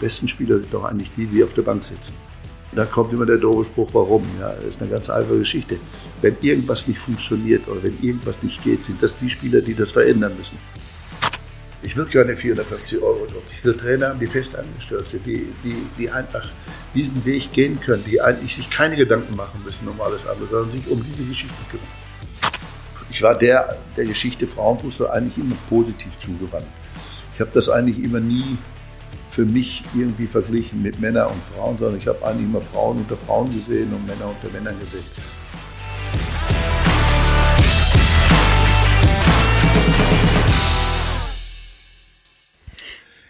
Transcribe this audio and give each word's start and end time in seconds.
besten 0.00 0.28
Spieler 0.28 0.58
sind 0.58 0.72
doch 0.72 0.84
eigentlich 0.84 1.10
die, 1.16 1.26
die 1.26 1.44
auf 1.44 1.54
der 1.54 1.62
Bank 1.62 1.84
sitzen. 1.84 2.14
Da 2.72 2.84
kommt 2.84 3.12
immer 3.12 3.26
der 3.26 3.38
doofe 3.38 3.68
Spruch, 3.68 3.90
warum? 3.92 4.24
Ja, 4.38 4.54
das 4.54 4.76
ist 4.76 4.82
eine 4.82 4.90
ganz 4.90 5.10
einfache 5.10 5.38
Geschichte. 5.38 5.76
Wenn 6.20 6.36
irgendwas 6.40 6.86
nicht 6.86 7.00
funktioniert 7.00 7.66
oder 7.66 7.82
wenn 7.82 8.00
irgendwas 8.00 8.42
nicht 8.42 8.62
geht, 8.62 8.84
sind 8.84 9.02
das 9.02 9.16
die 9.16 9.28
Spieler, 9.28 9.60
die 9.60 9.74
das 9.74 9.92
verändern 9.92 10.36
müssen. 10.36 10.56
Ich 11.82 11.96
will 11.96 12.04
keine 12.04 12.36
450 12.36 13.02
Euro 13.02 13.26
Jobs. 13.26 13.52
Ich 13.52 13.64
will 13.64 13.74
Trainer 13.76 14.10
haben, 14.10 14.20
die 14.20 14.26
festangestellt 14.26 15.08
sind, 15.08 15.26
die, 15.26 15.48
die, 15.64 15.74
die 15.98 16.10
einfach 16.10 16.46
diesen 16.94 17.24
Weg 17.24 17.52
gehen 17.52 17.80
können, 17.80 18.04
die 18.06 18.20
eigentlich 18.20 18.54
sich 18.54 18.70
keine 18.70 18.96
Gedanken 18.96 19.34
machen 19.34 19.62
müssen 19.64 19.88
um 19.88 20.00
alles 20.00 20.26
andere, 20.26 20.46
sondern 20.46 20.70
sich 20.70 20.88
um 20.88 21.02
diese 21.02 21.26
Geschichte 21.26 21.54
kümmern. 21.70 21.86
Ich 23.10 23.22
war 23.22 23.36
der, 23.36 23.78
der 23.96 24.04
Geschichte 24.04 24.46
Frauenfußball 24.46 25.10
eigentlich 25.10 25.38
immer 25.38 25.56
positiv 25.68 26.16
zugewandt. 26.18 26.66
Ich 27.34 27.40
habe 27.40 27.50
das 27.52 27.68
eigentlich 27.68 27.98
immer 28.04 28.20
nie 28.20 28.58
für 29.30 29.44
mich 29.44 29.84
irgendwie 29.94 30.26
verglichen 30.26 30.82
mit 30.82 31.00
Männern 31.00 31.28
und 31.28 31.42
Frauen, 31.54 31.78
sondern 31.78 31.98
ich 31.98 32.08
habe 32.08 32.26
eigentlich 32.26 32.46
immer 32.46 32.60
Frauen 32.60 32.98
unter 32.98 33.16
Frauen 33.16 33.52
gesehen 33.54 33.94
und 33.94 34.04
Männer 34.04 34.26
unter 34.26 34.52
Männern 34.52 34.78
gesehen. 34.80 35.04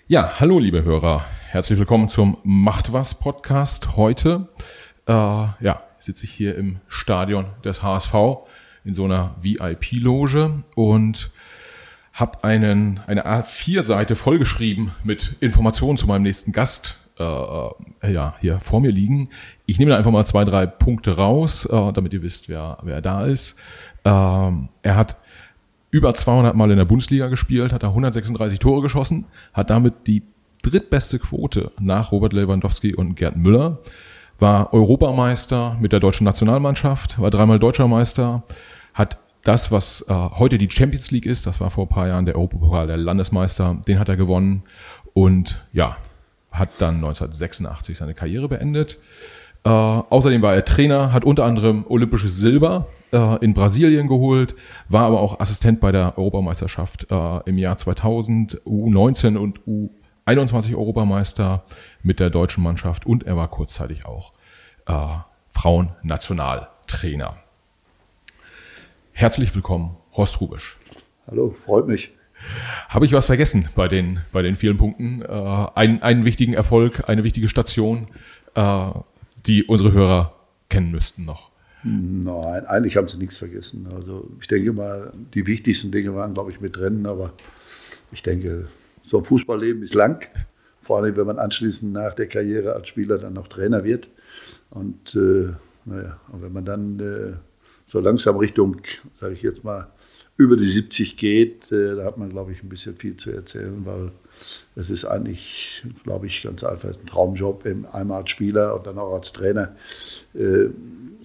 Ja, 0.09 0.41
hallo 0.41 0.59
liebe 0.59 0.83
Hörer, 0.83 1.27
herzlich 1.51 1.79
willkommen 1.79 2.09
zum 2.09 2.39
Macht 2.45 2.93
was 2.95 3.15
Podcast. 3.15 3.97
Heute 3.97 4.49
äh, 5.07 5.13
ja, 5.13 5.83
sitze 5.99 6.25
ich 6.25 6.33
hier 6.33 6.57
im 6.57 6.81
Stadion 6.89 7.47
des 7.63 7.83
HSV 7.83 8.15
in 8.85 8.95
so 8.95 9.05
einer 9.05 9.37
VIP-Loge 9.43 10.63
und 10.75 11.31
habe 12.13 12.45
einen 12.45 13.01
eine 13.07 13.27
A4-Seite 13.27 14.17
vollgeschrieben 14.17 14.93
mit 15.05 15.37
Informationen 15.41 15.99
zu 15.99 16.07
meinem 16.07 16.23
nächsten 16.23 16.53
Gast. 16.53 17.01
Äh, 17.19 17.25
äh, 17.25 18.13
ja, 18.13 18.35
hier 18.41 18.61
vor 18.61 18.81
mir 18.81 18.91
liegen. 18.91 19.29
Ich 19.67 19.79
nehme 19.79 19.91
da 19.91 19.99
einfach 19.99 20.11
mal 20.11 20.25
zwei, 20.25 20.45
drei 20.45 20.67
Punkte 20.67 21.17
raus, 21.17 21.67
äh, 21.67 21.93
damit 21.93 22.13
ihr 22.15 22.23
wisst, 22.23 22.49
wer, 22.49 22.79
wer 22.83 23.01
da 23.01 23.27
ist. 23.27 23.57
Ähm, 24.05 24.69
er 24.83 24.97
hat 24.97 25.17
über 25.91 26.15
200 26.15 26.55
Mal 26.55 26.71
in 26.71 26.79
der 26.79 26.85
Bundesliga 26.85 27.29
gespielt, 27.29 27.73
hat 27.73 27.83
da 27.83 27.89
136 27.89 28.59
Tore 28.59 28.81
geschossen, 28.81 29.27
hat 29.53 29.71
damit 29.71 30.07
die 30.07 30.23
drittbeste 30.63 31.19
Quote 31.19 31.73
nach 31.79 32.13
Robert 32.13 32.33
Lewandowski 32.33 32.95
und 32.95 33.17
Gerd 33.17 33.37
Müller, 33.37 33.79
war 34.39 34.73
Europameister 34.73 35.77
mit 35.81 35.93
der 35.93 36.01
deutschen 36.01 36.25
Nationalmannschaft, 36.25 37.21
war 37.21 37.31
dreimal 37.31 37.59
deutscher 37.59 37.89
Meister, 37.89 38.45
hat 38.95 39.19
das, 39.43 39.73
was 39.73 40.07
äh, 40.09 40.13
heute 40.13 40.59
die 40.59 40.71
Champions 40.71 41.11
League 41.11 41.27
ist, 41.27 41.47
das 41.47 41.61
war 41.61 41.71
vor 41.71 41.87
ein 41.87 41.89
paar 41.89 42.09
Jahren 42.09 42.27
der 42.27 42.37
Europapokal 42.37 42.87
der 42.87 42.97
Landesmeister, 42.97 43.81
den 43.87 43.99
hat 43.99 44.09
er 44.09 44.17
gewonnen 44.17 44.65
und 45.15 45.65
ja, 45.73 45.97
hat 46.51 46.71
dann 46.79 46.97
1986 46.97 47.97
seine 47.97 48.15
Karriere 48.15 48.49
beendet. 48.49 48.99
Äh, 49.65 49.69
außerdem 49.69 50.43
war 50.43 50.55
er 50.55 50.65
Trainer, 50.65 51.13
hat 51.13 51.25
unter 51.25 51.45
anderem 51.45 51.85
olympisches 51.89 52.37
Silber 52.39 52.87
äh, 53.13 53.45
in 53.45 53.55
Brasilien 53.55 54.09
geholt, 54.09 54.55
war 54.89 55.05
aber 55.05 55.21
auch 55.21 55.41
Assistent 55.41 55.81
bei 55.81 55.93
der 55.93 56.19
Europameisterschaft 56.19 57.07
äh, 57.11 57.41
im 57.49 57.59
Jahr 57.59 57.77
2000, 57.77 58.63
U19 58.65 59.37
und 59.37 59.61
U21 60.27 60.77
Europameister 60.77 61.65
mit 62.03 62.21
der 62.21 62.31
deutschen 62.31 62.63
Mannschaft 62.63 63.07
und 63.07 63.25
er 63.25 63.37
war 63.37 63.49
kurzzeitig 63.49 64.07
auch 64.07 64.33
äh, 64.87 64.93
Frauennationaltrainer. 65.51 67.37
Herzlich 69.21 69.55
willkommen, 69.55 69.99
Horst 70.13 70.41
Rubisch. 70.41 70.79
Hallo, 71.27 71.51
freut 71.51 71.87
mich. 71.87 72.11
Habe 72.89 73.05
ich 73.05 73.13
was 73.13 73.27
vergessen 73.27 73.69
bei 73.77 73.87
den, 73.87 74.21
bei 74.33 74.41
den 74.41 74.57
vielen 74.57 74.79
Punkten? 74.79 75.21
Äh, 75.21 75.67
einen, 75.75 76.01
einen 76.01 76.25
wichtigen 76.25 76.55
Erfolg, 76.55 77.07
eine 77.07 77.23
wichtige 77.23 77.47
Station, 77.51 78.09
äh, 78.55 78.91
die 79.45 79.65
unsere 79.65 79.93
Hörer 79.93 80.35
kennen 80.71 80.91
müssten 80.91 81.27
noch. 81.27 81.51
Nein, 81.83 82.65
eigentlich 82.65 82.97
haben 82.97 83.09
sie 83.09 83.19
nichts 83.19 83.37
vergessen. 83.37 83.89
Also 83.95 84.27
ich 84.41 84.49
denke 84.49 84.73
mal, 84.73 85.13
die 85.35 85.47
wichtigsten 85.47 85.93
Dinge 85.93 86.15
waren, 86.15 86.33
glaube 86.33 86.51
ich, 86.51 86.63
mit 86.63 86.77
drin, 86.77 87.05
aber 87.05 87.35
ich 88.13 88.23
denke, 88.23 88.69
so 89.03 89.19
ein 89.19 89.25
Fußballleben 89.25 89.83
ist 89.83 89.93
lang. 89.93 90.31
Vor 90.81 90.97
allem, 90.97 91.15
wenn 91.17 91.27
man 91.27 91.39
anschließend 91.39 91.93
nach 91.93 92.15
der 92.15 92.27
Karriere 92.27 92.73
als 92.73 92.89
Spieler 92.89 93.19
dann 93.19 93.35
noch 93.35 93.49
Trainer 93.49 93.85
wird. 93.85 94.09
Und 94.71 95.15
äh, 95.15 95.53
naja, 95.85 96.19
und 96.33 96.41
wenn 96.41 96.55
man 96.55 96.65
dann 96.65 97.01
äh, 97.01 97.50
so 97.91 97.99
langsam 97.99 98.37
Richtung, 98.37 98.77
sage 99.15 99.35
ich 99.35 99.43
jetzt 99.43 99.65
mal, 99.65 99.89
über 100.37 100.57
die 100.57 100.69
70 100.69 101.17
geht, 101.17 101.73
äh, 101.73 101.97
da 101.97 102.05
hat 102.05 102.19
man, 102.19 102.31
glaube 102.31 102.53
ich, 102.53 102.63
ein 102.63 102.69
bisschen 102.69 102.97
viel 102.97 103.17
zu 103.17 103.31
erzählen, 103.31 103.83
weil 103.85 104.13
es 104.77 104.89
ist 104.91 105.05
eigentlich, 105.05 105.83
glaube 106.05 106.27
ich, 106.27 106.43
ganz 106.43 106.65
einfach 106.65 106.89
ein 106.89 107.07
Traumjob, 107.07 107.67
einmal 107.93 108.23
als 108.23 108.31
Spieler 108.31 108.77
und 108.77 108.87
dann 108.87 108.97
auch 108.97 109.13
als 109.13 109.33
Trainer 109.33 109.75
äh, 110.35 110.69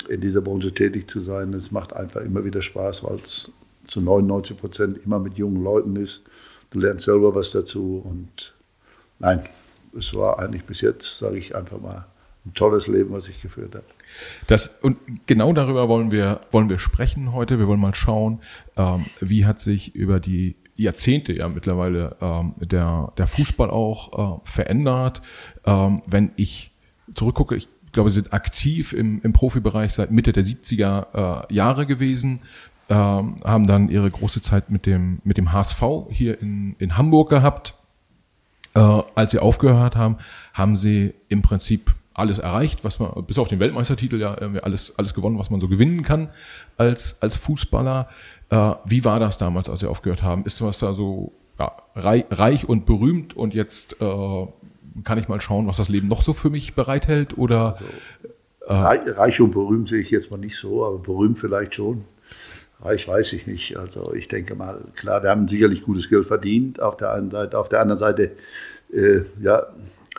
in 0.10 0.22
dieser 0.22 0.42
Branche 0.42 0.74
tätig 0.74 1.08
zu 1.08 1.22
sein. 1.22 1.54
Es 1.54 1.72
macht 1.72 1.94
einfach 1.94 2.22
immer 2.22 2.44
wieder 2.44 2.62
Spaß, 2.62 3.04
weil 3.04 3.20
es 3.24 3.52
zu 3.88 4.02
99 4.02 4.58
Prozent 4.58 5.06
immer 5.06 5.20
mit 5.20 5.38
jungen 5.38 5.64
Leuten 5.64 5.96
ist. 5.96 6.26
Du 6.72 6.80
lernst 6.80 7.06
selber 7.06 7.34
was 7.36 7.52
dazu 7.52 8.02
und 8.04 8.54
nein, 9.20 9.48
es 9.98 10.14
war 10.14 10.40
eigentlich 10.40 10.66
bis 10.66 10.82
jetzt, 10.82 11.20
sage 11.20 11.38
ich 11.38 11.56
einfach 11.56 11.80
mal, 11.80 12.08
ein 12.46 12.54
tolles 12.54 12.88
Leben, 12.88 13.12
was 13.12 13.30
ich 13.30 13.42
geführt 13.42 13.76
habe. 13.76 13.86
Das, 14.48 14.80
und 14.82 15.00
genau 15.26 15.54
darüber 15.54 15.90
wollen 15.90 16.12
wir, 16.12 16.42
wollen 16.52 16.70
wir 16.70 16.80
sprechen 16.80 17.34
heute. 17.34 17.60
Wir 17.60 17.68
wollen 17.68 17.80
mal 17.80 17.96
schauen, 17.96 18.40
ähm, 18.78 19.06
wie 19.20 19.46
hat 19.46 19.60
sich 19.60 19.96
über 19.96 20.20
die 20.20 20.56
Jahrzehnte 20.78 21.34
ja 21.34 21.48
mittlerweile 21.48 22.18
ähm, 22.22 22.54
der, 22.58 23.14
der 23.18 23.28
Fußball 23.28 23.70
auch 23.70 24.38
äh, 24.38 24.40
verändert. 24.44 25.22
Ähm, 25.66 26.02
wenn 26.06 26.32
ich 26.36 26.72
zurückgucke, 27.14 27.56
ich 27.56 27.68
glaube, 27.92 28.10
sie 28.10 28.16
sind 28.16 28.34
aktiv 28.34 28.94
im, 28.94 29.22
im 29.24 29.34
Profibereich 29.34 29.94
seit 29.94 30.12
Mitte 30.12 30.32
der 30.32 30.44
70er 30.44 31.46
äh, 31.50 31.54
Jahre 31.54 31.86
gewesen, 31.86 32.42
ähm, 32.90 33.38
haben 33.44 33.68
dann 33.68 33.90
ihre 33.90 34.12
große 34.12 34.42
Zeit 34.42 34.70
mit 34.70 34.86
dem, 34.86 35.20
mit 35.24 35.38
dem 35.38 35.52
HSV 35.52 35.82
hier 36.10 36.40
in, 36.42 36.76
in 36.78 36.98
Hamburg 36.98 37.30
gehabt. 37.30 37.74
Äh, 38.76 38.80
als 38.80 39.32
sie 39.32 39.40
aufgehört 39.40 39.96
haben, 39.96 40.18
haben 40.54 40.76
sie 40.76 41.14
im 41.30 41.42
Prinzip 41.42 41.94
alles 42.16 42.40
erreicht, 42.40 42.84
was 42.84 43.00
man, 43.00 43.12
bis 43.26 43.38
auf 43.38 43.50
den 43.50 43.60
Weltmeistertitel 43.60 44.16
ja 44.20 44.34
alles, 44.34 44.98
alles 44.98 45.14
gewonnen, 45.14 45.38
was 45.38 45.50
man 45.50 45.60
so 45.60 45.68
gewinnen 45.68 46.02
kann 46.02 46.30
als, 46.78 47.22
als 47.22 47.36
Fußballer. 47.36 48.08
Äh, 48.50 48.72
wie 48.86 49.04
war 49.04 49.20
das 49.20 49.38
damals, 49.38 49.70
als 49.70 49.82
Sie 49.82 49.88
aufgehört 49.88 50.24
haben? 50.24 50.46
Ist 50.46 50.62
was 50.62 50.80
da 50.80 50.94
so 50.94 51.34
ja, 51.60 51.74
reich, 51.94 52.26
reich 52.32 52.70
und 52.70 52.86
berühmt 52.86 53.36
und 53.36 53.54
jetzt 53.54 54.02
äh, 54.02 54.48
kann 55.04 55.18
ich 55.18 55.28
mal 55.28 55.42
schauen, 55.42 55.68
was 55.68 55.78
das 55.78 55.90
Leben 55.90 56.08
noch 56.08 56.24
so 56.24 56.32
für 56.32 56.50
mich 56.50 56.74
bereithält? 56.74 57.38
Oder 57.38 57.78
äh, 58.62 58.74
reich 58.74 59.42
und 59.42 59.52
berühmt 59.52 59.90
sehe 59.90 60.00
ich 60.00 60.10
jetzt 60.10 60.32
mal 60.32 60.38
nicht 60.38 60.58
so, 60.58 60.86
aber 60.86 61.00
berühmt 61.00 61.38
vielleicht 61.38 61.76
schon. 61.76 62.06
Reich 62.82 63.08
weiß 63.08 63.34
ich 63.34 63.46
nicht. 63.46 63.78
Also 63.78 64.14
ich 64.14 64.30
denke 64.30 64.56
mal, 64.56 64.80
klar, 64.96 65.22
wir 65.22 65.32
haben 65.32 65.50
sicherlich 65.50 65.84
gutes 65.84 66.10
Geld 66.10 66.28
verdient 66.28 66.82
auf 66.82 66.96
der 66.96 67.12
einen 67.12 67.30
Seite. 67.30 67.60
Auf 67.60 67.68
der 67.68 67.82
anderen 67.82 68.00
Seite, 68.00 68.32
äh, 68.94 69.22
ja, 69.42 69.68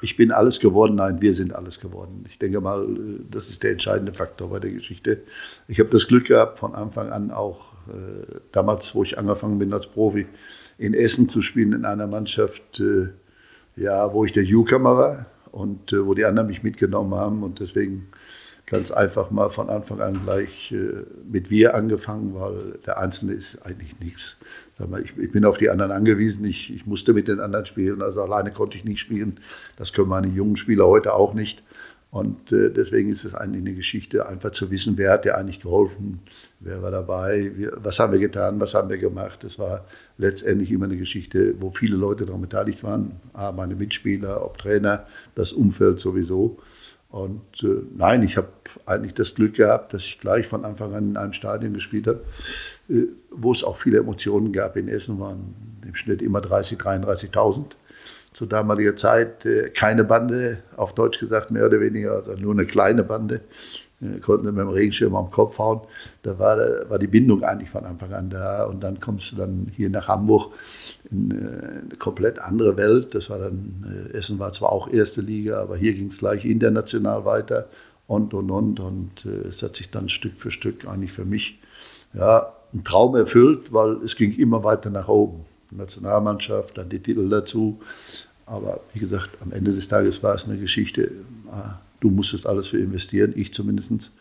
ich 0.03 0.17
bin 0.17 0.33
alles 0.33 0.61
geworden. 0.61 0.97
Nein, 0.97 1.21
wir 1.21 1.35
sind 1.35 1.55
alles 1.55 1.81
geworden. 1.81 2.25
Ich 2.29 2.39
denke 2.39 2.61
mal, 2.61 2.85
äh, 2.85 3.21
das 3.31 3.49
ist 3.49 3.63
der 3.63 3.73
entscheidende 3.73 4.13
Faktor 4.13 4.51
bei 4.51 4.61
der 4.61 4.71
Geschichte. 4.71 5.23
Ich 5.69 5.81
habe 5.81 5.91
das 5.91 6.07
Glück 6.09 6.27
gehabt, 6.27 6.59
von 6.59 6.75
Anfang 6.75 7.11
an 7.11 7.31
auch 7.31 7.73
äh, 7.89 8.41
damals, 8.53 8.95
wo 8.95 9.03
ich 9.03 9.19
angefangen 9.19 9.59
bin 9.59 9.73
als 9.73 9.87
Profi, 9.87 10.27
in 10.79 10.95
Essen 10.95 11.29
zu 11.29 11.41
spielen 11.41 11.73
in 11.73 11.85
einer 11.85 12.07
Mannschaft, 12.07 12.81
äh, 12.81 13.09
ja, 13.77 14.13
wo 14.13 14.25
ich 14.25 14.33
der 14.33 14.45
Newcomer 14.45 14.97
war 14.97 15.27
und 15.53 15.93
wo 15.93 16.15
die 16.15 16.25
anderen 16.25 16.49
mich 16.49 16.63
mitgenommen 16.63 17.15
haben 17.15 17.43
und 17.43 17.61
deswegen 17.61 18.09
ganz 18.67 18.91
einfach 18.91 19.31
mal 19.31 19.49
von 19.49 19.71
Anfang 19.71 20.01
an 20.01 20.21
gleich 20.25 20.75
mit 21.31 21.51
wir 21.51 21.75
angefangen, 21.75 22.35
weil 22.35 22.79
der 22.85 22.99
Einzelne 22.99 23.33
ist 23.33 23.65
eigentlich 23.65 24.01
nichts. 24.01 24.39
Ich, 25.03 25.33
bin 25.33 25.47
auf 25.47 25.57
die 25.57 25.71
anderen 25.71 25.91
angewiesen, 25.91 26.45
ich, 26.45 26.75
ich, 26.75 26.85
musste 26.85 27.15
mit 27.15 27.29
den 27.29 27.41
anderen 27.41 27.65
spielen, 27.65 28.03
also 28.03 28.23
alleine 28.23 28.53
konnte 28.53 28.77
ich 28.77 28.85
nicht 28.85 29.01
spielen. 29.01 29.41
Das 29.77 29.95
können 29.95 30.09
meine 30.09 30.27
jungen 30.27 30.57
Spieler 30.57 30.87
heute 30.87 31.15
auch 31.15 31.33
nicht. 31.33 31.63
Und 32.11 32.53
äh, 32.53 32.71
deswegen 32.71 33.09
ist 33.09 33.25
es 33.25 33.35
eigentlich 33.35 33.63
eine 33.63 33.75
Geschichte, 33.75 34.27
einfach 34.27 34.51
zu 34.51 34.71
wissen, 34.71 34.97
wer 34.97 35.13
hat 35.13 35.25
dir 35.25 35.37
eigentlich 35.37 35.61
geholfen, 35.61 36.21
wer 36.61 36.81
war 36.83 36.91
dabei, 36.91 37.53
was 37.77 37.99
haben 37.99 38.13
wir 38.13 38.21
getan, 38.21 38.61
was 38.61 38.75
haben 38.75 38.89
wir 38.89 38.99
gemacht. 38.99 39.45
Das 39.45 39.59
war 39.59 39.87
letztendlich 40.19 40.71
immer 40.71 40.85
eine 40.85 40.97
Geschichte, 40.97 41.55
wo 41.59 41.71
viele 41.71 41.97
Leute 41.97 42.27
daran 42.27 42.43
beteiligt 42.43 42.85
waren. 42.85 43.13
Ah, 43.33 43.53
meine 43.53 43.75
Mitspieler, 43.75 44.45
ob 44.45 44.59
Trainer, 44.59 45.07
das 45.35 45.53
Umfeld 45.53 46.01
sowieso. 46.01 46.59
Und 47.17 47.63
äh, 47.63 47.83
nein, 47.97 48.23
ich 48.23 48.37
habe 48.37 48.49
eigentlich 48.85 49.15
das 49.15 49.35
Glück 49.35 49.55
gehabt, 49.55 49.95
dass 49.95 50.05
ich 50.05 50.21
gleich 50.21 50.47
von 50.47 50.67
Anfang 50.67 50.95
an 50.95 51.09
in 51.09 51.17
einem 51.17 51.33
Stadion 51.33 51.73
gespielt 51.73 52.07
habe, 52.07 52.21
äh, 52.91 53.07
wo 53.31 53.53
es 53.53 53.65
auch 53.65 53.79
viele 53.79 54.01
Emotionen 54.01 54.53
gab. 54.53 54.77
In 54.77 54.87
Essen 54.87 55.19
waren 55.19 55.55
im 55.83 55.95
Schnitt 55.95 56.21
immer 56.21 56.43
30, 56.43 56.77
33.000 56.77 57.71
zu 58.35 58.45
damaliger 58.45 58.97
Zeit 58.97 59.47
äh, 59.47 59.71
keine 59.71 60.05
Bande, 60.05 60.59
auf 60.77 60.95
Deutsch 60.95 61.19
gesagt 61.19 61.51
mehr 61.51 61.65
oder 61.65 61.81
weniger, 61.81 62.17
also 62.17 62.35
nur 62.35 62.53
eine 62.53 62.67
kleine 62.67 63.03
Bande. 63.03 63.41
Äh, 64.01 64.19
konnten 64.21 64.47
mit 64.47 64.59
dem 64.59 64.69
Regenschirm 64.69 65.15
am 65.15 65.31
Kopf 65.31 65.59
hauen. 65.59 65.81
Da 66.23 66.39
war, 66.39 66.59
war 66.89 66.99
die 66.99 67.07
Bindung 67.07 67.43
eigentlich 67.43 67.71
von 67.71 67.85
Anfang 67.85 68.13
an 68.13 68.31
da. 68.31 68.65
Und 68.65 68.83
dann 68.83 69.01
kommst 69.01 69.33
du 69.33 69.37
dann 69.37 69.71
hier 69.75 69.91
nach 69.91 70.09
Hamburg 70.09 70.53
in 71.11 71.33
eine 71.33 71.97
komplett 71.99 72.39
andere 72.39 72.77
Welt. 72.77 73.15
Das 73.15 73.31
war 73.31 73.39
dann, 73.39 74.11
Essen 74.13 74.39
war 74.39 74.53
zwar 74.53 74.73
auch 74.73 74.89
erste 74.89 75.21
Liga, 75.21 75.61
aber 75.63 75.77
hier 75.77 75.95
ging 75.95 76.09
es 76.09 76.19
gleich 76.19 76.45
international 76.45 77.25
weiter 77.25 77.69
und 78.07 78.35
und 78.35 78.51
und. 78.51 78.81
Und 78.81 79.25
es 79.25 79.63
hat 79.63 79.77
sich 79.77 79.91
dann 79.91 80.09
Stück 80.09 80.37
für 80.37 80.51
Stück 80.51 80.87
eigentlich 80.87 81.13
für 81.13 81.25
mich 81.25 81.59
ja, 82.13 82.53
ein 82.75 82.85
Traum 82.85 83.17
erfüllt, 83.17 83.73
weil 83.73 83.97
es 84.05 84.17
ging 84.17 84.35
immer 84.37 84.65
weiter 84.65 84.91
nach 84.91 85.09
oben. 85.09 85.45
Nationalmannschaft, 85.71 86.79
dann 86.79 86.89
die 86.89 87.01
Titel 87.01 87.29
dazu. 87.29 87.81
Aber 88.47 88.81
wie 88.93 89.01
gesagt, 89.01 89.31
am 89.41 89.53
Ende 89.53 89.73
des 89.73 89.89
Tages 89.89 90.23
war 90.23 90.35
es 90.35 90.49
eine 90.49 90.59
Geschichte. 90.59 91.11
Du 92.01 92.11
musstest 92.11 92.47
alles 92.47 92.69
für 92.69 92.79
investieren, 92.79 93.33
ich 93.37 93.53
zumindest. 93.53 94.13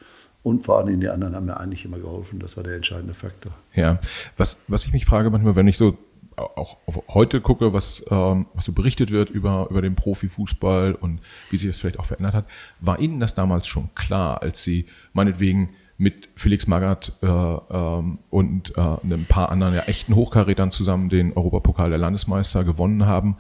Und 0.44 0.64
vor 0.64 0.78
allem 0.78 1.00
die 1.00 1.10
anderen 1.10 1.36
haben 1.36 1.48
mir 1.48 1.58
eigentlich 1.58 1.86
immer 1.86 1.98
geholfen. 1.98 2.40
Das 2.40 2.56
war 2.56 2.64
der 2.64 2.76
entscheidende 2.76 3.14
Faktor. 3.14 3.52
Ja, 3.74 4.00
was, 4.38 4.62
was 4.68 4.86
ich 4.86 4.94
mich 4.94 5.06
frage 5.06 5.30
manchmal, 5.32 5.56
wenn 5.56 5.68
ich 5.68 5.78
so 5.78 5.98
auch 6.38 6.78
heute 7.10 7.42
gucke, 7.42 7.74
was, 7.74 8.06
ähm, 8.10 8.48
was 8.54 8.66
so 8.66 8.74
berichtet 8.74 9.12
wird 9.12 9.30
über, 9.30 9.68
über 9.70 9.82
den 9.82 9.96
Profifußball 9.96 10.94
und 10.94 11.20
wie 11.50 11.58
sich 11.58 11.70
das 11.70 11.78
vielleicht 11.78 12.00
auch 12.00 12.06
verändert 12.06 12.34
hat, 12.34 12.46
war 12.80 13.00
Ihnen 13.00 13.20
das 13.20 13.36
damals 13.36 13.68
schon 13.68 13.90
klar, 13.96 14.42
als 14.42 14.64
Sie 14.64 14.86
meinetwegen 15.14 15.70
mit 15.98 16.28
Felix 16.36 16.68
Magath 16.68 17.14
äh, 17.22 17.28
ähm, 17.28 18.20
und 18.30 18.78
äh, 18.78 18.82
ein 18.82 19.26
paar 19.30 19.50
anderen 19.50 19.74
ja, 19.76 19.84
echten 19.84 20.14
Hochkarätern 20.14 20.72
zusammen 20.72 21.10
den 21.10 21.34
Europapokal 21.34 21.90
der 21.90 22.00
Landesmeister 22.00 22.64
gewonnen 22.66 23.06
haben. 23.06 23.38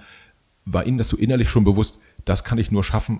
War 0.65 0.85
Ihnen 0.85 0.97
das 0.97 1.09
so 1.09 1.17
innerlich 1.17 1.49
schon 1.49 1.65
bewusst, 1.65 1.99
das 2.23 2.43
kann 2.43 2.57
ich 2.57 2.71
nur 2.71 2.83
schaffen 2.83 3.19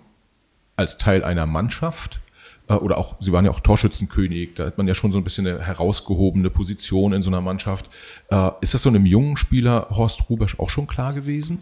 als 0.76 0.98
Teil 0.98 1.24
einer 1.24 1.46
Mannschaft? 1.46 2.22
Äh, 2.68 2.74
oder 2.74 2.98
auch, 2.98 3.16
Sie 3.20 3.32
waren 3.32 3.46
ja 3.46 3.52
auch 3.52 3.60
Torschützenkönig, 3.60 4.56
da 4.56 4.66
hat 4.66 4.78
man 4.78 4.88
ja 4.88 4.96
schon 4.96 5.12
so 5.12 5.18
ein 5.18 5.24
bisschen 5.24 5.48
eine 5.48 5.60
herausgehobene 5.60 6.50
Position 6.50 7.14
in 7.14 7.22
so 7.22 7.30
einer 7.30 7.42
Mannschaft. 7.42 7.90
Äh, 8.30 8.52
ist 8.62 8.74
das 8.74 8.84
so 8.84 8.90
einem 8.90 9.06
jungen 9.06 9.38
Spieler 9.38 9.88
Horst 9.92 10.30
Rubesch 10.30 10.60
auch 10.60 10.70
schon 10.70 10.88
klar 10.88 11.14
gewesen? 11.14 11.60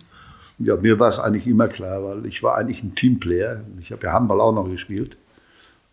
Ja, 0.59 0.77
mir 0.77 0.99
war 0.99 1.09
es 1.09 1.19
eigentlich 1.19 1.47
immer 1.47 1.67
klar, 1.67 2.03
weil 2.03 2.25
ich 2.25 2.43
war 2.43 2.55
eigentlich 2.55 2.83
ein 2.83 2.95
Teamplayer. 2.95 3.65
Ich 3.79 3.91
habe 3.91 4.05
ja 4.05 4.13
Handball 4.13 4.39
auch 4.39 4.53
noch 4.53 4.69
gespielt 4.69 5.17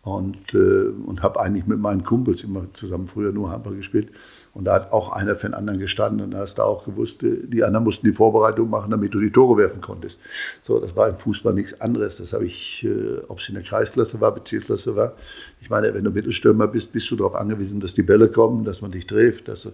und, 0.03 0.53
äh, 0.53 0.89
und 1.05 1.23
habe 1.23 1.39
eigentlich 1.39 1.65
mit 1.65 1.79
meinen 1.79 2.03
Kumpels 2.03 2.43
immer 2.43 2.71
zusammen 2.73 3.07
früher 3.07 3.31
nur 3.31 3.51
Handball 3.51 3.75
gespielt. 3.75 4.09
Und 4.53 4.65
da 4.65 4.73
hat 4.73 4.91
auch 4.91 5.11
einer 5.13 5.35
für 5.35 5.47
den 5.47 5.53
anderen 5.53 5.79
gestanden 5.79 6.21
und 6.21 6.31
da 6.31 6.39
hast 6.39 6.57
du 6.57 6.63
auch 6.63 6.83
gewusst, 6.83 7.21
die 7.23 7.63
anderen 7.63 7.85
mussten 7.85 8.07
die 8.07 8.13
Vorbereitung 8.13 8.69
machen, 8.69 8.91
damit 8.91 9.13
du 9.13 9.21
die 9.21 9.31
Tore 9.31 9.57
werfen 9.57 9.79
konntest. 9.79 10.19
So, 10.61 10.79
das 10.79 10.95
war 10.95 11.07
im 11.07 11.17
Fußball 11.17 11.53
nichts 11.53 11.79
anderes. 11.79 12.17
Das 12.17 12.33
habe 12.33 12.45
ich, 12.45 12.83
äh, 12.83 13.21
ob 13.29 13.39
es 13.39 13.47
in 13.47 13.55
der 13.55 13.63
Kreisklasse 13.63 14.19
war, 14.19 14.33
Bezirksklasse 14.33 14.95
war. 14.95 15.13
Ich 15.61 15.69
meine, 15.69 15.93
wenn 15.93 16.03
du 16.03 16.11
Mittelstürmer 16.11 16.67
bist, 16.67 16.91
bist 16.91 17.09
du 17.11 17.15
darauf 17.15 17.35
angewiesen, 17.35 17.79
dass 17.79 17.93
die 17.93 18.03
Bälle 18.03 18.27
kommen, 18.27 18.65
dass 18.65 18.81
man 18.81 18.91
dich 18.91 19.07
trifft. 19.07 19.47
Dass 19.47 19.71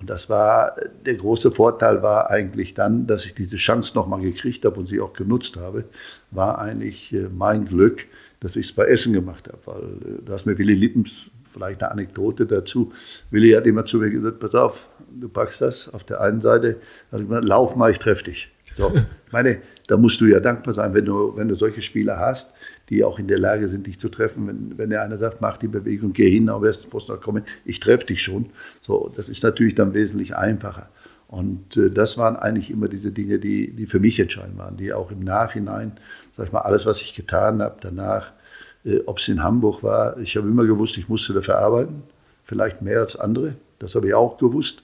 und 0.00 0.10
das 0.10 0.28
war, 0.28 0.76
der 1.06 1.14
große 1.14 1.52
Vorteil 1.52 2.02
war 2.02 2.30
eigentlich 2.30 2.74
dann, 2.74 3.06
dass 3.06 3.26
ich 3.26 3.34
diese 3.34 3.56
Chance 3.56 3.94
nochmal 3.94 4.20
gekriegt 4.20 4.64
habe 4.64 4.80
und 4.80 4.86
sie 4.86 5.00
auch 5.00 5.12
genutzt 5.12 5.56
habe, 5.56 5.84
war 6.30 6.58
eigentlich 6.58 7.12
äh, 7.12 7.28
mein 7.32 7.64
Glück, 7.64 8.06
dass 8.40 8.56
ich 8.56 8.66
es 8.66 8.72
bei 8.72 8.86
Essen 8.86 9.12
gemacht 9.12 9.48
habe. 9.48 9.58
Weil 9.66 9.82
äh, 9.82 10.22
du 10.24 10.32
hast 10.32 10.46
mir 10.46 10.58
Willi 10.58 10.74
Lippens, 10.74 11.30
vielleicht 11.54 11.82
eine 11.82 11.92
Anekdote 11.92 12.46
dazu. 12.46 12.92
Willi 13.30 13.52
hat 13.52 13.66
immer 13.66 13.84
zu 13.84 13.98
mir 13.98 14.10
gesagt, 14.10 14.40
pass 14.40 14.54
auf, 14.54 14.88
du 15.08 15.28
packst 15.28 15.62
das 15.62 15.92
auf 15.92 16.04
der 16.04 16.20
einen 16.20 16.40
Seite, 16.40 16.76
hat 17.10 17.20
gesagt, 17.20 17.44
lauf 17.44 17.76
mal, 17.76 17.90
ich 17.90 17.98
treffe 17.98 18.24
dich. 18.24 18.50
So, 18.74 18.92
ich 18.94 19.32
meine, 19.32 19.62
da 19.86 19.96
musst 19.96 20.20
du 20.20 20.26
ja 20.26 20.40
dankbar 20.40 20.74
sein, 20.74 20.94
wenn 20.94 21.04
du, 21.04 21.36
wenn 21.36 21.48
du 21.48 21.54
solche 21.54 21.80
Spieler 21.80 22.18
hast, 22.18 22.54
die 22.88 23.04
auch 23.04 23.18
in 23.18 23.28
der 23.28 23.38
Lage 23.38 23.68
sind, 23.68 23.86
dich 23.86 24.00
zu 24.00 24.08
treffen. 24.08 24.48
Wenn, 24.48 24.78
wenn 24.78 24.90
der 24.90 25.02
eine 25.02 25.16
sagt, 25.16 25.40
mach 25.40 25.56
die 25.56 25.68
Bewegung, 25.68 26.12
geh 26.12 26.28
hin, 26.28 26.50
auf 26.50 26.64
ersten 26.64 26.90
Pfosten 26.90 27.20
kommen, 27.20 27.44
ich 27.64 27.80
treffe 27.80 28.06
dich 28.06 28.22
schon. 28.22 28.46
So, 28.80 29.12
das 29.16 29.28
ist 29.28 29.44
natürlich 29.44 29.74
dann 29.74 29.94
wesentlich 29.94 30.36
einfacher. 30.36 30.90
Und 31.28 31.76
äh, 31.76 31.90
das 31.90 32.18
waren 32.18 32.36
eigentlich 32.36 32.70
immer 32.70 32.88
diese 32.88 33.12
Dinge, 33.12 33.38
die, 33.38 33.72
die 33.72 33.86
für 33.86 34.00
mich 34.00 34.18
entscheidend 34.18 34.58
waren, 34.58 34.76
die 34.76 34.92
auch 34.92 35.10
im 35.10 35.20
Nachhinein, 35.20 35.92
sag 36.32 36.46
ich 36.46 36.52
mal, 36.52 36.60
alles, 36.60 36.84
was 36.86 37.00
ich 37.00 37.14
getan 37.14 37.62
habe, 37.62 37.76
danach, 37.80 38.32
ob 39.06 39.18
es 39.18 39.28
in 39.28 39.42
Hamburg 39.42 39.82
war, 39.82 40.18
ich 40.18 40.36
habe 40.36 40.48
immer 40.48 40.64
gewusst, 40.64 40.98
ich 40.98 41.08
musste 41.08 41.32
dafür 41.32 41.58
arbeiten, 41.58 42.02
vielleicht 42.42 42.82
mehr 42.82 43.00
als 43.00 43.16
andere. 43.16 43.54
Das 43.78 43.94
habe 43.94 44.08
ich 44.08 44.14
auch 44.14 44.38
gewusst. 44.38 44.82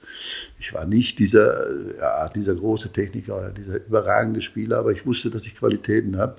Ich 0.58 0.74
war 0.74 0.84
nicht 0.84 1.18
dieser, 1.18 1.70
ja, 1.96 2.28
dieser 2.28 2.54
große 2.54 2.90
Techniker 2.92 3.38
oder 3.38 3.50
dieser 3.50 3.86
überragende 3.86 4.42
Spieler, 4.42 4.78
aber 4.78 4.92
ich 4.92 5.06
wusste, 5.06 5.30
dass 5.30 5.46
ich 5.46 5.56
Qualitäten 5.56 6.18
habe, 6.18 6.36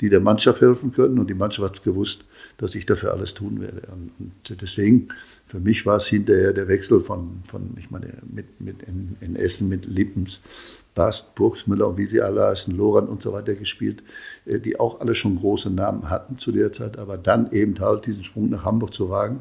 die 0.00 0.10
der 0.10 0.20
Mannschaft 0.20 0.60
helfen 0.60 0.92
können. 0.92 1.18
Und 1.18 1.28
die 1.28 1.34
Mannschaft 1.34 1.66
hat 1.66 1.74
es 1.74 1.82
gewusst, 1.82 2.24
dass 2.58 2.74
ich 2.74 2.86
dafür 2.86 3.12
alles 3.12 3.34
tun 3.34 3.60
werde. 3.60 3.88
Und 3.90 4.60
deswegen, 4.60 5.08
für 5.46 5.60
mich 5.60 5.86
war 5.86 5.96
es 5.96 6.06
hinterher 6.06 6.52
der 6.52 6.68
Wechsel 6.68 7.00
von, 7.00 7.42
von 7.48 7.74
ich 7.78 7.90
meine, 7.90 8.12
mit, 8.30 8.60
mit 8.60 8.82
in, 8.82 9.16
in 9.20 9.34
Essen 9.34 9.68
mit 9.68 9.86
Lippens, 9.86 10.42
Bast, 10.94 11.34
Burgsmüller 11.34 11.96
wie 11.96 12.06
sie 12.06 12.20
alle 12.22 12.46
heißen, 12.46 12.76
Loran 12.76 13.08
und 13.08 13.22
so 13.22 13.32
weiter 13.32 13.54
gespielt, 13.54 14.02
äh, 14.46 14.60
die 14.60 14.78
auch 14.78 15.00
alle 15.00 15.14
schon 15.14 15.36
große 15.36 15.70
Namen 15.70 16.10
hatten 16.10 16.36
zu 16.38 16.52
der 16.52 16.72
Zeit, 16.72 16.98
aber 16.98 17.18
dann 17.18 17.50
eben 17.52 17.78
halt 17.80 18.06
diesen 18.06 18.24
Sprung 18.24 18.50
nach 18.50 18.64
Hamburg 18.64 18.94
zu 18.94 19.10
wagen 19.10 19.40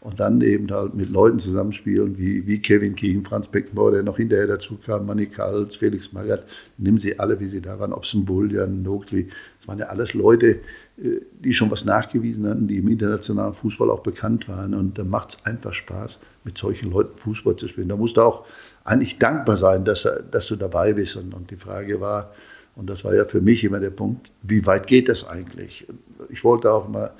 und 0.00 0.20
dann 0.20 0.40
eben 0.40 0.70
halt 0.70 0.94
mit 0.94 1.10
Leuten 1.10 1.38
zusammenspielen, 1.38 2.18
wie, 2.18 2.46
wie 2.46 2.60
Kevin 2.60 2.94
King, 2.94 3.24
Franz 3.24 3.48
Beckenbauer, 3.48 3.92
der 3.92 4.02
noch 4.02 4.18
hinterher 4.18 4.46
dazu 4.46 4.76
kam, 4.76 5.06
Manny 5.06 5.26
Kals, 5.26 5.76
Felix 5.76 6.12
Magath, 6.12 6.44
nimm 6.78 6.98
sie 6.98 7.18
alle, 7.18 7.40
wie 7.40 7.48
sie 7.48 7.60
da 7.60 7.78
waren, 7.78 7.92
ob 7.92 8.04
es 8.04 8.14
ein 8.14 8.24
Bullian, 8.24 8.82
Nogli, 8.82 9.28
das 9.58 9.68
waren 9.68 9.78
ja 9.78 9.86
alles 9.86 10.14
Leute, 10.14 10.60
äh, 11.02 11.20
die 11.40 11.54
schon 11.54 11.70
was 11.70 11.84
nachgewiesen 11.84 12.46
hatten, 12.46 12.68
die 12.68 12.78
im 12.78 12.88
internationalen 12.88 13.54
Fußball 13.54 13.90
auch 13.90 14.02
bekannt 14.02 14.48
waren. 14.48 14.74
Und 14.74 14.98
da 14.98 15.04
macht 15.04 15.30
es 15.30 15.46
einfach 15.46 15.72
Spaß, 15.72 16.20
mit 16.44 16.58
solchen 16.58 16.90
Leuten 16.90 17.16
Fußball 17.16 17.56
zu 17.56 17.68
spielen. 17.68 17.88
Da 17.88 17.96
musst 17.96 18.16
du 18.16 18.20
auch 18.20 18.44
eigentlich 18.84 19.18
dankbar 19.18 19.56
sein, 19.56 19.84
dass, 19.84 20.08
dass 20.30 20.48
du 20.48 20.56
dabei 20.56 20.92
bist. 20.92 21.16
Und, 21.16 21.34
und 21.34 21.50
die 21.50 21.56
Frage 21.56 22.00
war, 22.00 22.32
und 22.76 22.90
das 22.90 23.04
war 23.04 23.14
ja 23.14 23.24
für 23.24 23.40
mich 23.40 23.64
immer 23.64 23.80
der 23.80 23.90
Punkt, 23.90 24.30
wie 24.42 24.66
weit 24.66 24.86
geht 24.86 25.08
das 25.08 25.26
eigentlich? 25.26 25.86
Ich 26.28 26.44
wollte 26.44 26.70
auch 26.70 26.88
mal, 26.88 27.12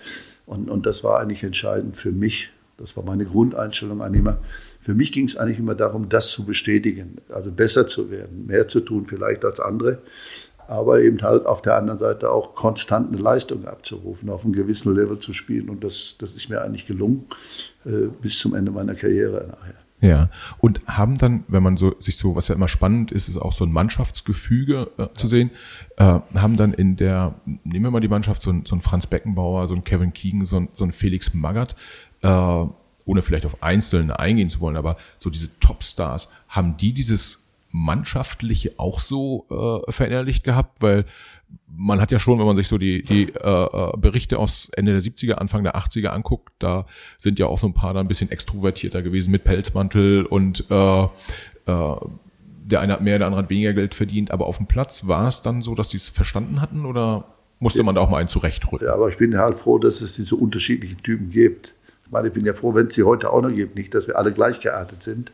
und, 0.46 0.68
und 0.68 0.86
das 0.86 1.04
war 1.04 1.20
eigentlich 1.20 1.42
entscheidend 1.42 1.96
für 1.96 2.12
mich, 2.12 2.50
das 2.76 2.96
war 2.96 3.04
meine 3.04 3.24
Grundeinstellung 3.24 4.02
eigentlich 4.02 4.20
immer. 4.20 4.38
Für 4.80 4.94
mich 4.94 5.12
ging 5.12 5.26
es 5.26 5.36
eigentlich 5.36 5.60
immer 5.60 5.76
darum, 5.76 6.08
das 6.08 6.30
zu 6.30 6.44
bestätigen, 6.44 7.18
also 7.28 7.52
besser 7.52 7.86
zu 7.86 8.10
werden, 8.10 8.46
mehr 8.46 8.66
zu 8.66 8.80
tun 8.80 9.06
vielleicht 9.06 9.44
als 9.44 9.60
andere, 9.60 9.98
aber 10.66 11.00
eben 11.00 11.22
halt 11.22 11.46
auf 11.46 11.62
der 11.62 11.76
anderen 11.76 12.00
Seite 12.00 12.30
auch 12.30 12.54
konstant 12.54 13.12
eine 13.12 13.22
Leistung 13.22 13.66
abzurufen, 13.66 14.28
auf 14.28 14.44
einem 14.44 14.54
gewissen 14.54 14.94
Level 14.94 15.18
zu 15.20 15.32
spielen. 15.32 15.68
Und 15.68 15.84
das, 15.84 16.16
das 16.18 16.34
ist 16.34 16.48
mir 16.50 16.62
eigentlich 16.62 16.86
gelungen 16.86 17.26
äh, 17.84 18.08
bis 18.20 18.38
zum 18.38 18.54
Ende 18.54 18.72
meiner 18.72 18.94
Karriere 18.94 19.46
nachher. 19.48 19.83
Ja, 20.04 20.28
und 20.58 20.82
haben 20.86 21.16
dann, 21.16 21.44
wenn 21.48 21.62
man 21.62 21.78
so 21.78 21.98
sich 21.98 22.18
so, 22.18 22.36
was 22.36 22.48
ja 22.48 22.54
immer 22.54 22.68
spannend 22.68 23.10
ist, 23.10 23.30
ist 23.30 23.38
auch 23.38 23.54
so 23.54 23.64
ein 23.64 23.72
Mannschaftsgefüge 23.72 24.90
äh, 24.98 25.06
zu 25.14 25.28
sehen, 25.28 25.50
äh, 25.96 26.20
haben 26.34 26.58
dann 26.58 26.74
in 26.74 26.96
der, 26.96 27.36
nehmen 27.46 27.86
wir 27.86 27.90
mal 27.90 28.00
die 28.00 28.08
Mannschaft, 28.08 28.42
so 28.42 28.50
ein, 28.50 28.66
so 28.66 28.76
ein 28.76 28.82
Franz 28.82 29.06
Beckenbauer, 29.06 29.66
so 29.66 29.74
ein 29.74 29.82
Kevin 29.82 30.12
Keegan, 30.12 30.44
so 30.44 30.56
ein, 30.56 30.68
so 30.72 30.84
ein 30.84 30.92
Felix 30.92 31.32
Magath, 31.32 31.74
äh, 32.20 32.28
ohne 32.28 33.22
vielleicht 33.22 33.46
auf 33.46 33.62
Einzelne 33.62 34.18
eingehen 34.18 34.50
zu 34.50 34.60
wollen, 34.60 34.76
aber 34.76 34.98
so 35.16 35.30
diese 35.30 35.58
Topstars, 35.58 36.30
haben 36.48 36.76
die 36.76 36.92
dieses 36.92 37.48
Mannschaftliche 37.70 38.74
auch 38.76 39.00
so 39.00 39.46
äh, 39.88 39.90
verinnerlicht 39.90 40.44
gehabt? 40.44 40.82
Weil 40.82 41.06
man 41.66 42.00
hat 42.00 42.12
ja 42.12 42.18
schon, 42.18 42.38
wenn 42.38 42.46
man 42.46 42.56
sich 42.56 42.68
so 42.68 42.78
die, 42.78 43.02
die 43.02 43.24
äh, 43.24 43.64
äh 43.64 43.92
Berichte 43.96 44.38
aus 44.38 44.68
Ende 44.76 44.92
der 44.92 45.02
70er, 45.02 45.34
Anfang 45.34 45.64
der 45.64 45.76
80er 45.76 46.08
anguckt, 46.08 46.52
da 46.58 46.86
sind 47.16 47.38
ja 47.38 47.46
auch 47.46 47.58
so 47.58 47.66
ein 47.66 47.74
paar 47.74 47.94
da 47.94 48.00
ein 48.00 48.08
bisschen 48.08 48.30
extrovertierter 48.30 49.02
gewesen 49.02 49.30
mit 49.30 49.44
Pelzmantel 49.44 50.24
und 50.24 50.64
äh, 50.70 51.02
äh, 51.04 51.08
der 51.66 52.80
eine 52.80 52.94
hat 52.94 53.02
mehr, 53.02 53.18
der 53.18 53.26
andere 53.26 53.42
hat 53.42 53.50
weniger 53.50 53.74
Geld 53.74 53.94
verdient, 53.94 54.30
aber 54.30 54.46
auf 54.46 54.56
dem 54.56 54.66
Platz 54.66 55.06
war 55.06 55.28
es 55.28 55.42
dann 55.42 55.60
so, 55.62 55.74
dass 55.74 55.90
die 55.90 55.98
es 55.98 56.08
verstanden 56.08 56.60
hatten 56.60 56.86
oder 56.86 57.26
musste 57.60 57.82
man 57.82 57.94
da 57.94 58.00
auch 58.00 58.10
mal 58.10 58.18
einen 58.18 58.28
zurechtrücken? 58.28 58.86
Ja, 58.86 58.94
aber 58.94 59.08
ich 59.08 59.16
bin 59.16 59.36
halt 59.38 59.56
froh, 59.56 59.78
dass 59.78 60.00
es 60.00 60.16
diese 60.16 60.36
unterschiedlichen 60.36 61.02
Typen 61.02 61.30
gibt. 61.30 61.74
Ich 62.04 62.10
meine, 62.10 62.28
ich 62.28 62.34
bin 62.34 62.44
ja 62.44 62.52
froh, 62.52 62.74
wenn 62.74 62.88
es 62.88 62.94
sie 62.94 63.02
heute 63.02 63.30
auch 63.30 63.42
noch 63.42 63.50
gibt. 63.50 63.76
Nicht, 63.76 63.94
dass 63.94 64.06
wir 64.06 64.18
alle 64.18 64.32
gleich 64.32 64.60
geartet 64.60 65.02
sind. 65.02 65.32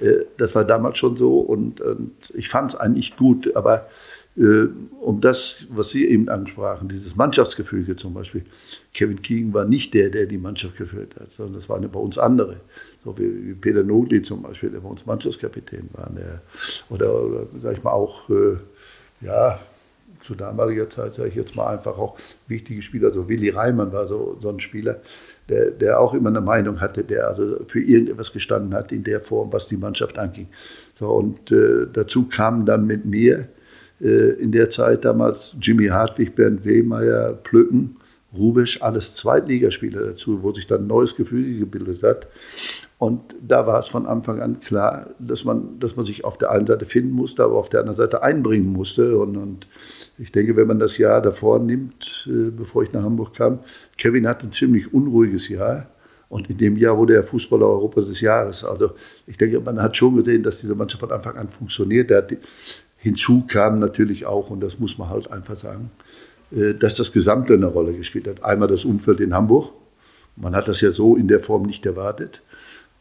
Äh, 0.00 0.24
das 0.38 0.54
war 0.54 0.64
damals 0.64 0.98
schon 0.98 1.16
so 1.16 1.40
und, 1.40 1.80
und 1.80 2.32
ich 2.34 2.48
fand 2.48 2.70
es 2.70 2.76
eigentlich 2.76 3.16
gut. 3.16 3.54
Aber 3.56 3.86
um 4.34 5.20
das, 5.20 5.66
was 5.68 5.90
Sie 5.90 6.08
eben 6.08 6.28
ansprachen, 6.28 6.88
dieses 6.88 7.16
Mannschaftsgefüge 7.16 7.96
zum 7.96 8.14
Beispiel, 8.14 8.44
Kevin 8.94 9.20
Keegan 9.20 9.52
war 9.52 9.66
nicht 9.66 9.92
der, 9.92 10.08
der 10.08 10.26
die 10.26 10.38
Mannschaft 10.38 10.76
geführt 10.76 11.16
hat, 11.20 11.30
sondern 11.32 11.54
das 11.56 11.68
waren 11.68 11.88
bei 11.90 12.00
uns 12.00 12.16
andere. 12.16 12.60
So 13.04 13.16
wie, 13.18 13.54
Peter 13.54 13.82
Nogli 13.82 14.22
zum 14.22 14.42
Beispiel, 14.42 14.70
der 14.70 14.80
bei 14.80 14.88
uns 14.88 15.04
Mannschaftskapitän 15.04 15.90
war. 15.92 16.10
Der, 16.16 16.40
oder, 16.88 17.24
oder 17.24 17.46
sag 17.58 17.76
ich 17.76 17.82
mal, 17.82 17.90
auch, 17.90 18.30
äh, 18.30 18.56
ja, 19.20 19.60
zu 20.20 20.34
damaliger 20.34 20.88
Zeit, 20.88 21.14
sage 21.14 21.28
ich 21.28 21.34
jetzt 21.34 21.56
mal 21.56 21.66
einfach 21.66 21.98
auch 21.98 22.16
wichtige 22.46 22.80
Spieler, 22.80 23.12
so 23.12 23.28
Willi 23.28 23.50
Reimann 23.50 23.92
war 23.92 24.06
so, 24.06 24.36
so 24.40 24.48
ein 24.50 24.60
Spieler, 24.60 25.00
der, 25.48 25.72
der 25.72 25.98
auch 25.98 26.14
immer 26.14 26.28
eine 26.28 26.40
Meinung 26.40 26.80
hatte, 26.80 27.02
der 27.02 27.26
also 27.26 27.58
für 27.66 27.80
irgendetwas 27.80 28.32
gestanden 28.32 28.72
hat 28.72 28.92
in 28.92 29.02
der 29.02 29.20
Form, 29.20 29.52
was 29.52 29.66
die 29.66 29.76
Mannschaft 29.76 30.18
anging. 30.18 30.46
So, 30.94 31.08
und 31.08 31.50
äh, 31.50 31.86
dazu 31.92 32.28
kamen 32.28 32.64
dann 32.64 32.86
mit 32.86 33.04
mir 33.04 33.40
äh, 33.40 33.61
in 34.02 34.50
der 34.50 34.68
Zeit 34.68 35.04
damals 35.04 35.56
Jimmy 35.60 35.86
Hartwig, 35.86 36.34
Bernd 36.34 36.64
Wehmeier, 36.64 37.34
Plücken 37.34 37.96
Rubisch, 38.36 38.80
alles 38.82 39.14
Zweitligaspieler 39.14 40.06
dazu, 40.06 40.42
wo 40.42 40.52
sich 40.52 40.66
dann 40.66 40.82
ein 40.82 40.86
neues 40.86 41.16
Gefühl 41.16 41.58
gebildet 41.58 42.02
hat. 42.02 42.28
Und 42.96 43.34
da 43.46 43.66
war 43.66 43.80
es 43.80 43.88
von 43.88 44.06
Anfang 44.06 44.40
an 44.40 44.60
klar, 44.60 45.10
dass 45.18 45.44
man, 45.44 45.78
dass 45.80 45.96
man 45.96 46.04
sich 46.04 46.24
auf 46.24 46.38
der 46.38 46.50
einen 46.50 46.66
Seite 46.66 46.84
finden 46.84 47.10
musste, 47.10 47.42
aber 47.42 47.56
auf 47.56 47.68
der 47.68 47.80
anderen 47.80 47.96
Seite 47.96 48.22
einbringen 48.22 48.72
musste. 48.72 49.18
Und, 49.18 49.36
und 49.36 49.66
ich 50.18 50.32
denke, 50.32 50.56
wenn 50.56 50.68
man 50.68 50.78
das 50.78 50.98
Jahr 50.98 51.20
davor 51.20 51.58
nimmt, 51.58 52.28
äh, 52.30 52.50
bevor 52.50 52.84
ich 52.84 52.92
nach 52.92 53.02
Hamburg 53.02 53.34
kam, 53.34 53.58
Kevin 53.98 54.26
hat 54.26 54.44
ein 54.44 54.52
ziemlich 54.52 54.94
unruhiges 54.94 55.48
Jahr. 55.48 55.88
Und 56.28 56.48
in 56.48 56.56
dem 56.56 56.78
Jahr 56.78 56.96
wurde 56.96 57.14
er 57.16 57.24
Fußballer 57.24 57.66
Europa 57.66 58.00
des 58.00 58.22
Jahres. 58.22 58.64
Also 58.64 58.92
ich 59.26 59.36
denke, 59.36 59.60
man 59.60 59.82
hat 59.82 59.96
schon 59.96 60.16
gesehen, 60.16 60.42
dass 60.42 60.60
diese 60.60 60.74
Mannschaft 60.74 61.00
von 61.00 61.12
Anfang 61.12 61.36
an 61.36 61.48
funktioniert. 61.48 62.10
Hat, 62.10 62.32
hinzu 63.02 63.44
kam 63.48 63.80
natürlich 63.80 64.26
auch, 64.26 64.50
und 64.50 64.60
das 64.60 64.78
muss 64.78 64.96
man 64.96 65.10
halt 65.10 65.30
einfach 65.30 65.56
sagen, 65.56 65.90
äh, 66.52 66.72
dass 66.74 66.96
das 66.96 67.12
Gesamte 67.12 67.54
eine 67.54 67.66
Rolle 67.66 67.92
gespielt 67.94 68.28
hat. 68.28 68.44
Einmal 68.44 68.68
das 68.68 68.84
Umfeld 68.84 69.18
in 69.20 69.34
Hamburg. 69.34 69.72
Man 70.36 70.54
hat 70.54 70.68
das 70.68 70.80
ja 70.80 70.90
so 70.92 71.16
in 71.16 71.26
der 71.26 71.40
Form 71.40 71.64
nicht 71.64 71.84
erwartet. 71.84 72.42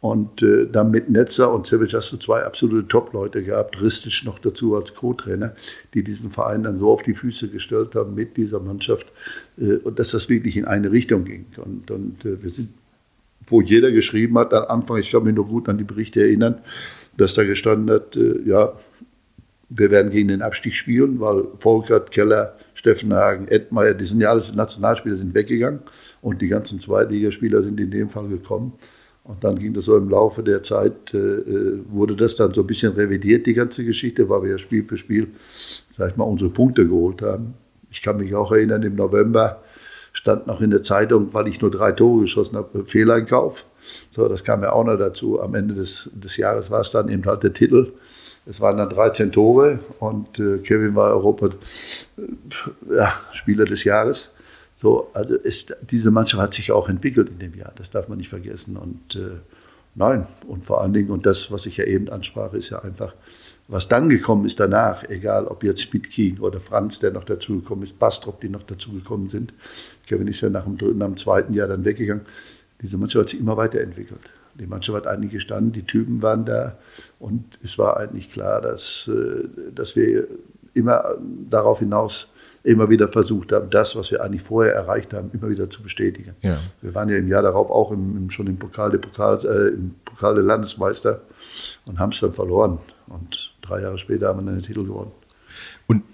Und 0.02 0.42
äh, 0.42 0.66
dann 0.66 0.90
mit 0.90 1.12
Netzer 1.12 1.54
und 1.54 1.68
Cevic 1.68 1.94
hast 1.94 2.12
du 2.12 2.18
zwei 2.18 2.44
absolute 2.44 2.88
Top-Leute 2.88 3.44
gehabt, 3.44 3.80
Ristic 3.80 4.26
noch 4.26 4.40
dazu 4.40 4.76
als 4.76 4.96
Co-Trainer, 4.96 5.54
die 5.94 6.04
diesen 6.04 6.32
Verein 6.32 6.64
dann 6.64 6.78
so 6.78 6.90
auf 6.90 7.04
die 7.04 7.14
Füße 7.14 7.50
gestellt 7.50 7.94
haben 7.94 8.16
mit 8.16 8.38
dieser 8.38 8.60
Mannschaft 8.60 9.06
äh, 9.60 9.76
und 9.76 10.00
dass 10.00 10.10
das 10.12 10.30
wirklich 10.30 10.58
in 10.58 10.66
eine 10.66 10.92
Richtung 10.92 11.26
ging. 11.26 11.46
Und, 11.64 11.92
und 11.92 12.26
wir 12.26 12.50
sind, 12.50 12.70
wo 13.46 13.62
jeder 13.62 13.92
geschrieben 13.92 14.40
hat, 14.40 14.52
am 14.56 14.82
Anfang, 14.82 14.98
ich 14.98 15.12
kann 15.12 15.24
mich 15.24 15.36
nur 15.36 15.48
gut 15.48 15.70
an 15.70 15.78
die 15.78 15.84
Berichte 15.84 16.22
erinnern, 16.22 16.56
dass 17.18 17.36
da 17.36 17.44
gestanden 17.44 17.94
hat, 17.94 18.18
ja, 18.46 18.74
wir 19.74 19.90
werden 19.90 20.12
gegen 20.12 20.28
den 20.28 20.42
Abstieg 20.42 20.74
spielen, 20.74 21.20
weil 21.20 21.46
Volkert, 21.56 22.12
Keller, 22.12 22.58
Steffenhagen, 22.74 23.48
Edmeier, 23.48 23.94
die 23.94 24.04
sind 24.04 24.20
ja 24.20 24.30
alles 24.30 24.54
Nationalspieler, 24.54 25.16
sind 25.16 25.34
weggegangen 25.34 25.80
und 26.22 26.42
die 26.42 26.50
ganzen 26.50 26.80
Zweitligaspieler 26.80 27.64
sind 27.64 27.80
in 27.80 27.90
dem 27.90 28.10
Fall 28.10 28.28
gekommen. 28.28 28.74
Und 29.24 29.44
dann 29.44 29.58
ging 29.58 29.74
das 29.74 29.86
so 29.86 29.96
im 29.96 30.10
Laufe 30.10 30.44
der 30.44 30.62
Zeit, 30.64 31.14
äh, 31.14 31.18
äh, 31.18 31.80
wurde 31.90 32.16
das 32.16 32.36
dann 32.36 32.54
so 32.54 32.62
ein 32.62 32.68
bisschen 32.68 32.94
revidiert, 32.94 33.46
die 33.46 33.54
ganze 33.54 33.86
Geschichte, 33.86 34.28
weil 34.28 34.44
wir 34.44 34.52
ja 34.52 34.58
Spiel 34.58 34.84
für 34.84 34.98
Spiel, 34.98 35.28
sag 35.90 36.12
ich 36.12 36.18
mal, 36.18 36.26
unsere 36.26 36.50
Punkte 36.50 36.88
geholt 36.88 37.22
haben. 37.22 37.54
Ich 37.92 38.02
kann 38.02 38.18
mich 38.18 38.34
auch 38.36 38.52
erinnern, 38.52 38.84
im 38.84 38.96
November 38.96 39.62
stand 40.12 40.48
noch 40.48 40.60
in 40.60 40.72
der 40.72 40.82
Zeitung, 40.82 41.34
weil 41.34 41.48
ich 41.48 41.62
nur 41.62 41.72
drei 41.72 41.94
Tore 41.94 42.22
geschossen 42.22 42.58
habe, 42.58 42.84
Fehleinkauf. 42.86 43.66
So, 44.10 44.28
das 44.28 44.44
kam 44.44 44.64
ja 44.64 44.74
auch 44.74 44.84
noch 44.84 44.98
dazu. 44.98 45.40
Am 45.40 45.56
Ende 45.56 45.76
des, 45.76 46.10
des 46.14 46.36
Jahres 46.36 46.70
war 46.72 46.82
es 46.82 46.92
dann 46.92 47.08
eben 47.08 47.26
halt 47.26 47.44
der 47.44 47.54
Titel. 47.54 47.94
Es 48.46 48.60
waren 48.60 48.78
dann 48.78 48.90
13 48.90 49.32
Tore 49.32 49.80
und 50.00 50.40
äh, 50.40 50.58
Kevin 50.60 50.96
war 50.96 51.12
Europa 51.12 51.50
äh, 52.18 52.96
ja, 52.96 53.14
Spieler 53.32 53.66
des 53.66 53.84
Jahres. 53.84 54.32
So, 54.76 55.10
also 55.14 55.36
ist, 55.36 55.76
diese 55.90 56.10
Mannschaft 56.10 56.42
hat 56.42 56.54
sich 56.56 56.72
auch 56.72 56.90
entwickelt 56.90 57.30
in 57.30 57.38
dem 57.38 57.54
Jahr, 57.54 57.72
das 57.76 57.92
darf 57.92 58.08
man 58.08 58.18
nicht 58.18 58.30
vergessen. 58.30 58.78
Und 58.78 59.16
äh, 59.16 59.38
nein, 59.94 60.26
und 60.48 60.66
vor 60.66 60.82
allen 60.82 60.94
Dingen, 60.94 61.12
und 61.12 61.28
das, 61.28 61.52
was 61.52 61.68
ich 61.68 61.78
ja 61.78 61.86
eben 61.86 62.10
ansprach, 62.10 62.54
ist 62.54 62.72
ja 62.72 62.80
einfach, 62.80 63.14
was 63.68 63.88
dann 63.88 64.10
gekommen 64.10 64.46
ist 64.46 64.60
danach, 64.60 65.08
egal 65.08 65.46
ob 65.46 65.64
jetzt 65.64 65.94
Mitki 65.94 66.36
oder 66.40 66.60
Franz, 66.60 67.00
der 67.00 67.12
noch 67.12 67.26
dazugekommen 67.26 67.84
ist, 67.84 68.00
Bastrop, 68.00 68.42
die 68.42 68.50
noch 68.50 68.64
dazugekommen 68.64 69.30
sind. 69.30 69.54
Kevin 70.08 70.28
ist 70.28 70.42
ja 70.42 70.50
nach 70.50 70.64
dem 70.64 70.80
dritten, 70.80 71.00
dem 71.00 71.16
zweiten 71.16 71.54
Jahr 71.54 71.68
dann 71.68 71.86
weggegangen. 71.86 72.26
Diese 72.82 72.98
Mannschaft 72.98 73.22
hat 73.22 73.30
sich 73.30 73.40
immer 73.40 73.58
weiterentwickelt. 73.58 74.20
Die 74.56 74.68
Mannschaft 74.68 74.96
hat 74.98 75.08
eigentlich 75.08 75.32
gestanden, 75.32 75.72
die 75.72 75.84
Typen 75.84 76.22
waren 76.22 76.46
da 76.46 76.78
und 77.20 77.60
es 77.64 77.78
war 77.78 77.98
eigentlich 77.98 78.32
klar, 78.32 78.62
dass, 78.62 79.10
äh, 79.10 79.48
dass 79.74 79.96
wir 79.96 80.28
immer 80.74 81.16
darauf 81.50 81.80
hinaus 81.80 82.28
immer 82.64 82.90
wieder 82.90 83.08
versucht 83.08 83.52
haben, 83.52 83.70
das, 83.70 83.96
was 83.96 84.12
wir 84.12 84.24
eigentlich 84.24 84.44
vorher 84.44 84.74
erreicht 84.74 85.14
haben, 85.14 85.32
immer 85.34 85.50
wieder 85.50 85.70
zu 85.70 85.82
bestätigen. 85.82 86.36
Ja. 86.42 86.60
Wir 86.82 86.94
waren 86.94 87.10
ja 87.10 87.18
im 87.18 87.28
Jahr 87.28 87.42
darauf 87.42 87.72
auch 87.72 87.92
im, 87.92 88.18
im, 88.18 88.30
schon 88.30 88.48
im 88.48 88.58
Pokal, 88.58 88.92
der 88.92 89.00
Pokal, 89.00 89.40
äh, 89.46 89.70
im 89.70 89.96
Pokal 90.06 90.36
der 90.36 90.44
Landesmeister 90.44 91.22
und 91.88 92.00
haben 92.00 92.12
es 92.12 92.20
dann 92.20 92.34
verloren. 92.34 92.80
Und 93.08 93.54
drei 93.62 93.82
Jahre 93.82 93.98
später 93.98 94.28
haben 94.28 94.40
wir 94.40 94.46
dann 94.46 94.60
den 94.60 94.66
Titel 94.66 94.84
gewonnen. 94.84 95.12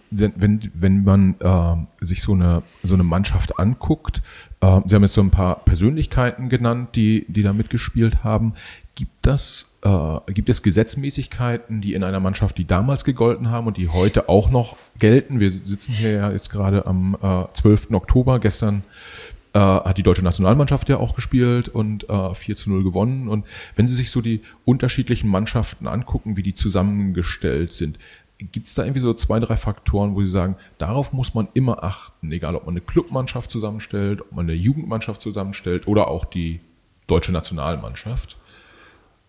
Wenn, 0.09 0.33
wenn, 0.37 0.71
wenn 0.73 1.03
man 1.03 1.35
äh, 1.39 2.05
sich 2.05 2.21
so 2.21 2.33
eine, 2.33 2.63
so 2.83 2.93
eine 2.93 3.03
Mannschaft 3.03 3.59
anguckt, 3.59 4.21
äh, 4.61 4.81
Sie 4.85 4.95
haben 4.95 5.03
jetzt 5.03 5.13
so 5.13 5.21
ein 5.21 5.31
paar 5.31 5.63
Persönlichkeiten 5.65 6.49
genannt, 6.49 6.89
die, 6.95 7.25
die 7.27 7.43
da 7.43 7.53
mitgespielt 7.53 8.23
haben. 8.23 8.53
Gibt 8.95 9.11
das, 9.21 9.75
äh, 9.83 10.31
gibt 10.31 10.49
es 10.49 10.63
Gesetzmäßigkeiten, 10.63 11.81
die 11.81 11.93
in 11.93 12.03
einer 12.03 12.19
Mannschaft, 12.19 12.57
die 12.57 12.65
damals 12.65 13.03
gegolten 13.03 13.49
haben 13.51 13.67
und 13.67 13.77
die 13.77 13.89
heute 13.89 14.29
auch 14.29 14.49
noch 14.49 14.75
gelten? 14.97 15.39
Wir 15.39 15.51
sitzen 15.51 15.93
hier 15.93 16.11
ja 16.11 16.31
jetzt 16.31 16.49
gerade 16.49 16.85
am 16.85 17.15
äh, 17.21 17.45
12. 17.53 17.91
Oktober. 17.91 18.39
Gestern 18.39 18.83
äh, 19.53 19.59
hat 19.59 19.97
die 19.97 20.03
deutsche 20.03 20.23
Nationalmannschaft 20.23 20.89
ja 20.89 20.97
auch 20.97 21.15
gespielt 21.15 21.69
und 21.69 22.09
äh, 22.09 22.33
4 22.33 22.55
zu 22.57 22.69
0 22.69 22.83
gewonnen. 22.83 23.27
Und 23.27 23.45
wenn 23.75 23.87
Sie 23.87 23.95
sich 23.95 24.11
so 24.11 24.21
die 24.21 24.41
unterschiedlichen 24.65 25.29
Mannschaften 25.29 25.87
angucken, 25.87 26.37
wie 26.37 26.43
die 26.43 26.53
zusammengestellt 26.53 27.71
sind, 27.71 27.97
Gibt 28.39 28.67
es 28.67 28.75
da 28.75 28.83
irgendwie 28.83 28.99
so 28.99 29.13
zwei, 29.13 29.39
drei 29.39 29.57
Faktoren, 29.57 30.15
wo 30.15 30.21
Sie 30.21 30.29
sagen, 30.29 30.57
darauf 30.77 31.11
muss 31.11 31.33
man 31.33 31.47
immer 31.53 31.83
achten, 31.83 32.31
egal 32.31 32.55
ob 32.55 32.65
man 32.65 32.73
eine 32.73 32.81
Clubmannschaft 32.81 33.49
zusammenstellt, 33.49 34.21
ob 34.21 34.31
man 34.31 34.45
eine 34.45 34.53
Jugendmannschaft 34.53 35.21
zusammenstellt 35.21 35.87
oder 35.87 36.07
auch 36.07 36.23
die 36.25 36.59
deutsche 37.07 37.31
Nationalmannschaft? 37.31 38.37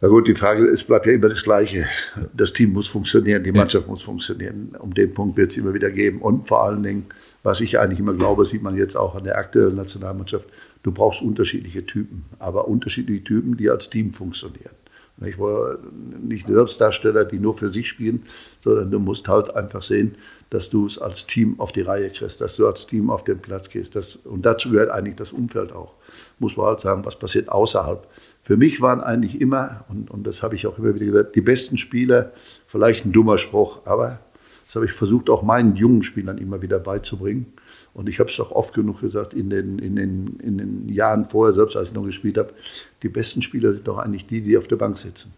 Na 0.00 0.08
gut, 0.08 0.28
die 0.28 0.34
Frage 0.34 0.64
ist, 0.64 0.84
bleibt 0.84 1.06
ja 1.06 1.12
immer 1.12 1.28
das 1.28 1.42
Gleiche. 1.42 1.86
Das 2.32 2.52
Team 2.52 2.72
muss 2.72 2.86
funktionieren, 2.86 3.42
die 3.42 3.50
Mannschaft 3.50 3.86
ja. 3.86 3.90
muss 3.90 4.02
funktionieren. 4.02 4.76
Um 4.78 4.94
den 4.94 5.12
Punkt 5.12 5.36
wird 5.36 5.50
es 5.50 5.56
immer 5.56 5.74
wieder 5.74 5.90
geben. 5.90 6.20
Und 6.20 6.46
vor 6.46 6.62
allen 6.62 6.84
Dingen, 6.84 7.06
was 7.42 7.60
ich 7.60 7.80
eigentlich 7.80 7.98
immer 7.98 8.14
glaube, 8.14 8.46
sieht 8.46 8.62
man 8.62 8.76
jetzt 8.76 8.94
auch 8.94 9.16
an 9.16 9.24
der 9.24 9.36
aktuellen 9.36 9.74
Nationalmannschaft, 9.74 10.46
du 10.84 10.92
brauchst 10.92 11.20
unterschiedliche 11.20 11.84
Typen, 11.84 12.26
aber 12.38 12.68
unterschiedliche 12.68 13.24
Typen, 13.24 13.56
die 13.56 13.68
als 13.70 13.90
Team 13.90 14.12
funktionieren. 14.12 14.70
Ich 15.24 15.38
war 15.38 15.78
nicht 16.22 16.46
Selbstdarsteller, 16.46 17.24
die 17.24 17.38
nur 17.38 17.54
für 17.54 17.68
sich 17.68 17.88
spielen, 17.88 18.24
sondern 18.62 18.90
du 18.90 18.98
musst 18.98 19.26
halt 19.28 19.54
einfach 19.54 19.82
sehen, 19.82 20.16
dass 20.50 20.70
du 20.70 20.86
es 20.86 20.98
als 20.98 21.26
Team 21.26 21.58
auf 21.58 21.72
die 21.72 21.82
Reihe 21.82 22.10
kriegst, 22.10 22.40
dass 22.40 22.56
du 22.56 22.66
als 22.66 22.86
Team 22.86 23.10
auf 23.10 23.24
den 23.24 23.40
Platz 23.40 23.68
gehst. 23.68 23.96
Das, 23.96 24.16
und 24.16 24.42
dazu 24.46 24.70
gehört 24.70 24.90
eigentlich 24.90 25.16
das 25.16 25.32
Umfeld 25.32 25.72
auch. 25.72 25.94
Muss 26.38 26.56
man 26.56 26.66
halt 26.66 26.80
sagen, 26.80 27.04
was 27.04 27.18
passiert 27.18 27.48
außerhalb. 27.48 28.06
Für 28.42 28.56
mich 28.56 28.80
waren 28.80 29.00
eigentlich 29.00 29.40
immer, 29.40 29.84
und, 29.88 30.10
und 30.10 30.26
das 30.26 30.42
habe 30.42 30.54
ich 30.54 30.66
auch 30.66 30.78
immer 30.78 30.94
wieder 30.94 31.06
gesagt, 31.06 31.34
die 31.36 31.42
besten 31.42 31.76
Spieler, 31.76 32.32
vielleicht 32.66 33.04
ein 33.04 33.12
dummer 33.12 33.38
Spruch, 33.38 33.80
aber 33.84 34.20
das 34.66 34.76
habe 34.76 34.86
ich 34.86 34.92
versucht, 34.92 35.30
auch 35.30 35.42
meinen 35.42 35.76
jungen 35.76 36.02
Spielern 36.02 36.38
immer 36.38 36.62
wieder 36.62 36.78
beizubringen. 36.78 37.52
Und 37.98 38.08
ich 38.08 38.20
habe 38.20 38.30
es 38.30 38.38
auch 38.38 38.52
oft 38.52 38.74
genug 38.74 39.00
gesagt 39.00 39.34
in 39.34 39.50
den, 39.50 39.80
in, 39.80 39.96
den, 39.96 40.38
in 40.40 40.56
den 40.56 40.88
Jahren 40.88 41.24
vorher, 41.24 41.52
selbst 41.52 41.76
als 41.76 41.88
ich 41.88 41.94
noch 41.94 42.04
gespielt 42.04 42.38
habe, 42.38 42.54
die 43.02 43.08
besten 43.08 43.42
Spieler 43.42 43.72
sind 43.72 43.88
doch 43.88 43.98
eigentlich 43.98 44.24
die, 44.24 44.40
die 44.40 44.56
auf 44.56 44.68
der 44.68 44.76
Bank 44.76 44.96
sitzen. 44.96 45.34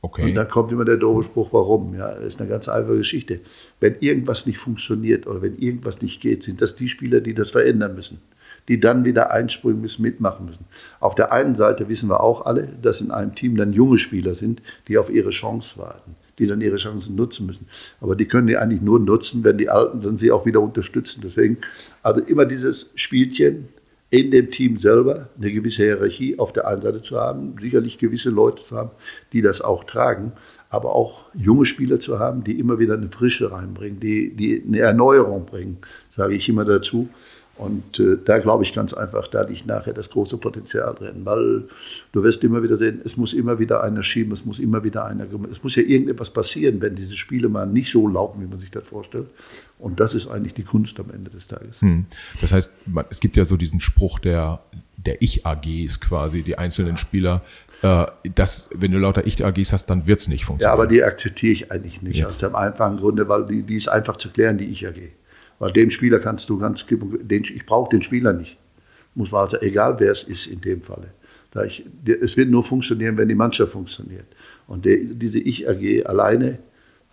Okay. 0.00 0.22
Und 0.22 0.34
da 0.34 0.46
kommt 0.46 0.72
immer 0.72 0.86
der 0.86 0.96
doofe 0.96 1.24
Spruch, 1.24 1.52
warum? 1.52 1.94
Ja, 1.94 2.14
das 2.14 2.24
ist 2.24 2.40
eine 2.40 2.48
ganz 2.48 2.70
einfache 2.70 2.96
Geschichte. 2.96 3.40
Wenn 3.80 3.96
irgendwas 4.00 4.46
nicht 4.46 4.56
funktioniert 4.56 5.26
oder 5.26 5.42
wenn 5.42 5.58
irgendwas 5.58 6.00
nicht 6.00 6.22
geht, 6.22 6.42
sind 6.42 6.62
das 6.62 6.74
die 6.74 6.88
Spieler, 6.88 7.20
die 7.20 7.34
das 7.34 7.50
verändern 7.50 7.94
müssen, 7.94 8.22
die 8.68 8.80
dann 8.80 9.04
wieder 9.04 9.30
einspringen 9.30 9.82
müssen, 9.82 10.00
mitmachen 10.00 10.46
müssen. 10.46 10.64
Auf 11.00 11.16
der 11.16 11.32
einen 11.32 11.54
Seite 11.54 11.90
wissen 11.90 12.08
wir 12.08 12.22
auch 12.22 12.46
alle, 12.46 12.66
dass 12.80 13.02
in 13.02 13.10
einem 13.10 13.34
Team 13.34 13.58
dann 13.58 13.74
junge 13.74 13.98
Spieler 13.98 14.32
sind, 14.32 14.62
die 14.88 14.96
auf 14.96 15.10
ihre 15.10 15.30
Chance 15.30 15.76
warten 15.76 16.16
die 16.38 16.46
dann 16.46 16.60
ihre 16.60 16.76
Chancen 16.76 17.16
nutzen 17.16 17.46
müssen. 17.46 17.66
Aber 18.00 18.14
die 18.14 18.26
können 18.26 18.46
die 18.46 18.56
eigentlich 18.56 18.82
nur 18.82 18.98
nutzen, 18.98 19.44
wenn 19.44 19.58
die 19.58 19.68
Alten 19.68 20.02
dann 20.02 20.16
sie 20.16 20.30
auch 20.30 20.46
wieder 20.46 20.60
unterstützen. 20.60 21.20
Deswegen, 21.24 21.58
also 22.02 22.20
immer 22.20 22.44
dieses 22.44 22.90
Spielchen 22.94 23.68
in 24.10 24.30
dem 24.30 24.50
Team 24.50 24.76
selber, 24.76 25.28
eine 25.36 25.50
gewisse 25.50 25.82
Hierarchie 25.82 26.38
auf 26.38 26.52
der 26.52 26.66
einen 26.66 26.82
Seite 26.82 27.02
zu 27.02 27.18
haben, 27.18 27.54
sicherlich 27.60 27.98
gewisse 27.98 28.30
Leute 28.30 28.62
zu 28.62 28.76
haben, 28.76 28.90
die 29.32 29.42
das 29.42 29.60
auch 29.60 29.84
tragen, 29.84 30.32
aber 30.68 30.94
auch 30.94 31.24
junge 31.34 31.66
Spieler 31.66 31.98
zu 31.98 32.18
haben, 32.18 32.44
die 32.44 32.58
immer 32.58 32.78
wieder 32.78 32.94
eine 32.94 33.10
Frische 33.10 33.50
reinbringen, 33.50 33.98
die, 33.98 34.34
die 34.34 34.62
eine 34.66 34.80
Erneuerung 34.80 35.46
bringen, 35.46 35.78
sage 36.10 36.34
ich 36.34 36.48
immer 36.48 36.64
dazu. 36.64 37.08
Und 37.58 37.98
äh, 38.00 38.18
da 38.22 38.38
glaube 38.38 38.64
ich 38.64 38.74
ganz 38.74 38.92
einfach, 38.92 39.28
da 39.28 39.42
liegt 39.42 39.66
nachher 39.66 39.94
das 39.94 40.10
große 40.10 40.36
Potenzial 40.36 40.94
drin, 40.94 41.22
weil 41.24 41.64
du 42.12 42.22
wirst 42.22 42.44
immer 42.44 42.62
wieder 42.62 42.76
sehen, 42.76 43.00
es 43.02 43.16
muss 43.16 43.32
immer 43.32 43.58
wieder 43.58 43.82
einer 43.82 44.02
schieben, 44.02 44.32
es 44.32 44.44
muss 44.44 44.58
immer 44.58 44.84
wieder 44.84 45.06
einer, 45.06 45.26
es 45.50 45.62
muss 45.62 45.74
ja 45.74 45.82
irgendetwas 45.82 46.30
passieren, 46.30 46.82
wenn 46.82 46.94
diese 46.94 47.16
Spiele 47.16 47.48
mal 47.48 47.66
nicht 47.66 47.90
so 47.90 48.06
laufen, 48.06 48.42
wie 48.42 48.46
man 48.46 48.58
sich 48.58 48.70
das 48.70 48.88
vorstellt. 48.88 49.28
Und 49.78 50.00
das 50.00 50.14
ist 50.14 50.28
eigentlich 50.28 50.52
die 50.52 50.64
Kunst 50.64 51.00
am 51.00 51.10
Ende 51.10 51.30
des 51.30 51.48
Tages. 51.48 51.80
Hm. 51.80 52.04
Das 52.42 52.52
heißt, 52.52 52.70
es 53.08 53.20
gibt 53.20 53.38
ja 53.38 53.46
so 53.46 53.56
diesen 53.56 53.80
Spruch 53.80 54.18
der, 54.18 54.60
der 54.98 55.22
Ich-AGs 55.22 56.00
quasi, 56.00 56.42
die 56.42 56.58
einzelnen 56.58 56.98
Spieler, 56.98 57.42
äh, 57.80 58.06
dass, 58.34 58.68
wenn 58.74 58.92
du 58.92 58.98
lauter 58.98 59.26
Ich-AGs 59.26 59.72
hast, 59.72 59.86
dann 59.86 60.06
wird 60.06 60.20
es 60.20 60.28
nicht 60.28 60.44
funktionieren. 60.44 60.76
Ja, 60.76 60.82
aber 60.82 60.86
die 60.86 61.02
akzeptiere 61.02 61.52
ich 61.52 61.72
eigentlich 61.72 62.02
nicht, 62.02 62.18
ja. 62.18 62.26
aus 62.26 62.38
dem 62.38 62.54
einfachen 62.54 62.98
Grunde, 62.98 63.28
weil 63.28 63.46
die, 63.46 63.62
die 63.62 63.76
ist 63.76 63.88
einfach 63.88 64.16
zu 64.16 64.30
klären, 64.30 64.58
die 64.58 64.66
Ich-AG. 64.66 65.12
Weil 65.58 65.72
dem 65.72 65.90
Spieler 65.90 66.18
kannst 66.18 66.48
du 66.50 66.58
ganz, 66.58 66.86
den, 66.86 67.44
ich 67.44 67.66
brauche 67.66 67.90
den 67.90 68.02
Spieler 68.02 68.32
nicht. 68.32 68.58
Muss 69.14 69.30
man 69.30 69.42
also, 69.42 69.58
egal 69.60 69.98
wer 69.98 70.12
es 70.12 70.24
ist 70.24 70.46
in 70.46 70.60
dem 70.60 70.82
Falle. 70.82 71.12
Da 71.50 71.64
ich, 71.64 71.84
es 72.20 72.36
wird 72.36 72.50
nur 72.50 72.62
funktionieren, 72.64 73.16
wenn 73.16 73.28
die 73.28 73.34
Mannschaft 73.34 73.72
funktioniert. 73.72 74.26
Und 74.66 74.84
der, 74.84 74.98
diese 74.98 75.38
Ich-AG 75.38 76.06
alleine 76.06 76.58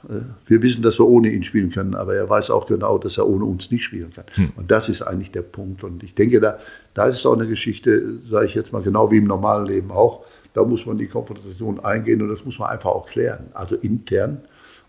Äh, 0.09 0.21
wir 0.47 0.61
wissen, 0.61 0.83
dass 0.83 0.99
wir 0.99 1.07
ohne 1.07 1.29
ihn 1.29 1.43
spielen 1.43 1.71
können, 1.71 1.95
aber 1.95 2.15
er 2.15 2.29
weiß 2.29 2.51
auch 2.51 2.65
genau, 2.65 2.97
dass 2.97 3.17
er 3.17 3.27
ohne 3.27 3.45
uns 3.45 3.71
nicht 3.71 3.83
spielen 3.83 4.11
kann. 4.13 4.25
Hm. 4.33 4.51
Und 4.55 4.71
das 4.71 4.89
ist 4.89 5.01
eigentlich 5.01 5.31
der 5.31 5.43
Punkt. 5.43 5.83
Und 5.83 6.03
ich 6.03 6.15
denke, 6.15 6.39
da, 6.39 6.59
da 6.93 7.05
ist 7.05 7.19
es 7.19 7.25
auch 7.25 7.33
eine 7.33 7.47
Geschichte, 7.47 8.19
sage 8.29 8.47
ich 8.47 8.55
jetzt 8.55 8.73
mal, 8.73 8.81
genau 8.81 9.11
wie 9.11 9.17
im 9.17 9.27
normalen 9.27 9.65
Leben 9.65 9.91
auch. 9.91 10.25
Da 10.53 10.63
muss 10.63 10.85
man 10.85 10.97
die 10.97 11.07
Konfrontation 11.07 11.79
eingehen 11.79 12.21
und 12.21 12.29
das 12.29 12.45
muss 12.45 12.59
man 12.59 12.69
einfach 12.69 12.91
auch 12.91 13.07
klären, 13.07 13.45
also 13.53 13.75
intern. 13.75 14.41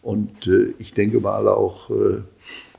Und 0.03 0.47
äh, 0.47 0.75
ich 0.79 0.93
denke 0.93 1.21
mal 1.21 1.49
auch, 1.49 1.91
äh, 1.91 2.21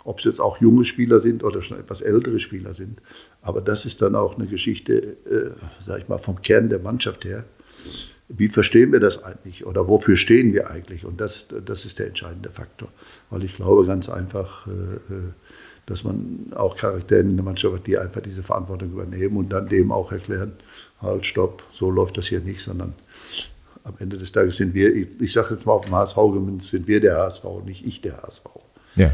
ob 0.06 0.20
es 0.20 0.26
jetzt 0.26 0.40
auch 0.40 0.62
junge 0.62 0.86
Spieler 0.86 1.20
sind 1.20 1.44
oder 1.44 1.62
schon 1.62 1.78
etwas 1.78 2.00
ältere 2.00 2.40
Spieler 2.40 2.74
sind. 2.74 3.02
Aber 3.42 3.60
das 3.60 3.86
ist 3.86 4.02
dann 4.02 4.16
auch 4.16 4.36
eine 4.38 4.48
Geschichte, 4.48 5.18
äh, 5.26 5.52
sage 5.82 6.04
ich 6.04 6.08
mal, 6.08 6.20
vom 6.20 6.42
Kern 6.42 6.70
der 6.70 6.80
Mannschaft 6.80 7.26
her 7.26 7.44
wie 8.28 8.50
verstehen 8.50 8.92
wir 8.92 9.00
das 9.00 9.24
eigentlich 9.24 9.66
oder 9.66 9.88
wofür 9.88 10.18
stehen 10.18 10.54
wir 10.54 10.70
eigentlich? 10.70 11.06
Und 11.06 11.22
das, 11.22 11.48
das 11.66 11.86
ist 11.86 12.00
der 12.00 12.08
entscheidende 12.08 12.50
Faktor. 12.50 12.90
Weil 13.30 13.44
ich 13.44 13.56
glaube 13.56 13.86
ganz 13.86 14.10
einfach, 14.10 14.68
äh, 14.68 14.72
äh, 14.72 15.34
dass 15.86 16.04
man 16.04 16.52
auch 16.56 16.76
Charaktere 16.76 17.20
in 17.20 17.36
der 17.36 17.46
Mannschaft 17.46 17.76
hat, 17.76 17.88
die 17.88 17.98
einfach 17.98 18.22
diese 18.22 18.42
Verantwortung 18.42 18.92
übernehmen 18.92 19.38
und 19.38 19.50
dann 19.50 19.68
dem 19.68 19.92
auch 19.92 20.12
erklären, 20.12 20.54
halt, 21.00 21.26
stopp, 21.26 21.64
so 21.72 21.92
läuft 21.92 22.18
das 22.18 22.28
hier 22.28 22.40
nicht, 22.40 22.62
sondern 22.62 22.96
am 23.84 23.94
Ende 24.00 24.18
des 24.18 24.32
Tages 24.32 24.58
sind 24.58 24.74
wir, 24.74 24.96
ich, 24.96 25.22
ich 25.22 25.32
sage 25.32 25.54
jetzt 25.54 25.68
mal 25.68 25.74
auf 25.74 25.86
dem 25.86 25.94
HSV 25.94 26.16
gemünzt, 26.16 26.70
sind 26.70 26.88
wir 26.88 27.00
der 27.00 27.18
HSV, 27.18 27.46
nicht 27.64 27.86
ich 27.86 28.02
der 28.02 28.24
HSV. 28.24 28.46
Ja, 28.96 29.12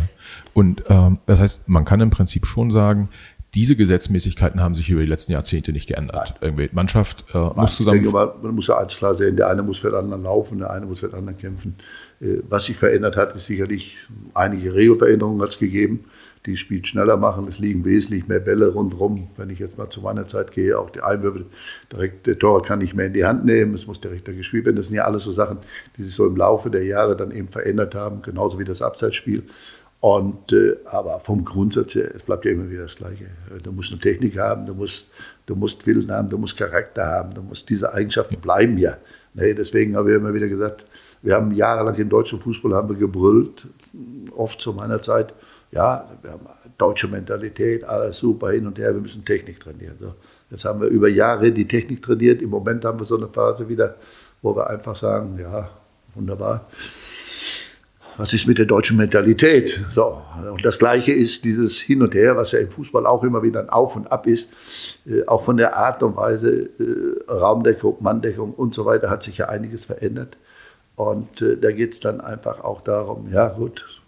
und 0.53 0.83
ähm, 0.89 1.19
das 1.25 1.39
heißt, 1.39 1.69
man 1.69 1.85
kann 1.85 2.01
im 2.01 2.09
Prinzip 2.09 2.45
schon 2.45 2.71
sagen, 2.71 3.09
diese 3.53 3.75
Gesetzmäßigkeiten 3.75 4.61
haben 4.61 4.75
sich 4.75 4.89
über 4.89 5.01
die 5.01 5.07
letzten 5.07 5.33
Jahrzehnte 5.33 5.73
nicht 5.73 5.87
geändert. 5.87 6.35
Irgendwie 6.39 6.69
Mannschaft 6.71 7.25
äh, 7.33 7.37
muss 7.37 7.75
zusammen. 7.75 8.01
Denke 8.01 8.33
man 8.41 8.55
muss 8.55 8.67
ja 8.67 8.77
eins 8.77 8.95
klar 8.95 9.13
sehen: 9.13 9.35
der 9.35 9.49
eine 9.49 9.61
muss 9.61 9.79
für 9.79 9.89
den 9.89 9.99
anderen 9.99 10.23
laufen, 10.23 10.59
der 10.59 10.71
eine 10.71 10.85
muss 10.85 11.01
für 11.01 11.07
den 11.07 11.15
anderen 11.15 11.37
kämpfen. 11.37 11.75
Äh, 12.21 12.37
was 12.47 12.65
sich 12.65 12.77
verändert 12.77 13.17
hat, 13.17 13.35
ist 13.35 13.47
sicherlich 13.47 13.97
einige 14.33 14.73
Regelveränderungen 14.73 15.41
hat 15.41 15.49
es 15.49 15.59
gegeben, 15.59 16.05
die 16.45 16.57
Spiel 16.57 16.83
schneller 16.85 17.17
machen. 17.17 17.47
Es 17.47 17.59
liegen 17.59 17.85
wesentlich 17.85 18.27
mehr 18.27 18.39
Bälle 18.39 18.69
rundherum. 18.69 19.27
Wenn 19.37 19.49
ich 19.49 19.59
jetzt 19.59 19.77
mal 19.77 19.89
zu 19.89 20.01
meiner 20.01 20.27
Zeit 20.27 20.51
gehe, 20.51 20.77
auch 20.77 20.89
die 20.89 21.01
Einwürfe 21.01 21.45
direkt, 21.91 22.27
der 22.27 22.39
Torwart 22.39 22.65
kann 22.65 22.79
nicht 22.79 22.95
mehr 22.95 23.07
in 23.07 23.13
die 23.13 23.25
Hand 23.25 23.45
nehmen, 23.45 23.75
es 23.75 23.85
muss 23.85 24.01
direkter 24.01 24.33
gespielt 24.33 24.65
werden. 24.65 24.75
Das 24.75 24.87
sind 24.87 24.97
ja 24.97 25.05
alles 25.05 25.23
so 25.23 25.31
Sachen, 25.31 25.59
die 25.97 26.03
sich 26.03 26.15
so 26.15 26.25
im 26.25 26.35
Laufe 26.35 26.69
der 26.69 26.83
Jahre 26.83 27.15
dann 27.15 27.31
eben 27.31 27.49
verändert 27.49 27.93
haben, 27.93 28.21
genauso 28.21 28.57
wie 28.59 28.65
das 28.65 28.81
Abseitsspiel. 28.81 29.43
Und, 29.99 30.51
äh, 30.51 30.77
aber 30.85 31.19
vom 31.19 31.45
Grundsatz 31.45 31.93
her, 31.93 32.09
es 32.15 32.23
bleibt 32.23 32.43
ja 32.45 32.51
immer 32.51 32.69
wieder 32.71 32.83
das 32.83 32.95
Gleiche. 32.95 33.27
Du 33.61 33.71
musst 33.71 33.91
eine 33.91 34.01
Technik 34.01 34.37
haben, 34.39 34.65
du 34.65 34.73
musst, 34.73 35.11
du 35.45 35.55
musst 35.55 35.85
Willen 35.85 36.11
haben, 36.11 36.27
du 36.27 36.39
musst 36.39 36.57
Charakter 36.57 37.05
haben, 37.05 37.35
du 37.35 37.43
musst, 37.43 37.69
diese 37.69 37.93
Eigenschaften 37.93 38.37
bleiben 38.37 38.79
ja. 38.79 38.97
Nee, 39.35 39.53
deswegen 39.53 39.95
haben 39.95 40.07
wir 40.07 40.15
immer 40.15 40.33
wieder 40.33 40.47
gesagt, 40.47 40.87
wir 41.21 41.35
haben 41.35 41.51
jahrelang 41.51 41.95
im 41.97 42.09
deutschen 42.09 42.39
Fußball 42.39 42.73
haben 42.73 42.89
wir 42.89 42.95
gebrüllt, 42.95 43.67
oft 44.35 44.59
zu 44.59 44.73
meiner 44.73 45.03
Zeit, 45.03 45.35
ja, 45.71 46.09
wir 46.21 46.31
haben 46.31 46.45
deutsche 46.77 47.07
Mentalität, 47.07 47.83
alles 47.83 48.17
super 48.17 48.51
hin 48.51 48.67
und 48.67 48.77
her, 48.77 48.93
wir 48.93 49.01
müssen 49.01 49.23
Technik 49.23 49.59
trainieren. 49.59 49.95
So, 49.99 50.13
jetzt 50.49 50.65
haben 50.65 50.81
wir 50.81 50.87
über 50.87 51.07
Jahre 51.07 51.51
die 51.51 51.67
Technik 51.67 52.01
trainiert, 52.01 52.41
im 52.41 52.49
Moment 52.49 52.83
haben 52.85 52.99
wir 52.99 53.05
so 53.05 53.17
eine 53.17 53.27
Phase 53.27 53.67
wieder, 53.69 53.95
wo 54.41 54.55
wir 54.55 54.69
einfach 54.69 54.95
sagen, 54.95 55.37
ja, 55.39 55.69
wunderbar, 56.15 56.67
was 58.17 58.33
ist 58.33 58.45
mit 58.45 58.57
der 58.57 58.65
deutschen 58.65 58.97
Mentalität? 58.97 59.83
So, 59.89 60.21
und 60.51 60.65
das 60.65 60.77
Gleiche 60.79 61.13
ist 61.13 61.45
dieses 61.45 61.79
Hin 61.79 62.01
und 62.01 62.13
Her, 62.13 62.35
was 62.35 62.51
ja 62.51 62.59
im 62.59 62.69
Fußball 62.69 63.05
auch 63.05 63.23
immer 63.23 63.41
wieder 63.41 63.61
ein 63.61 63.69
Auf 63.69 63.95
und 63.95 64.11
Ab 64.11 64.27
ist, 64.27 64.49
äh, 65.05 65.25
auch 65.27 65.43
von 65.43 65.57
der 65.57 65.77
Art 65.77 66.03
und 66.03 66.17
Weise, 66.17 66.69
äh, 66.79 67.31
Raumdeckung, 67.31 67.97
Manndeckung 68.01 68.53
und 68.53 68.73
so 68.73 68.85
weiter, 68.85 69.09
hat 69.09 69.23
sich 69.23 69.37
ja 69.37 69.47
einiges 69.47 69.85
verändert. 69.85 70.37
Und 70.95 71.41
äh, 71.41 71.57
da 71.57 71.71
geht 71.71 71.93
es 71.93 71.99
dann 71.99 72.19
einfach 72.19 72.63
auch 72.63 72.81
darum, 72.81 73.29
ja 73.31 73.47
gut, 73.47 74.00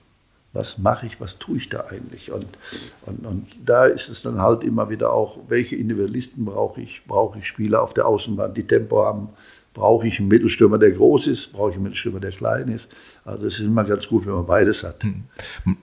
was 0.53 0.77
mache 0.77 1.07
ich, 1.07 1.19
was 1.19 1.39
tue 1.39 1.57
ich 1.57 1.69
da 1.69 1.85
eigentlich? 1.89 2.31
Und, 2.31 2.45
und, 3.07 3.25
und 3.25 3.47
da 3.65 3.85
ist 3.85 4.07
es 4.07 4.21
dann 4.21 4.39
halt 4.39 4.63
immer 4.63 4.89
wieder 4.89 5.11
auch, 5.11 5.39
welche 5.47 5.75
Individualisten 5.75 6.45
brauche 6.45 6.79
ich? 6.79 7.03
Brauche 7.07 7.39
ich 7.39 7.47
Spieler 7.47 7.81
auf 7.81 7.95
der 7.95 8.05
Außenbahn, 8.05 8.53
die 8.53 8.67
Tempo 8.67 9.03
haben? 9.03 9.29
Brauche 9.73 10.07
ich 10.07 10.19
einen 10.19 10.27
Mittelstürmer, 10.27 10.77
der 10.77 10.91
groß 10.91 11.25
ist? 11.27 11.51
Brauche 11.51 11.71
ich 11.71 11.75
einen 11.75 11.83
Mittelstürmer, 11.83 12.19
der 12.19 12.31
klein 12.31 12.67
ist? 12.67 12.91
Also 13.25 13.47
es 13.47 13.59
ist 13.59 13.65
immer 13.65 13.83
ganz 13.83 14.07
gut, 14.07 14.27
wenn 14.27 14.33
man 14.33 14.45
beides 14.45 14.83
hat. 14.83 15.03
Hm. 15.03 15.23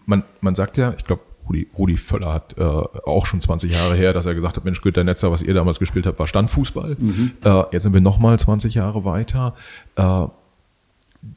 Man, 0.06 0.22
man 0.40 0.54
sagt 0.54 0.78
ja, 0.78 0.94
ich 0.96 1.04
glaube, 1.04 1.22
Rudi, 1.48 1.68
Rudi 1.76 1.96
Völler 1.96 2.32
hat 2.32 2.56
äh, 2.56 2.62
auch 2.62 3.26
schon 3.26 3.40
20 3.40 3.72
Jahre 3.72 3.96
her, 3.96 4.12
dass 4.12 4.24
er 4.26 4.36
gesagt 4.36 4.56
hat, 4.56 4.64
Mensch, 4.64 4.80
Günter 4.82 5.02
Netzer, 5.02 5.32
was 5.32 5.42
ihr 5.42 5.52
damals 5.52 5.80
gespielt 5.80 6.06
habt, 6.06 6.20
war 6.20 6.28
Standfußball. 6.28 6.96
Mhm. 6.96 7.32
Äh, 7.42 7.62
jetzt 7.72 7.82
sind 7.82 7.92
wir 7.92 8.00
nochmal 8.00 8.38
20 8.38 8.74
Jahre 8.74 9.04
weiter. 9.04 9.56
Äh, 9.96 10.26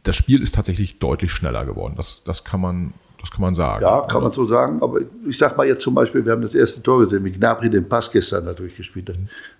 das 0.04 0.16
Spiel 0.16 0.42
ist 0.44 0.54
tatsächlich 0.54 1.00
deutlich 1.00 1.32
schneller 1.32 1.66
geworden. 1.66 1.96
Das, 1.98 2.24
das 2.24 2.44
kann 2.44 2.62
man 2.62 2.94
das 3.24 3.32
kann 3.32 3.40
man 3.40 3.54
sagen. 3.54 3.82
Ja, 3.82 4.02
kann 4.02 4.22
man 4.22 4.34
so 4.34 4.44
sagen. 4.44 4.82
Aber 4.82 5.00
ich 5.26 5.38
sage 5.38 5.56
mal 5.56 5.66
jetzt 5.66 5.82
zum 5.82 5.96
Beispiel, 5.96 6.26
wir 6.26 6.34
haben 6.34 6.42
das 6.42 6.56
erste 6.56 6.84
Tor 6.84 7.00
gesehen, 7.00 7.24
wie 7.24 7.32
Gnabry 7.32 7.70
den 7.70 7.88
Pass 7.88 8.12
gestern 8.12 8.46
da 8.46 8.52
durchgespielt 8.52 9.08
hat. 9.08 9.16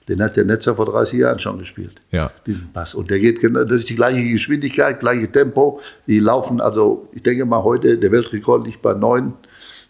Den 0.10 0.22
hat 0.22 0.36
der 0.36 0.44
Netzer 0.44 0.76
vor 0.76 0.86
30 0.86 1.20
Jahren 1.20 1.40
schon 1.40 1.60
gespielt. 1.60 1.94
Ja. 2.12 2.30
Diesen 2.46 2.74
Pass. 2.74 2.94
Und 2.94 3.10
der 3.10 3.20
geht 3.20 3.40
genau, 3.40 3.64
das 3.64 3.76
ist 3.76 3.90
die 3.90 3.96
gleiche 3.96 4.22
Geschwindigkeit, 4.22 5.00
gleiche 5.00 5.32
Tempo. 5.32 5.80
Die 6.08 6.20
laufen, 6.20 6.60
also 6.60 7.08
ich 7.14 7.24
denke 7.24 7.46
mal 7.46 7.64
heute, 7.64 7.98
der 7.98 8.12
Weltrekord 8.12 8.68
liegt 8.68 8.82
bei 8.82 8.96
9, 8.96 9.32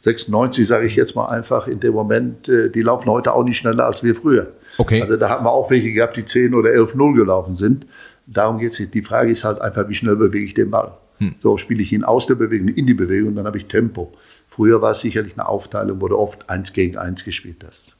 96, 0.01 0.67
sage 0.67 0.85
ich 0.85 0.95
jetzt 0.95 1.15
mal 1.15 1.25
einfach 1.29 1.67
in 1.67 1.79
dem 1.79 1.95
Moment. 1.95 2.47
Äh, 2.47 2.69
die 2.69 2.83
laufen 2.83 3.09
heute 3.09 3.33
auch 3.33 3.43
nicht 3.43 3.57
schneller 3.57 3.87
als 3.87 4.03
wir 4.03 4.13
früher. 4.13 4.53
Okay. 4.77 5.01
Also 5.01 5.17
da 5.17 5.29
haben 5.29 5.45
wir 5.45 5.51
auch 5.51 5.71
welche 5.71 5.91
gehabt, 5.91 6.15
die 6.15 6.25
10 6.25 6.53
oder 6.53 6.69
11-0 6.69 7.15
gelaufen 7.15 7.55
sind. 7.55 7.87
Darum 8.27 8.59
geht 8.59 8.71
es 8.71 8.79
nicht. 8.79 8.93
Die 8.93 9.01
Frage 9.01 9.31
ist 9.31 9.43
halt 9.43 9.61
einfach, 9.61 9.89
wie 9.89 9.95
schnell 9.95 10.15
bewege 10.15 10.45
ich 10.45 10.53
den 10.53 10.69
Ball. 10.69 10.95
Hm. 11.23 11.35
So 11.39 11.57
spiele 11.57 11.81
ich 11.81 11.93
ihn 11.93 12.03
aus 12.03 12.27
der 12.27 12.35
Bewegung 12.35 12.69
in 12.69 12.85
die 12.85 12.93
Bewegung 12.93 13.29
und 13.29 13.35
dann 13.35 13.45
habe 13.45 13.57
ich 13.57 13.65
Tempo. 13.65 14.13
Früher 14.47 14.81
war 14.81 14.91
es 14.91 15.01
sicherlich 15.01 15.33
eine 15.33 15.47
Aufteilung, 15.47 16.01
wo 16.01 16.07
du 16.07 16.17
oft 16.17 16.49
eins 16.49 16.73
gegen 16.73 16.97
eins 16.97 17.23
gespielt 17.23 17.63
hast. 17.65 17.97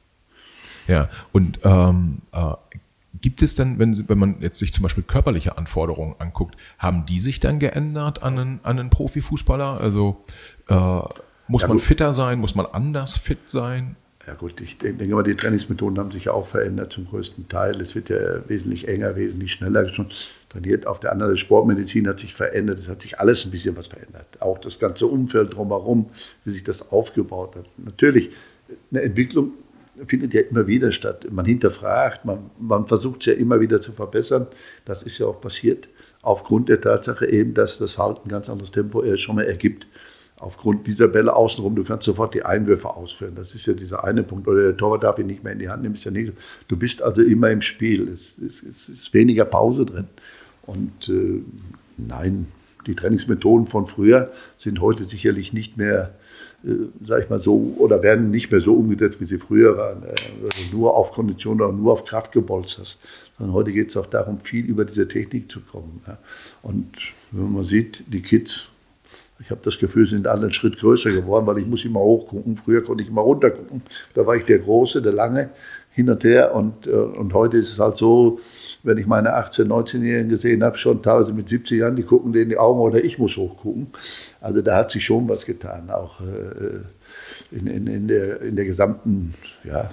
Ja, 0.86 1.08
und 1.32 1.60
ähm, 1.64 2.18
äh, 2.32 2.52
gibt 3.20 3.42
es 3.42 3.54
dann, 3.54 3.78
wenn, 3.78 4.08
wenn 4.08 4.18
man 4.18 4.36
jetzt 4.40 4.58
sich 4.58 4.72
zum 4.72 4.82
Beispiel 4.82 5.02
körperliche 5.02 5.56
Anforderungen 5.56 6.14
anguckt, 6.18 6.56
haben 6.78 7.06
die 7.06 7.20
sich 7.20 7.40
dann 7.40 7.58
geändert 7.58 8.22
an 8.22 8.38
einen, 8.38 8.60
an 8.62 8.78
einen 8.78 8.90
Profifußballer? 8.90 9.80
Also 9.80 10.22
äh, 10.68 11.00
muss 11.48 11.62
ja, 11.62 11.68
man 11.68 11.78
fitter 11.78 12.12
sein? 12.12 12.38
Muss 12.38 12.54
man 12.54 12.66
anders 12.66 13.16
fit 13.16 13.50
sein? 13.50 13.96
Ja 14.26 14.34
gut, 14.34 14.60
ich 14.62 14.78
denke 14.78 15.06
mal, 15.06 15.22
die 15.22 15.34
Trainingsmethoden 15.34 15.98
haben 15.98 16.10
sich 16.10 16.24
ja 16.24 16.32
auch 16.32 16.46
verändert 16.46 16.92
zum 16.92 17.06
größten 17.06 17.48
Teil. 17.48 17.78
Es 17.80 17.94
wird 17.94 18.08
ja 18.08 18.48
wesentlich 18.48 18.88
enger, 18.88 19.16
wesentlich 19.16 19.52
schneller 19.52 19.86
schon 19.88 20.08
trainiert. 20.48 20.86
Auf 20.86 20.98
der 20.98 21.12
anderen 21.12 21.32
Seite, 21.32 21.40
Sportmedizin 21.40 22.08
hat 22.08 22.20
sich 22.20 22.32
verändert. 22.32 22.78
Es 22.78 22.88
hat 22.88 23.02
sich 23.02 23.20
alles 23.20 23.44
ein 23.44 23.50
bisschen 23.50 23.76
was 23.76 23.88
verändert. 23.88 24.26
Auch 24.40 24.56
das 24.56 24.78
ganze 24.78 25.06
Umfeld 25.06 25.54
drumherum, 25.54 26.08
wie 26.44 26.52
sich 26.52 26.64
das 26.64 26.90
aufgebaut 26.90 27.56
hat. 27.56 27.66
Natürlich, 27.76 28.30
eine 28.90 29.02
Entwicklung 29.02 29.52
findet 30.06 30.32
ja 30.32 30.40
immer 30.40 30.66
wieder 30.66 30.90
statt. 30.90 31.26
Man 31.30 31.44
hinterfragt, 31.44 32.24
man, 32.24 32.50
man 32.58 32.86
versucht 32.86 33.20
es 33.20 33.26
ja 33.26 33.34
immer 33.34 33.60
wieder 33.60 33.80
zu 33.82 33.92
verbessern. 33.92 34.46
Das 34.86 35.02
ist 35.02 35.18
ja 35.18 35.26
auch 35.26 35.40
passiert. 35.40 35.88
Aufgrund 36.22 36.70
der 36.70 36.80
Tatsache 36.80 37.26
eben, 37.26 37.52
dass 37.52 37.76
das 37.76 37.98
halt 37.98 38.24
ein 38.24 38.30
ganz 38.30 38.48
anderes 38.48 38.72
Tempo 38.72 39.04
schon 39.16 39.36
mal 39.36 39.44
ergibt 39.44 39.86
aufgrund 40.44 40.86
dieser 40.86 41.08
Bälle 41.08 41.34
außenrum, 41.34 41.74
du 41.74 41.84
kannst 41.84 42.04
sofort 42.04 42.34
die 42.34 42.44
Einwürfe 42.44 42.90
ausführen. 42.90 43.32
Das 43.34 43.54
ist 43.54 43.66
ja 43.66 43.72
dieser 43.72 44.04
eine 44.04 44.22
Punkt. 44.22 44.46
Oder 44.46 44.62
der 44.62 44.76
Torwart 44.76 45.02
darf 45.02 45.18
ihn 45.18 45.26
nicht 45.26 45.42
mehr 45.42 45.54
in 45.54 45.58
die 45.58 45.68
Hand 45.68 45.82
nehmen, 45.82 45.94
ist 45.94 46.04
ja 46.04 46.10
nicht 46.10 46.32
Du 46.68 46.76
bist 46.76 47.02
also 47.02 47.22
immer 47.22 47.50
im 47.50 47.62
Spiel. 47.62 48.08
Es, 48.08 48.38
es, 48.38 48.62
es 48.62 48.88
ist 48.88 49.14
weniger 49.14 49.46
Pause 49.46 49.86
drin. 49.86 50.06
Und 50.66 51.08
äh, 51.08 51.42
nein, 51.96 52.46
die 52.86 52.94
Trainingsmethoden 52.94 53.66
von 53.66 53.86
früher 53.86 54.30
sind 54.56 54.80
heute 54.80 55.04
sicherlich 55.04 55.54
nicht 55.54 55.78
mehr, 55.78 56.14
äh, 56.62 56.70
sag 57.04 57.24
ich 57.24 57.30
mal 57.30 57.40
so, 57.40 57.74
oder 57.78 58.02
werden 58.02 58.30
nicht 58.30 58.50
mehr 58.50 58.60
so 58.60 58.74
umgesetzt, 58.74 59.20
wie 59.20 59.26
sie 59.26 59.38
früher 59.38 59.78
waren. 59.78 60.02
Äh, 60.02 60.14
also 60.42 60.76
nur 60.76 60.94
auf 60.94 61.12
Kondition 61.12 61.60
oder 61.60 61.72
nur 61.72 61.92
auf 61.92 62.04
Kraft 62.04 62.32
gebolzt. 62.32 62.98
Sondern 63.38 63.54
heute 63.54 63.72
geht 63.72 63.88
es 63.88 63.96
auch 63.96 64.06
darum, 64.06 64.40
viel 64.40 64.66
über 64.66 64.84
diese 64.84 65.08
Technik 65.08 65.50
zu 65.50 65.60
kommen. 65.60 66.02
Und 66.62 66.92
wenn 67.30 67.52
man 67.52 67.64
sieht, 67.64 68.04
die 68.06 68.20
Kids 68.20 68.73
ich 69.44 69.50
habe 69.50 69.60
das 69.62 69.78
Gefühl, 69.78 70.06
sie 70.06 70.14
sind 70.16 70.26
alle 70.26 70.44
einen 70.44 70.52
Schritt 70.54 70.78
größer 70.78 71.10
geworden, 71.10 71.46
weil 71.46 71.58
ich 71.58 71.66
muss 71.66 71.84
immer 71.84 72.00
hochgucken. 72.00 72.56
Früher 72.56 72.82
konnte 72.82 73.02
ich 73.02 73.10
immer 73.10 73.20
runtergucken. 73.20 73.82
Da 74.14 74.26
war 74.26 74.36
ich 74.36 74.46
der 74.46 74.58
Große, 74.58 75.02
der 75.02 75.12
Lange 75.12 75.50
hin 75.90 76.08
und 76.08 76.24
her. 76.24 76.54
Und, 76.54 76.86
äh, 76.86 76.92
und 76.92 77.34
heute 77.34 77.58
ist 77.58 77.72
es 77.72 77.78
halt 77.78 77.98
so, 77.98 78.40
wenn 78.84 78.96
ich 78.96 79.06
meine 79.06 79.36
18-, 79.36 79.66
19-Jährigen 79.66 80.30
gesehen 80.30 80.64
habe, 80.64 80.78
schon 80.78 81.02
teilweise 81.02 81.34
mit 81.34 81.50
70 81.50 81.78
Jahren, 81.78 81.94
die 81.94 82.04
gucken 82.04 82.32
denen 82.32 82.44
in 82.44 82.48
die 82.50 82.56
Augen 82.56 82.80
oder 82.80 83.04
ich 83.04 83.18
muss 83.18 83.36
hochgucken. 83.36 83.88
Also 84.40 84.62
da 84.62 84.78
hat 84.78 84.90
sich 84.90 85.04
schon 85.04 85.28
was 85.28 85.44
getan, 85.44 85.90
auch 85.90 86.22
äh, 86.22 87.54
in, 87.54 87.66
in, 87.66 87.86
in, 87.86 88.08
der, 88.08 88.40
in 88.40 88.56
der 88.56 88.64
gesamten 88.64 89.34
ja, 89.62 89.90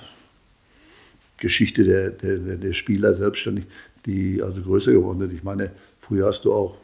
Geschichte 1.40 1.84
der, 1.84 2.12
der, 2.12 2.38
der 2.38 2.74
Spieler 2.74 3.14
selbstständig, 3.16 3.66
die 4.06 4.42
also 4.42 4.62
größer 4.62 4.94
geworden 4.94 5.20
sind. 5.20 5.34
Ich 5.34 5.44
meine, 5.44 5.72
früher 6.00 6.28
hast 6.28 6.46
du 6.46 6.54
auch 6.54 6.78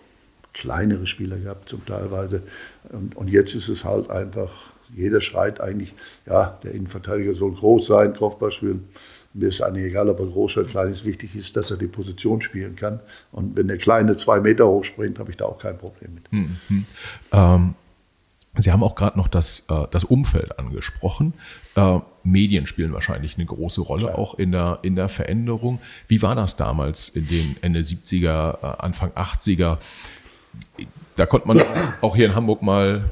kleinere 0.58 1.06
Spieler 1.06 1.38
gehabt, 1.38 1.70
zum 1.70 1.86
Teilweise. 1.86 2.44
Und, 2.90 3.16
und 3.16 3.30
jetzt 3.30 3.54
ist 3.54 3.70
es 3.70 3.86
halt 3.86 4.10
einfach, 4.10 4.74
jeder 4.96 5.22
schreit 5.22 5.60
eigentlich, 5.62 5.94
ja, 6.26 6.58
der 6.64 6.72
Innenverteidiger 6.74 7.34
soll 7.34 7.54
groß 7.54 7.88
sein, 7.88 8.14
Kopfball 8.14 8.52
spielen. 8.52 8.88
Mir 9.34 9.50
ist 9.50 9.62
eigentlich 9.62 9.86
egal, 9.86 10.10
ob 10.10 10.20
er 10.20 10.26
groß 10.26 10.58
oder 10.58 10.68
klein 10.68 10.92
ist. 10.92 11.06
Wichtig 11.06 11.36
ist, 11.36 11.56
dass 11.58 11.70
er 11.70 11.78
die 11.78 11.88
Position 11.88 12.42
spielen 12.42 12.76
kann. 12.76 13.00
Und 13.32 13.56
wenn 13.56 13.68
der 13.68 13.78
Kleine 13.78 14.16
zwei 14.16 14.40
Meter 14.40 14.68
hoch 14.68 14.84
springt, 14.84 15.20
habe 15.20 15.30
ich 15.30 15.38
da 15.38 15.46
auch 15.46 15.60
kein 15.60 15.78
Problem 15.78 16.16
mit. 16.16 16.32
Mhm. 16.32 16.86
Ähm, 17.32 17.76
Sie 18.58 18.72
haben 18.72 18.84
auch 18.84 18.96
gerade 18.96 19.18
noch 19.18 19.28
das, 19.28 19.66
äh, 19.70 19.86
das 19.92 20.04
Umfeld 20.04 20.58
angesprochen. 20.58 21.34
Äh, 21.76 22.00
Medien 22.24 22.68
spielen 22.68 22.92
wahrscheinlich 22.94 23.38
eine 23.38 23.46
große 23.46 23.82
Rolle, 23.82 24.08
Klar. 24.08 24.18
auch 24.18 24.34
in 24.36 24.52
der, 24.52 24.80
in 24.82 24.96
der 24.96 25.10
Veränderung. 25.10 25.80
Wie 26.08 26.22
war 26.22 26.36
das 26.36 26.58
damals 26.58 27.10
in 27.10 27.28
den 27.28 27.56
Ende 27.62 27.82
70er, 27.82 28.58
äh, 28.62 28.76
Anfang 28.80 29.12
80er? 29.12 29.78
Da 31.16 31.26
konnte 31.26 31.48
man 31.48 31.62
auch 32.02 32.16
hier 32.16 32.28
in 32.28 32.36
Hamburg 32.36 32.62
mal, 32.62 33.04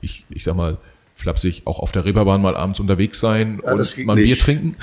ich, 0.00 0.24
ich 0.30 0.44
sag 0.44 0.56
mal, 0.56 0.78
flapsig 1.20 1.62
auch 1.66 1.78
auf 1.78 1.92
der 1.92 2.04
Reeperbahn 2.04 2.40
mal 2.40 2.56
abends 2.56 2.80
unterwegs 2.80 3.20
sein 3.20 3.60
ja, 3.64 3.72
und 3.72 4.06
mal 4.06 4.16
ein 4.16 4.24
Bier 4.24 4.38
trinken? 4.38 4.76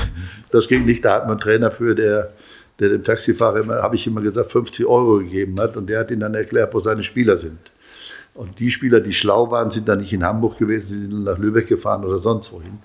Das 0.52 0.68
ging 0.68 0.86
nicht. 0.86 1.04
Da 1.04 1.16
hat 1.16 1.24
man 1.24 1.32
einen 1.32 1.40
Trainer 1.40 1.72
für, 1.72 1.96
der, 1.96 2.32
der 2.80 2.90
dem 2.90 3.04
Taxifahrer 3.04 3.60
immer, 3.60 3.82
habe 3.82 3.96
ich 3.96 4.08
immer 4.08 4.22
gesagt, 4.22 4.52
50 4.52 4.86
Euro 4.86 5.18
gegeben 5.20 5.60
hat 5.60 5.76
und 5.76 5.90
der 5.90 6.00
hat 6.00 6.12
ihm 6.12 6.20
dann 6.20 6.36
erklärt, 6.36 6.74
wo 6.74 6.80
seine 6.80 7.04
Spieler 7.04 7.38
sind. 7.38 7.60
Und 8.34 8.60
die 8.60 8.70
Spieler, 8.70 9.02
die 9.02 9.14
schlau 9.14 9.50
waren, 9.50 9.72
sind 9.72 9.90
dann 9.90 10.00
nicht 10.00 10.14
in 10.14 10.24
Hamburg 10.24 10.60
gewesen, 10.60 10.88
sie 10.88 11.02
sind 11.02 11.24
nach 11.24 11.40
Lübeck 11.40 11.68
gefahren 11.68 12.06
oder 12.06 12.20
sonst 12.20 12.52
wohin, 12.52 12.78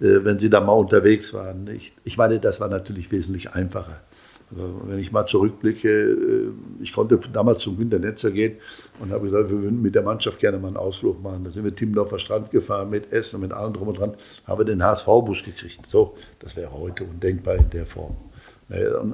äh, 0.00 0.22
wenn 0.22 0.38
sie 0.38 0.50
da 0.50 0.60
mal 0.60 0.72
unterwegs 0.72 1.32
waren. 1.32 1.66
Ich, 1.74 1.94
ich 2.04 2.18
meine, 2.18 2.38
das 2.38 2.60
war 2.60 2.68
natürlich 2.68 3.10
wesentlich 3.10 3.52
einfacher. 3.52 4.02
Also 4.50 4.80
wenn 4.84 4.98
ich 4.98 5.12
mal 5.12 5.26
zurückblicke, 5.26 5.88
äh, 5.88 6.82
ich 6.82 6.92
konnte 6.92 7.18
damals 7.32 7.60
zum 7.60 7.76
Günter 7.76 7.98
Netzer 7.98 8.30
gehen 8.30 8.56
und 8.98 9.10
habe 9.10 9.24
gesagt, 9.24 9.50
wir 9.50 9.62
würden 9.62 9.82
mit 9.82 9.94
der 9.94 10.02
Mannschaft 10.02 10.38
gerne 10.38 10.58
mal 10.58 10.68
einen 10.68 10.76
Ausflug 10.76 11.22
machen. 11.22 11.44
Da 11.44 11.50
sind 11.50 11.64
wir 11.64 11.74
Timmendorfer 11.74 12.18
Strand 12.18 12.50
gefahren 12.50 12.90
mit 12.90 13.12
Essen 13.12 13.36
und 13.36 13.42
mit 13.42 13.52
allem 13.52 13.72
drum 13.72 13.88
und 13.88 13.98
dran, 13.98 14.14
haben 14.44 14.58
wir 14.58 14.64
den 14.64 14.82
HSV-Bus 14.82 15.44
gekriegt. 15.44 15.86
So, 15.86 16.16
das 16.38 16.56
wäre 16.56 16.72
heute 16.72 17.04
undenkbar 17.04 17.56
in 17.56 17.70
der 17.70 17.86
Form. 17.86 18.16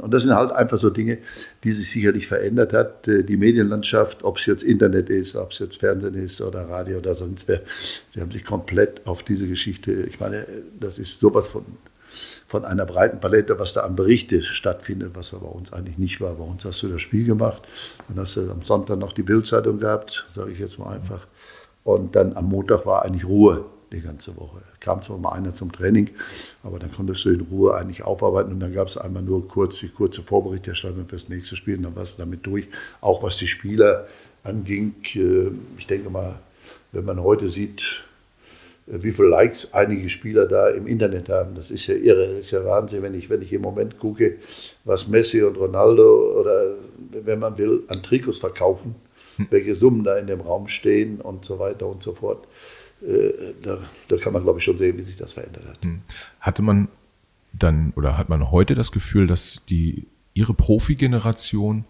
Und 0.02 0.12
das 0.12 0.24
sind 0.24 0.34
halt 0.34 0.50
einfach 0.50 0.78
so 0.78 0.90
Dinge, 0.90 1.18
die 1.62 1.70
sich 1.72 1.88
sicherlich 1.88 2.26
verändert 2.26 2.72
hat. 2.72 3.06
Äh, 3.06 3.22
die 3.22 3.36
Medienlandschaft, 3.36 4.24
ob 4.24 4.38
es 4.38 4.46
jetzt 4.46 4.64
Internet 4.64 5.08
ist, 5.10 5.36
ob 5.36 5.52
es 5.52 5.60
jetzt 5.60 5.76
Fernsehen 5.76 6.14
ist 6.14 6.40
oder 6.42 6.68
Radio 6.68 6.98
oder 6.98 7.14
sonst 7.14 7.46
wer, 7.46 7.60
sie 8.10 8.20
haben 8.20 8.32
sich 8.32 8.44
komplett 8.44 9.06
auf 9.06 9.22
diese 9.22 9.46
Geschichte, 9.46 9.92
ich 9.92 10.18
meine, 10.18 10.44
das 10.80 10.98
ist 10.98 11.20
sowas 11.20 11.48
von, 11.48 11.64
von 12.46 12.64
einer 12.64 12.86
breiten 12.86 13.20
Palette, 13.20 13.58
was 13.58 13.72
da 13.72 13.82
an 13.82 13.96
Berichte 13.96 14.42
stattfindet, 14.42 15.12
was 15.14 15.30
bei 15.30 15.38
uns 15.38 15.72
eigentlich 15.72 15.98
nicht 15.98 16.20
war. 16.20 16.34
Bei 16.34 16.44
uns 16.44 16.64
hast 16.64 16.82
du 16.82 16.88
das 16.88 17.02
Spiel 17.02 17.24
gemacht, 17.24 17.62
dann 18.08 18.18
hast 18.18 18.36
du 18.36 18.50
am 18.50 18.62
Sonntag 18.62 18.98
noch 18.98 19.12
die 19.12 19.22
Bildzeitung 19.22 19.78
gehabt, 19.78 20.26
sage 20.34 20.52
ich 20.52 20.58
jetzt 20.58 20.78
mal 20.78 20.94
einfach. 20.94 21.26
Und 21.84 22.16
dann 22.16 22.36
am 22.36 22.46
Montag 22.46 22.86
war 22.86 23.04
eigentlich 23.04 23.26
Ruhe 23.26 23.66
die 23.92 24.00
ganze 24.00 24.36
Woche. 24.36 24.62
Kam 24.80 25.02
zwar 25.02 25.18
mal 25.18 25.32
einer 25.32 25.54
zum 25.54 25.72
Training, 25.72 26.10
aber 26.62 26.78
dann 26.78 26.92
konntest 26.92 27.24
du 27.24 27.30
in 27.30 27.42
Ruhe 27.42 27.74
eigentlich 27.74 28.02
aufarbeiten 28.02 28.52
und 28.52 28.60
dann 28.60 28.72
gab 28.72 28.88
es 28.88 28.98
einmal 28.98 29.22
nur 29.22 29.46
kurz 29.48 29.78
die 29.78 29.88
kurze 29.88 30.22
Vorberichterstattung 30.22 31.06
fürs 31.06 31.28
nächste 31.28 31.56
Spiel 31.56 31.76
und 31.76 31.84
dann 31.84 31.96
warst 31.96 32.18
du 32.18 32.22
damit 32.22 32.46
durch. 32.46 32.68
Auch 33.00 33.22
was 33.22 33.36
die 33.36 33.46
Spieler 33.46 34.06
anging, 34.42 34.94
äh, 35.14 35.50
ich 35.78 35.86
denke 35.86 36.10
mal, 36.10 36.38
wenn 36.92 37.04
man 37.04 37.22
heute 37.22 37.48
sieht, 37.48 38.04
wie 38.86 39.12
viele 39.12 39.28
Likes 39.28 39.72
einige 39.72 40.08
Spieler 40.10 40.46
da 40.46 40.68
im 40.68 40.86
Internet 40.86 41.28
haben. 41.28 41.54
Das 41.54 41.70
ist 41.70 41.86
ja 41.86 41.94
irre, 41.94 42.28
das 42.28 42.40
ist 42.40 42.50
ja 42.50 42.64
Wahnsinn, 42.64 43.02
wenn 43.02 43.14
ich, 43.14 43.30
wenn 43.30 43.40
ich 43.40 43.52
im 43.52 43.62
Moment 43.62 43.98
gucke, 43.98 44.36
was 44.84 45.08
Messi 45.08 45.42
und 45.42 45.56
Ronaldo 45.56 46.40
oder 46.40 46.74
wenn 47.10 47.38
man 47.38 47.56
will, 47.56 47.84
an 47.88 48.02
Trikots 48.02 48.38
verkaufen, 48.38 48.94
hm. 49.36 49.46
welche 49.50 49.74
Summen 49.74 50.04
da 50.04 50.18
in 50.18 50.26
dem 50.26 50.40
Raum 50.40 50.68
stehen 50.68 51.20
und 51.20 51.44
so 51.44 51.58
weiter 51.58 51.86
und 51.86 52.02
so 52.02 52.12
fort. 52.12 52.46
Äh, 53.00 53.54
da, 53.62 53.78
da, 54.08 54.16
kann 54.18 54.32
man, 54.32 54.42
glaube 54.42 54.58
ich, 54.58 54.64
schon 54.64 54.78
sehen, 54.78 54.98
wie 54.98 55.02
sich 55.02 55.16
das 55.16 55.34
verändert 55.34 55.64
hat. 55.66 55.82
Hm. 55.82 56.02
Hatte 56.40 56.62
man 56.62 56.88
dann 57.52 57.92
oder 57.96 58.18
hat 58.18 58.28
man 58.28 58.50
heute 58.50 58.74
das 58.74 58.92
Gefühl, 58.92 59.26
dass 59.26 59.64
die 59.68 60.06
ihre 60.34 60.52
Profi-Generation 60.52 61.84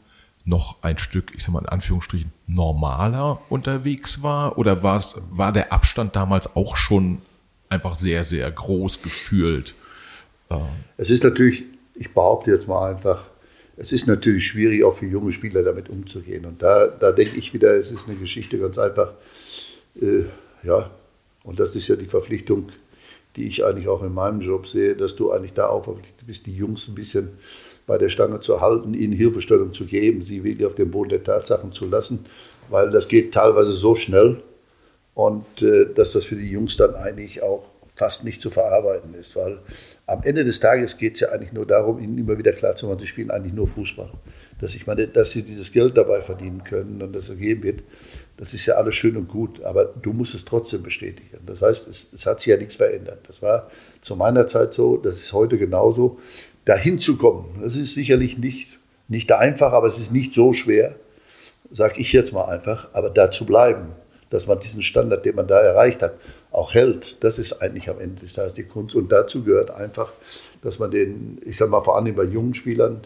noch 0.45 0.83
ein 0.83 0.99
Stück, 0.99 1.33
ich 1.35 1.43
sag 1.43 1.53
mal 1.53 1.61
in 1.61 1.69
Anführungsstrichen, 1.69 2.33
normaler 2.47 3.41
unterwegs 3.49 4.23
war? 4.23 4.59
Oder 4.59 4.83
war 4.83 4.99
es, 4.99 5.23
war 5.31 5.53
der 5.53 5.73
Abstand 5.73 6.17
damals 6.17 6.55
auch 6.55 6.77
schon 6.77 7.23
einfach 7.69 7.95
sehr, 7.95 8.25
sehr 8.25 8.51
groß 8.51 9.03
gefühlt? 9.03 9.75
Ähm. 10.51 10.61
Es 10.97 11.11
ist 11.11 11.25
natürlich, 11.25 11.65
ich 11.95 12.13
behaupte 12.13 12.51
jetzt 12.51 12.69
mal 12.69 12.91
einfach, 12.91 13.27
es 13.77 13.93
ist 13.93 14.07
natürlich 14.07 14.47
schwierig, 14.47 14.85
auch 14.85 14.97
für 14.97 15.07
junge 15.07 15.33
Spieler 15.33 15.63
damit 15.63 15.89
umzugehen. 15.89 16.45
Und 16.45 16.63
da, 16.63 16.87
da 16.87 17.13
denke 17.13 17.37
ich 17.37 17.53
wieder, 17.53 17.75
es 17.75 17.91
ist 17.91 18.09
eine 18.09 18.19
Geschichte 18.19 18.59
ganz 18.59 18.79
einfach. 18.79 19.15
Äh, 20.01 20.25
ja, 20.63 20.91
und 21.43 21.59
das 21.59 21.75
ist 21.75 21.89
ja 21.89 21.97
die 21.97 22.05
Verpflichtung, 22.05 22.69
die 23.37 23.47
ich 23.47 23.65
eigentlich 23.65 23.89
auch 23.89 24.03
in 24.03 24.15
meinem 24.15 24.41
Job 24.41 24.67
sehe, 24.67 24.95
dass 24.95 25.17
du 25.17 25.33
eigentlich 25.33 25.55
da 25.55 25.67
auch 25.69 25.85
verpflichtet 25.85 26.27
bist, 26.27 26.47
die 26.47 26.55
Jungs 26.55 26.87
ein 26.87 26.95
bisschen 26.95 27.31
bei 27.87 27.99
der 27.99 28.09
Stange 28.09 28.41
zu 28.41 28.61
halten, 28.61 28.95
ihnen 28.95 29.13
Hilfestellung 29.13 29.73
zu 29.73 29.85
geben, 29.85 30.23
sie 30.23 30.45
wirklich 30.45 30.67
auf 30.67 30.75
den 30.75 30.91
Boden 30.91 31.11
der 31.11 31.25
Tatsachen 31.25 31.73
zu 31.73 31.87
lassen, 31.87 32.27
weil 32.71 32.91
das 32.91 33.09
geht 33.09 33.35
teilweise 33.35 33.73
so 33.73 33.95
schnell 33.95 34.43
und 35.15 35.63
äh, 35.63 35.87
dass 35.95 36.13
das 36.13 36.25
für 36.25 36.37
die 36.37 36.51
Jungs 36.51 36.77
dann 36.77 36.95
eigentlich 36.95 37.43
auch 37.43 37.65
fast 37.95 38.25
nicht 38.25 38.41
zu 38.41 38.51
verarbeiten 38.51 39.15
ist, 39.15 39.37
weil 39.37 39.59
am 40.07 40.23
Ende 40.25 40.45
des 40.45 40.59
Tages 40.59 40.97
geht 40.97 41.15
es 41.15 41.21
ja 41.21 41.29
eigentlich 41.29 41.53
nur 41.53 41.67
darum, 41.67 42.01
ihnen 42.01 42.19
immer 42.19 42.37
wieder 42.37 42.53
klarzumachen, 42.53 42.99
sie 42.99 43.07
spielen 43.07 43.31
eigentlich 43.31 43.53
nur 43.53 43.69
Fußball 43.69 44.11
dass 44.61 44.75
ich 44.75 44.87
meine, 44.87 45.09
dass 45.09 45.33
sie 45.33 45.43
dieses 45.43 45.73
Geld 45.73 45.97
dabei 45.97 46.23
verdienen 46.23 46.65
können 46.65 47.03
und 47.03 47.13
das 47.15 47.29
ergeben 47.29 47.63
wird, 47.63 47.83
das 48.37 48.55
ist 48.55 48.67
ja 48.67 48.75
alles 48.75 48.95
schön 48.95 49.17
und 49.17 49.29
gut, 49.29 49.63
aber 49.63 49.85
du 49.85 50.13
musst 50.13 50.35
es 50.35 50.45
trotzdem 50.45 50.83
bestätigen. 50.83 51.39
Das 51.47 51.63
heißt, 51.63 51.89
es, 51.89 52.11
es 52.13 52.27
hat 52.27 52.41
sich 52.41 52.49
ja 52.49 52.57
nichts 52.57 52.77
verändert. 52.77 53.21
Das 53.29 53.43
war 53.43 53.71
zu 54.01 54.17
meiner 54.17 54.47
Zeit 54.47 54.73
so, 54.73 54.97
das 54.97 55.19
ist 55.19 55.33
heute 55.33 55.59
genauso. 55.59 56.19
Dahin 56.65 56.99
zu 56.99 57.17
kommen, 57.17 57.61
das 57.63 57.77
ist 57.77 57.95
sicherlich 57.95 58.39
nicht, 58.39 58.79
nicht 59.09 59.31
einfach, 59.33 59.73
aber 59.73 59.87
es 59.87 59.99
ist 59.99 60.13
nicht 60.13 60.33
so 60.33 60.53
schwer, 60.53 60.97
sage 61.71 61.95
ich 61.99 62.13
jetzt 62.13 62.33
mal 62.33 62.45
einfach, 62.45 62.89
aber 62.93 63.11
da 63.11 63.31
zu 63.31 63.45
bleiben, 63.45 63.93
dass 64.31 64.47
man 64.47 64.59
diesen 64.59 64.83
Standard, 64.83 65.25
den 65.25 65.37
man 65.37 65.47
da 65.47 65.61
erreicht 65.61 66.03
hat, 66.03 66.15
auch 66.51 66.73
hält, 66.73 67.23
das 67.23 67.39
ist 67.39 67.61
eigentlich 67.61 67.89
am 67.89 68.01
Ende 68.01 68.23
des 68.23 68.33
Tages 68.33 68.55
die 68.55 68.65
Kunst. 68.65 68.95
Und 68.95 69.13
dazu 69.13 69.45
gehört 69.45 69.71
einfach, 69.71 70.13
dass 70.63 70.79
man 70.79 70.91
den, 70.91 71.41
ich 71.45 71.57
sage 71.57 71.71
mal 71.71 71.83
vor 71.83 71.97
allem 71.97 72.15
bei 72.15 72.25
jungen 72.25 72.55
Spielern, 72.55 73.03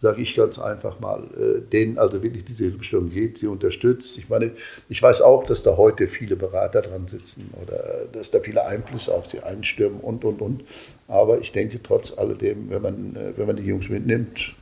sage 0.00 0.22
ich 0.22 0.36
ganz 0.36 0.58
einfach 0.58 1.00
mal, 1.00 1.24
äh, 1.36 1.60
denen 1.60 1.98
also 1.98 2.22
wirklich 2.22 2.44
diese 2.44 2.64
Hilfestellung 2.64 3.10
gibt, 3.10 3.38
sie 3.38 3.46
unterstützt. 3.46 4.18
Ich 4.18 4.28
meine, 4.28 4.52
ich 4.88 5.02
weiß 5.02 5.22
auch, 5.22 5.44
dass 5.44 5.62
da 5.62 5.76
heute 5.76 6.08
viele 6.08 6.36
Berater 6.36 6.82
dran 6.82 7.06
sitzen 7.06 7.50
oder 7.62 8.06
dass 8.12 8.30
da 8.30 8.40
viele 8.40 8.66
Einflüsse 8.66 9.14
auf 9.14 9.26
sie 9.26 9.40
einstürmen 9.40 10.00
und, 10.00 10.24
und, 10.24 10.40
und. 10.40 10.64
Aber 11.08 11.40
ich 11.40 11.52
denke 11.52 11.82
trotz 11.82 12.16
alledem, 12.16 12.70
wenn 12.70 12.82
man, 12.82 13.16
äh, 13.16 13.32
wenn 13.36 13.46
man 13.46 13.56
die 13.56 13.64
Jungs 13.64 13.88
mitnimmt, 13.88 14.54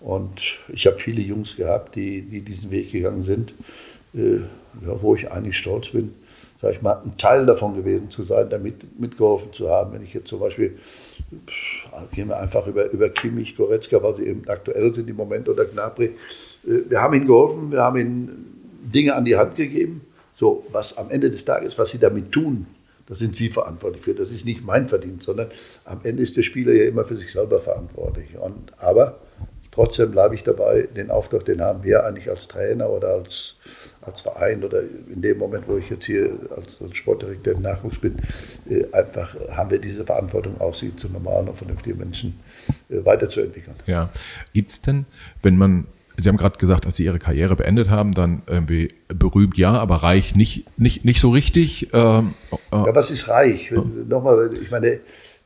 und 0.00 0.40
ich 0.68 0.86
habe 0.86 0.98
viele 0.98 1.22
Jungs 1.22 1.56
gehabt, 1.56 1.96
die, 1.96 2.22
die 2.22 2.42
diesen 2.42 2.70
Weg 2.70 2.92
gegangen 2.92 3.22
sind, 3.22 3.54
äh, 4.14 4.36
ja, 4.84 5.02
wo 5.02 5.14
ich 5.14 5.30
eigentlich 5.30 5.56
stolz 5.56 5.88
bin, 5.88 6.14
sage 6.60 6.74
ich 6.74 6.82
mal, 6.82 7.02
ein 7.04 7.16
Teil 7.16 7.46
davon 7.46 7.74
gewesen 7.76 8.10
zu 8.10 8.22
sein, 8.22 8.48
damit 8.48 8.98
mitgeholfen 8.98 9.52
zu 9.52 9.68
haben. 9.68 9.92
Wenn 9.92 10.02
ich 10.02 10.14
jetzt 10.14 10.28
zum 10.28 10.40
Beispiel 10.40 10.78
gehen 12.12 12.28
wir 12.28 12.38
einfach 12.38 12.66
über, 12.66 12.90
über 12.90 13.08
Kimmich, 13.08 13.56
Goretzka, 13.56 14.02
weil 14.02 14.14
sie 14.14 14.26
eben 14.26 14.48
aktuell 14.48 14.92
sind 14.92 15.08
im 15.08 15.16
Moment, 15.16 15.48
oder 15.48 15.64
Gnabry. 15.64 16.06
Äh, 16.66 16.88
wir 16.88 17.00
haben 17.00 17.14
ihnen 17.14 17.26
geholfen, 17.26 17.72
wir 17.72 17.82
haben 17.82 17.98
ihnen 17.98 18.80
Dinge 18.82 19.14
an 19.14 19.24
die 19.24 19.36
Hand 19.36 19.56
gegeben. 19.56 20.02
So, 20.32 20.66
was 20.70 20.98
am 20.98 21.10
Ende 21.10 21.30
des 21.30 21.44
Tages, 21.46 21.78
was 21.78 21.90
sie 21.90 21.98
damit 21.98 22.30
tun, 22.30 22.66
da 23.06 23.14
sind 23.14 23.36
sie 23.36 23.50
verantwortlich 23.50 24.02
für. 24.02 24.14
Das 24.14 24.30
ist 24.30 24.44
nicht 24.44 24.64
mein 24.64 24.86
Verdienst, 24.86 25.26
sondern 25.26 25.50
am 25.84 26.00
Ende 26.02 26.22
ist 26.22 26.36
der 26.36 26.42
Spieler 26.42 26.72
ja 26.72 26.84
immer 26.84 27.04
für 27.04 27.16
sich 27.16 27.30
selber 27.30 27.60
verantwortlich. 27.60 28.36
Und, 28.38 28.72
aber 28.78 29.20
trotzdem 29.70 30.10
bleibe 30.10 30.34
ich 30.34 30.42
dabei, 30.42 30.88
den 30.96 31.10
Auftrag, 31.10 31.44
den 31.44 31.60
haben 31.60 31.84
wir 31.84 32.04
eigentlich 32.04 32.28
als 32.28 32.48
Trainer 32.48 32.90
oder 32.90 33.14
als 33.14 33.56
als 34.06 34.22
Verein 34.22 34.62
oder 34.62 34.80
in 34.80 35.20
dem 35.20 35.38
Moment, 35.38 35.68
wo 35.68 35.76
ich 35.76 35.90
jetzt 35.90 36.06
hier 36.06 36.30
als, 36.56 36.80
als 36.80 36.96
Sportdirektor 36.96 37.54
im 37.54 37.62
Nachwuchs 37.62 37.98
bin, 37.98 38.16
äh, 38.68 38.84
einfach 38.92 39.36
haben 39.50 39.70
wir 39.70 39.78
diese 39.78 40.04
Verantwortung 40.04 40.60
auch, 40.60 40.74
sie 40.74 40.94
zu 40.94 41.08
normalen 41.08 41.48
und 41.48 41.56
vernünftigen 41.56 41.98
Menschen 41.98 42.40
äh, 42.88 43.04
weiterzuentwickeln. 43.04 43.76
Ja, 43.86 44.10
gibt 44.52 44.70
es 44.70 44.80
denn, 44.80 45.06
wenn 45.42 45.56
man 45.56 45.86
Sie 46.16 46.28
haben 46.28 46.36
gerade 46.36 46.58
gesagt, 46.58 46.86
als 46.86 46.96
Sie 46.96 47.04
Ihre 47.04 47.18
Karriere 47.18 47.56
beendet 47.56 47.90
haben, 47.90 48.12
dann 48.12 48.42
irgendwie 48.46 48.88
berühmt 49.08 49.58
ja, 49.58 49.72
aber 49.72 49.96
reich 49.96 50.34
nicht, 50.34 50.78
nicht, 50.78 51.04
nicht 51.04 51.20
so 51.20 51.30
richtig. 51.30 51.88
Ähm, 51.92 52.34
äh, 52.72 52.76
ja, 52.76 52.94
was 52.94 53.10
ist 53.10 53.28
reich? 53.28 53.70
Ja. 53.70 53.84
Nochmal, 54.08 54.50
ich 54.60 54.70
meine, 54.70 55.00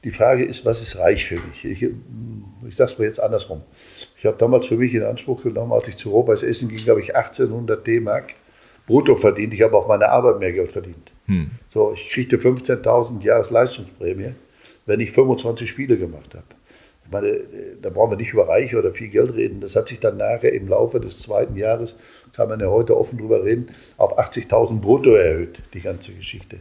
die 0.04 0.10
Frage 0.10 0.44
ist, 0.44 0.64
was 0.64 0.82
ist 0.82 0.98
reich 0.98 1.26
für 1.26 1.34
mich? 1.36 1.64
Ich, 1.64 1.82
ich 1.82 2.76
sage 2.76 2.92
es 2.92 2.98
mal 2.98 3.04
jetzt 3.04 3.20
andersrum. 3.20 3.62
Ich 4.16 4.24
habe 4.26 4.36
damals 4.36 4.66
für 4.66 4.76
mich 4.76 4.94
in 4.94 5.02
Anspruch 5.02 5.42
genommen, 5.42 5.72
als 5.72 5.88
ich 5.88 5.96
zu 5.96 6.10
Robeis 6.10 6.42
Essen 6.42 6.68
ging, 6.68 6.78
glaube 6.78 7.00
ich 7.00 7.16
1800 7.16 7.86
D-Mark 7.86 8.34
brutto 8.86 9.14
verdient. 9.16 9.54
Ich 9.54 9.62
habe 9.62 9.76
auf 9.76 9.88
meine 9.88 10.08
Arbeit 10.08 10.40
mehr 10.40 10.52
Geld 10.52 10.72
verdient. 10.72 11.12
Hm. 11.26 11.50
So, 11.68 11.92
ich 11.94 12.10
kriegte 12.10 12.38
15.000 12.38 13.22
Jahresleistungsprämie, 13.22 14.34
wenn 14.86 15.00
ich 15.00 15.12
25 15.12 15.68
Spiele 15.68 15.96
gemacht 15.96 16.34
habe. 16.34 16.46
Ich 17.10 17.12
meine, 17.12 17.40
da 17.82 17.90
brauchen 17.90 18.12
wir 18.12 18.16
nicht 18.16 18.32
über 18.32 18.46
Reich 18.46 18.76
oder 18.76 18.92
viel 18.92 19.08
Geld 19.08 19.34
reden. 19.34 19.60
Das 19.60 19.74
hat 19.74 19.88
sich 19.88 19.98
dann 19.98 20.16
nachher 20.16 20.52
im 20.52 20.68
Laufe 20.68 21.00
des 21.00 21.20
zweiten 21.20 21.56
Jahres, 21.56 21.98
kann 22.32 22.48
man 22.48 22.60
ja 22.60 22.68
heute 22.68 22.96
offen 22.96 23.18
drüber 23.18 23.42
reden, 23.42 23.66
auf 23.96 24.16
80.000 24.16 24.78
brutto 24.80 25.10
erhöht, 25.10 25.60
die 25.74 25.80
ganze 25.80 26.12
Geschichte. 26.12 26.60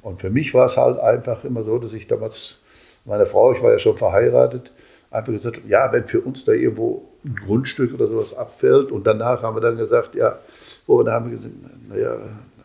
Und 0.00 0.20
für 0.20 0.30
mich 0.30 0.54
war 0.54 0.66
es 0.66 0.76
halt 0.76 1.00
einfach 1.00 1.42
immer 1.42 1.64
so, 1.64 1.78
dass 1.78 1.92
ich 1.92 2.06
damals 2.06 2.60
Meine 3.04 3.26
Frau, 3.26 3.52
ich 3.52 3.60
war 3.60 3.72
ja 3.72 3.80
schon 3.80 3.96
verheiratet, 3.96 4.72
einfach 5.10 5.32
gesagt, 5.32 5.62
ja, 5.66 5.90
wenn 5.90 6.06
für 6.06 6.20
uns 6.20 6.44
da 6.44 6.52
irgendwo 6.52 7.08
ein 7.24 7.34
Grundstück 7.34 7.92
oder 7.92 8.06
sowas 8.06 8.34
abfällt 8.34 8.92
und 8.92 9.04
danach 9.04 9.42
haben 9.42 9.56
wir 9.56 9.60
dann 9.60 9.78
gesagt, 9.78 10.14
ja, 10.14 10.38
wo 10.86 11.02
dann 11.02 11.12
haben 11.12 11.30
wir 11.30 11.38
gesagt, 11.38 11.54
naja, 11.88 12.18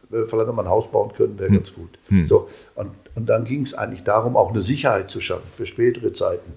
wenn 0.09 0.19
wir 0.19 0.27
vielleicht 0.27 0.45
nochmal 0.45 0.65
ein 0.65 0.71
Haus 0.71 0.91
bauen 0.91 1.11
können, 1.13 1.39
wäre 1.39 1.49
hm. 1.49 1.55
ganz 1.55 1.73
gut. 1.73 1.97
Hm. 2.09 2.25
So, 2.25 2.47
und, 2.75 2.91
und 3.15 3.25
dann 3.25 3.45
ging 3.45 3.61
es 3.61 3.73
eigentlich 3.73 4.03
darum, 4.03 4.37
auch 4.37 4.51
eine 4.51 4.61
Sicherheit 4.61 5.09
zu 5.09 5.19
schaffen 5.19 5.49
für 5.51 5.65
spätere 5.65 6.13
Zeiten. 6.13 6.53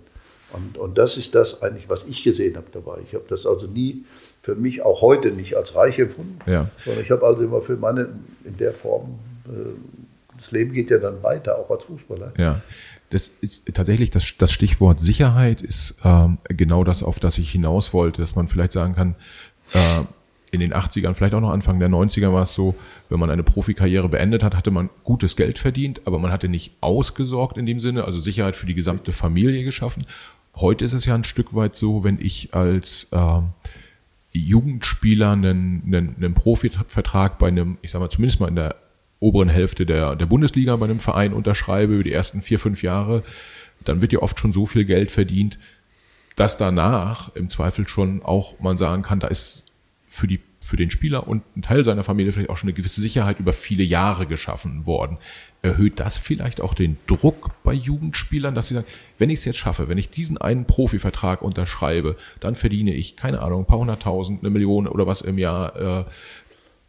Und, 0.57 0.79
und 0.79 0.99
das 0.99 1.17
ist 1.17 1.35
das 1.35 1.63
eigentlich, 1.63 1.89
was 1.89 2.05
ich 2.05 2.25
gesehen 2.25 2.57
habe 2.57 2.67
dabei. 2.73 2.99
Ich 3.07 3.15
habe 3.15 3.25
das 3.29 3.47
also 3.47 3.67
nie 3.67 4.05
für 4.43 4.55
mich, 4.55 4.83
auch 4.83 5.03
heute 5.03 5.33
nicht 5.33 5.57
als 5.57 5.75
reich 5.75 5.99
empfunden, 5.99 6.39
ja. 6.47 6.71
sondern 6.85 7.03
ich 7.03 7.11
habe 7.11 7.27
also 7.27 7.43
immer 7.43 7.61
für 7.61 7.77
meine, 7.77 8.09
in 8.45 8.57
der 8.57 8.73
Form, 8.73 9.19
äh, 9.47 9.51
das 10.37 10.53
Leben 10.53 10.73
geht 10.73 10.91
ja 10.91 10.99
dann 10.99 11.23
weiter, 11.23 11.59
auch 11.59 11.71
als 11.71 11.85
Fußballer. 11.85 12.33
Ja. 12.39 12.63
Das 13.11 13.29
ist 13.29 13.73
tatsächlich 13.73 14.11
das, 14.11 14.25
das 14.39 14.51
Stichwort 14.51 15.01
Sicherheit 15.01 15.63
ist 15.63 15.97
ähm, 16.05 16.39
genau 16.49 16.83
das, 16.83 17.03
auf 17.03 17.21
das 17.21 17.39
ich 17.39 17.51
hinaus 17.51 17.93
wollte, 17.93 18.21
dass 18.21 18.35
man 18.35 18.49
vielleicht 18.49 18.73
sagen 18.73 18.97
kann, 18.97 19.15
äh, 19.73 20.03
in 20.51 20.61
den 20.61 20.73
80ern, 20.73 21.15
vielleicht 21.15 21.35
auch 21.35 21.41
noch 21.41 21.51
Anfang 21.51 21.79
der 21.79 21.89
90er 21.89 22.33
war 22.33 22.43
es 22.43 22.55
so, 22.55 22.75
wenn 23.09 23.21
man 23.21 23.31
eine 23.31 23.43
Profikarriere 23.43 24.09
beendet 24.09 24.43
hat, 24.43 24.55
hatte 24.55 24.71
man 24.71 24.91
gutes 25.05 25.37
Geld 25.37 25.59
verdient, 25.59 26.03
aber 26.05 26.19
man 26.19 26.33
hatte 26.33 26.49
nicht 26.49 26.73
ausgesorgt 26.81 27.59
in 27.59 27.67
dem 27.67 27.79
Sinne, 27.79 28.05
also 28.05 28.19
Sicherheit 28.19 28.57
für 28.57 28.67
die 28.67 28.75
gesamte 28.75 29.13
Familie 29.13 29.65
geschaffen. 29.65 30.07
Heute 30.57 30.87
ist 30.87 30.95
es 30.95 31.05
ja 31.05 31.15
ein 31.15 31.25
Stück 31.25 31.55
weit 31.55 31.77
so, 31.77 32.03
wenn 32.03 32.19
ich 32.19 32.55
als 32.55 33.11
äh, 33.13 33.41
Jugendspieler 34.33 35.33
einen, 35.33 35.83
einen, 35.87 36.17
einen 36.17 36.35
Profivertrag 36.35 37.39
bei 37.39 37.49
einem, 37.49 37.77
ich 37.83 37.91
sag 37.91 38.01
mal, 38.01 38.09
zumindest 38.09 38.41
mal 38.41 38.49
in 38.49 38.57
der 38.57 38.77
oberen 39.21 39.51
Hälfte 39.51 39.85
der, 39.85 40.17
der 40.17 40.27
Bundesliga 40.27 40.77
bei 40.77 40.87
einem 40.87 41.01
Verein 41.01 41.35
unterschreibe 41.35 41.95
über 41.95 42.05
die 42.05 42.13
ersten 42.13 42.41
vier, 42.41 42.59
fünf 42.59 42.83
Jahre, 42.83 43.23
dann 43.85 44.01
wird 44.01 44.13
ja 44.13 44.21
oft 44.21 44.41
schon 44.41 44.53
so 44.53 44.65
viel 44.65 44.87
Geld 44.87 45.11
verdient, 45.11 45.59
dass 46.37 46.57
danach 46.57 47.35
im 47.35 47.51
Zweifel 47.51 47.87
schon 47.87 48.23
auch 48.23 48.59
man 48.61 48.79
sagen 48.79 49.03
kann, 49.03 49.21
da 49.21 49.29
ist 49.29 49.65
für 50.09 50.27
die 50.27 50.41
für 50.67 50.77
den 50.77 50.91
Spieler 50.91 51.29
und 51.29 51.45
ein 51.57 51.63
Teil 51.63 51.85
seiner 51.85 52.03
Familie 52.03 52.33
vielleicht 52.33 52.51
auch 52.51 52.57
schon 52.57 52.69
eine 52.69 52.77
gewisse 52.77 53.01
Sicherheit 53.01 53.39
über 53.39 53.53
viele 53.53 53.85
Jahre 53.85 54.27
geschaffen 54.27 54.85
worden. 54.85 55.19
Erhöht 55.63 56.01
das 56.01 56.19
vielleicht 56.19 56.61
auch 56.61 56.75
den 56.75 56.97
Druck 57.07 57.51
bei 57.63 57.73
Jugendspielern, 57.73 58.57
dass 58.57 58.67
sie 58.67 58.75
sagen, 58.75 58.87
wenn 59.17 59.31
ich 59.31 59.39
es 59.39 59.45
jetzt 59.45 59.59
schaffe, 59.59 59.89
wenn 59.89 59.97
ich 59.97 60.11
diesen 60.11 60.39
einen 60.39 60.65
Profivertrag 60.65 61.41
unterschreibe, 61.43 62.17
dann 62.41 62.57
verdiene 62.57 62.95
ich, 62.95 63.17
keine 63.17 63.43
Ahnung, 63.43 63.61
ein 63.63 63.67
paar 63.67 63.79
hunderttausend, 63.79 64.41
eine 64.41 64.51
Million 64.51 64.89
oder 64.89 65.07
was 65.07 65.21
im 65.21 65.39
Jahr. 65.39 66.05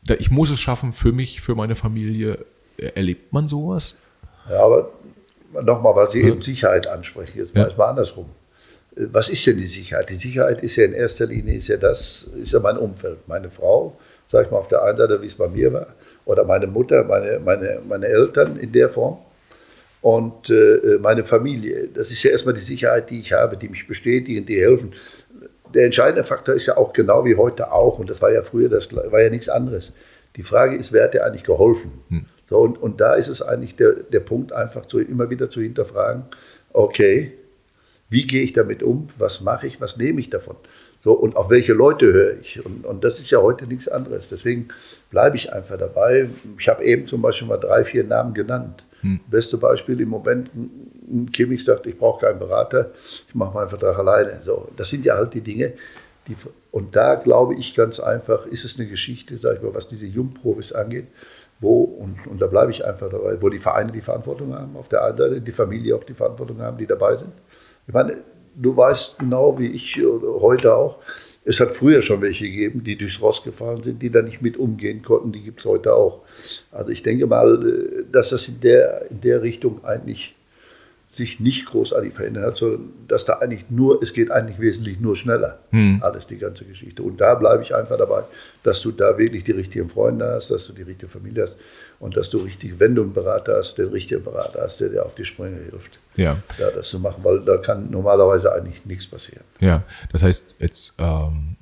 Äh, 0.08 0.16
ich 0.18 0.32
muss 0.32 0.50
es 0.50 0.60
schaffen 0.60 0.92
für 0.92 1.12
mich, 1.12 1.42
für 1.42 1.54
meine 1.54 1.76
Familie. 1.76 2.46
Erlebt 2.78 3.32
man 3.32 3.48
sowas? 3.48 3.96
Ja, 4.50 4.64
aber 4.64 4.90
nochmal, 5.64 5.96
weil 5.96 6.08
Sie 6.08 6.22
ja. 6.22 6.30
eben 6.30 6.42
Sicherheit 6.42 6.88
ansprechen, 6.88 7.38
jetzt 7.38 7.56
mal, 7.56 7.70
ja. 7.70 7.78
mal 7.78 7.90
andersrum 7.90 8.28
was 9.12 9.30
ist 9.30 9.46
denn 9.46 9.58
die 9.58 9.68
Sicherheit? 9.68 10.10
Die 10.10 10.16
Sicherheit 10.16 10.64
ist 10.64 10.76
ja 10.76 10.86
in 10.86 10.94
erster 10.94 11.28
Linie 11.28 11.56
ist 11.56 11.68
ja 11.68 11.78
das, 11.78 12.30
ist 12.42 12.52
ja 12.52 12.60
mein 12.60 12.78
Umfeld. 12.78 13.20
Meine 13.28 13.50
Frau, 13.50 13.98
sag 14.26 14.46
ich 14.46 14.52
mal 14.52 14.58
auf 14.58 14.68
der 14.68 14.84
einen 14.84 14.98
Seite, 14.98 15.22
wie 15.22 15.28
es 15.28 15.36
bei 15.36 15.48
mir 15.48 15.72
war, 15.72 15.88
oder 16.26 16.44
meine 16.44 16.68
Mutter, 16.68 17.04
meine, 17.04 17.40
meine, 17.40 17.80
meine 17.88 18.08
Eltern 18.08 18.58
in 18.58 18.72
der 18.72 18.90
Form 18.90 19.20
und 20.02 20.50
äh, 20.50 20.98
meine 21.00 21.24
Familie. 21.24 21.90
Das 21.94 22.12
ist 22.12 22.24
ja 22.24 22.32
erstmal 22.32 22.54
die 22.54 22.62
Sicherheit, 22.62 23.10
die 23.10 23.20
ich 23.20 23.34
habe, 23.34 23.58
die 23.58 23.70
mich 23.70 23.88
bestätigen, 23.88 24.46
die 24.46 24.60
helfen. 24.60 24.94
Der 25.74 25.86
entscheidende 25.86 26.24
Faktor 26.24 26.56
ist 26.56 26.66
ja 26.66 26.78
auch 26.78 26.94
genau 26.94 27.26
wie 27.26 27.36
heute 27.36 27.72
auch, 27.72 28.00
und 28.00 28.10
das 28.10 28.22
war 28.22 28.32
ja 28.32 28.42
früher, 28.42 28.70
das 28.70 28.94
war 28.96 29.22
ja 29.22 29.30
nichts 29.30 29.50
anderes. 29.50 29.94
Die 30.36 30.44
Frage 30.44 30.76
ist, 30.76 30.92
wer 30.94 31.06
hat 31.06 31.14
dir 31.14 31.26
eigentlich 31.26 31.44
geholfen? 31.44 31.92
Hm. 32.10 32.26
So, 32.50 32.60
und, 32.60 32.82
und 32.82 33.02
da 33.02 33.16
ist 33.16 33.28
es 33.28 33.42
eigentlich 33.42 33.76
der, 33.76 33.94
der 33.94 34.22
Punkt, 34.22 34.54
einfach 34.54 34.86
zu, 34.86 35.00
immer 35.00 35.30
wieder 35.30 35.50
zu 35.50 35.62
hinterfragen, 35.62 36.24
okay, 36.72 37.34
wie 38.10 38.26
gehe 38.26 38.42
ich 38.42 38.54
damit 38.54 38.84
um? 38.84 39.08
Was 39.18 39.42
mache 39.42 39.68
ich? 39.68 39.82
Was 39.82 39.98
nehme 39.98 40.20
ich 40.20 40.30
davon? 40.30 40.56
So, 41.00 41.14
und 41.14 41.36
auf 41.36 41.50
welche 41.50 41.74
Leute 41.74 42.12
höre 42.12 42.40
ich? 42.40 42.66
Und, 42.66 42.86
und 42.86 43.04
das 43.04 43.20
ist 43.20 43.30
ja 43.30 43.42
heute 43.42 43.68
nichts 43.68 43.88
anderes. 43.88 44.30
Deswegen 44.30 44.70
bleibe 45.10 45.38
ich 45.38 45.54
einfach 45.54 45.78
dabei. 45.78 46.30
Ich 46.58 46.68
habe 46.68 46.84
eben 46.84 47.06
zum 47.06 47.22
Beispiel 47.22 47.48
mal 47.48 47.58
drei, 47.58 47.84
vier 47.84 48.04
Namen 48.04 48.34
genannt. 48.34 48.84
Hm. 49.02 49.20
Beste 49.28 49.58
Beispiel 49.58 50.00
im 50.02 50.10
Moment, 50.10 50.50
Kimmich 51.32 51.64
sagt, 51.64 51.86
ich 51.86 51.98
brauche 51.98 52.26
keinen 52.26 52.40
Berater, 52.40 52.92
ich 53.28 53.36
mache 53.36 53.54
meinen 53.54 53.70
Vertrag 53.70 53.98
alleine. 54.00 54.42
So, 54.44 54.70
das 54.76 54.90
sind 54.90 55.06
ja 55.06 55.16
halt 55.16 55.34
die 55.34 55.42
Dinge, 55.42 55.74
die, 56.28 56.36
und 56.72 56.96
da 56.96 57.16
glaube 57.16 57.56
ich 57.56 57.76
ganz 57.76 58.00
einfach, 58.00 58.46
ist 58.48 58.66
es 58.66 58.80
eine 58.80 58.90
Geschichte, 58.90 59.38
sage 59.38 59.58
ich 59.58 59.62
mal, 59.62 59.74
was 59.74 59.88
diese 59.88 60.06
Jungprofis 60.06 60.74
angeht, 60.74 61.08
wo, 61.60 61.82
und, 61.82 62.28
und 62.28 62.42
da 62.42 62.48
bleibe 62.48 62.72
ich 62.72 62.86
einfach 62.86 63.10
dabei, 63.10 63.42
wo 63.42 63.50
die 63.50 63.60
Vereine 63.60 63.92
die 63.92 64.02
Verantwortung 64.02 64.54
haben, 64.54 64.76
auf 64.76 64.90
der 64.90 65.04
einen 65.04 65.18
Seite 65.18 65.42
die 65.42 65.52
Familie 65.52 65.96
auch 65.96 66.04
die 66.04 66.14
Verantwortung 66.14 66.62
haben, 66.62 66.78
die 66.78 66.86
dabei 66.86 67.16
sind. 67.16 67.32
Ich 67.88 67.94
meine, 67.94 68.18
du 68.56 68.76
weißt 68.76 69.20
genau 69.20 69.58
wie 69.58 69.68
ich 69.68 70.00
heute 70.42 70.76
auch, 70.76 70.98
es 71.46 71.62
hat 71.62 71.72
früher 71.72 72.02
schon 72.02 72.22
welche 72.22 72.44
gegeben, 72.44 72.84
die 72.84 72.98
durchs 72.98 73.22
Ross 73.22 73.42
gefahren 73.42 73.82
sind, 73.82 74.02
die 74.02 74.12
da 74.12 74.22
nicht 74.22 74.42
mit 74.42 74.58
umgehen 74.58 75.02
konnten. 75.02 75.32
Die 75.32 75.42
gibt 75.42 75.62
es 75.62 75.66
heute 75.66 75.94
auch. 75.94 76.24
Also 76.74 76.90
ich 76.90 77.04
denke 77.04 77.26
mal, 77.26 77.66
äh, 77.66 78.04
dass 78.12 78.32
das 78.32 78.50
in 78.50 78.60
der, 78.60 79.10
in 79.10 79.22
der 79.22 79.42
Richtung 79.42 79.86
eigentlich 79.86 80.36
sich 81.10 81.40
nicht 81.40 81.66
großartig 81.68 82.14
verändert 82.14 82.46
hat, 82.46 82.58
sondern 82.58 82.94
dass 83.08 83.24
da 83.24 83.34
eigentlich 83.40 83.70
nur, 83.70 84.02
es 84.04 84.14
geht 84.14 84.30
eigentlich 84.30 84.60
wesentlich 84.60 85.00
nur 85.00 85.16
schneller, 85.16 85.60
hm. 85.70 86.00
alles 86.02 86.28
die 86.28 86.38
ganze 86.38 86.66
Geschichte. 86.66 87.02
Und 87.02 87.22
da 87.22 87.36
bleibe 87.36 87.64
ich 87.64 87.74
einfach 87.74 87.98
dabei, 87.98 88.24
dass 88.64 88.82
du 88.82 88.92
da 88.92 89.18
wirklich 89.18 89.46
die 89.46 89.54
richtigen 89.54 89.90
Freunde 89.90 90.28
hast, 90.28 90.52
dass 90.52 90.68
du 90.68 90.74
die 90.74 90.82
richtige 90.82 91.10
Familie 91.10 91.44
hast 91.44 91.58
und 92.00 92.18
dass 92.18 92.30
du 92.30 92.40
richtig, 92.40 92.80
wenn 92.80 92.94
du 92.94 93.04
einen 93.04 93.14
Berater 93.14 93.56
hast, 93.56 93.78
den 93.78 93.90
richtigen 93.90 94.24
Berater 94.24 94.62
hast, 94.62 94.82
der 94.82 94.90
dir 94.90 95.06
auf 95.06 95.16
die 95.16 95.26
Sprünge 95.26 95.58
hilft. 95.58 96.00
Ja. 96.16 96.38
ja. 96.58 96.72
Das 96.72 96.90
zu 96.90 97.00
machen, 97.00 97.24
weil 97.24 97.40
da 97.40 97.58
kann 97.58 97.90
normalerweise 97.90 98.52
eigentlich 98.54 98.86
nichts 98.86 99.08
passieren. 99.08 99.44
Ja, 99.60 99.84
das 100.12 100.24
heißt 100.24 100.56
jetzt, 100.60 100.94
ähm, 100.98 101.57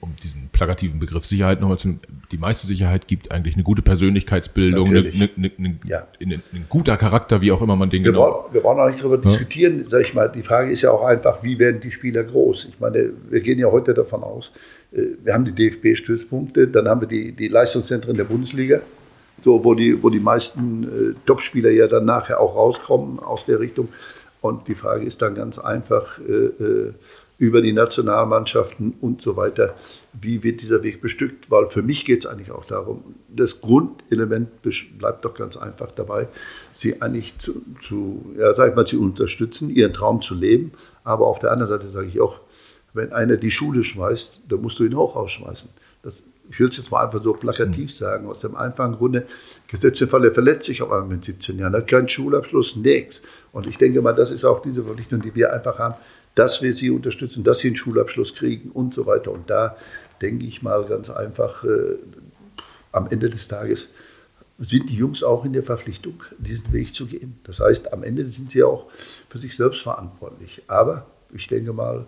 um 0.00 0.14
diesen 0.22 0.48
plakativen 0.52 0.98
Begriff 0.98 1.26
Sicherheit 1.26 1.60
nochmal 1.60 1.78
zu 1.78 1.98
die 2.30 2.38
meiste 2.38 2.66
Sicherheit 2.66 3.06
gibt 3.06 3.30
eigentlich 3.30 3.54
eine 3.54 3.62
gute 3.62 3.82
Persönlichkeitsbildung, 3.82 4.88
eine, 4.88 4.98
eine, 5.00 5.50
eine, 5.58 5.76
ja. 5.86 6.06
ein 6.20 6.42
guter 6.68 6.96
Charakter, 6.96 7.40
wie 7.40 7.52
auch 7.52 7.62
immer 7.62 7.76
man 7.76 7.90
den 7.90 8.04
wir 8.04 8.12
genau. 8.12 8.22
Wollen, 8.22 8.54
wir 8.54 8.64
wollen 8.64 8.80
auch 8.80 8.88
nicht 8.88 9.00
darüber 9.00 9.16
ja. 9.16 9.22
diskutieren, 9.22 9.84
sag 9.86 10.02
ich 10.02 10.14
mal. 10.14 10.28
Die 10.28 10.42
Frage 10.42 10.70
ist 10.70 10.82
ja 10.82 10.90
auch 10.90 11.04
einfach, 11.04 11.42
wie 11.42 11.58
werden 11.58 11.80
die 11.80 11.90
Spieler 11.90 12.24
groß? 12.24 12.66
Ich 12.70 12.80
meine, 12.80 13.10
wir 13.30 13.40
gehen 13.40 13.58
ja 13.58 13.70
heute 13.70 13.94
davon 13.94 14.22
aus, 14.22 14.50
äh, 14.92 15.02
wir 15.22 15.34
haben 15.34 15.44
die 15.44 15.52
DFB-Stützpunkte, 15.52 16.68
dann 16.68 16.88
haben 16.88 17.02
wir 17.02 17.08
die, 17.08 17.32
die 17.32 17.48
Leistungszentren 17.48 18.16
der 18.16 18.24
Bundesliga, 18.24 18.80
so, 19.42 19.64
wo, 19.64 19.74
die, 19.74 20.02
wo 20.02 20.10
die 20.10 20.20
meisten 20.20 20.84
äh, 20.84 21.14
Topspieler 21.26 21.70
ja 21.70 21.86
dann 21.86 22.04
nachher 22.04 22.40
auch 22.40 22.56
rauskommen 22.56 23.20
aus 23.20 23.46
der 23.46 23.60
Richtung. 23.60 23.88
Und 24.40 24.68
die 24.68 24.74
Frage 24.74 25.04
ist 25.04 25.22
dann 25.22 25.34
ganz 25.34 25.58
einfach, 25.58 26.18
äh, 26.18 26.32
äh 26.32 26.92
über 27.38 27.60
die 27.60 27.72
Nationalmannschaften 27.72 28.94
und 29.00 29.20
so 29.20 29.36
weiter. 29.36 29.74
Wie 30.12 30.42
wird 30.42 30.62
dieser 30.62 30.82
Weg 30.82 31.00
bestückt? 31.00 31.50
Weil 31.50 31.66
für 31.66 31.82
mich 31.82 32.04
geht 32.04 32.24
es 32.24 32.30
eigentlich 32.30 32.52
auch 32.52 32.64
darum, 32.64 33.16
das 33.28 33.60
Grundelement 33.60 34.50
bleibt 34.98 35.24
doch 35.24 35.34
ganz 35.34 35.56
einfach 35.56 35.90
dabei, 35.90 36.28
sie 36.72 37.02
eigentlich 37.02 37.36
zu, 37.38 37.62
zu 37.80 38.34
ja, 38.38 38.54
sag 38.54 38.70
ich 38.70 38.76
mal, 38.76 38.86
zu 38.86 39.00
unterstützen, 39.00 39.68
ihren 39.68 39.92
Traum 39.92 40.22
zu 40.22 40.34
leben. 40.34 40.72
Aber 41.02 41.26
auf 41.26 41.40
der 41.40 41.50
anderen 41.50 41.72
Seite 41.72 41.88
sage 41.88 42.06
ich 42.06 42.20
auch, 42.20 42.40
wenn 42.92 43.12
einer 43.12 43.36
die 43.36 43.50
Schule 43.50 43.82
schmeißt, 43.82 44.44
dann 44.48 44.62
musst 44.62 44.78
du 44.78 44.84
ihn 44.84 44.94
auch 44.94 45.16
rausschmeißen. 45.16 45.70
Das, 46.02 46.22
ich 46.48 46.60
will 46.60 46.68
es 46.68 46.76
jetzt 46.76 46.90
mal 46.92 47.04
einfach 47.04 47.22
so 47.22 47.32
plakativ 47.32 47.84
mhm. 47.84 47.88
sagen, 47.88 48.26
aus 48.28 48.40
dem 48.40 48.54
einfachen 48.54 48.96
Grunde, 48.96 49.26
gesetzt 49.66 50.00
im 50.02 50.08
Fall, 50.08 50.24
er 50.24 50.32
verletzt 50.32 50.66
sich 50.66 50.82
auf 50.82 50.92
einmal 50.92 51.08
mit 51.08 51.24
17 51.24 51.58
Jahren, 51.58 51.74
hat 51.74 51.88
keinen 51.88 52.08
Schulabschluss, 52.08 52.76
nichts. 52.76 53.22
Und 53.52 53.66
ich 53.66 53.78
denke 53.78 54.00
mal, 54.02 54.12
das 54.12 54.30
ist 54.30 54.44
auch 54.44 54.62
diese 54.62 54.84
Verpflichtung, 54.84 55.22
die 55.22 55.34
wir 55.34 55.52
einfach 55.52 55.78
haben, 55.78 55.96
dass 56.34 56.62
wir 56.62 56.72
sie 56.72 56.90
unterstützen, 56.90 57.44
dass 57.44 57.60
sie 57.60 57.68
einen 57.68 57.76
Schulabschluss 57.76 58.34
kriegen 58.34 58.70
und 58.70 58.94
so 58.94 59.06
weiter. 59.06 59.32
Und 59.32 59.50
da 59.50 59.76
denke 60.20 60.46
ich 60.46 60.62
mal 60.62 60.84
ganz 60.84 61.10
einfach, 61.10 61.64
äh, 61.64 61.96
am 62.92 63.08
Ende 63.08 63.28
des 63.30 63.48
Tages 63.48 63.90
sind 64.58 64.88
die 64.88 64.94
Jungs 64.94 65.22
auch 65.22 65.44
in 65.44 65.52
der 65.52 65.64
Verpflichtung, 65.64 66.22
diesen 66.38 66.72
Weg 66.72 66.94
zu 66.94 67.06
gehen. 67.06 67.38
Das 67.44 67.60
heißt, 67.60 67.92
am 67.92 68.04
Ende 68.04 68.26
sind 68.26 68.50
sie 68.50 68.62
auch 68.62 68.86
für 69.28 69.38
sich 69.38 69.56
selbst 69.56 69.82
verantwortlich. 69.82 70.62
Aber 70.68 71.06
ich 71.32 71.48
denke 71.48 71.72
mal, 71.72 72.06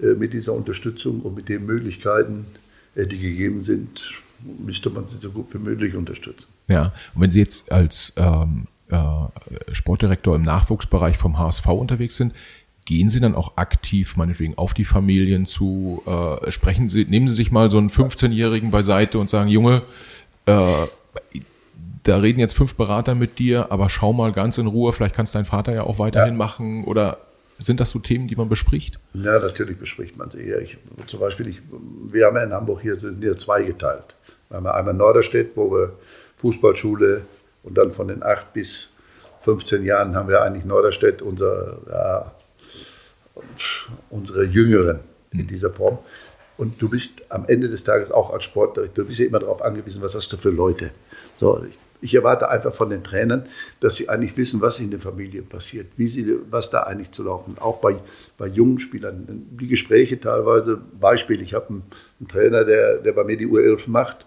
äh, 0.00 0.14
mit 0.14 0.32
dieser 0.32 0.52
Unterstützung 0.52 1.20
und 1.20 1.34
mit 1.34 1.48
den 1.48 1.66
Möglichkeiten, 1.66 2.46
äh, 2.94 3.06
die 3.06 3.18
gegeben 3.18 3.62
sind, 3.62 4.12
müsste 4.58 4.90
man 4.90 5.06
sie 5.06 5.18
so 5.18 5.30
gut 5.30 5.52
wie 5.52 5.58
möglich 5.58 5.94
unterstützen. 5.94 6.48
Ja, 6.68 6.94
und 7.14 7.22
wenn 7.22 7.30
Sie 7.30 7.40
jetzt 7.40 7.70
als 7.70 8.12
ähm, 8.16 8.68
äh, 8.88 9.26
Sportdirektor 9.72 10.36
im 10.36 10.42
Nachwuchsbereich 10.42 11.18
vom 11.18 11.38
HSV 11.38 11.66
unterwegs 11.66 12.16
sind, 12.16 12.32
gehen 12.90 13.08
Sie 13.08 13.20
dann 13.20 13.36
auch 13.36 13.56
aktiv 13.56 14.16
meinetwegen 14.16 14.58
auf 14.58 14.74
die 14.74 14.84
Familien 14.84 15.46
zu? 15.46 16.02
Äh, 16.06 16.50
sprechen 16.50 16.88
Sie, 16.88 17.04
nehmen 17.04 17.28
Sie 17.28 17.34
sich 17.34 17.52
mal 17.52 17.70
so 17.70 17.78
einen 17.78 17.88
15-Jährigen 17.88 18.72
beiseite 18.72 19.20
und 19.20 19.30
sagen, 19.30 19.48
Junge, 19.48 19.82
äh, 20.46 20.86
da 22.02 22.16
reden 22.16 22.40
jetzt 22.40 22.56
fünf 22.56 22.74
Berater 22.74 23.14
mit 23.14 23.38
dir, 23.38 23.70
aber 23.70 23.88
schau 23.90 24.12
mal 24.12 24.32
ganz 24.32 24.58
in 24.58 24.66
Ruhe, 24.66 24.92
vielleicht 24.92 25.14
kannst 25.14 25.36
dein 25.36 25.44
Vater 25.44 25.72
ja 25.72 25.84
auch 25.84 26.00
weiterhin 26.00 26.32
ja. 26.32 26.36
machen 26.36 26.82
oder 26.82 27.18
sind 27.60 27.78
das 27.78 27.92
so 27.92 28.00
Themen, 28.00 28.26
die 28.26 28.34
man 28.34 28.48
bespricht? 28.48 28.98
Ja, 29.14 29.38
natürlich 29.38 29.78
bespricht 29.78 30.18
man 30.18 30.32
sie. 30.32 30.52
Ich, 30.54 30.76
zum 31.06 31.20
Beispiel, 31.20 31.46
ich, 31.46 31.62
wir 32.10 32.26
haben 32.26 32.34
ja 32.34 32.42
in 32.42 32.52
Hamburg 32.52 32.80
hier, 32.80 32.96
sind 32.96 33.22
hier 33.22 33.36
zwei 33.36 33.62
geteilt. 33.62 34.16
Wir 34.48 34.56
haben 34.56 34.66
einmal 34.66 34.94
Norderstedt, 34.94 35.56
wo 35.56 35.70
wir 35.70 35.92
Fußballschule 36.38 37.22
und 37.62 37.78
dann 37.78 37.92
von 37.92 38.08
den 38.08 38.24
acht 38.24 38.52
bis 38.52 38.94
15 39.42 39.84
Jahren 39.84 40.16
haben 40.16 40.28
wir 40.28 40.42
eigentlich 40.42 40.64
Norderstedt 40.64 41.22
unser, 41.22 41.78
ja, 41.88 42.32
unsere 44.10 44.44
Jüngeren 44.44 45.00
in 45.32 45.46
dieser 45.46 45.72
Form. 45.72 45.98
Und 46.56 46.80
du 46.82 46.88
bist 46.90 47.22
am 47.30 47.46
Ende 47.46 47.68
des 47.68 47.84
Tages 47.84 48.10
auch 48.10 48.32
als 48.32 48.44
Sportdirektor, 48.44 49.04
du 49.04 49.08
bist 49.08 49.20
ja 49.20 49.26
immer 49.26 49.38
darauf 49.38 49.62
angewiesen, 49.62 50.02
was 50.02 50.14
hast 50.14 50.30
du 50.32 50.36
für 50.36 50.50
Leute. 50.50 50.90
So, 51.34 51.64
ich, 51.66 51.78
ich 52.02 52.14
erwarte 52.14 52.50
einfach 52.50 52.74
von 52.74 52.90
den 52.90 53.02
Trainern, 53.02 53.46
dass 53.80 53.96
sie 53.96 54.08
eigentlich 54.08 54.36
wissen, 54.36 54.60
was 54.60 54.78
in 54.78 54.90
den 54.90 55.00
Familien 55.00 55.46
passiert, 55.46 55.86
wie 55.96 56.08
sie, 56.08 56.36
was 56.50 56.70
da 56.70 56.82
eigentlich 56.82 57.12
zu 57.12 57.22
laufen. 57.22 57.56
Auch 57.58 57.78
bei, 57.78 57.96
bei 58.36 58.46
jungen 58.46 58.78
Spielern. 58.78 59.46
Die 59.58 59.68
Gespräche 59.68 60.20
teilweise, 60.20 60.78
Beispiel, 61.00 61.40
ich 61.40 61.54
habe 61.54 61.68
einen, 61.68 61.82
einen, 62.18 62.28
Trainer, 62.28 62.64
der, 62.64 62.98
der 62.98 63.12
bei 63.12 63.24
mir 63.24 63.36
die 63.36 63.46
U11 63.46 63.88
macht, 63.88 64.26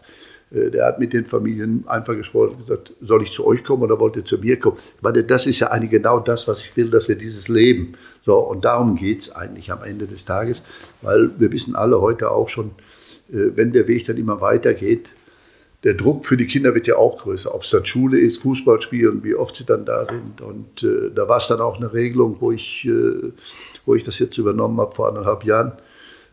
der 0.54 0.86
hat 0.86 1.00
mit 1.00 1.14
den 1.14 1.26
Familien 1.26 1.84
einfach 1.88 2.16
gesprochen 2.16 2.50
und 2.50 2.58
gesagt, 2.58 2.94
soll 3.02 3.24
ich 3.24 3.32
zu 3.32 3.46
euch 3.48 3.64
kommen 3.64 3.82
oder 3.82 4.00
wollt 4.00 4.16
ihr 4.16 4.24
zu 4.24 4.38
mir 4.38 4.60
kommen? 4.60 4.78
Ich 4.78 5.02
meine, 5.02 5.24
das 5.24 5.48
ist 5.48 5.60
ja 5.60 5.72
eigentlich 5.72 5.90
genau 5.90 6.20
das, 6.20 6.48
was 6.48 6.60
ich 6.60 6.78
will, 6.78 6.92
dass 6.92 7.10
wir 7.10 7.16
dieses 7.16 7.50
Leben. 7.50 7.94
So, 8.22 8.38
und 8.38 8.64
darum 8.64 8.96
geht 8.96 9.22
es 9.22 9.36
eigentlich 9.36 9.72
am 9.72 9.84
Ende 9.84 10.06
des 10.06 10.26
Tages, 10.26 10.64
weil 11.02 11.32
wir 11.40 11.52
wissen 11.52 11.76
alle 11.76 12.02
heute 12.02 12.30
auch 12.30 12.50
schon, 12.50 12.68
äh, 13.32 13.50
wenn 13.56 13.72
der 13.72 13.88
Weg 13.88 14.06
dann 14.06 14.18
immer 14.18 14.42
weitergeht, 14.42 15.10
der 15.84 15.96
Druck 15.96 16.26
für 16.26 16.38
die 16.38 16.48
Kinder 16.48 16.74
wird 16.76 16.88
ja 16.88 16.96
auch 16.96 17.18
größer, 17.18 17.54
ob 17.54 17.64
es 17.64 17.72
dann 17.72 17.86
Schule 17.86 18.18
ist, 18.18 18.42
Fußball 18.42 18.80
spielen, 18.82 19.24
wie 19.24 19.36
oft 19.36 19.56
sie 19.56 19.66
dann 19.66 19.86
da 19.86 20.06
sind. 20.06 20.40
Und 20.40 20.84
äh, 20.84 21.12
da 21.14 21.28
war 21.28 21.38
es 21.38 21.48
dann 21.48 21.60
auch 21.60 21.78
eine 21.78 21.94
Regelung, 21.94 22.38
wo 22.40 22.52
ich, 22.52 22.86
äh, 22.86 23.32
wo 23.86 23.96
ich 23.96 24.04
das 24.04 24.20
jetzt 24.20 24.38
übernommen 24.38 24.80
habe 24.80 24.96
vor 24.96 25.10
anderthalb 25.10 25.44
Jahren. 25.44 25.74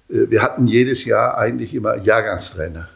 Äh, 0.09 0.31
wir 0.31 0.43
hatten 0.43 0.67
jedes 0.67 1.05
Jahr 1.05 1.37
eigentlich 1.37 1.75
immer 1.75 1.97
Jahrgangstrainer. 1.97 2.89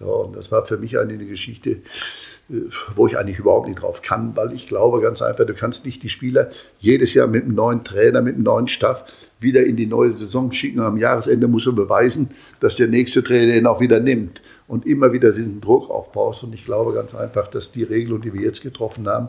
So, 0.00 0.24
und 0.24 0.34
das 0.34 0.50
war 0.50 0.64
für 0.64 0.78
mich 0.78 0.98
eine 0.98 1.18
Geschichte, 1.18 1.70
äh, 1.70 2.62
wo 2.96 3.06
ich 3.06 3.18
eigentlich 3.18 3.38
überhaupt 3.38 3.68
nicht 3.68 3.82
drauf 3.82 4.00
kann, 4.00 4.34
weil 4.34 4.52
ich 4.54 4.66
glaube 4.66 5.02
ganz 5.02 5.20
einfach, 5.20 5.44
du 5.44 5.52
kannst 5.52 5.84
nicht 5.84 6.02
die 6.02 6.08
Spieler 6.08 6.48
jedes 6.78 7.12
Jahr 7.12 7.26
mit 7.26 7.44
einem 7.44 7.54
neuen 7.54 7.84
Trainer, 7.84 8.22
mit 8.22 8.34
einem 8.34 8.44
neuen 8.44 8.66
Staff 8.66 9.04
wieder 9.40 9.62
in 9.62 9.76
die 9.76 9.86
neue 9.86 10.12
Saison 10.12 10.50
schicken 10.52 10.80
und 10.80 10.86
am 10.86 10.96
Jahresende 10.96 11.48
muss 11.48 11.66
er 11.66 11.72
beweisen, 11.72 12.30
dass 12.60 12.76
der 12.76 12.88
nächste 12.88 13.22
Trainer 13.22 13.54
ihn 13.54 13.66
auch 13.66 13.80
wieder 13.80 14.00
nimmt 14.00 14.40
und 14.66 14.86
immer 14.86 15.12
wieder 15.12 15.32
diesen 15.32 15.60
Druck 15.60 15.90
aufbaust. 15.90 16.44
Und 16.44 16.54
ich 16.54 16.64
glaube 16.64 16.94
ganz 16.94 17.14
einfach, 17.14 17.48
dass 17.48 17.70
die 17.70 17.82
Regelung, 17.82 18.22
die 18.22 18.32
wir 18.32 18.40
jetzt 18.40 18.62
getroffen 18.62 19.06
haben, 19.06 19.28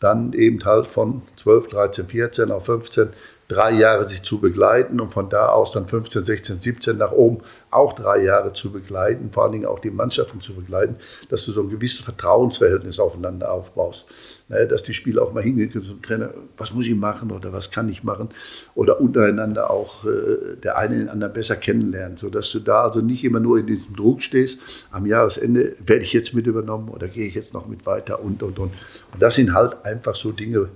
dann 0.00 0.32
eben 0.32 0.64
halt 0.64 0.88
von 0.88 1.22
12, 1.36 1.68
13, 1.68 2.06
14 2.08 2.50
auf 2.50 2.64
15 2.64 3.10
drei 3.48 3.72
Jahre 3.72 4.04
sich 4.04 4.22
zu 4.22 4.40
begleiten 4.40 5.00
und 5.00 5.12
von 5.12 5.30
da 5.30 5.48
aus 5.48 5.72
dann 5.72 5.88
15, 5.88 6.22
16, 6.22 6.60
17 6.60 6.98
nach 6.98 7.12
oben 7.12 7.38
auch 7.70 7.94
drei 7.94 8.22
Jahre 8.22 8.52
zu 8.52 8.70
begleiten, 8.70 9.30
vor 9.32 9.44
allen 9.44 9.52
Dingen 9.52 9.66
auch 9.66 9.78
die 9.78 9.90
Mannschaften 9.90 10.40
zu 10.40 10.54
begleiten, 10.54 10.96
dass 11.30 11.46
du 11.46 11.52
so 11.52 11.62
ein 11.62 11.70
gewisses 11.70 12.00
Vertrauensverhältnis 12.00 13.00
aufeinander 13.00 13.50
aufbaust. 13.50 14.06
Ne, 14.48 14.66
dass 14.66 14.82
die 14.82 14.94
Spieler 14.94 15.22
auch 15.22 15.32
mal 15.32 15.42
hingehen 15.42 15.70
können 15.70 15.84
zum 15.84 16.02
Trainer, 16.02 16.32
was 16.56 16.72
muss 16.72 16.86
ich 16.86 16.94
machen 16.94 17.30
oder 17.30 17.52
was 17.52 17.70
kann 17.70 17.88
ich 17.88 18.04
machen 18.04 18.28
oder 18.74 19.00
untereinander 19.00 19.70
auch 19.70 20.04
äh, 20.04 20.56
der 20.62 20.76
eine 20.76 20.98
den 20.98 21.08
anderen 21.08 21.32
besser 21.32 21.56
kennenlernt, 21.56 22.18
sodass 22.18 22.50
du 22.52 22.60
da 22.60 22.82
also 22.82 23.00
nicht 23.00 23.24
immer 23.24 23.40
nur 23.40 23.58
in 23.58 23.66
diesem 23.66 23.96
Druck 23.96 24.22
stehst, 24.22 24.86
am 24.90 25.06
Jahresende 25.06 25.74
werde 25.84 26.02
ich 26.02 26.12
jetzt 26.12 26.34
mit 26.34 26.46
übernommen 26.46 26.88
oder 26.90 27.08
gehe 27.08 27.26
ich 27.26 27.34
jetzt 27.34 27.54
noch 27.54 27.66
mit 27.66 27.86
weiter 27.86 28.22
und, 28.22 28.42
und, 28.42 28.58
und. 28.58 28.72
Und 29.12 29.22
das 29.22 29.36
sind 29.36 29.54
halt 29.54 29.84
einfach 29.84 30.14
so 30.14 30.32
Dinge, 30.32 30.68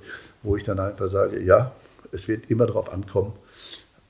wo 0.42 0.56
ich 0.56 0.64
dann 0.64 0.78
einfach 0.78 1.08
sage, 1.08 1.40
ja, 1.42 1.72
es 2.12 2.28
wird 2.28 2.50
immer 2.50 2.66
darauf 2.66 2.92
ankommen, 2.92 3.32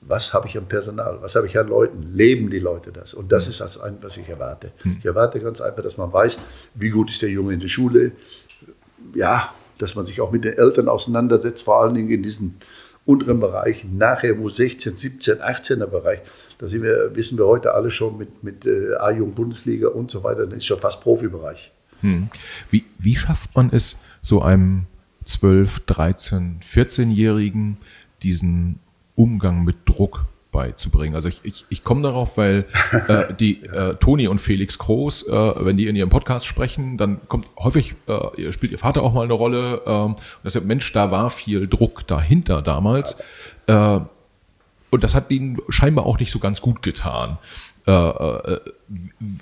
was 0.01 0.33
habe 0.33 0.47
ich 0.47 0.57
am 0.57 0.65
Personal, 0.65 1.21
was 1.21 1.35
habe 1.35 1.47
ich 1.47 1.57
an 1.57 1.67
Leuten, 1.67 2.13
leben 2.13 2.49
die 2.49 2.59
Leute 2.59 2.91
das? 2.91 3.13
Und 3.13 3.31
das 3.31 3.45
hm. 3.45 3.51
ist 3.51 3.61
das, 3.61 3.79
was 4.01 4.17
ich 4.17 4.29
erwarte. 4.29 4.71
Hm. 4.83 4.97
Ich 4.99 5.05
erwarte 5.05 5.39
ganz 5.39 5.61
einfach, 5.61 5.81
dass 5.81 5.97
man 5.97 6.11
weiß, 6.11 6.39
wie 6.75 6.89
gut 6.89 7.09
ist 7.09 7.21
der 7.21 7.29
Junge 7.29 7.53
in 7.53 7.59
der 7.59 7.69
Schule, 7.69 8.11
ja, 9.15 9.53
dass 9.77 9.95
man 9.95 10.05
sich 10.05 10.21
auch 10.21 10.31
mit 10.31 10.43
den 10.43 10.57
Eltern 10.57 10.87
auseinandersetzt, 10.87 11.63
vor 11.63 11.81
allen 11.81 11.95
Dingen 11.95 12.09
in 12.09 12.23
diesen 12.23 12.57
unteren 13.05 13.39
Bereichen, 13.39 13.97
nachher 13.97 14.37
wo 14.37 14.49
16, 14.49 14.95
17, 14.95 15.39
18er 15.39 15.87
Bereich, 15.87 16.21
da 16.57 16.67
sind 16.67 16.83
wir, 16.83 17.15
wissen 17.15 17.37
wir 17.37 17.45
heute 17.45 17.73
alle 17.73 17.91
schon 17.91 18.17
mit, 18.17 18.43
mit 18.43 18.65
äh, 18.65 18.93
A-Jung 18.95 19.33
Bundesliga 19.33 19.89
und 19.89 20.09
so 20.09 20.23
weiter, 20.23 20.45
das 20.45 20.59
ist 20.59 20.65
schon 20.65 20.79
fast 20.79 21.01
Profibereich. 21.01 21.71
Hm. 22.01 22.29
Wie, 22.69 22.85
wie 22.99 23.15
schafft 23.15 23.55
man 23.55 23.69
es, 23.71 23.99
so 24.21 24.41
einem 24.41 24.85
12, 25.25 25.81
13, 25.81 26.59
14-Jährigen 26.61 27.77
diesen 28.21 28.79
Umgang 29.15 29.63
mit 29.63 29.77
Druck 29.85 30.25
beizubringen. 30.53 31.15
Also 31.15 31.27
ich, 31.27 31.41
ich, 31.43 31.65
ich 31.69 31.83
komme 31.83 32.01
darauf, 32.03 32.37
weil 32.37 32.65
äh, 33.09 33.33
die 33.33 33.63
äh, 33.63 33.95
Toni 33.95 34.27
und 34.27 34.39
Felix 34.39 34.77
Groß, 34.77 35.27
äh, 35.27 35.31
wenn 35.65 35.75
die 35.75 35.87
in 35.87 35.95
ihrem 35.97 36.09
Podcast 36.09 36.45
sprechen, 36.45 36.97
dann 36.97 37.19
kommt 37.27 37.47
häufig, 37.59 37.95
äh, 38.07 38.53
spielt 38.53 38.71
ihr 38.71 38.79
Vater 38.79 39.03
auch 39.03 39.13
mal 39.13 39.23
eine 39.23 39.33
Rolle. 39.33 39.81
Ähm, 39.85 40.15
und 40.15 40.19
deshalb, 40.45 40.65
Mensch, 40.65 40.93
da 40.93 41.11
war 41.11 41.29
viel 41.29 41.67
Druck 41.67 42.07
dahinter 42.07 42.61
damals. 42.61 43.17
Äh, 43.67 43.99
und 44.89 45.03
das 45.03 45.15
hat 45.15 45.31
ihnen 45.31 45.57
scheinbar 45.69 46.05
auch 46.05 46.19
nicht 46.19 46.31
so 46.31 46.39
ganz 46.39 46.61
gut 46.61 46.83
getan. 46.83 47.39
Äh, 47.85 47.91
äh, 47.91 48.59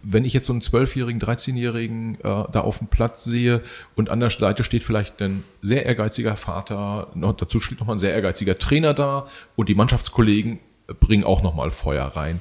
wenn 0.04 0.25
ich 0.25 0.34
jetzt 0.34 0.47
so 0.47 0.54
einen 0.54 0.62
zwölfjährigen, 0.62 1.21
13-jährigen 1.21 2.15
äh, 2.15 2.21
da 2.21 2.62
auf 2.62 2.80
dem 2.80 2.88
Platz 2.88 3.23
sehe 3.23 3.62
und 3.95 4.10
an 4.10 4.19
der 4.19 4.32
Seite 4.32 4.63
steht 4.63 4.84
vielleicht 4.84 5.21
ein 5.21 5.43
sehr 5.62 5.86
ehrgeiziger 5.86 6.36
Vater, 6.36 7.12
noch, 7.13 7.36
dazu 7.38 7.60
steht 7.60 7.80
nochmal 7.80 7.97
ein 7.97 7.99
sehr 7.99 8.13
ehrgeiziger 8.13 8.58
Trainer 8.58 8.93
da 8.93 9.27
und 9.56 9.69
die 9.69 9.75
Mannschaftskollegen 9.75 10.60
bringen 10.99 11.23
auch 11.23 11.43
nochmal 11.43 11.69
Feuer 11.71 12.06
rein. 12.06 12.39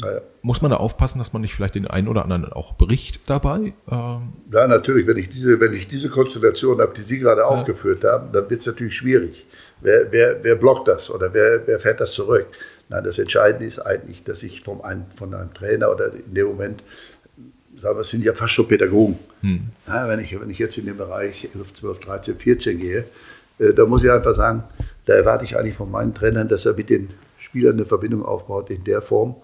Naja. 0.00 0.22
Muss 0.40 0.62
man 0.62 0.70
da 0.70 0.78
aufpassen, 0.78 1.18
dass 1.18 1.34
man 1.34 1.42
nicht 1.42 1.54
vielleicht 1.54 1.74
den 1.74 1.86
einen 1.86 2.08
oder 2.08 2.22
anderen 2.24 2.50
auch 2.52 2.76
bricht 2.76 3.20
dabei? 3.26 3.74
Ähm 3.90 4.32
ja, 4.50 4.66
natürlich. 4.66 5.06
Wenn 5.06 5.18
ich 5.18 5.28
diese, 5.28 5.60
wenn 5.60 5.74
ich 5.74 5.86
diese 5.86 6.08
Konstellation 6.08 6.80
habe, 6.80 6.94
die 6.96 7.02
Sie 7.02 7.18
gerade 7.18 7.42
ja. 7.42 7.46
aufgeführt 7.46 8.02
haben, 8.04 8.32
dann 8.32 8.48
wird 8.48 8.60
es 8.60 8.66
natürlich 8.66 8.94
schwierig. 8.94 9.44
Wer, 9.82 10.12
wer, 10.12 10.42
wer 10.42 10.54
blockt 10.54 10.88
das 10.88 11.10
oder 11.10 11.32
wer, 11.34 11.66
wer 11.66 11.78
fährt 11.78 12.00
das 12.00 12.12
zurück? 12.12 12.46
Nein, 12.88 13.04
das 13.04 13.18
Entscheidende 13.18 13.66
ist 13.66 13.78
eigentlich, 13.80 14.22
dass 14.22 14.42
ich 14.42 14.62
vom 14.62 14.80
ein, 14.82 15.06
von 15.14 15.34
einem 15.34 15.52
Trainer 15.54 15.90
oder 15.90 16.12
in 16.12 16.34
dem 16.34 16.46
Moment, 16.46 16.82
sagen 17.76 17.96
wir, 17.96 18.02
es 18.02 18.10
sind 18.10 18.24
ja 18.24 18.34
fast 18.34 18.52
schon 18.52 18.68
Pädagogen. 18.68 19.18
Hm. 19.40 19.70
Ja, 19.86 20.08
wenn, 20.08 20.20
ich, 20.20 20.38
wenn 20.38 20.50
ich 20.50 20.58
jetzt 20.58 20.78
in 20.78 20.86
den 20.86 20.96
Bereich 20.96 21.48
11, 21.54 21.74
12, 21.74 22.00
13, 22.00 22.36
14 22.36 22.78
gehe, 22.78 23.04
äh, 23.58 23.72
da 23.72 23.86
muss 23.86 24.04
ich 24.04 24.10
einfach 24.10 24.34
sagen, 24.34 24.64
da 25.06 25.14
erwarte 25.14 25.44
ich 25.44 25.56
eigentlich 25.56 25.74
von 25.74 25.90
meinen 25.90 26.14
Trainern, 26.14 26.48
dass 26.48 26.66
er 26.66 26.74
mit 26.74 26.90
den 26.90 27.08
Spielern 27.38 27.74
eine 27.74 27.86
Verbindung 27.86 28.24
aufbaut 28.24 28.70
in 28.70 28.84
der 28.84 29.02
Form, 29.02 29.36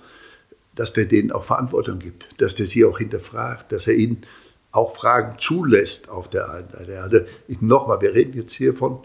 dass 0.74 0.92
der 0.92 1.06
denen 1.06 1.32
auch 1.32 1.44
Verantwortung 1.44 1.98
gibt, 1.98 2.28
dass 2.40 2.54
der 2.54 2.66
sie 2.66 2.84
auch 2.84 2.98
hinterfragt, 2.98 3.72
dass 3.72 3.88
er 3.88 3.94
ihnen 3.94 4.22
auch 4.70 4.94
Fragen 4.94 5.38
zulässt 5.38 6.08
auf 6.08 6.28
der 6.28 6.50
einen 6.50 6.68
Seite. 6.68 7.02
Also 7.02 7.18
nochmal, 7.60 8.00
wir 8.00 8.14
reden 8.14 8.34
jetzt 8.34 8.52
hier 8.52 8.74
von, 8.74 9.00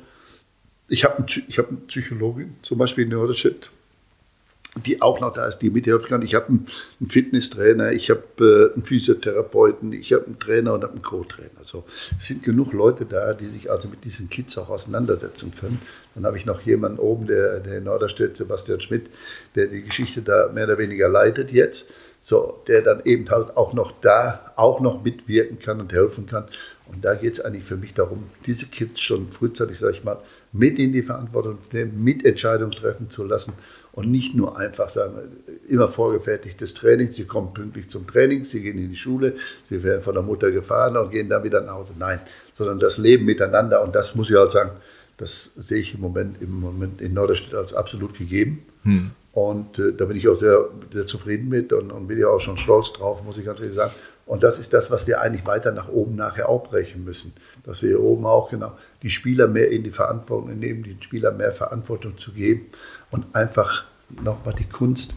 ich 0.87 1.03
habe 1.03 1.25
ich 1.47 1.57
hab 1.57 1.69
eine 1.69 1.77
Psychologin, 1.87 2.55
zum 2.61 2.77
Beispiel 2.77 3.05
in 3.05 3.11
Norderstedt, 3.11 3.69
die 4.85 5.01
auch 5.01 5.19
noch 5.19 5.33
da 5.33 5.47
ist, 5.47 5.59
die 5.59 5.69
mithelfen 5.69 6.09
kann. 6.09 6.21
Ich 6.23 6.33
habe 6.33 6.47
einen, 6.47 6.65
Fitnesstrainer, 7.07 7.91
ich 7.91 8.09
habe 8.09 8.23
äh, 8.39 8.73
einen 8.73 8.83
Physiotherapeuten, 8.83 9.93
ich 9.93 10.13
habe 10.13 10.25
einen 10.25 10.39
Trainer 10.39 10.73
und 10.73 10.83
einen 10.83 11.01
Co-Trainer. 11.01 11.59
Also 11.59 11.83
es 12.19 12.27
sind 12.27 12.43
genug 12.43 12.73
Leute 12.73 13.05
da, 13.05 13.33
die 13.33 13.45
sich 13.47 13.69
also 13.69 13.87
mit 13.87 14.03
diesen 14.03 14.29
Kids 14.29 14.57
auch 14.57 14.69
auseinandersetzen 14.69 15.53
können. 15.59 15.79
Dann 16.15 16.25
habe 16.25 16.37
ich 16.37 16.45
noch 16.45 16.61
jemanden 16.61 16.99
oben, 16.99 17.27
der, 17.27 17.59
der 17.59 17.77
in 17.77 17.83
Norderstedt, 17.83 18.35
Sebastian 18.35 18.81
Schmidt, 18.81 19.09
der 19.55 19.67
die 19.67 19.83
Geschichte 19.83 20.23
da 20.23 20.49
mehr 20.51 20.65
oder 20.65 20.79
weniger 20.79 21.07
leitet 21.07 21.51
jetzt. 21.51 21.87
So, 22.19 22.63
der 22.67 22.81
dann 22.81 23.01
eben 23.03 23.29
halt 23.29 23.57
auch 23.57 23.73
noch 23.73 23.91
da 23.99 24.53
auch 24.55 24.79
noch 24.79 25.03
mitwirken 25.03 25.59
kann 25.59 25.81
und 25.81 25.91
helfen 25.91 26.25
kann. 26.25 26.45
Und 26.85 27.03
da 27.03 27.15
geht 27.15 27.33
es 27.33 27.41
eigentlich 27.41 27.65
für 27.65 27.75
mich 27.75 27.93
darum, 27.93 28.29
diese 28.45 28.67
Kids 28.67 29.01
schon 29.01 29.29
frühzeitig, 29.29 29.77
sage 29.77 29.93
ich 29.93 30.03
mal, 30.05 30.19
mit 30.53 30.79
in 30.79 30.93
die 30.93 31.01
Verantwortung 31.01 31.57
nehmen, 31.71 32.03
mit 32.03 32.23
Entscheidungen 32.23 32.71
treffen 32.71 33.09
zu 33.09 33.23
lassen 33.23 33.53
und 33.91 34.09
nicht 34.09 34.35
nur 34.35 34.57
einfach 34.57 34.89
sagen, 34.89 35.17
immer 35.67 35.89
vorgefertigtes 35.89 36.73
Training, 36.73 37.11
sie 37.11 37.25
kommen 37.25 37.53
pünktlich 37.53 37.89
zum 37.89 38.07
Training, 38.07 38.45
sie 38.45 38.61
gehen 38.61 38.77
in 38.77 38.89
die 38.89 38.95
Schule, 38.95 39.35
sie 39.63 39.83
werden 39.83 40.01
von 40.01 40.13
der 40.13 40.23
Mutter 40.23 40.51
gefahren 40.51 40.95
und 40.95 41.11
gehen 41.11 41.29
dann 41.29 41.43
wieder 41.43 41.61
nach 41.61 41.73
Hause. 41.73 41.93
Nein, 41.97 42.19
sondern 42.53 42.79
das 42.79 42.97
Leben 42.97 43.25
miteinander 43.25 43.83
und 43.83 43.95
das 43.95 44.15
muss 44.15 44.29
ich 44.29 44.35
halt 44.35 44.51
sagen, 44.51 44.71
das 45.17 45.51
sehe 45.57 45.79
ich 45.79 45.95
im 45.95 46.01
Moment, 46.01 46.41
im 46.41 46.59
Moment 46.59 47.01
in 47.01 47.13
Norderstedt 47.13 47.53
als 47.53 47.73
absolut 47.73 48.17
gegeben. 48.17 48.63
Hm. 48.83 49.11
Und 49.33 49.79
äh, 49.79 49.93
da 49.93 50.05
bin 50.05 50.15
ich 50.15 50.27
auch 50.27 50.35
sehr, 50.35 50.69
sehr 50.91 51.07
zufrieden 51.07 51.49
mit 51.49 51.73
und, 51.73 51.91
und, 51.91 52.07
bin 52.07 52.19
ja 52.19 52.27
auch 52.27 52.39
schon 52.39 52.57
stolz 52.57 52.93
drauf, 52.93 53.23
muss 53.23 53.37
ich 53.37 53.45
ganz 53.45 53.59
ehrlich 53.59 53.75
sagen. 53.75 53.91
Und 54.25 54.43
das 54.43 54.57
ist 54.57 54.73
das, 54.73 54.89
was 54.89 55.05
wir 55.07 55.21
eigentlich 55.21 55.45
weiter 55.45 55.71
nach 55.71 55.89
oben 55.89 56.15
nachher 56.15 56.47
aufbrechen 56.47 57.03
müssen. 57.03 57.33
Dass 57.63 57.81
wir 57.81 57.89
hier 57.89 58.01
oben 58.01 58.25
auch 58.25 58.49
genau 58.49 58.77
die 59.01 59.09
Spieler 59.09 59.47
mehr 59.47 59.69
in 59.69 59.83
die 59.83 59.91
Verantwortung 59.91 60.57
nehmen, 60.57 60.83
den 60.83 61.01
Spielern 61.01 61.37
mehr 61.37 61.51
Verantwortung 61.51 62.17
zu 62.17 62.31
geben 62.31 62.67
und 63.11 63.35
einfach 63.35 63.85
nochmal 64.21 64.53
die 64.53 64.69
Kunst 64.69 65.15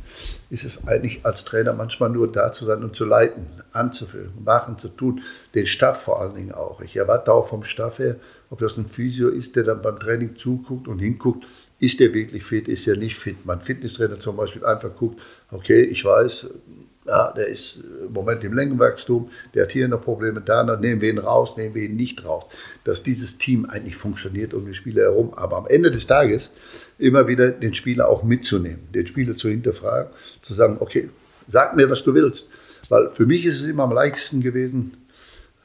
ist 0.49 0.65
es 0.65 0.87
eigentlich 0.87 1.25
als 1.25 1.45
Trainer 1.45 1.73
manchmal 1.73 2.11
nur 2.11 2.31
da 2.31 2.53
zu 2.53 2.65
sein 2.65 2.83
und 2.83 2.95
zu 2.95 3.05
leiten, 3.05 3.47
anzuführen, 3.73 4.33
machen, 4.45 4.79
zu 4.79 4.89
tun, 4.89 5.23
den 5.55 5.67
Staff 5.67 6.03
vor 6.03 6.21
allen 6.21 6.35
Dingen 6.35 6.53
auch. 6.53 6.81
Ich 6.81 6.97
erwarte 6.97 7.33
auch 7.33 7.49
vom 7.49 7.65
Staff 7.65 7.99
her, 7.99 8.17
ob 8.51 8.61
das 8.61 8.79
ein 8.79 8.87
Physio 8.87 9.29
ist, 9.29 9.57
der 9.57 9.65
dann 9.65 9.83
beim 9.83 9.99
Training 9.99 10.37
zuguckt 10.37 10.89
und 10.89 11.01
hinguckt, 11.01 11.47
ist 11.79 12.01
der 12.01 12.15
wirklich 12.15 12.45
fit, 12.45 12.69
ist 12.69 12.87
er 12.87 12.97
nicht 12.97 13.19
fit. 13.19 13.45
Mein 13.45 13.61
Fitnesstrainer 13.61 14.19
zum 14.19 14.37
Beispiel 14.37 14.65
einfach 14.65 14.95
guckt, 14.97 15.21
okay, 15.51 15.83
ich 15.83 16.05
weiß, 16.05 16.51
Ja, 17.07 17.33
der 17.33 17.47
ist 17.47 17.85
im 18.05 18.13
Moment 18.13 18.43
im 18.43 18.53
Längenwachstum, 18.53 19.31
der 19.55 19.65
hat 19.65 19.73
hier 19.73 19.87
noch 19.87 20.03
Probleme, 20.03 20.41
da 20.41 20.65
noch, 20.65 20.81
nehmen 20.81 21.01
wir 21.01 21.11
ihn 21.11 21.19
raus, 21.19 21.57
nehmen 21.57 21.75
wir 21.75 21.85
ihn 21.85 21.95
nicht 21.95 22.25
raus. 22.25 22.47
Dass 22.83 23.05
dieses 23.05 23.39
Team 23.39 23.65
eigentlich 23.67 23.95
funktioniert 23.95 24.55
um 24.55 24.65
den 24.65 24.75
Spieler 24.75 25.03
herum, 25.03 25.33
aber 25.35 25.57
am 25.57 25.67
Ende 25.69 25.93
des 25.93 26.09
Tages 26.09 26.55
immer 26.99 27.29
wieder 27.29 27.51
den 27.51 27.75
Spieler 27.75 28.09
auch 28.09 28.25
mitzunehmen, 28.25 28.89
den 28.93 29.07
Spieler 29.07 29.37
zu 29.37 29.49
hinterfragen, 29.49 30.11
zu 30.43 30.53
sagen, 30.53 30.79
okay, 30.81 31.11
sag 31.47 31.77
mir, 31.77 31.89
was 31.91 32.03
du 32.03 32.13
willst. 32.13 32.51
Weil 32.89 33.11
für 33.11 33.27
mich 33.27 33.47
ist 33.47 33.61
es 33.61 33.67
immer 33.67 33.85
am 33.85 33.93
leichtesten 33.93 34.41
gewesen, 34.41 34.97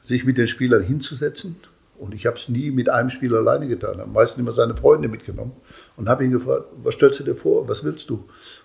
sich 0.04 0.24
mit 0.24 0.38
den 0.38 0.48
Spielern 0.48 0.82
hinzusetzen. 0.82 1.56
Und 1.98 2.14
ich 2.14 2.26
habe 2.26 2.36
es 2.36 2.48
nie 2.48 2.70
mit 2.70 2.88
einem 2.88 3.10
Spieler 3.10 3.38
alleine 3.38 3.68
getan. 3.68 4.00
Am 4.00 4.12
meisten 4.12 4.40
immer 4.40 4.52
seine 4.52 4.76
Freunde 4.76 5.08
mitgenommen 5.08 5.52
und 5.96 6.08
habe 6.08 6.24
ihn 6.24 6.32
gefragt, 6.32 6.66
was 6.82 6.94
stellst 6.94 7.20
du 7.20 7.24
dir 7.24 7.36
vor, 7.36 7.68
was 7.68 7.84
willst 7.84 8.10
du, 8.10 8.24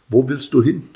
wo 0.09 0.27
willst 0.27 0.53
du 0.53 0.63
hin, 0.63 0.89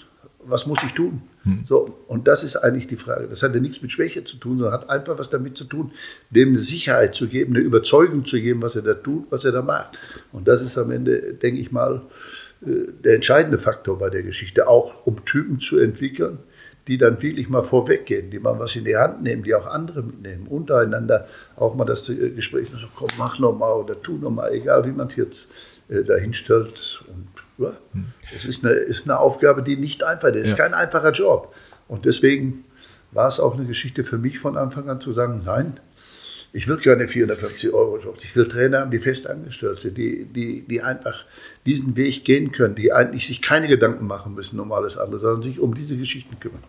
was 0.45 0.65
muss 0.65 0.79
ich 0.83 0.93
tun? 0.93 1.21
Hm. 1.43 1.63
So, 1.65 1.85
und 2.07 2.27
das 2.27 2.43
ist 2.43 2.55
eigentlich 2.57 2.87
die 2.87 2.97
Frage. 2.97 3.27
Das 3.27 3.43
hat 3.43 3.53
ja 3.53 3.59
nichts 3.59 3.81
mit 3.81 3.91
Schwäche 3.91 4.23
zu 4.23 4.37
tun, 4.37 4.57
sondern 4.57 4.73
hat 4.73 4.89
einfach 4.89 5.17
was 5.17 5.29
damit 5.29 5.57
zu 5.57 5.65
tun, 5.65 5.91
dem 6.29 6.49
eine 6.49 6.59
Sicherheit 6.59 7.15
zu 7.15 7.27
geben, 7.27 7.55
eine 7.55 7.63
Überzeugung 7.63 8.25
zu 8.25 8.39
geben, 8.39 8.61
was 8.61 8.75
er 8.75 8.81
da 8.81 8.93
tut, 8.93 9.31
was 9.31 9.45
er 9.45 9.51
da 9.51 9.61
macht. 9.61 9.97
Und 10.31 10.47
das 10.47 10.61
ist 10.61 10.77
am 10.77 10.91
Ende, 10.91 11.33
denke 11.33 11.59
ich 11.59 11.71
mal, 11.71 12.01
äh, 12.65 12.91
der 13.03 13.15
entscheidende 13.15 13.57
Faktor 13.57 13.97
bei 13.97 14.09
der 14.09 14.23
Geschichte, 14.23 14.67
auch 14.67 15.05
um 15.05 15.25
Typen 15.25 15.59
zu 15.59 15.79
entwickeln, 15.79 16.39
die 16.87 16.97
dann 16.97 17.21
wirklich 17.21 17.49
mal 17.49 17.63
vorweggehen, 17.63 18.31
die 18.31 18.39
mal 18.39 18.57
was 18.59 18.75
in 18.75 18.85
die 18.85 18.97
Hand 18.97 19.21
nehmen, 19.21 19.43
die 19.43 19.53
auch 19.53 19.67
andere 19.67 20.03
mitnehmen, 20.03 20.47
untereinander 20.47 21.27
auch 21.55 21.75
mal 21.75 21.85
das 21.85 22.09
äh, 22.09 22.31
Gespräch, 22.31 22.67
so, 22.71 22.87
komm, 22.95 23.09
mach 23.17 23.39
noch 23.39 23.57
mal 23.57 23.73
oder 23.73 24.01
tu 24.01 24.17
noch 24.17 24.31
mal, 24.31 24.51
egal 24.51 24.85
wie 24.85 24.91
man 24.91 25.07
es 25.07 25.15
jetzt 25.15 25.51
äh, 25.89 26.03
dahinstellt. 26.03 27.03
Und 27.07 27.27
es 28.35 28.45
ist 28.45 28.65
eine, 28.65 28.73
ist 28.73 29.05
eine 29.07 29.19
Aufgabe, 29.19 29.63
die 29.63 29.77
nicht 29.77 30.03
einfach 30.03 30.29
ist. 30.29 30.35
Es 30.35 30.43
ist 30.51 30.57
ja. 30.57 30.65
kein 30.65 30.73
einfacher 30.73 31.11
Job. 31.11 31.53
Und 31.87 32.05
deswegen 32.05 32.65
war 33.11 33.27
es 33.27 33.39
auch 33.39 33.55
eine 33.55 33.65
Geschichte 33.65 34.03
für 34.03 34.17
mich 34.17 34.39
von 34.39 34.57
Anfang 34.57 34.89
an 34.89 35.01
zu 35.01 35.11
sagen, 35.11 35.41
nein, 35.45 35.79
ich 36.53 36.67
will 36.67 36.77
keine 36.77 37.07
450 37.07 37.73
Euro 37.73 37.97
Jobs. 37.97 38.23
Ich 38.25 38.35
will 38.35 38.47
Trainer 38.47 38.81
haben, 38.81 38.91
die 38.91 38.99
fest 38.99 39.29
angestellt 39.29 39.79
sind, 39.79 39.97
die, 39.97 40.25
die, 40.25 40.61
die 40.67 40.81
einfach 40.81 41.23
diesen 41.65 41.95
Weg 41.95 42.25
gehen 42.25 42.51
können, 42.51 42.75
die 42.75 42.91
eigentlich 42.91 43.27
sich 43.27 43.41
keine 43.41 43.67
Gedanken 43.69 44.05
machen 44.05 44.33
müssen 44.33 44.59
um 44.59 44.71
alles 44.73 44.97
andere, 44.97 45.19
sondern 45.19 45.41
sich 45.41 45.59
um 45.59 45.73
diese 45.73 45.95
Geschichten 45.95 46.39
kümmern. 46.39 46.61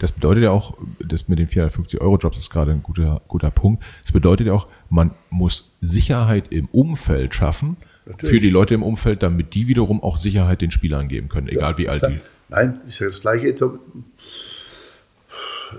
Das 0.00 0.10
bedeutet 0.10 0.44
ja 0.44 0.50
auch, 0.50 0.76
das 0.98 1.28
mit 1.28 1.38
den 1.38 1.46
450 1.46 2.00
Euro 2.00 2.16
Jobs 2.16 2.38
ist 2.38 2.50
gerade 2.50 2.72
ein 2.72 2.82
guter, 2.82 3.22
guter 3.28 3.50
Punkt. 3.50 3.84
Das 4.02 4.12
bedeutet 4.12 4.48
ja 4.48 4.54
auch, 4.54 4.66
man 4.90 5.12
muss 5.30 5.70
Sicherheit 5.80 6.46
im 6.50 6.66
Umfeld 6.72 7.34
schaffen, 7.34 7.76
Natürlich. 8.08 8.30
für 8.30 8.40
die 8.40 8.48
Leute 8.48 8.72
im 8.72 8.82
Umfeld, 8.82 9.22
damit 9.22 9.54
die 9.54 9.68
wiederum 9.68 10.02
auch 10.02 10.16
Sicherheit 10.16 10.62
den 10.62 10.70
Spielern 10.70 11.08
geben 11.08 11.28
können, 11.28 11.48
egal 11.48 11.72
ja, 11.72 11.78
wie 11.78 11.88
alt 11.90 12.02
die. 12.08 12.20
Nein, 12.48 12.80
ist 12.88 13.00
ja 13.00 13.08
das 13.08 13.20
Gleiche. 13.20 13.54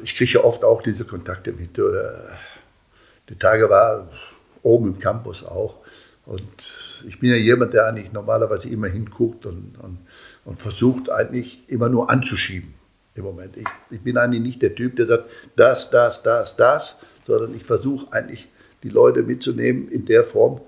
Ich 0.03 0.15
kriege 0.15 0.31
ja 0.33 0.43
oft 0.43 0.63
auch 0.63 0.83
diese 0.83 1.05
Kontakte 1.05 1.51
mit. 1.51 1.81
Die 3.29 3.35
Tage 3.35 3.67
war 3.69 4.07
oben 4.61 4.89
im 4.89 4.99
Campus 4.99 5.43
auch. 5.43 5.79
Und 6.25 7.03
ich 7.07 7.19
bin 7.19 7.31
ja 7.31 7.35
jemand, 7.37 7.73
der 7.73 7.87
eigentlich 7.87 8.13
normalerweise 8.13 8.69
immer 8.69 8.87
hinguckt 8.87 9.47
und, 9.47 9.73
und, 9.81 9.97
und 10.45 10.61
versucht 10.61 11.09
eigentlich 11.09 11.67
immer 11.67 11.89
nur 11.89 12.11
anzuschieben 12.11 12.75
im 13.15 13.23
Moment. 13.23 13.57
Ich, 13.57 13.65
ich, 13.89 14.01
bin 14.01 14.17
eigentlich 14.17 14.43
nicht 14.43 14.61
der 14.61 14.75
Typ, 14.75 14.95
der 14.97 15.07
sagt, 15.07 15.25
das, 15.55 15.89
das, 15.89 16.21
das, 16.21 16.55
das, 16.55 16.99
sondern 17.25 17.55
ich 17.55 17.63
versuche 17.63 18.13
eigentlich 18.13 18.47
die 18.83 18.89
Leute 18.89 19.23
mitzunehmen 19.23 19.89
in 19.89 20.05
der 20.05 20.23
Form, 20.23 20.61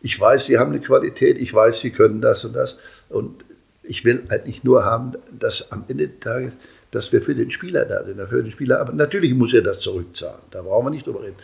ich 0.00 0.18
weiß, 0.18 0.46
sie 0.46 0.58
haben 0.58 0.72
eine 0.72 0.80
Qualität, 0.80 1.38
ich 1.38 1.52
weiß, 1.52 1.80
sie 1.80 1.90
können 1.90 2.20
das 2.20 2.44
und 2.44 2.54
das. 2.54 2.78
Und 3.08 3.44
ich 3.82 4.04
will 4.04 4.24
eigentlich 4.28 4.64
nur 4.64 4.84
haben, 4.84 5.14
dass 5.38 5.72
am 5.72 5.84
Ende 5.88 6.08
des 6.08 6.20
Tages, 6.20 6.52
dass 6.90 7.12
wir 7.12 7.22
für 7.22 7.34
den 7.34 7.50
Spieler 7.50 7.84
da 7.84 8.04
sind, 8.04 8.20
für 8.28 8.42
den 8.42 8.50
Spieler. 8.50 8.80
Aber 8.80 8.92
natürlich 8.92 9.34
muss 9.34 9.54
er 9.54 9.62
das 9.62 9.80
zurückzahlen, 9.80 10.40
da 10.50 10.62
brauchen 10.62 10.86
wir 10.86 10.90
nicht 10.90 11.06
drüber 11.06 11.22
reden. 11.22 11.36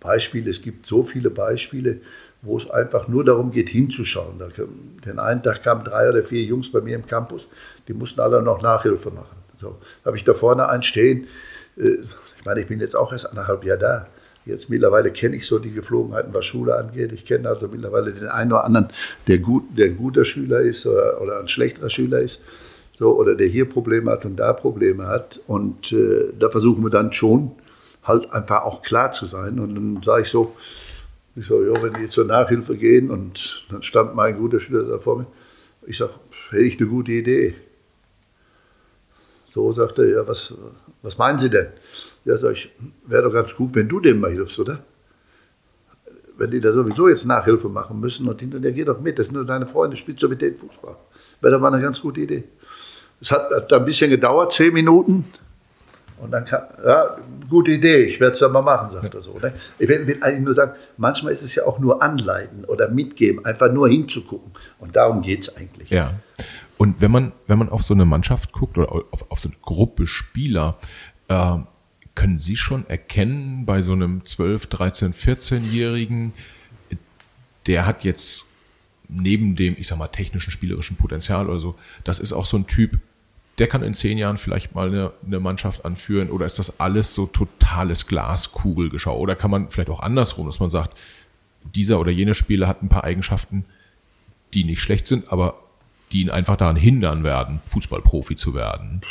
Beispiele, 0.00 0.50
es 0.50 0.60
gibt 0.60 0.84
so 0.86 1.02
viele 1.02 1.30
Beispiele, 1.30 2.00
wo 2.42 2.58
es 2.58 2.68
einfach 2.68 3.08
nur 3.08 3.24
darum 3.24 3.52
geht, 3.52 3.70
hinzuschauen. 3.70 4.42
Den 5.04 5.18
einen 5.18 5.42
Tag 5.42 5.62
kamen 5.62 5.82
drei 5.82 6.08
oder 6.10 6.22
vier 6.22 6.42
Jungs 6.42 6.70
bei 6.70 6.82
mir 6.82 6.94
im 6.94 7.06
Campus, 7.06 7.48
die 7.88 7.94
mussten 7.94 8.20
alle 8.20 8.42
noch 8.42 8.60
Nachhilfe 8.60 9.10
machen. 9.10 9.36
So 9.58 9.78
habe 10.04 10.16
ich 10.16 10.24
da 10.24 10.34
vorne 10.34 10.68
einen 10.68 10.82
stehen. 10.82 11.26
Äh, 11.78 11.98
ich 12.38 12.44
meine, 12.44 12.60
ich 12.60 12.66
bin 12.66 12.80
jetzt 12.80 12.94
auch 12.94 13.12
erst 13.12 13.26
anderthalb 13.26 13.64
Jahre 13.64 13.78
da. 13.78 14.06
Jetzt 14.46 14.68
mittlerweile 14.68 15.10
kenne 15.10 15.36
ich 15.36 15.46
so 15.46 15.58
die 15.58 15.72
Geflogenheiten, 15.72 16.34
was 16.34 16.44
Schule 16.44 16.76
angeht. 16.76 17.12
Ich 17.12 17.24
kenne 17.24 17.48
also 17.48 17.68
mittlerweile 17.68 18.12
den 18.12 18.28
einen 18.28 18.52
oder 18.52 18.64
anderen, 18.64 18.88
der, 19.26 19.38
gut, 19.38 19.64
der 19.76 19.86
ein 19.86 19.96
guter 19.96 20.24
Schüler 20.24 20.60
ist 20.60 20.86
oder, 20.86 21.20
oder 21.22 21.40
ein 21.40 21.48
schlechterer 21.48 21.88
Schüler 21.88 22.20
ist. 22.20 22.42
So, 22.96 23.16
oder 23.16 23.34
der 23.34 23.48
hier 23.48 23.68
Probleme 23.68 24.10
hat 24.10 24.24
und 24.24 24.36
da 24.36 24.52
Probleme 24.52 25.06
hat. 25.06 25.40
Und 25.46 25.92
äh, 25.92 26.32
da 26.38 26.50
versuchen 26.50 26.84
wir 26.84 26.90
dann 26.90 27.12
schon 27.12 27.52
halt 28.02 28.30
einfach 28.32 28.62
auch 28.62 28.82
klar 28.82 29.12
zu 29.12 29.26
sein. 29.26 29.58
Und 29.58 29.74
dann 29.74 30.02
sage 30.02 30.22
ich 30.22 30.28
so, 30.28 30.54
ich 31.36 31.46
so, 31.46 31.64
ja, 31.64 31.82
wenn 31.82 31.94
die 31.94 32.06
zur 32.06 32.26
Nachhilfe 32.26 32.76
gehen 32.76 33.10
und 33.10 33.66
dann 33.70 33.82
stand 33.82 34.14
mein 34.14 34.36
guter 34.36 34.60
Schüler 34.60 34.84
da 34.84 34.98
vor 34.98 35.18
mir, 35.18 35.26
ich 35.86 35.98
sage, 35.98 36.12
hätte 36.50 36.62
ich 36.62 36.78
eine 36.78 36.88
gute 36.88 37.12
Idee. 37.12 37.54
So 39.46 39.72
sagt 39.72 39.98
er, 39.98 40.08
ja, 40.08 40.28
was, 40.28 40.54
was 41.02 41.18
meinen 41.18 41.38
Sie 41.38 41.50
denn? 41.50 41.68
Ja, 42.24 42.38
sag 42.38 42.52
ich, 42.52 42.70
wäre 43.06 43.24
doch 43.24 43.32
ganz 43.32 43.54
gut, 43.54 43.74
wenn 43.74 43.88
du 43.88 44.00
dem 44.00 44.20
mal 44.20 44.30
hilfst, 44.30 44.58
oder? 44.58 44.78
Wenn 46.36 46.50
die 46.50 46.60
da 46.60 46.72
sowieso 46.72 47.08
jetzt 47.08 47.26
Nachhilfe 47.26 47.68
machen 47.68 48.00
müssen 48.00 48.28
und 48.28 48.40
hinterher 48.40 48.72
geh 48.72 48.84
doch 48.84 49.00
mit, 49.00 49.18
das 49.18 49.28
sind 49.28 49.36
nur 49.36 49.44
deine 49.44 49.66
Freunde, 49.66 49.96
spielst 49.96 50.22
du 50.22 50.28
mit 50.28 50.40
denen 50.42 50.56
Fußball. 50.56 50.96
Wäre 51.40 51.54
doch 51.54 51.60
mal 51.60 51.72
eine 51.72 51.82
ganz 51.82 52.00
gute 52.00 52.22
Idee. 52.22 52.44
Es 53.20 53.30
hat, 53.30 53.50
hat 53.50 53.72
ein 53.72 53.84
bisschen 53.84 54.10
gedauert, 54.10 54.52
zehn 54.52 54.72
Minuten. 54.72 55.24
Und 56.18 56.30
dann 56.30 56.44
kam, 56.44 56.62
ja, 56.84 57.16
gute 57.50 57.72
Idee, 57.72 58.04
ich 58.04 58.20
werde 58.20 58.32
es 58.32 58.38
dann 58.38 58.52
mal 58.52 58.62
machen, 58.62 58.90
sagt 58.90 59.14
er 59.14 59.20
so. 59.20 59.38
Ne? 59.38 59.52
Ich 59.78 59.88
will, 59.88 60.06
will, 60.06 60.18
eigentlich 60.22 60.44
nur 60.44 60.54
sagen, 60.54 60.72
manchmal 60.96 61.32
ist 61.32 61.42
es 61.42 61.54
ja 61.54 61.64
auch 61.66 61.78
nur 61.78 62.02
anleiten 62.02 62.64
oder 62.64 62.88
mitgeben, 62.88 63.44
einfach 63.44 63.70
nur 63.70 63.88
hinzugucken. 63.88 64.52
Und 64.78 64.96
darum 64.96 65.22
geht 65.22 65.42
es 65.42 65.56
eigentlich. 65.56 65.90
Ja. 65.90 66.14
Und 66.78 67.00
wenn 67.00 67.10
man, 67.10 67.32
wenn 67.46 67.58
man 67.58 67.68
auf 67.68 67.82
so 67.82 67.94
eine 67.94 68.04
Mannschaft 68.04 68.52
guckt 68.52 68.78
oder 68.78 68.92
auf, 68.92 69.30
auf 69.30 69.40
so 69.40 69.48
eine 69.48 69.58
Gruppe 69.62 70.06
Spieler, 70.06 70.78
äh, 71.28 71.56
können 72.14 72.38
Sie 72.38 72.56
schon 72.56 72.88
erkennen 72.88 73.66
bei 73.66 73.82
so 73.82 73.92
einem 73.92 74.24
12, 74.24 74.66
13, 74.68 75.12
14-Jährigen, 75.14 76.32
der 77.66 77.86
hat 77.86 78.04
jetzt 78.04 78.46
neben 79.08 79.56
dem, 79.56 79.76
ich 79.78 79.88
sag 79.88 79.98
mal, 79.98 80.08
technischen, 80.08 80.50
spielerischen 80.50 80.96
Potenzial 80.96 81.48
oder 81.48 81.58
so, 81.58 81.74
das 82.04 82.20
ist 82.20 82.32
auch 82.32 82.46
so 82.46 82.56
ein 82.56 82.66
Typ, 82.66 82.98
der 83.58 83.68
kann 83.68 83.82
in 83.82 83.94
zehn 83.94 84.18
Jahren 84.18 84.36
vielleicht 84.36 84.74
mal 84.74 84.88
eine, 84.88 85.12
eine 85.24 85.40
Mannschaft 85.40 85.84
anführen 85.84 86.30
oder 86.30 86.46
ist 86.46 86.58
das 86.58 86.80
alles 86.80 87.14
so 87.14 87.26
totales 87.26 88.06
Glaskugelgeschau? 88.06 89.16
Oder 89.16 89.36
kann 89.36 89.50
man 89.50 89.70
vielleicht 89.70 89.90
auch 89.90 90.00
andersrum, 90.00 90.46
dass 90.46 90.58
man 90.58 90.70
sagt, 90.70 90.98
dieser 91.74 92.00
oder 92.00 92.10
jene 92.10 92.34
Spieler 92.34 92.66
hat 92.66 92.82
ein 92.82 92.88
paar 92.88 93.04
Eigenschaften, 93.04 93.64
die 94.54 94.64
nicht 94.64 94.80
schlecht 94.80 95.06
sind, 95.06 95.32
aber 95.32 95.60
die 96.12 96.20
ihn 96.20 96.30
einfach 96.30 96.56
daran 96.56 96.76
hindern 96.76 97.24
werden, 97.24 97.60
Fußballprofi 97.66 98.36
zu 98.36 98.54
werden. 98.54 99.02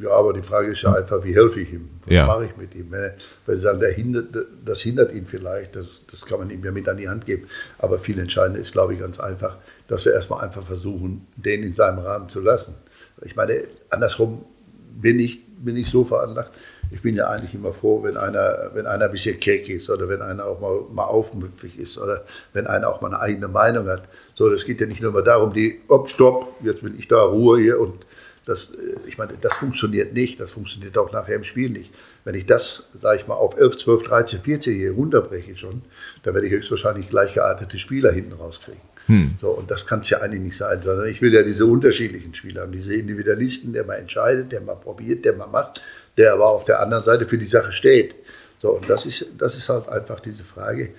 Ja, 0.00 0.12
aber 0.12 0.32
die 0.32 0.42
Frage 0.42 0.68
ist 0.72 0.80
ja 0.80 0.94
einfach, 0.94 1.22
wie 1.24 1.34
helfe 1.34 1.60
ich 1.60 1.74
ihm? 1.74 1.90
Was 2.04 2.14
ja. 2.14 2.26
mache 2.26 2.46
ich 2.46 2.56
mit 2.56 2.74
ihm? 2.74 2.90
Wenn, 2.90 3.12
wenn 3.44 3.56
Sie 3.56 3.60
sagen, 3.60 3.82
hindert, 3.82 4.34
das 4.64 4.80
hindert 4.80 5.12
ihn 5.12 5.26
vielleicht, 5.26 5.76
das, 5.76 6.02
das 6.10 6.24
kann 6.24 6.38
man 6.38 6.48
ihm 6.48 6.64
ja 6.64 6.72
mit 6.72 6.88
an 6.88 6.96
die 6.96 7.08
Hand 7.08 7.26
geben. 7.26 7.46
Aber 7.78 7.98
viel 7.98 8.18
entscheidender 8.18 8.60
ist, 8.60 8.72
glaube 8.72 8.94
ich, 8.94 9.00
ganz 9.00 9.20
einfach, 9.20 9.58
dass 9.88 10.06
wir 10.06 10.14
erstmal 10.14 10.42
einfach 10.42 10.62
versuchen, 10.62 11.26
den 11.36 11.62
in 11.62 11.74
seinem 11.74 11.98
Rahmen 11.98 12.30
zu 12.30 12.40
lassen. 12.40 12.76
Ich 13.22 13.36
meine, 13.36 13.64
andersrum 13.90 14.46
bin 15.00 15.20
ich, 15.20 15.44
bin 15.58 15.76
ich 15.76 15.90
so 15.90 16.02
veranlagt. 16.04 16.52
Ich 16.90 17.02
bin 17.02 17.14
ja 17.14 17.28
eigentlich 17.28 17.54
immer 17.54 17.72
froh, 17.72 18.02
wenn 18.02 18.16
einer, 18.16 18.70
wenn 18.72 18.86
einer 18.86 19.04
ein 19.04 19.12
bisschen 19.12 19.38
keck 19.38 19.68
ist 19.68 19.90
oder 19.90 20.08
wenn 20.08 20.22
einer 20.22 20.46
auch 20.46 20.60
mal, 20.60 20.80
mal 20.90 21.04
aufmüpfig 21.04 21.78
ist 21.78 21.98
oder 21.98 22.24
wenn 22.52 22.66
einer 22.66 22.88
auch 22.88 23.00
mal 23.02 23.08
eine 23.08 23.20
eigene 23.20 23.48
Meinung 23.48 23.86
hat. 23.86 24.04
So, 24.34 24.48
das 24.48 24.64
geht 24.64 24.80
ja 24.80 24.86
nicht 24.86 25.02
nur 25.02 25.12
mal 25.12 25.22
darum, 25.22 25.52
die, 25.52 25.80
ob, 25.88 26.08
stopp, 26.08 26.54
jetzt 26.62 26.82
bin 26.82 26.98
ich 26.98 27.06
da, 27.06 27.22
Ruhe 27.22 27.60
hier 27.60 27.78
und 27.78 28.06
das, 28.46 28.72
äh, 28.74 28.96
ich 29.06 29.18
meine, 29.18 29.34
das 29.40 29.54
funktioniert 29.54 30.12
nicht, 30.12 30.40
das 30.40 30.52
funktioniert 30.52 30.96
auch 30.98 31.12
nachher 31.12 31.36
im 31.36 31.44
Spiel 31.44 31.70
nicht. 31.70 31.92
Wenn 32.24 32.34
ich 32.34 32.46
das, 32.46 32.88
sage 32.94 33.20
ich 33.20 33.26
mal, 33.26 33.34
auf 33.34 33.56
11, 33.56 33.76
12, 33.76 34.02
13, 34.04 34.40
14 34.40 34.76
hier 34.76 34.92
runterbreche 34.92 35.56
schon, 35.56 35.82
dann 36.22 36.34
werde 36.34 36.46
ich 36.46 36.52
höchstwahrscheinlich 36.52 37.08
gleich 37.08 37.34
geartete 37.34 37.78
Spieler 37.78 38.12
hinten 38.12 38.32
rauskriegen. 38.32 38.80
Hm. 39.06 39.34
So, 39.40 39.50
und 39.50 39.70
das 39.70 39.86
kann 39.86 40.00
es 40.00 40.10
ja 40.10 40.18
eigentlich 40.18 40.42
nicht 40.42 40.56
sein, 40.56 40.82
sondern 40.82 41.06
ich 41.08 41.22
will 41.22 41.32
ja 41.32 41.42
diese 41.42 41.66
unterschiedlichen 41.66 42.34
Spieler 42.34 42.62
haben, 42.62 42.72
diese 42.72 42.94
Individualisten, 42.94 43.72
der 43.72 43.84
mal 43.84 43.94
entscheidet, 43.94 44.52
der 44.52 44.60
mal 44.60 44.76
probiert, 44.76 45.24
der 45.24 45.34
mal 45.34 45.46
macht, 45.46 45.80
der 46.16 46.32
aber 46.34 46.48
auf 46.48 46.64
der 46.64 46.80
anderen 46.80 47.02
Seite 47.02 47.26
für 47.26 47.38
die 47.38 47.46
Sache 47.46 47.72
steht. 47.72 48.14
So, 48.58 48.72
und 48.72 48.90
das 48.90 49.06
ist, 49.06 49.26
das 49.38 49.56
ist 49.56 49.68
halt 49.68 49.88
einfach 49.88 50.20
diese 50.20 50.44
Frage. 50.44 50.90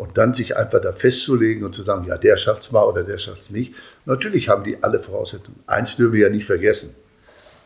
Und 0.00 0.16
dann 0.16 0.32
sich 0.32 0.56
einfach 0.56 0.80
da 0.80 0.94
festzulegen 0.94 1.62
und 1.62 1.74
zu 1.74 1.82
sagen, 1.82 2.06
ja, 2.06 2.16
der 2.16 2.38
schafft 2.38 2.62
es 2.62 2.72
mal 2.72 2.84
oder 2.84 3.04
der 3.04 3.18
schafft 3.18 3.42
es 3.42 3.50
nicht. 3.50 3.74
Natürlich 4.06 4.48
haben 4.48 4.64
die 4.64 4.82
alle 4.82 4.98
Voraussetzungen. 4.98 5.60
Eins 5.66 5.96
dürfen 5.96 6.14
wir 6.14 6.20
ja 6.20 6.30
nicht 6.30 6.46
vergessen. 6.46 6.94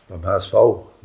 beim 0.09 0.21
HSV 0.25 0.53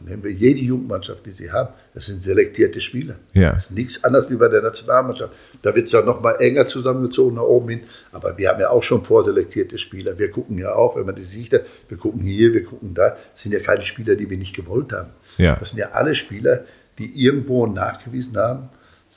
nehmen 0.04 0.24
wir 0.24 0.32
jede 0.32 0.58
Jugendmannschaft, 0.58 1.24
die 1.24 1.30
sie 1.30 1.52
haben, 1.52 1.68
das 1.94 2.06
sind 2.06 2.20
selektierte 2.20 2.80
Spieler. 2.80 3.14
Ja. 3.32 3.52
Das 3.52 3.66
ist 3.66 3.76
nichts 3.76 4.02
anderes 4.02 4.28
wie 4.28 4.34
bei 4.34 4.48
der 4.48 4.60
Nationalmannschaft. 4.60 5.32
Da 5.62 5.72
wird 5.72 5.86
es 5.86 5.92
dann 5.92 6.04
noch 6.04 6.20
mal 6.20 6.32
enger 6.40 6.66
zusammengezogen 6.66 7.36
nach 7.36 7.44
oben 7.44 7.68
hin. 7.68 7.80
Aber 8.10 8.36
wir 8.36 8.48
haben 8.48 8.60
ja 8.60 8.70
auch 8.70 8.82
schon 8.82 9.04
vorselektierte 9.04 9.78
Spieler. 9.78 10.18
Wir 10.18 10.32
gucken 10.32 10.58
ja 10.58 10.74
auch, 10.74 10.96
wenn 10.96 11.06
man 11.06 11.14
die 11.14 11.22
sieht, 11.22 11.52
wir 11.52 11.96
gucken 11.96 12.22
hier, 12.22 12.52
wir 12.54 12.64
gucken 12.64 12.92
da. 12.92 13.10
Das 13.10 13.42
sind 13.42 13.52
ja 13.52 13.60
keine 13.60 13.82
Spieler, 13.82 14.16
die 14.16 14.28
wir 14.28 14.36
nicht 14.36 14.56
gewollt 14.56 14.92
haben. 14.92 15.10
Ja. 15.38 15.54
Das 15.54 15.70
sind 15.70 15.78
ja 15.78 15.90
alle 15.92 16.16
Spieler, 16.16 16.64
die 16.98 17.24
irgendwo 17.24 17.68
nachgewiesen 17.68 18.36
haben, 18.36 18.68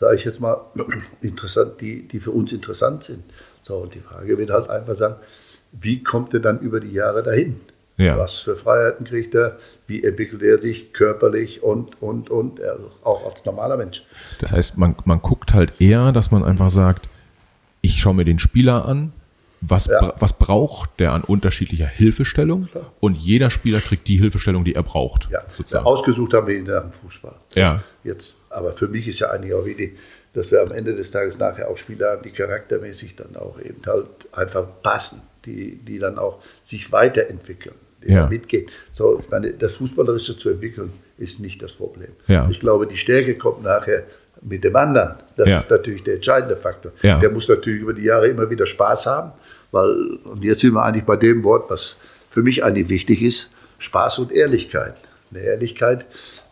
sage 0.04 0.18
ich 0.18 0.26
jetzt 0.26 0.42
mal, 0.42 0.58
interessant, 1.22 1.80
die, 1.80 2.08
die 2.08 2.20
für 2.20 2.32
uns 2.32 2.52
interessant 2.52 3.04
sind. 3.04 3.24
So, 3.62 3.78
und 3.78 3.96
die 3.96 4.00
Frage 4.00 4.38
wird 4.38 4.50
halt 4.50 4.70
einfach 4.70 4.96
sagen, 4.96 5.16
wie 5.72 6.04
kommt 6.04 6.34
er 6.34 6.42
dann 6.42 6.60
über 6.60 6.82
die 6.82 6.92
Jahre 6.92 7.24
dahin? 7.24 7.62
Ja. 7.96 8.18
Was 8.18 8.40
für 8.40 8.56
Freiheiten 8.56 9.06
kriegt 9.06 9.34
er? 9.34 9.58
Wie 9.88 10.04
entwickelt 10.04 10.42
er 10.42 10.62
sich 10.62 10.94
körperlich 10.94 11.64
und, 11.64 12.02
und, 12.02 12.30
und, 12.30 12.62
also 12.62 12.90
auch 13.04 13.26
als 13.26 13.46
normaler 13.46 13.78
Mensch? 13.78 14.04
Das 14.40 14.52
heißt, 14.52 14.78
man, 14.78 14.96
man 15.06 15.22
guckt 15.22 15.54
halt 15.54 15.80
eher, 15.80 16.12
dass 16.12 16.32
man 16.32 16.44
einfach 16.44 16.70
sagt, 16.70 17.08
ich 17.82 18.00
schaue 18.00 18.16
mir 18.16 18.26
den 18.26 18.40
Spieler 18.40 18.86
an, 18.86 19.14
was, 19.66 19.88
Ja. 19.88 20.14
was 20.20 20.34
braucht 20.34 21.00
der 21.00 21.12
an 21.14 21.24
unterschiedlicher 21.24 21.86
Hilfestellung 21.88 22.68
und 23.00 23.16
jeder 23.16 23.50
Spieler 23.50 23.80
kriegt 23.80 24.08
die 24.08 24.18
Hilfestellung, 24.18 24.64
die 24.66 24.76
er 24.76 24.84
braucht. 24.84 25.30
Ja, 25.32 25.44
sozusagen. 25.48 25.86
ausgesucht 25.86 26.34
haben 26.34 26.48
wir 26.48 26.56
ihn 26.58 26.66
nach 26.66 26.82
dem 26.82 26.92
Fußball. 26.92 27.36
Ja. 27.56 27.84
Jetzt, 28.04 28.42
aber 28.50 28.74
für 28.74 28.88
mich 28.88 29.08
ist 29.08 29.20
ja 29.20 29.30
eigentlich 29.30 29.54
auch 29.54 29.66
wichtig, 29.66 29.98
dass 30.34 30.52
wir 30.52 30.62
am 30.62 30.72
Ende 30.72 30.94
des 30.94 31.12
Tages 31.12 31.38
nachher 31.40 31.70
auch 31.70 31.78
Spieler 31.78 32.12
haben, 32.12 32.24
die 32.24 32.32
charaktermäßig 32.32 33.16
dann 33.16 33.36
auch 33.36 33.60
eben 33.60 33.82
halt 33.86 34.08
einfach 34.32 34.66
passen, 34.82 35.22
die, 35.46 35.78
die 35.78 36.00
dann 36.00 36.18
auch 36.18 36.40
sich 36.64 36.92
weiterentwickeln, 36.92 37.76
die 38.04 38.12
Ja. 38.14 38.28
mitgehen. 38.28 38.66
So, 38.92 39.20
ich 39.24 39.30
meine, 39.30 39.52
das 39.54 39.76
Fußballerische 39.76 40.38
zu 40.38 40.50
entwickeln, 40.50 40.92
ist 41.18 41.40
nicht 41.40 41.62
das 41.62 41.74
Problem. 41.74 42.10
Ja. 42.28 42.48
Ich 42.50 42.60
glaube, 42.60 42.88
die 42.88 42.98
Stärke 42.98 43.36
kommt 43.38 43.64
nachher 43.64 44.04
mit 44.42 44.64
dem 44.64 44.76
anderen. 44.76 45.14
Das 45.38 45.48
Ja. 45.50 45.60
ist 45.60 45.70
natürlich 45.70 46.04
der 46.04 46.16
entscheidende 46.16 46.58
Faktor. 46.58 46.92
Ja. 47.02 47.20
Der 47.20 47.30
muss 47.30 47.48
natürlich 47.48 47.82
über 47.82 47.94
die 47.94 48.04
Jahre 48.04 48.28
immer 48.28 48.50
wieder 48.50 48.66
Spaß 48.66 49.06
haben, 49.06 49.32
weil, 49.74 50.20
und 50.24 50.44
jetzt 50.44 50.62
sind 50.62 50.74
wir 50.74 50.84
eigentlich 50.84 51.04
bei 51.04 51.18
dem 51.18 51.44
Wort, 51.44 51.70
was 51.70 51.98
für 52.30 52.44
mich 52.44 52.64
eigentlich 52.64 52.90
wichtig 52.90 53.22
ist, 53.22 53.52
Spaß 53.80 54.20
und 54.20 54.32
Ehrlichkeit. 54.32 54.96
Eine 55.32 55.42
Ehrlichkeit 55.42 56.06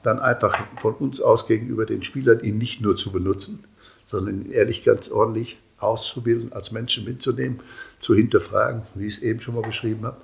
dann 0.04 0.20
einfach 0.20 0.58
von 0.78 0.96
uns 0.96 1.22
aus 1.22 1.48
gegenüber 1.48 1.86
den 1.86 2.02
Spielern, 2.04 2.42
ihn 2.42 2.58
nicht 2.58 2.82
nur 2.82 2.96
zu 2.96 3.12
benutzen, 3.12 3.64
sondern 4.06 4.46
ihn 4.46 4.52
ehrlich 4.52 4.84
ganz 4.84 5.12
ordentlich 5.12 5.62
auszubilden, 5.78 6.52
als 6.52 6.72
Menschen 6.72 7.06
mitzunehmen, 7.06 7.60
zu 8.00 8.16
hinterfragen, 8.16 8.84
wie 8.96 9.08
ich 9.08 9.18
es 9.18 9.22
eben 9.22 9.40
schon 9.40 9.56
mal 9.56 9.62
beschrieben 9.62 10.06
habe. 10.06 10.18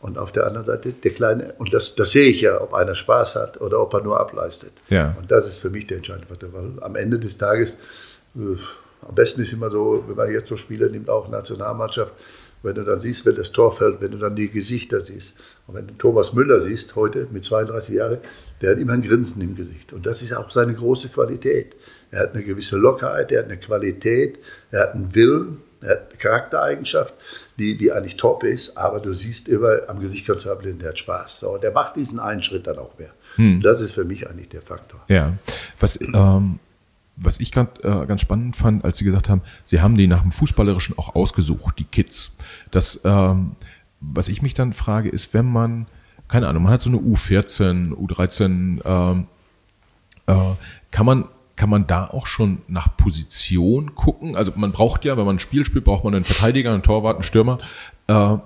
Und 0.00 0.18
auf 0.18 0.32
der 0.32 0.46
anderen 0.46 0.66
Seite 0.66 0.92
der 0.92 1.12
kleine, 1.12 1.54
und 1.58 1.72
das, 1.72 1.94
das 1.94 2.10
sehe 2.10 2.28
ich 2.28 2.42
ja, 2.42 2.60
ob 2.60 2.74
einer 2.74 2.94
Spaß 2.94 3.36
hat 3.36 3.60
oder 3.60 3.80
ob 3.80 3.94
er 3.94 4.02
nur 4.02 4.18
ableistet. 4.18 4.72
Ja. 4.88 5.16
Und 5.18 5.30
das 5.30 5.46
ist 5.46 5.60
für 5.60 5.70
mich 5.70 5.86
der 5.86 5.98
entscheidende 5.98 6.28
Faktor, 6.28 6.52
weil 6.52 6.82
am 6.82 6.96
Ende 6.96 7.18
des 7.18 7.38
Tages, 7.38 7.76
äh, 8.34 8.56
am 9.06 9.14
besten 9.14 9.42
ist 9.42 9.52
immer 9.52 9.70
so, 9.70 10.04
wenn 10.06 10.16
man 10.16 10.30
jetzt 10.30 10.48
so 10.48 10.56
Spieler 10.56 10.88
nimmt, 10.88 11.08
auch 11.08 11.28
Nationalmannschaft, 11.28 12.12
wenn 12.62 12.74
du 12.74 12.84
dann 12.84 13.00
siehst, 13.00 13.26
wenn 13.26 13.34
das 13.34 13.52
Tor 13.52 13.72
fällt, 13.72 14.00
wenn 14.00 14.12
du 14.12 14.18
dann 14.18 14.36
die 14.36 14.50
Gesichter 14.50 15.00
siehst. 15.00 15.36
Und 15.66 15.74
wenn 15.74 15.86
du 15.86 15.94
Thomas 15.94 16.32
Müller 16.32 16.60
siehst, 16.60 16.96
heute 16.96 17.26
mit 17.30 17.44
32 17.44 17.94
Jahren, 17.94 18.18
der 18.60 18.72
hat 18.72 18.78
immer 18.78 18.92
ein 18.92 19.02
Grinsen 19.02 19.42
im 19.42 19.54
Gesicht. 19.54 19.92
Und 19.92 20.06
das 20.06 20.22
ist 20.22 20.32
auch 20.32 20.50
seine 20.50 20.74
große 20.74 21.08
Qualität. 21.08 21.76
Er 22.10 22.20
hat 22.20 22.34
eine 22.34 22.44
gewisse 22.44 22.76
Lockerheit, 22.76 23.32
er 23.32 23.40
hat 23.40 23.46
eine 23.46 23.58
Qualität, 23.58 24.38
er 24.70 24.80
hat 24.82 24.94
einen 24.94 25.14
Willen, 25.14 25.58
er 25.80 25.90
hat 25.90 26.08
eine 26.10 26.18
Charaktereigenschaft, 26.18 27.14
die, 27.58 27.76
die 27.76 27.92
eigentlich 27.92 28.16
top 28.16 28.44
ist, 28.44 28.76
aber 28.76 29.00
du 29.00 29.12
siehst 29.12 29.48
immer, 29.48 29.88
am 29.88 30.00
Gesicht 30.00 30.26
kannst 30.26 30.44
du 30.44 30.50
ablesen, 30.50 30.78
der 30.78 30.90
hat 30.90 30.98
Spaß. 30.98 31.40
So, 31.40 31.54
und 31.54 31.64
der 31.64 31.72
macht 31.72 31.96
diesen 31.96 32.20
einen 32.20 32.42
Schritt 32.42 32.66
dann 32.66 32.78
auch 32.78 32.98
mehr. 32.98 33.10
Das 33.62 33.80
ist 33.80 33.94
für 33.94 34.04
mich 34.04 34.28
eigentlich 34.28 34.50
der 34.50 34.62
Faktor. 34.62 35.00
Ja, 35.08 35.36
was, 35.80 36.00
ähm, 36.00 36.58
was 37.16 37.40
ich 37.40 37.52
grad, 37.52 37.84
äh, 37.84 38.06
ganz 38.06 38.20
spannend 38.20 38.56
fand, 38.56 38.84
als 38.84 38.98
Sie 38.98 39.04
gesagt 39.04 39.28
haben, 39.28 39.42
Sie 39.64 39.80
haben 39.80 39.96
die 39.96 40.06
nach 40.06 40.22
dem 40.22 40.32
Fußballerischen 40.32 40.98
auch 40.98 41.14
ausgesucht, 41.14 41.78
die 41.78 41.84
Kids. 41.84 42.36
Das, 42.70 43.02
ähm, 43.04 43.56
was 44.00 44.28
ich 44.28 44.42
mich 44.42 44.54
dann 44.54 44.72
frage, 44.72 45.08
ist, 45.08 45.34
wenn 45.34 45.46
man, 45.46 45.86
keine 46.28 46.48
Ahnung, 46.48 46.64
man 46.64 46.72
hat 46.72 46.80
so 46.80 46.90
eine 46.90 46.98
U14, 46.98 47.92
U13, 47.92 48.80
ähm, 48.84 49.26
äh, 50.26 50.54
kann 50.90 51.06
man 51.06 51.24
kann 51.54 51.70
man 51.70 51.86
da 51.86 52.06
auch 52.06 52.26
schon 52.26 52.62
nach 52.66 52.96
Position 52.96 53.94
gucken? 53.94 54.36
Also 54.36 54.52
man 54.56 54.72
braucht 54.72 55.04
ja, 55.04 55.16
wenn 55.16 55.26
man 55.26 55.36
ein 55.36 55.38
Spiel 55.38 55.64
spielt, 55.64 55.84
braucht 55.84 56.02
man 56.02 56.14
einen 56.14 56.24
Verteidiger, 56.24 56.72
einen 56.72 56.82
Torwart, 56.82 57.16
einen 57.16 57.22
Stürmer. 57.22 57.58
Äh, 58.08 58.38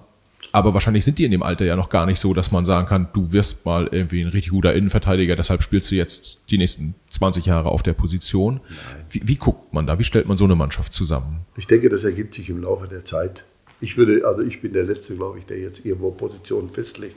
aber 0.57 0.73
wahrscheinlich 0.73 1.05
sind 1.05 1.19
die 1.19 1.27
in 1.27 1.31
dem 1.31 1.43
Alter 1.43 1.67
ja 1.67 1.77
noch 1.77 1.91
gar 1.91 2.07
nicht 2.07 2.19
so, 2.19 2.33
dass 2.33 2.51
man 2.51 2.65
sagen 2.65 2.89
kann, 2.89 3.09
du 3.13 3.31
wirst 3.31 3.67
mal 3.67 3.91
irgendwie 3.93 4.23
ein 4.23 4.29
richtig 4.29 4.53
guter 4.53 4.73
Innenverteidiger, 4.73 5.37
deshalb 5.37 5.63
spielst 5.63 5.91
du 5.91 5.97
jetzt 5.97 6.41
die 6.49 6.57
nächsten 6.57 6.95
20 7.11 7.45
Jahre 7.45 7.69
auf 7.69 7.83
der 7.83 7.93
Position. 7.93 8.63
Wie, 9.11 9.21
wie 9.23 9.37
guckt 9.37 9.75
man 9.75 9.87
da? 9.87 9.99
Wie 9.99 10.05
stellt 10.05 10.27
man 10.27 10.39
so 10.39 10.47
eine 10.47 10.55
Mannschaft 10.55 10.95
zusammen? 10.95 11.45
Ich 11.59 11.67
denke, 11.67 11.91
das 11.91 12.05
ergibt 12.05 12.33
sich 12.33 12.49
im 12.49 12.63
Laufe 12.63 12.89
der 12.89 13.05
Zeit. 13.05 13.45
Ich 13.81 13.99
würde, 13.99 14.27
also 14.27 14.41
ich 14.41 14.62
bin 14.62 14.72
der 14.72 14.85
Letzte, 14.85 15.16
glaube 15.16 15.39
ich, 15.39 15.45
der 15.45 15.59
jetzt 15.59 15.85
irgendwo 15.85 16.11
Positionen 16.11 16.70
festlegt. 16.70 17.16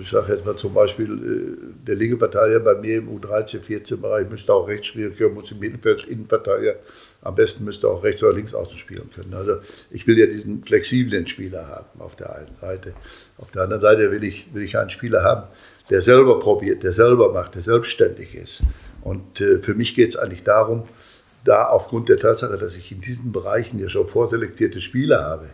Ich 0.00 0.10
sage 0.10 0.32
jetzt 0.32 0.46
mal 0.46 0.56
zum 0.56 0.72
Beispiel, 0.72 1.12
äh, 1.12 1.86
der 1.86 1.96
linke 1.96 2.16
Verteidiger 2.16 2.60
bei 2.60 2.74
mir 2.76 2.98
im 2.98 3.08
U13, 3.08 3.60
14 3.60 4.00
Bereich 4.00 4.28
müsste 4.30 4.54
auch 4.54 4.66
rechts 4.66 4.86
spielen 4.86 5.14
können, 5.14 5.34
muss 5.34 5.50
im 5.50 5.58
Mittelfeld 5.58 6.06
Innenverteidiger 6.06 6.76
am 7.20 7.34
besten 7.34 7.64
müsste 7.64 7.88
auch 7.88 8.02
rechts 8.02 8.22
oder 8.22 8.32
links 8.32 8.54
außen 8.54 8.78
spielen 8.78 9.10
können. 9.14 9.34
Also 9.34 9.58
ich 9.90 10.06
will 10.06 10.18
ja 10.18 10.26
diesen 10.26 10.64
flexiblen 10.64 11.26
Spieler 11.26 11.68
haben 11.68 12.00
auf 12.00 12.16
der 12.16 12.34
einen 12.34 12.56
Seite. 12.60 12.94
Auf 13.36 13.50
der 13.50 13.62
anderen 13.62 13.82
Seite 13.82 14.10
will 14.10 14.24
ich, 14.24 14.52
will 14.54 14.62
ich 14.62 14.78
einen 14.78 14.90
Spieler 14.90 15.22
haben, 15.22 15.46
der 15.90 16.00
selber 16.00 16.40
probiert, 16.40 16.82
der 16.82 16.92
selber 16.92 17.32
macht, 17.32 17.54
der 17.54 17.62
selbstständig 17.62 18.34
ist. 18.34 18.62
Und 19.02 19.40
äh, 19.40 19.60
für 19.60 19.74
mich 19.74 19.94
geht 19.94 20.10
es 20.10 20.16
eigentlich 20.16 20.42
darum, 20.42 20.84
da 21.44 21.66
aufgrund 21.66 22.08
der 22.08 22.18
Tatsache, 22.18 22.56
dass 22.56 22.76
ich 22.76 22.92
in 22.92 23.00
diesen 23.00 23.32
Bereichen 23.32 23.78
ja 23.78 23.88
schon 23.88 24.06
vorselektierte 24.06 24.80
Spieler 24.80 25.24
habe, 25.24 25.50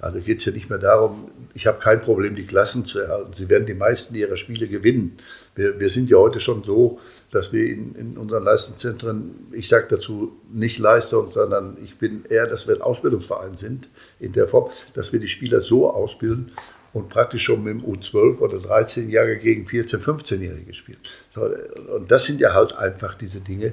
also 0.00 0.20
geht 0.20 0.38
es 0.38 0.44
ja 0.44 0.52
nicht 0.52 0.68
mehr 0.68 0.78
darum, 0.78 1.30
ich 1.54 1.66
habe 1.66 1.78
kein 1.78 2.02
Problem, 2.02 2.34
die 2.34 2.44
Klassen 2.44 2.84
zu 2.84 3.00
erhalten. 3.00 3.32
Sie 3.32 3.48
werden 3.48 3.64
die 3.64 3.74
meisten 3.74 4.14
ihrer 4.14 4.36
Spiele 4.36 4.68
gewinnen. 4.68 5.18
Wir, 5.54 5.80
wir 5.80 5.88
sind 5.88 6.10
ja 6.10 6.18
heute 6.18 6.38
schon 6.38 6.62
so, 6.62 7.00
dass 7.30 7.52
wir 7.52 7.66
in, 7.66 7.94
in 7.94 8.18
unseren 8.18 8.44
Leistungszentren, 8.44 9.46
ich 9.52 9.66
sage 9.66 9.86
dazu 9.88 10.36
nicht 10.52 10.78
Leistung, 10.78 11.30
sondern 11.30 11.78
ich 11.82 11.96
bin 11.96 12.24
eher, 12.28 12.46
dass 12.46 12.68
wir 12.68 12.74
ein 12.74 12.82
Ausbildungsverein 12.82 13.56
sind, 13.56 13.88
in 14.20 14.32
der 14.32 14.48
Form, 14.48 14.70
dass 14.92 15.14
wir 15.14 15.20
die 15.20 15.28
Spieler 15.28 15.62
so 15.62 15.90
ausbilden 15.90 16.52
und 16.92 17.08
praktisch 17.08 17.44
schon 17.44 17.64
mit 17.64 17.72
dem 17.72 17.82
U12 17.82 18.38
oder 18.38 18.58
13 18.58 19.08
Jahre 19.08 19.36
gegen 19.38 19.64
14-, 19.64 19.98
15-Jährige 20.02 20.74
spielen. 20.74 20.98
So, 21.30 21.48
und 21.94 22.10
das 22.10 22.26
sind 22.26 22.40
ja 22.40 22.52
halt 22.52 22.76
einfach 22.76 23.14
diese 23.14 23.40
Dinge, 23.40 23.72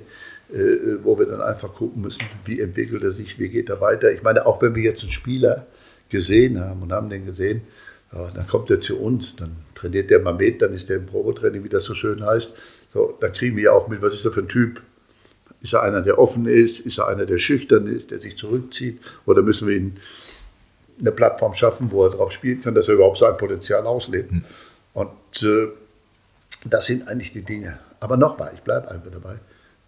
äh, 0.54 1.04
wo 1.04 1.20
wir 1.20 1.26
dann 1.26 1.42
einfach 1.42 1.74
gucken 1.74 2.02
müssen, 2.02 2.26
wie 2.46 2.62
entwickelt 2.62 3.04
er 3.04 3.12
sich, 3.12 3.40
wie 3.40 3.50
geht 3.50 3.70
er 3.70 3.82
weiter. 3.82 4.12
Ich 4.12 4.24
meine, 4.24 4.46
auch 4.46 4.62
wenn 4.62 4.74
wir 4.76 4.84
jetzt 4.84 5.04
einen 5.04 5.12
Spieler 5.12 5.68
gesehen 6.14 6.62
haben 6.62 6.82
und 6.84 6.94
haben 6.94 7.10
den 7.10 7.26
gesehen, 7.26 7.64
ja, 8.14 8.30
dann 8.30 8.48
kommt 8.48 8.70
er 8.70 8.80
zu 8.80 9.00
uns, 9.00 9.36
dann 9.36 9.58
trainiert 9.74 10.12
der 10.12 10.20
mal 10.20 10.36
mit, 10.36 10.62
dann 10.62 10.72
ist 10.74 10.88
der 10.90 10.98
im 10.98 11.08
Probetraining, 11.08 11.64
wie 11.64 11.70
das 11.70 11.84
so 11.84 11.96
schön 11.96 12.24
heißt. 12.24 12.56
So, 12.94 13.18
dann 13.20 13.34
kriegen 13.34 13.58
wir 13.58 13.64
ja 13.64 13.72
auch 13.72 13.88
mit, 13.88 14.02
was 14.02 14.14
ist 14.14 14.24
er 14.24 14.32
für 14.32 14.42
ein 14.42 14.48
Typ? 14.48 14.82
Ist 15.62 15.74
er 15.74 15.82
einer, 15.82 16.02
der 16.02 16.20
offen 16.20 16.46
ist? 16.46 16.80
Ist 16.82 17.00
er 17.00 17.08
einer, 17.08 17.26
der 17.26 17.40
schüchtern 17.40 17.88
ist, 17.88 18.12
der 18.12 18.20
sich 18.20 18.38
zurückzieht? 18.38 19.00
Oder 19.26 19.42
müssen 19.42 19.68
wir 19.68 19.76
ihn 19.76 19.98
eine 21.00 21.12
Plattform 21.12 21.56
schaffen, 21.56 21.92
wo 21.92 22.06
er 22.06 22.12
drauf 22.12 22.32
spielen 22.32 22.62
kann, 22.62 22.76
dass 22.76 22.88
er 22.88 22.96
überhaupt 22.96 23.18
sein 23.18 23.36
Potenzial 23.36 23.88
auslebt? 23.88 24.32
Und 24.94 25.44
äh, 25.44 25.70
das 26.66 26.86
sind 26.86 27.08
eigentlich 27.08 27.32
die 27.32 27.42
Dinge. 27.42 27.80
Aber 28.00 28.16
nochmal, 28.16 28.52
ich 28.54 28.62
bleibe 28.62 28.92
einfach 28.92 29.12
dabei. 29.12 29.40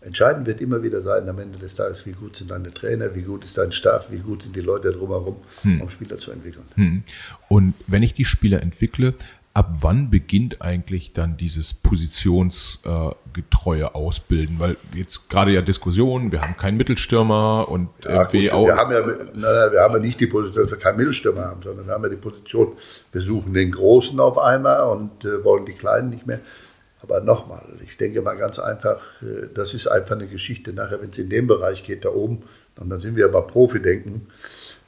Entscheidend 0.05 0.45
wird 0.45 0.61
immer 0.61 0.83
wieder 0.83 1.01
sein, 1.01 1.27
am 1.27 1.39
Ende 1.39 1.57
des 1.57 1.75
Tages, 1.75 2.05
wie 2.05 2.11
gut 2.11 2.35
sind 2.35 2.51
deine 2.51 2.71
Trainer, 2.71 3.15
wie 3.15 3.23
gut 3.23 3.43
ist 3.43 3.57
dein 3.57 3.71
Staff, 3.71 4.11
wie 4.11 4.19
gut 4.19 4.43
sind 4.43 4.55
die 4.55 4.61
Leute 4.61 4.91
drumherum, 4.91 5.37
um 5.63 5.89
Spieler 5.89 6.17
zu 6.17 6.31
entwickeln. 6.31 6.65
Hm. 6.75 7.03
Und 7.49 7.73
wenn 7.87 8.03
ich 8.03 8.13
die 8.13 8.25
Spieler 8.25 8.61
entwickle, 8.61 9.15
ab 9.55 9.77
wann 9.81 10.11
beginnt 10.11 10.61
eigentlich 10.61 11.13
dann 11.13 11.37
dieses 11.37 11.73
positionsgetreue 11.73 13.95
Ausbilden? 13.95 14.59
Weil 14.59 14.75
jetzt 14.93 15.29
gerade 15.29 15.51
ja 15.51 15.61
Diskussionen, 15.61 16.31
wir 16.31 16.41
haben 16.41 16.57
keinen 16.57 16.77
Mittelstürmer 16.77 17.67
und 17.69 17.89
Ja, 18.03 18.11
irgendwie 18.11 18.43
gut, 18.43 18.53
auch. 18.53 18.67
wir, 18.67 18.75
haben 18.75 18.91
ja, 18.91 18.99
nein, 18.99 19.29
nein, 19.33 19.71
wir 19.71 19.79
haben 19.79 19.93
ja 19.93 19.99
nicht 19.99 20.19
die 20.19 20.27
Position, 20.27 20.63
dass 20.63 20.71
wir 20.71 20.77
keinen 20.77 20.97
Mittelstürmer 20.97 21.45
haben, 21.45 21.63
sondern 21.63 21.87
wir 21.87 21.93
haben 21.93 22.03
ja 22.03 22.09
die 22.09 22.17
Position, 22.17 22.73
wir 23.11 23.21
suchen 23.21 23.53
den 23.53 23.71
Großen 23.71 24.19
auf 24.19 24.37
einmal 24.37 24.83
und 24.95 25.23
äh, 25.23 25.43
wollen 25.43 25.65
die 25.65 25.73
Kleinen 25.73 26.09
nicht 26.09 26.27
mehr. 26.27 26.41
Aber 27.07 27.21
nochmal, 27.21 27.63
ich 27.83 27.97
denke 27.97 28.21
mal 28.21 28.35
ganz 28.35 28.57
einfach, 28.57 29.01
äh, 29.21 29.47
das 29.53 29.73
ist 29.73 29.87
einfach 29.87 30.15
eine 30.15 30.27
Geschichte 30.27 30.73
nachher, 30.73 31.01
wenn 31.01 31.11
es 31.11 31.17
in 31.17 31.29
den 31.29 31.45
Bereich 31.45 31.83
geht, 31.83 32.03
da 32.03 32.09
oben, 32.09 32.43
und 32.77 32.89
dann 32.89 32.99
sind 32.99 33.15
wir 33.15 33.25
aber 33.25 33.43
Profi-Denken, 33.43 34.27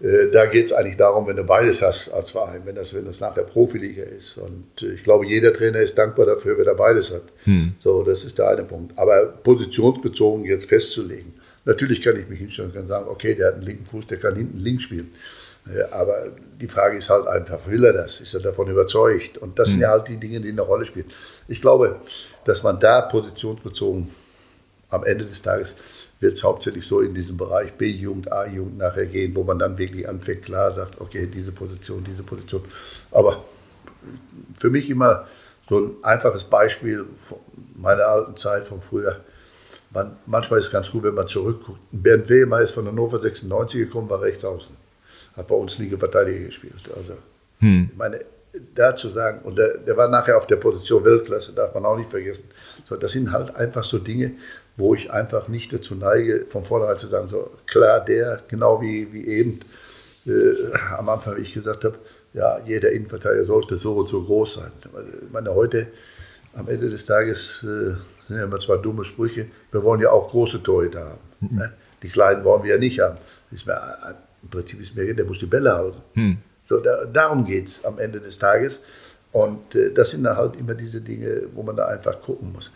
äh, 0.02 0.32
da 0.32 0.48
geht 0.48 0.66
es 0.66 0.74
eigentlich 0.74 0.98
darum, 0.98 1.28
wenn 1.28 1.38
du 1.38 1.44
beides 1.44 1.82
hast 1.82 2.10
als 2.10 2.32
Verein, 2.32 2.64
wenn 2.66 2.76
das, 2.76 2.94
wenn 2.94 3.06
das 3.06 3.22
nachher 3.22 3.44
Profiliga 3.44 4.04
ist. 4.04 4.38
Und 4.38 4.66
äh, 4.82 4.94
ich 4.94 5.04
glaube, 5.04 5.26
jeder 5.28 5.54
Trainer 5.54 5.80
ist 5.80 5.98
dankbar 5.98 6.26
dafür, 6.26 6.58
wenn 6.58 6.68
er 6.68 6.76
beides 6.76 7.14
hat. 7.14 7.24
So, 7.78 8.04
das 8.04 8.26
ist 8.26 8.40
der 8.40 8.50
eine 8.50 8.64
Punkt. 8.64 8.98
Aber 8.98 9.26
positionsbezogen 9.28 10.44
jetzt 10.46 10.68
festzulegen, 10.68 11.34
natürlich 11.66 12.02
kann 12.02 12.20
ich 12.20 12.28
mich 12.28 12.40
hinstellen 12.40 12.72
und 12.72 12.76
kann 12.76 12.88
sagen, 12.88 13.08
okay, 13.10 13.36
der 13.36 13.48
hat 13.48 13.54
einen 13.56 13.64
linken 13.64 13.86
Fuß, 13.86 14.08
der 14.08 14.18
kann 14.18 14.36
hinten 14.36 14.58
links 14.58 14.84
spielen. 14.84 15.12
Aber 15.92 16.32
die 16.60 16.68
Frage 16.68 16.98
ist 16.98 17.10
halt 17.10 17.28
einfach, 17.28 17.68
will 17.68 17.84
er 17.84 17.94
das? 17.94 18.22
Ist 18.22 18.34
er 18.34 18.42
davon 18.42 18.68
überzeugt? 18.70 19.38
Und 19.38 19.60
das 19.60 19.70
sind 19.70 19.82
ja 19.82 19.90
halt 19.90 20.08
die 20.08 20.18
Dinge, 20.18 20.40
die 20.42 20.50
eine 20.50 20.62
Rolle 20.62 20.86
spielen. 20.86 21.08
Ich 21.48 21.62
glaube, 21.62 21.98
dass 22.46 22.64
man 22.64 22.80
da 22.80 23.02
positionsbezogen 23.02 24.10
am 24.90 25.04
Ende 25.04 25.26
des 25.26 25.42
Tages 25.42 25.76
wird 26.20 26.34
es 26.34 26.44
hauptsächlich 26.44 26.88
so 26.88 27.02
in 27.02 27.14
diesem 27.14 27.38
Bereich 27.38 27.74
B-Jugend, 27.74 28.32
A-Jugend 28.32 28.78
nachher 28.78 29.06
gehen, 29.06 29.36
wo 29.36 29.44
man 29.44 29.60
dann 29.60 29.78
wirklich 29.78 30.08
anfängt, 30.08 30.46
klar 30.46 30.72
sagt, 30.72 31.00
okay, 31.00 31.28
diese 31.28 31.52
Position, 31.52 32.04
diese 32.04 32.24
Position. 32.24 32.64
Aber 33.12 33.44
für 34.58 34.70
mich 34.70 34.90
immer 34.90 35.28
so 35.70 35.80
ein 35.80 35.92
einfaches 36.02 36.44
Beispiel 36.44 37.06
von 37.22 37.40
meiner 37.76 38.06
alten 38.06 38.36
Zeit 38.36 38.68
von 38.68 38.82
früher. 38.82 39.18
Man, 39.92 40.18
manchmal 40.26 40.60
ist 40.60 40.68
es 40.68 40.72
ganz 40.72 40.90
gut, 40.92 41.04
wenn 41.04 41.14
man 41.14 41.28
zurückguckt. 41.28 41.80
Bernd 41.92 42.30
Wehmer 42.30 42.62
ist 42.62 42.72
von 42.72 42.88
Hannover 42.88 43.20
96 43.20 43.82
gekommen, 43.82 44.10
war 44.10 44.22
rechts 44.22 44.44
außen. 44.44 44.76
Hat 45.38 45.48
bei 45.48 45.56
uns 45.56 45.78
Liga-Verteidiger 45.78 46.46
gespielt. 46.46 46.90
Also, 46.96 47.14
hm. 47.60 47.90
ich 47.92 47.98
meine, 47.98 48.20
da 48.76 48.96
zu 48.96 49.10
sagen, 49.10 49.42
und 49.44 49.58
der, 49.58 49.78
der, 49.78 49.96
war 49.96 50.08
nachher 50.08 50.38
auf 50.38 50.48
der 50.48 50.56
Position 50.58 51.06
Weltklasse, 51.06 51.54
darf 51.54 51.74
man 51.74 51.86
auch 51.86 51.98
nicht 51.98 52.10
vergessen. 52.10 52.46
So, 52.90 52.96
das 52.96 53.12
sind 53.12 53.32
halt 53.32 53.56
einfach 53.56 53.84
so 53.84 54.00
Dinge, 54.00 54.34
wo 54.78 54.96
ich 54.96 55.12
einfach 55.12 55.48
nicht 55.48 55.72
dazu 55.74 55.96
neige, 55.96 56.46
von 56.48 56.64
vornherein 56.64 56.98
zu 56.98 57.08
sagen, 57.08 57.28
so 57.28 57.52
klar, 57.66 58.04
der, 58.04 58.42
genau 58.48 58.82
wie, 58.82 59.12
wie 59.14 59.28
eben 59.28 59.60
äh, 60.26 60.32
am 60.98 61.10
Anfang, 61.10 61.38
wie 61.38 61.42
ich 61.42 61.54
gesagt 61.54 61.86
habe, 61.86 61.98
ja, 62.34 62.60
jeder 62.66 62.92
Innenverteidiger 62.92 63.46
sollte 63.46 63.78
so 63.78 63.96
und 63.96 64.10
so 64.10 64.24
groß 64.24 64.56
sein. 64.56 64.72
Ich 65.24 65.32
meine, 65.32 65.54
heute, 65.54 65.88
am 66.54 66.68
Ende 66.68 66.90
des 66.90 67.06
Tages, 67.06 67.64
äh, 67.64 67.96
sind 68.28 68.38
ja 68.38 68.44
immer 68.44 68.60
zwei 68.60 68.78
dumme 68.78 69.04
Sprüche, 69.04 69.48
wir 69.72 69.84
wollen 69.84 70.02
ja 70.02 70.12
auch 70.12 70.30
große 70.30 70.62
Torhüter 70.62 71.06
haben. 71.06 71.20
Mhm. 71.40 71.58
Ne? 71.58 71.74
Die 72.04 72.10
kleinen 72.10 72.44
wollen 72.44 72.64
wir 72.64 72.76
ja 72.76 72.78
nicht 72.78 73.00
haben. 73.00 73.18
Ist 73.52 73.66
mir, 73.66 74.16
Im 74.44 74.50
Prinzip 74.50 74.82
ist 74.82 74.96
mir, 74.96 75.14
der 75.14 75.26
muss 75.26 75.40
die 75.40 75.46
Bälle 75.46 75.74
halten. 75.74 76.02
Mhm. 76.14 76.38
So, 76.66 76.80
da, 76.80 77.06
darum 77.06 77.46
geht 77.46 77.68
es 77.68 77.86
am 77.86 77.98
Ende 77.98 78.20
des 78.20 78.38
Tages. 78.40 78.84
Und 79.32 79.76
äh, 79.76 79.92
das 79.92 80.12
sind 80.12 80.28
halt 80.28 80.56
immer 80.56 80.74
diese 80.74 81.02
Dinge, 81.02 81.44
wo 81.54 81.64
man 81.64 81.76
da 81.76 81.86
einfach 81.86 82.22
gucken 82.22 82.52
muss. 82.54 82.72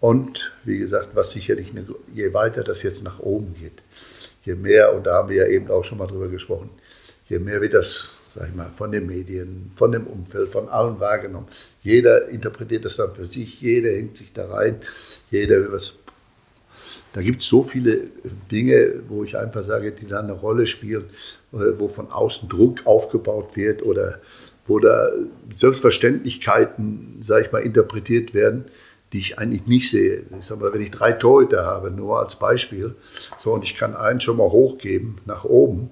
Und 0.00 0.52
wie 0.64 0.78
gesagt, 0.78 1.10
was 1.14 1.30
sicherlich, 1.30 1.70
eine, 1.70 1.86
je 2.12 2.34
weiter 2.34 2.62
das 2.62 2.82
jetzt 2.82 3.04
nach 3.04 3.20
oben 3.20 3.54
geht, 3.54 3.82
je 4.44 4.54
mehr, 4.54 4.94
und 4.94 5.06
da 5.06 5.14
haben 5.14 5.30
wir 5.30 5.36
ja 5.36 5.46
eben 5.46 5.70
auch 5.70 5.82
schon 5.82 5.98
mal 5.98 6.06
drüber 6.06 6.28
gesprochen, 6.28 6.68
je 7.28 7.38
mehr 7.38 7.62
wird 7.62 7.72
das, 7.72 8.18
sag 8.34 8.48
ich 8.48 8.54
mal, 8.54 8.70
von 8.76 8.92
den 8.92 9.06
Medien, 9.06 9.72
von 9.76 9.92
dem 9.92 10.06
Umfeld, 10.06 10.50
von 10.50 10.68
allen 10.68 11.00
wahrgenommen. 11.00 11.48
Jeder 11.82 12.28
interpretiert 12.28 12.84
das 12.84 12.96
dann 12.96 13.14
für 13.14 13.24
sich, 13.24 13.62
jeder 13.62 13.92
hängt 13.92 14.16
sich 14.16 14.32
da 14.32 14.46
rein, 14.46 14.82
jeder 15.30 15.60
will 15.60 15.72
was. 15.72 15.94
Da 17.14 17.22
gibt 17.22 17.42
es 17.42 17.46
so 17.46 17.62
viele 17.62 18.08
Dinge, 18.50 19.02
wo 19.08 19.22
ich 19.22 19.38
einfach 19.38 19.62
sage, 19.62 19.92
die 19.92 20.06
da 20.06 20.18
eine 20.18 20.32
Rolle 20.32 20.66
spielen, 20.66 21.04
äh, 21.52 21.78
wo 21.78 21.88
von 21.88 22.10
außen 22.10 22.48
Druck 22.48 22.86
aufgebaut 22.86 23.56
wird 23.56 23.82
oder 23.84 24.18
wo 24.66 24.80
da 24.80 25.10
Selbstverständlichkeiten, 25.52 27.20
sage 27.22 27.46
ich 27.46 27.52
mal, 27.52 27.60
interpretiert 27.60 28.34
werden, 28.34 28.64
die 29.12 29.18
ich 29.18 29.38
eigentlich 29.38 29.66
nicht 29.66 29.90
sehe. 29.90 30.24
Ich 30.38 30.46
sag 30.46 30.60
mal, 30.60 30.74
wenn 30.74 30.80
ich 30.80 30.90
drei 30.90 31.12
Torhüter 31.12 31.64
habe, 31.64 31.92
nur 31.92 32.18
als 32.18 32.36
Beispiel, 32.36 32.96
so 33.38 33.52
und 33.52 33.62
ich 33.62 33.76
kann 33.76 33.94
einen 33.94 34.20
schon 34.20 34.36
mal 34.36 34.50
hochgeben 34.50 35.18
nach 35.24 35.44
oben, 35.44 35.90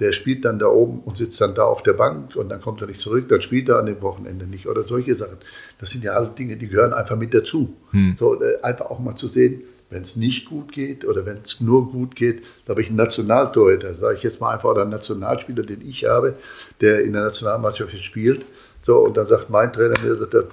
der 0.00 0.10
spielt 0.10 0.44
dann 0.44 0.58
da 0.58 0.66
oben 0.66 1.00
und 1.04 1.16
sitzt 1.16 1.40
dann 1.40 1.54
da 1.54 1.62
auf 1.62 1.84
der 1.84 1.92
Bank 1.92 2.34
und 2.34 2.48
dann 2.48 2.60
kommt 2.60 2.80
er 2.80 2.88
nicht 2.88 3.00
zurück, 3.00 3.28
dann 3.28 3.40
spielt 3.40 3.68
er 3.68 3.78
an 3.78 3.86
dem 3.86 4.02
Wochenende 4.02 4.46
nicht 4.46 4.66
oder 4.66 4.82
solche 4.82 5.14
Sachen. 5.14 5.38
Das 5.78 5.90
sind 5.90 6.02
ja 6.02 6.12
alle 6.12 6.30
Dinge, 6.30 6.56
die 6.56 6.66
gehören 6.66 6.92
einfach 6.92 7.16
mit 7.16 7.32
dazu. 7.32 7.76
Hm. 7.92 8.16
So, 8.18 8.42
äh, 8.42 8.60
einfach 8.62 8.86
auch 8.86 8.98
mal 8.98 9.14
zu 9.14 9.28
sehen, 9.28 9.62
wenn 9.90 10.02
es 10.02 10.16
nicht 10.16 10.46
gut 10.46 10.72
geht 10.72 11.04
oder 11.04 11.26
wenn 11.26 11.38
es 11.38 11.60
nur 11.60 11.90
gut 11.90 12.16
geht, 12.16 12.42
da 12.64 12.70
habe 12.70 12.82
ich 12.82 12.88
einen 12.88 12.96
Nationaltorhüter, 12.96 13.94
sage 13.94 14.16
ich 14.16 14.22
jetzt 14.22 14.40
mal 14.40 14.52
einfach, 14.52 14.70
oder 14.70 14.82
einen 14.82 14.90
Nationalspieler, 14.90 15.62
den 15.62 15.80
ich 15.86 16.04
habe, 16.04 16.34
der 16.80 17.02
in 17.02 17.12
der 17.12 17.24
Nationalmannschaft 17.24 17.96
spielt. 18.02 18.44
So, 18.82 18.98
und 18.98 19.16
dann 19.16 19.26
sagt 19.26 19.50
mein 19.50 19.72
Trainer 19.72 19.94
mir, 20.02 20.16
sagt 20.16 20.34
er, 20.34 20.44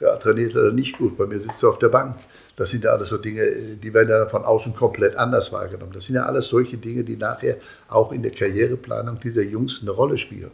ja, 0.00 0.16
trainiert 0.16 0.54
er 0.54 0.72
nicht 0.72 0.98
gut, 0.98 1.16
bei 1.16 1.26
mir 1.26 1.38
sitzt 1.38 1.62
er 1.62 1.70
auf 1.70 1.78
der 1.78 1.88
Bank. 1.88 2.16
Das 2.56 2.70
sind 2.70 2.84
ja 2.84 2.92
alles 2.92 3.08
so 3.08 3.18
Dinge, 3.18 3.76
die 3.76 3.92
werden 3.92 4.08
ja 4.08 4.26
von 4.26 4.44
außen 4.44 4.74
komplett 4.74 5.16
anders 5.16 5.52
wahrgenommen. 5.52 5.92
Das 5.92 6.06
sind 6.06 6.16
ja 6.16 6.24
alles 6.24 6.48
solche 6.48 6.78
Dinge, 6.78 7.04
die 7.04 7.16
nachher 7.16 7.56
auch 7.88 8.12
in 8.12 8.22
der 8.22 8.32
Karriereplanung 8.32 9.20
dieser 9.20 9.42
Jungs 9.42 9.82
eine 9.82 9.90
Rolle 9.90 10.16
spielen. 10.16 10.50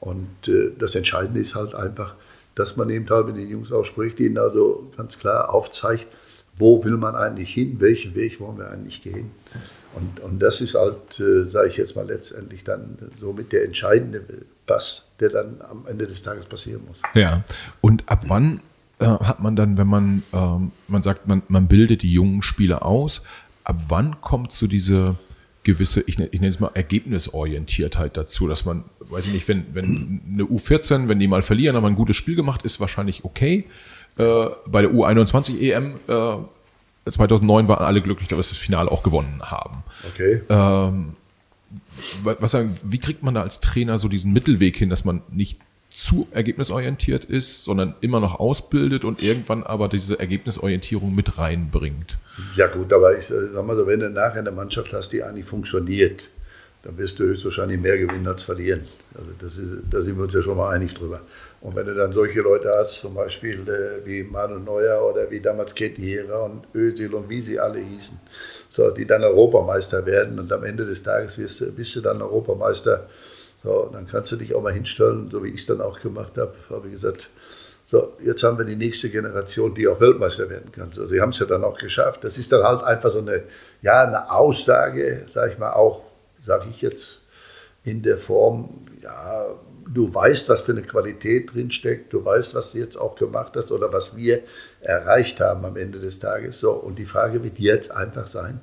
Und 0.00 0.48
äh, 0.48 0.72
das 0.76 0.94
Entscheidende 0.94 1.40
ist 1.40 1.54
halt 1.54 1.74
einfach, 1.74 2.14
dass 2.54 2.76
man 2.76 2.90
eben 2.90 3.08
halt 3.08 3.26
mit 3.26 3.36
den 3.36 3.48
Jungs 3.48 3.70
auch 3.70 3.84
spricht, 3.84 4.18
ihnen 4.18 4.38
also 4.38 4.90
ganz 4.96 5.18
klar 5.18 5.54
aufzeigt, 5.54 6.08
wo 6.58 6.82
will 6.84 6.96
man 6.96 7.14
eigentlich 7.14 7.52
hin, 7.52 7.76
welchen 7.80 8.14
Weg 8.14 8.40
wollen 8.40 8.58
wir 8.58 8.70
eigentlich 8.70 9.02
gehen. 9.02 9.30
Und, 9.94 10.20
und 10.20 10.38
das 10.40 10.60
ist 10.60 10.74
halt, 10.74 11.20
äh, 11.20 11.44
sage 11.44 11.68
ich 11.68 11.76
jetzt 11.76 11.96
mal 11.96 12.06
letztendlich 12.06 12.64
dann 12.64 12.98
so 13.18 13.32
mit 13.32 13.52
der 13.52 13.64
entscheidende 13.64 14.22
Pass, 14.66 15.08
der 15.20 15.30
dann 15.30 15.60
am 15.68 15.86
Ende 15.86 16.06
des 16.06 16.22
Tages 16.22 16.46
passieren 16.46 16.82
muss. 16.86 17.00
Ja, 17.14 17.44
und 17.80 18.08
ab 18.08 18.24
wann 18.28 18.60
äh, 18.98 19.06
hat 19.06 19.40
man 19.40 19.56
dann, 19.56 19.78
wenn 19.78 19.86
man, 19.86 20.22
ähm, 20.32 20.72
man 20.88 21.02
sagt, 21.02 21.26
man, 21.26 21.42
man 21.48 21.68
bildet 21.68 22.02
die 22.02 22.12
jungen 22.12 22.42
Spieler 22.42 22.84
aus, 22.84 23.22
ab 23.64 23.84
wann 23.88 24.20
kommt 24.20 24.52
so 24.52 24.66
diese 24.66 25.16
gewisse, 25.62 26.00
ich, 26.02 26.18
ich 26.18 26.40
nenne 26.40 26.48
es 26.48 26.60
mal 26.60 26.70
Ergebnisorientiertheit 26.74 28.16
dazu, 28.16 28.46
dass 28.48 28.64
man, 28.64 28.84
weiß 29.00 29.26
ich 29.26 29.34
nicht, 29.34 29.48
wenn, 29.48 29.66
wenn 29.74 30.20
eine 30.32 30.44
U14, 30.44 31.08
wenn 31.08 31.18
die 31.18 31.26
mal 31.26 31.42
verlieren, 31.42 31.76
aber 31.76 31.88
ein 31.88 31.96
gutes 31.96 32.16
Spiel 32.16 32.36
gemacht 32.36 32.62
ist, 32.62 32.80
wahrscheinlich 32.80 33.24
okay. 33.24 33.66
Äh, 34.18 34.46
bei 34.66 34.82
der 34.82 34.90
U21 34.90 35.60
EM 35.60 35.94
äh, 36.08 37.10
2009 37.10 37.68
waren 37.68 37.84
alle 37.84 38.00
glücklich, 38.00 38.28
dass 38.28 38.36
wir 38.36 38.42
das 38.42 38.58
Finale 38.58 38.90
auch 38.90 39.02
gewonnen 39.02 39.42
haben. 39.42 39.82
Okay. 40.12 40.42
Ähm, 40.48 41.14
was 42.22 42.56
wie 42.84 42.98
kriegt 42.98 43.22
man 43.22 43.34
da 43.34 43.42
als 43.42 43.60
Trainer 43.60 43.98
so 43.98 44.08
diesen 44.08 44.32
Mittelweg 44.32 44.76
hin, 44.76 44.90
dass 44.90 45.04
man 45.04 45.22
nicht 45.30 45.60
zu 45.96 46.28
ergebnisorientiert 46.30 47.24
ist, 47.24 47.64
sondern 47.64 47.94
immer 48.02 48.20
noch 48.20 48.38
ausbildet 48.38 49.04
und 49.04 49.22
irgendwann 49.22 49.62
aber 49.62 49.88
diese 49.88 50.18
Ergebnisorientierung 50.18 51.14
mit 51.14 51.38
reinbringt. 51.38 52.18
Ja 52.54 52.66
gut, 52.66 52.92
aber 52.92 53.16
ich 53.16 53.26
sag 53.26 53.66
mal 53.66 53.76
so, 53.76 53.86
wenn 53.86 54.00
du 54.00 54.10
nachher 54.10 54.40
eine 54.40 54.50
Mannschaft 54.50 54.92
hast, 54.92 55.14
die 55.14 55.22
eigentlich 55.22 55.46
funktioniert, 55.46 56.28
dann 56.82 56.98
wirst 56.98 57.18
du 57.18 57.24
höchstwahrscheinlich 57.24 57.80
mehr 57.80 57.96
gewinnen 57.96 58.26
als 58.28 58.42
verlieren. 58.42 58.82
Also 59.14 59.30
das 59.38 59.56
ist, 59.56 59.72
da 59.90 60.02
sind 60.02 60.18
wir 60.18 60.24
uns 60.24 60.34
ja 60.34 60.42
schon 60.42 60.58
mal 60.58 60.70
einig 60.70 60.92
drüber. 60.92 61.22
Und 61.66 61.74
wenn 61.74 61.86
du 61.86 61.94
dann 61.94 62.12
solche 62.12 62.42
Leute 62.42 62.72
hast, 62.76 63.00
zum 63.00 63.14
Beispiel 63.14 63.68
äh, 63.68 64.06
wie 64.06 64.22
Manuel 64.22 64.60
Neuer 64.60 65.02
oder 65.04 65.28
wie 65.32 65.40
damals 65.40 65.74
Kettiera 65.74 66.44
und 66.44 66.64
Özil 66.72 67.12
und 67.12 67.28
wie 67.28 67.40
sie 67.40 67.58
alle 67.58 67.80
hießen, 67.80 68.20
so, 68.68 68.92
die 68.92 69.04
dann 69.04 69.24
Europameister 69.24 70.06
werden 70.06 70.38
und 70.38 70.52
am 70.52 70.62
Ende 70.62 70.86
des 70.86 71.02
Tages 71.02 71.38
wirst, 71.38 71.74
bist 71.74 71.96
du 71.96 72.02
dann 72.02 72.22
Europameister 72.22 73.08
so, 73.64 73.90
dann 73.92 74.06
kannst 74.06 74.30
du 74.30 74.36
dich 74.36 74.54
auch 74.54 74.62
mal 74.62 74.72
hinstellen, 74.72 75.28
so 75.28 75.42
wie 75.42 75.48
ich 75.48 75.62
es 75.62 75.66
dann 75.66 75.80
auch 75.80 75.98
gemacht 75.98 76.38
habe, 76.38 76.54
habe 76.70 76.86
ich 76.86 76.92
gesagt, 76.92 77.30
so, 77.84 78.12
jetzt 78.22 78.44
haben 78.44 78.58
wir 78.58 78.64
die 78.64 78.76
nächste 78.76 79.10
Generation, 79.10 79.74
die 79.74 79.88
auch 79.88 80.00
Weltmeister 80.00 80.48
werden 80.48 80.70
kann. 80.70 80.86
Also 80.86 81.08
sie 81.08 81.20
haben 81.20 81.30
es 81.30 81.40
ja 81.40 81.46
dann 81.46 81.64
auch 81.64 81.78
geschafft. 81.78 82.22
Das 82.22 82.38
ist 82.38 82.52
dann 82.52 82.62
halt 82.62 82.84
einfach 82.84 83.10
so 83.10 83.18
eine, 83.18 83.42
ja, 83.82 84.04
eine 84.04 84.30
Aussage, 84.30 85.26
sage 85.28 85.50
ich 85.50 85.58
mal 85.58 85.72
auch, 85.72 86.04
sage 86.44 86.66
ich 86.70 86.80
jetzt 86.80 87.22
in 87.82 88.02
der 88.02 88.18
Form, 88.18 88.86
ja, 89.02 89.46
du 89.92 90.12
weißt, 90.12 90.48
was 90.48 90.62
für 90.62 90.72
eine 90.72 90.82
Qualität 90.82 91.54
drinsteckt, 91.54 92.12
du 92.12 92.24
weißt, 92.24 92.54
was 92.54 92.72
du 92.72 92.78
jetzt 92.78 92.96
auch 92.96 93.16
gemacht 93.16 93.52
hast 93.56 93.70
oder 93.70 93.92
was 93.92 94.16
wir 94.16 94.42
erreicht 94.80 95.40
haben 95.40 95.64
am 95.64 95.76
Ende 95.76 95.98
des 95.98 96.18
Tages. 96.18 96.60
So, 96.60 96.72
und 96.72 96.98
die 96.98 97.06
Frage 97.06 97.42
wird 97.42 97.58
jetzt 97.58 97.90
einfach 97.90 98.26
sein, 98.26 98.60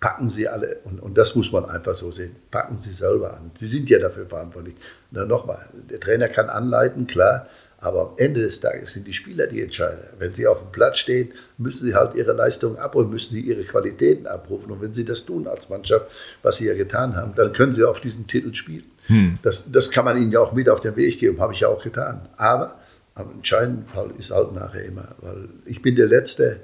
packen 0.00 0.28
Sie 0.28 0.48
alle, 0.48 0.78
und, 0.84 1.00
und 1.00 1.16
das 1.16 1.34
muss 1.34 1.52
man 1.52 1.64
einfach 1.64 1.94
so 1.94 2.12
sehen, 2.12 2.36
packen 2.50 2.78
Sie 2.78 2.92
selber 2.92 3.34
an. 3.34 3.50
Sie 3.58 3.66
sind 3.66 3.88
ja 3.88 3.98
dafür 3.98 4.26
verantwortlich. 4.26 4.76
Na, 5.10 5.24
nochmal, 5.24 5.68
der 5.90 6.00
Trainer 6.00 6.28
kann 6.28 6.48
anleiten, 6.48 7.06
klar, 7.06 7.46
aber 7.78 8.00
am 8.00 8.12
Ende 8.16 8.40
des 8.40 8.60
Tages 8.60 8.94
sind 8.94 9.06
die 9.06 9.12
Spieler 9.12 9.46
die 9.46 9.62
Entscheider. 9.62 10.08
Wenn 10.18 10.32
sie 10.32 10.46
auf 10.46 10.60
dem 10.60 10.72
Platz 10.72 10.98
stehen, 10.98 11.32
müssen 11.58 11.86
sie 11.86 11.94
halt 11.94 12.14
ihre 12.14 12.32
Leistungen 12.32 12.78
abrufen, 12.78 13.10
müssen 13.10 13.34
sie 13.34 13.42
ihre 13.42 13.64
Qualitäten 13.64 14.26
abrufen. 14.26 14.72
Und 14.72 14.80
wenn 14.80 14.94
sie 14.94 15.04
das 15.04 15.26
tun 15.26 15.46
als 15.46 15.68
Mannschaft, 15.68 16.06
was 16.42 16.56
sie 16.56 16.66
ja 16.66 16.74
getan 16.74 17.16
haben, 17.16 17.34
dann 17.34 17.52
können 17.52 17.74
sie 17.74 17.84
auf 17.84 18.00
diesen 18.00 18.26
Titel 18.26 18.54
spielen. 18.54 18.84
Hm. 19.06 19.38
Das, 19.42 19.70
das 19.70 19.90
kann 19.90 20.04
man 20.04 20.20
ihnen 20.20 20.32
ja 20.32 20.40
auch 20.40 20.52
mit 20.52 20.68
auf 20.68 20.80
den 20.80 20.96
Weg 20.96 21.18
geben, 21.18 21.40
habe 21.40 21.52
ich 21.52 21.60
ja 21.60 21.68
auch 21.68 21.82
getan. 21.82 22.28
Aber 22.36 22.78
am 23.14 23.32
entscheidenden 23.32 23.86
Fall 23.86 24.10
ist 24.18 24.30
halt 24.30 24.52
nachher 24.52 24.84
immer, 24.84 25.08
weil 25.20 25.48
ich 25.64 25.80
bin 25.82 25.96
der 25.96 26.06
Letzte, 26.06 26.60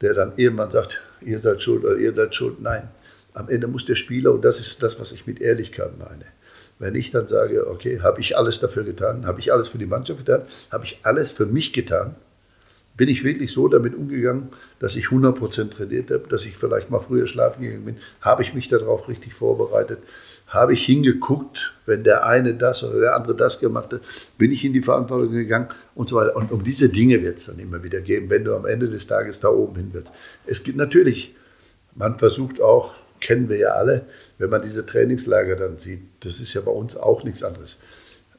der 0.00 0.14
dann 0.14 0.32
irgendwann 0.36 0.70
sagt, 0.70 1.02
ihr 1.20 1.38
seid 1.38 1.62
schuld 1.62 1.84
oder 1.84 1.96
ihr 1.96 2.14
seid 2.14 2.34
schuld. 2.34 2.60
Nein, 2.60 2.88
am 3.34 3.48
Ende 3.48 3.66
muss 3.66 3.84
der 3.84 3.94
Spieler, 3.94 4.32
und 4.32 4.44
das 4.44 4.60
ist 4.60 4.82
das, 4.82 5.00
was 5.00 5.12
ich 5.12 5.26
mit 5.26 5.40
Ehrlichkeit 5.40 5.98
meine, 5.98 6.26
wenn 6.78 6.94
ich 6.94 7.10
dann 7.10 7.28
sage, 7.28 7.68
okay, 7.68 8.00
habe 8.00 8.20
ich 8.20 8.36
alles 8.36 8.60
dafür 8.60 8.84
getan, 8.84 9.26
habe 9.26 9.40
ich 9.40 9.52
alles 9.52 9.68
für 9.68 9.78
die 9.78 9.86
Mannschaft 9.86 10.24
getan, 10.24 10.42
habe 10.70 10.84
ich 10.84 10.98
alles 11.02 11.32
für 11.32 11.46
mich 11.46 11.72
getan, 11.72 12.16
bin 12.96 13.08
ich 13.08 13.24
wirklich 13.24 13.52
so 13.52 13.68
damit 13.68 13.94
umgegangen, 13.94 14.50
dass 14.78 14.96
ich 14.96 15.06
100% 15.06 15.70
trainiert 15.70 16.10
habe, 16.10 16.28
dass 16.28 16.44
ich 16.44 16.56
vielleicht 16.56 16.90
mal 16.90 17.00
früher 17.00 17.26
schlafen 17.26 17.62
gegangen 17.62 17.84
bin, 17.84 17.96
habe 18.20 18.42
ich 18.42 18.52
mich 18.52 18.68
darauf 18.68 19.08
richtig 19.08 19.32
vorbereitet, 19.32 19.98
habe 20.52 20.74
ich 20.74 20.84
hingeguckt, 20.84 21.72
wenn 21.86 22.04
der 22.04 22.26
eine 22.26 22.54
das 22.54 22.84
oder 22.84 23.00
der 23.00 23.16
andere 23.16 23.34
das 23.34 23.58
gemacht 23.58 23.92
hat, 23.92 24.02
bin 24.36 24.52
ich 24.52 24.64
in 24.64 24.74
die 24.74 24.82
Verantwortung 24.82 25.32
gegangen 25.32 25.68
und 25.94 26.10
so 26.10 26.16
weiter. 26.16 26.36
Und 26.36 26.52
um 26.52 26.62
diese 26.62 26.90
Dinge 26.90 27.22
wird 27.22 27.38
es 27.38 27.46
dann 27.46 27.58
immer 27.58 27.82
wieder 27.82 28.00
geben, 28.02 28.28
wenn 28.28 28.44
du 28.44 28.54
am 28.54 28.66
Ende 28.66 28.88
des 28.88 29.06
Tages 29.06 29.40
da 29.40 29.48
oben 29.48 29.76
hin 29.76 29.94
wirst. 29.94 30.12
Es 30.46 30.62
gibt 30.62 30.76
natürlich, 30.76 31.34
man 31.94 32.18
versucht 32.18 32.60
auch, 32.60 32.94
kennen 33.20 33.48
wir 33.48 33.56
ja 33.56 33.70
alle, 33.70 34.06
wenn 34.36 34.50
man 34.50 34.60
diese 34.60 34.84
Trainingslager 34.84 35.56
dann 35.56 35.78
sieht. 35.78 36.02
Das 36.20 36.38
ist 36.38 36.52
ja 36.52 36.60
bei 36.60 36.72
uns 36.72 36.96
auch 36.96 37.24
nichts 37.24 37.42
anderes. 37.42 37.78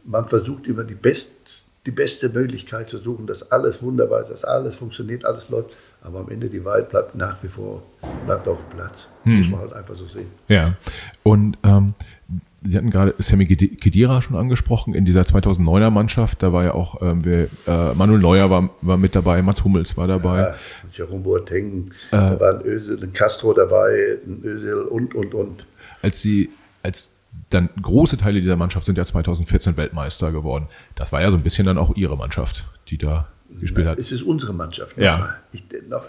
Man 0.03 0.27
versucht 0.27 0.67
immer 0.67 0.83
die, 0.83 0.95
best, 0.95 1.67
die 1.85 1.91
beste 1.91 2.29
Möglichkeit 2.29 2.89
zu 2.89 2.97
suchen, 2.97 3.25
dass 3.25 3.51
alles 3.51 3.81
wunderbar 3.81 4.21
ist, 4.21 4.29
dass 4.29 4.43
alles 4.43 4.75
funktioniert, 4.75 5.25
alles 5.25 5.49
läuft. 5.49 5.71
Aber 6.03 6.19
am 6.19 6.29
Ende 6.29 6.49
die 6.49 6.63
Wahrheit 6.65 6.89
bleibt 6.89 7.15
nach 7.15 7.41
wie 7.43 7.47
vor 7.47 7.81
bleibt 8.25 8.47
auf 8.47 8.59
dem 8.59 8.77
Platz. 8.77 9.07
Hm. 9.23 9.37
Muss 9.37 9.49
man 9.49 9.61
halt 9.61 9.73
einfach 9.73 9.95
so 9.95 10.05
sehen. 10.05 10.27
Ja. 10.47 10.75
Und 11.23 11.57
ähm, 11.63 11.93
Sie 12.65 12.77
hatten 12.77 12.91
gerade 12.91 13.13
Sammy 13.17 13.45
Kedira 13.45 14.21
schon 14.21 14.37
angesprochen, 14.37 14.93
in 14.93 15.03
dieser 15.03 15.23
2009er 15.23 15.89
Mannschaft, 15.89 16.41
da 16.41 16.53
war 16.53 16.63
ja 16.63 16.73
auch 16.73 17.01
ähm, 17.01 17.25
wir, 17.25 17.49
äh, 17.67 17.93
Manuel 17.93 18.21
Neuer 18.21 18.49
war, 18.49 18.69
war 18.81 18.95
mit 18.95 19.15
dabei, 19.15 19.41
Mats 19.41 19.65
Hummels 19.65 19.97
war 19.97 20.07
dabei. 20.07 20.39
Ja, 20.39 20.55
Jerome 20.91 21.23
Boateng, 21.23 21.91
äh, 22.11 22.17
da 22.17 22.39
war 22.39 22.53
ein 22.53 22.65
Özil, 22.65 23.03
ein 23.03 23.11
Castro 23.11 23.53
dabei, 23.53 24.19
ein 24.25 24.41
Özil 24.43 24.83
und, 24.83 25.13
und, 25.13 25.33
und. 25.33 25.65
Als 26.01 26.21
Sie, 26.21 26.51
als 26.83 27.17
dann 27.49 27.69
große 27.81 28.17
Teile 28.17 28.39
dieser 28.39 28.55
Mannschaft 28.55 28.85
sind 28.85 28.97
ja 28.97 29.05
2014 29.05 29.75
Weltmeister 29.75 30.31
geworden. 30.31 30.67
Das 30.95 31.11
war 31.11 31.21
ja 31.21 31.31
so 31.31 31.37
ein 31.37 31.43
bisschen 31.43 31.65
dann 31.65 31.77
auch 31.77 31.95
Ihre 31.95 32.15
Mannschaft, 32.15 32.63
die 32.87 32.97
da 32.97 33.27
gespielt 33.59 33.87
hat. 33.87 33.99
Es 33.99 34.11
ist 34.11 34.23
unsere 34.23 34.53
Mannschaft. 34.53 34.97
Ja. 34.97 35.37
Ich, 35.51 35.63
noch, 35.87 36.05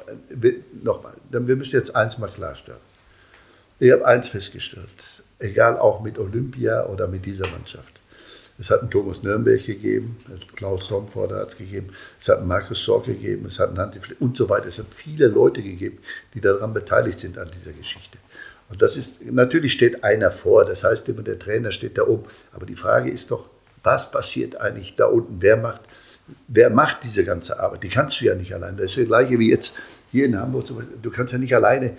noch 0.83 1.03
mal, 1.03 1.15
wir 1.31 1.57
müssen 1.57 1.77
jetzt 1.77 1.95
eins 1.95 2.19
mal 2.19 2.29
klarstellen. 2.29 2.81
Ich 3.81 3.91
habe 3.91 4.07
eins 4.07 4.29
festgestellt 4.29 4.89
egal 5.39 5.79
auch 5.79 6.01
mit 6.01 6.19
Olympia 6.19 6.87
oder 6.87 7.07
mit 7.07 7.27
dieser 7.27 7.49
Mannschaft. 7.49 8.01
Es 8.57 8.71
hat 8.71 8.83
einen 8.83 8.91
Thomas 8.91 9.25
Nürnberg 9.25 9.65
gegeben, 9.65 10.17
Klaus 10.55 10.89
Domforder 10.89 11.41
hat 11.41 11.49
es 11.49 11.57
gegeben, 11.57 11.89
es 12.21 12.29
hat 12.29 12.39
einen 12.39 12.47
Markus 12.47 12.85
Sorg 12.85 13.07
gegeben, 13.07 13.47
es 13.47 13.59
hat 13.59 13.71
einen 13.71 13.79
Hanti 13.79 13.99
und 14.21 14.37
so 14.37 14.49
weiter. 14.49 14.69
Es 14.69 14.79
hat 14.79 14.95
viele 14.95 15.27
Leute 15.27 15.61
gegeben, 15.61 15.99
die 16.35 16.41
daran 16.41 16.73
beteiligt 16.73 17.19
sind 17.19 17.37
an 17.37 17.51
dieser 17.53 17.73
Geschichte. 17.73 18.19
Und 18.69 18.81
das 18.81 18.97
ist, 18.97 19.25
natürlich 19.25 19.73
steht 19.73 20.05
einer 20.05 20.31
vor, 20.31 20.65
das 20.65 20.85
heißt 20.85 21.09
immer, 21.09 21.23
der 21.23 21.39
Trainer 21.39 21.73
steht 21.73 21.99
da 21.99 22.07
oben. 22.07 22.27
Aber 22.53 22.65
die 22.65 22.77
Frage 22.77 23.11
ist 23.11 23.33
doch, 23.33 23.51
was 23.83 24.11
passiert 24.11 24.57
eigentlich 24.57 24.95
da 24.95 25.07
unten? 25.07 25.43
Wer 25.43 25.57
macht, 25.57 25.81
wer 26.49 26.71
macht 26.71 27.05
diese 27.05 27.25
ganze 27.25 27.61
Arbeit? 27.61 27.83
Die 27.83 27.89
kannst 27.89 28.21
du 28.21 28.25
ja 28.27 28.35
nicht 28.35 28.55
alleine. 28.55 28.77
Das 28.77 28.87
ist 28.87 28.99
das 28.99 29.07
Gleiche 29.07 29.39
wie 29.39 29.51
jetzt 29.51 29.75
hier 30.11 30.27
in 30.27 30.37
Hamburg. 30.37 30.67
Du 31.03 31.11
kannst 31.11 31.33
ja 31.33 31.39
nicht 31.39 31.55
alleine. 31.55 31.97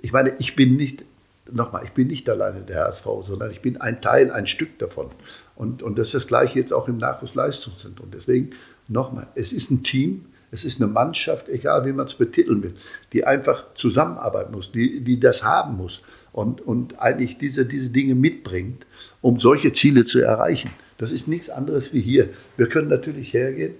Ich 0.00 0.12
meine, 0.12 0.34
ich 0.38 0.56
bin 0.56 0.76
nicht 0.76 1.04
nochmal, 1.50 1.84
ich 1.84 1.92
bin 1.92 2.08
nicht 2.08 2.28
alleine 2.28 2.60
der 2.60 2.84
HSV, 2.84 3.06
sondern 3.22 3.50
ich 3.50 3.60
bin 3.60 3.80
ein 3.80 4.00
Teil, 4.00 4.30
ein 4.30 4.46
Stück 4.46 4.78
davon. 4.78 5.10
Und, 5.54 5.82
und 5.82 5.98
das 5.98 6.08
ist 6.08 6.14
das 6.14 6.26
Gleiche 6.26 6.58
jetzt 6.58 6.72
auch 6.72 6.88
im 6.88 6.98
Nachwuchsleistungszentrum. 6.98 8.10
Deswegen 8.12 8.50
nochmal, 8.88 9.28
es 9.34 9.52
ist 9.52 9.70
ein 9.70 9.82
Team, 9.82 10.26
es 10.50 10.64
ist 10.64 10.80
eine 10.80 10.90
Mannschaft, 10.90 11.48
egal 11.48 11.86
wie 11.86 11.92
man 11.92 12.06
es 12.06 12.14
betiteln 12.14 12.62
will, 12.62 12.74
die 13.12 13.24
einfach 13.24 13.74
zusammenarbeiten 13.74 14.52
muss, 14.52 14.72
die, 14.72 15.00
die 15.00 15.18
das 15.18 15.42
haben 15.42 15.76
muss 15.76 16.02
und, 16.32 16.60
und 16.60 17.00
eigentlich 17.00 17.38
diese, 17.38 17.66
diese 17.66 17.90
Dinge 17.90 18.14
mitbringt, 18.14 18.86
um 19.20 19.38
solche 19.38 19.72
Ziele 19.72 20.04
zu 20.04 20.20
erreichen. 20.20 20.70
Das 20.98 21.12
ist 21.12 21.28
nichts 21.28 21.50
anderes 21.50 21.92
wie 21.92 22.00
hier. 22.00 22.28
Wir 22.56 22.68
können 22.68 22.88
natürlich 22.88 23.32
hergehen, 23.32 23.74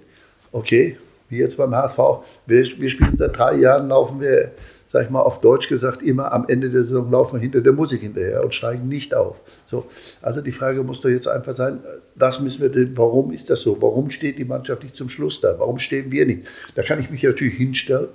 okay, 0.51 0.97
wie 1.29 1.37
jetzt 1.37 1.57
beim 1.57 1.75
HSV, 1.75 1.99
wir, 2.45 2.65
wir 2.77 2.89
spielen 2.89 3.17
seit 3.17 3.37
drei 3.37 3.55
Jahren, 3.55 3.89
laufen 3.89 4.21
wir 4.21 4.51
sag 4.87 5.03
ich 5.03 5.09
mal 5.09 5.21
auf 5.21 5.41
Deutsch 5.41 5.67
gesagt, 5.67 6.01
immer 6.01 6.31
am 6.31 6.45
Ende 6.47 6.69
der 6.69 6.83
Saison 6.83 7.11
laufen 7.11 7.35
wir 7.35 7.41
hinter 7.41 7.61
der 7.61 7.73
Musik 7.73 8.01
hinterher 8.01 8.43
und 8.43 8.53
steigen 8.53 8.87
nicht 8.87 9.13
auf. 9.13 9.41
So, 9.65 9.85
also 10.21 10.41
die 10.41 10.53
Frage 10.53 10.81
muss 10.83 11.01
doch 11.01 11.09
jetzt 11.09 11.27
einfach 11.27 11.55
sein, 11.55 11.79
das 12.15 12.39
müssen 12.39 12.73
wir, 12.73 12.97
warum 12.97 13.31
ist 13.31 13.49
das 13.49 13.61
so? 13.61 13.81
Warum 13.81 14.09
steht 14.09 14.39
die 14.39 14.45
Mannschaft 14.45 14.83
nicht 14.83 14.95
zum 14.95 15.09
Schluss 15.09 15.41
da? 15.41 15.59
Warum 15.59 15.77
stehen 15.77 16.09
wir 16.11 16.25
nicht? 16.25 16.47
Da 16.75 16.83
kann 16.83 16.99
ich 16.99 17.09
mich 17.09 17.21
natürlich 17.23 17.55
hinstellen, 17.55 18.07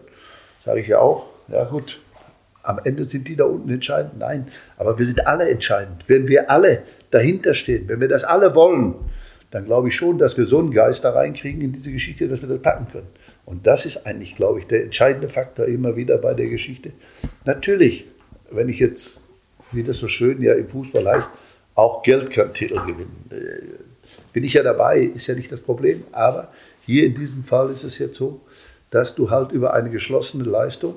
sage 0.64 0.80
ich 0.80 0.88
ja 0.88 0.98
auch, 0.98 1.26
ja 1.48 1.64
gut, 1.64 2.00
am 2.62 2.80
Ende 2.84 3.05
sind 3.05 3.28
die 3.28 3.36
da 3.36 3.44
unten 3.44 3.68
entscheidend. 3.68 4.18
Nein, 4.18 4.46
aber 4.78 4.98
wir 4.98 5.05
sind 5.05 5.26
alle 5.26 5.48
entscheidend. 5.50 6.09
Wenn 6.09 6.28
wir 6.28 6.50
alle 6.50 6.82
dahinter 7.13 7.55
stehen, 7.55 7.89
wenn 7.89 8.01
wir 8.01 8.09
das 8.09 8.25
alle 8.25 8.55
wollen, 8.55 8.95
dann 9.53 9.67
glaube 9.67 9.89
ich 9.89 9.95
schon, 9.95 10.19
dass 10.19 10.37
wir 10.39 10.47
so 10.47 10.59
einen 10.59 10.71
Geist 10.71 11.05
da 11.05 11.11
reinkriegen 11.11 11.61
in 11.61 11.73
diese 11.73 11.93
Geschichte, 11.93 12.27
dass 12.27 12.43
wir 12.43 12.49
das 12.49 12.61
packen 12.61 12.89
können. 12.91 13.09
Und 13.45 13.67
das 13.67 13.87
ist 13.87 14.07
eigentlich, 14.07 14.35
glaube 14.35 14.59
ich, 14.59 14.67
der 14.67 14.85
entscheidende 14.85 15.29
Faktor 15.29 15.67
immer 15.67 15.95
wieder 15.95 16.19
bei 16.19 16.35
der 16.35 16.49
Geschichte. 16.49 16.93
Natürlich, 17.45 18.07
wenn 18.51 18.69
ich 18.69 18.79
jetzt, 18.79 19.21
wie 19.71 19.83
das 19.83 19.99
so 19.99 20.09
schön 20.09 20.43
ja 20.43 20.55
im 20.55 20.69
Fußball 20.69 21.07
heißt, 21.07 21.33
auch 21.75 22.03
Geld 22.03 22.31
kann 22.31 22.53
Titel 22.55 22.81
gewinnen. 22.87 23.29
Äh, 23.31 23.83
bin 24.33 24.45
ich 24.45 24.55
ja 24.55 24.63
dabei, 24.63 25.01
ist 25.01 25.27
ja 25.27 25.35
nicht 25.35 25.53
das 25.53 25.61
Problem. 25.61 26.05
Aber 26.13 26.51
hier 26.87 27.05
in 27.05 27.15
diesem 27.15 27.45
Fall 27.45 27.71
ist 27.71 27.85
es 27.85 27.99
jetzt 27.99 28.17
so, 28.17 28.41
dass 28.91 29.15
du 29.15 29.31
halt 29.31 29.53
über 29.53 29.75
eine 29.75 29.91
geschlossene 29.91 30.45
Leistung, 30.45 30.95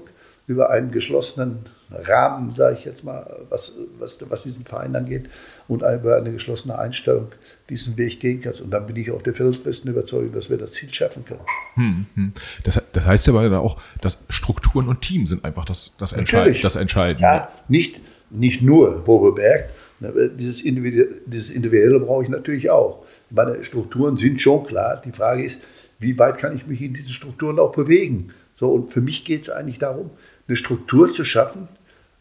über 0.47 0.69
einen 0.69 0.91
geschlossenen 0.91 1.65
Rahmen, 1.91 2.51
sage 2.51 2.77
ich 2.79 2.85
jetzt 2.85 3.03
mal, 3.03 3.45
was, 3.49 3.77
was, 3.99 4.17
was 4.29 4.43
diesen 4.43 4.65
Verein 4.65 4.95
angeht 4.95 5.29
und 5.67 5.81
über 5.81 6.17
eine 6.17 6.31
geschlossene 6.31 6.77
Einstellung 6.77 7.27
diesen 7.69 7.97
Weg 7.97 8.19
gehen 8.19 8.41
kannst. 8.41 8.61
Und 8.61 8.71
dann 8.71 8.87
bin 8.87 8.95
ich 8.95 9.11
auch 9.11 9.21
der 9.21 9.33
felsenfesten 9.33 9.91
Überzeugung, 9.91 10.31
dass 10.31 10.49
wir 10.49 10.57
das 10.57 10.71
Ziel 10.71 10.93
schaffen 10.93 11.25
können. 11.25 11.41
Hm, 11.75 12.05
hm. 12.15 12.33
Das, 12.63 12.81
das, 12.91 13.05
heißt 13.05 13.27
ja 13.27 13.33
aber 13.33 13.59
auch, 13.59 13.79
dass 14.01 14.23
Strukturen 14.29 14.87
und 14.87 15.01
Team 15.01 15.27
sind 15.27 15.45
einfach 15.45 15.65
das, 15.65 15.95
das, 15.97 16.13
Entscheid 16.13 16.63
das 16.63 16.75
Entscheidende. 16.75 17.21
Ja, 17.21 17.49
nicht, 17.67 18.01
nicht 18.29 18.61
nur, 18.61 19.05
wo 19.05 19.19
bemerkt, 19.19 19.71
dieses 19.99 20.61
Individuelle, 20.61 21.21
dieses 21.25 21.49
Individuelle 21.49 21.99
brauche 21.99 22.23
ich 22.23 22.29
natürlich 22.29 22.69
auch. 22.69 23.05
Meine 23.29 23.63
Strukturen 23.63 24.17
sind 24.17 24.41
schon 24.41 24.65
klar. 24.65 25.01
Die 25.03 25.11
Frage 25.11 25.43
ist, 25.43 25.61
wie 25.99 26.17
weit 26.19 26.37
kann 26.37 26.55
ich 26.55 26.67
mich 26.67 26.81
in 26.81 26.93
diesen 26.93 27.11
Strukturen 27.11 27.59
auch 27.59 27.71
bewegen? 27.71 28.33
So, 28.53 28.71
und 28.71 28.91
für 28.91 29.01
mich 29.01 29.25
geht 29.25 29.43
es 29.43 29.49
eigentlich 29.49 29.79
darum, 29.79 30.11
eine 30.47 30.55
Struktur 30.55 31.11
zu 31.11 31.25
schaffen, 31.25 31.67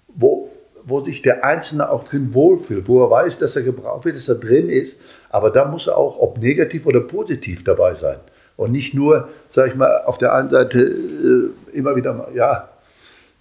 wo, 0.09 0.51
wo 0.85 1.03
sich 1.03 1.23
der 1.23 1.45
Einzelne 1.45 1.91
auch 1.91 2.05
drin 2.05 2.35
wohlfühlt, 2.35 2.89
wo 2.89 3.03
er 3.05 3.11
weiß, 3.11 3.39
dass 3.39 3.57
er 3.57 3.63
gebraucht 3.63 4.05
wird, 4.05 4.17
dass 4.17 4.29
er 4.29 4.37
drin 4.37 4.69
ist. 4.69 5.01
Aber 5.31 5.51
da 5.51 5.65
muss 5.67 5.87
er 5.87 5.97
auch, 5.97 6.19
ob 6.19 6.39
negativ 6.39 6.87
oder 6.87 7.01
positiv 7.01 7.65
dabei 7.65 7.95
sein. 7.95 8.19
Und 8.57 8.73
nicht 8.73 8.95
nur, 8.95 9.29
sage 9.49 9.71
ich 9.71 9.75
mal, 9.75 10.03
auf 10.05 10.19
der 10.19 10.33
einen 10.33 10.51
Seite 10.51 10.81
äh, 10.81 11.77
immer 11.77 11.97
wieder, 11.97 12.29
ja, 12.35 12.69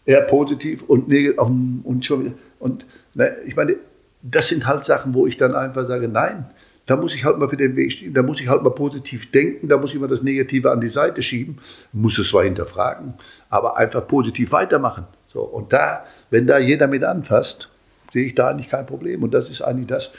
eher 0.06 0.22
positiv 0.22 0.84
und 0.84 1.08
negativ 1.08 1.40
und 1.84 2.06
schon 2.06 2.26
wieder. 2.26 2.34
Und 2.60 2.86
ne, 3.14 3.36
ich 3.46 3.56
meine, 3.56 3.76
das 4.22 4.48
sind 4.48 4.66
halt 4.66 4.84
Sachen, 4.86 5.14
wo 5.14 5.28
ich 5.28 5.38
dann 5.38 5.54
einfach 5.54 5.86
sage, 5.86 6.08
nein, 6.08 6.46
da 6.86 6.98
muss 6.98 7.16
ich 7.16 7.24
halt 7.24 7.38
mal 7.38 7.50
für 7.50 7.58
den 7.58 7.76
Weg 7.76 7.94
stehen, 7.94 8.14
da 8.14 8.24
muss 8.24 8.42
ich 8.42 8.50
halt 8.50 8.64
mal 8.64 8.72
positiv 8.72 9.32
denken, 9.32 9.70
da 9.70 9.78
muss 9.78 9.94
ich 9.94 10.00
mal 10.00 10.08
das 10.08 10.22
Negative 10.22 10.72
an 10.72 10.82
die 10.82 10.90
Seite 10.90 11.24
schieben, 11.24 11.58
muss 11.94 12.18
es 12.18 12.30
zwar 12.30 12.44
hinterfragen, 12.44 13.14
aber 13.50 13.78
einfach 13.78 14.06
positiv 14.06 14.52
weitermachen. 14.52 15.06
So, 15.28 15.42
und 15.42 15.72
da, 15.74 16.06
wenn 16.30 16.46
da 16.46 16.60
jeder 16.60 16.88
mit 16.88 17.04
anfasst, 17.04 17.70
sehe 18.12 18.26
ich 18.26 18.36
da 18.36 18.50
eigentlich 18.50 18.70
kein 18.70 18.86
Problem. 18.86 19.24
Und 19.24 19.34
das 19.34 19.50
ist 19.50 19.62
eigentlich 19.62 19.88
das, 19.88 20.12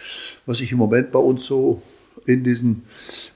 was 0.46 0.60
ich 0.60 0.72
im 0.72 0.78
Moment 0.78 1.12
bei 1.12 1.20
uns 1.20 1.44
so 1.44 1.82
in, 2.26 2.42
diesen, 2.42 2.84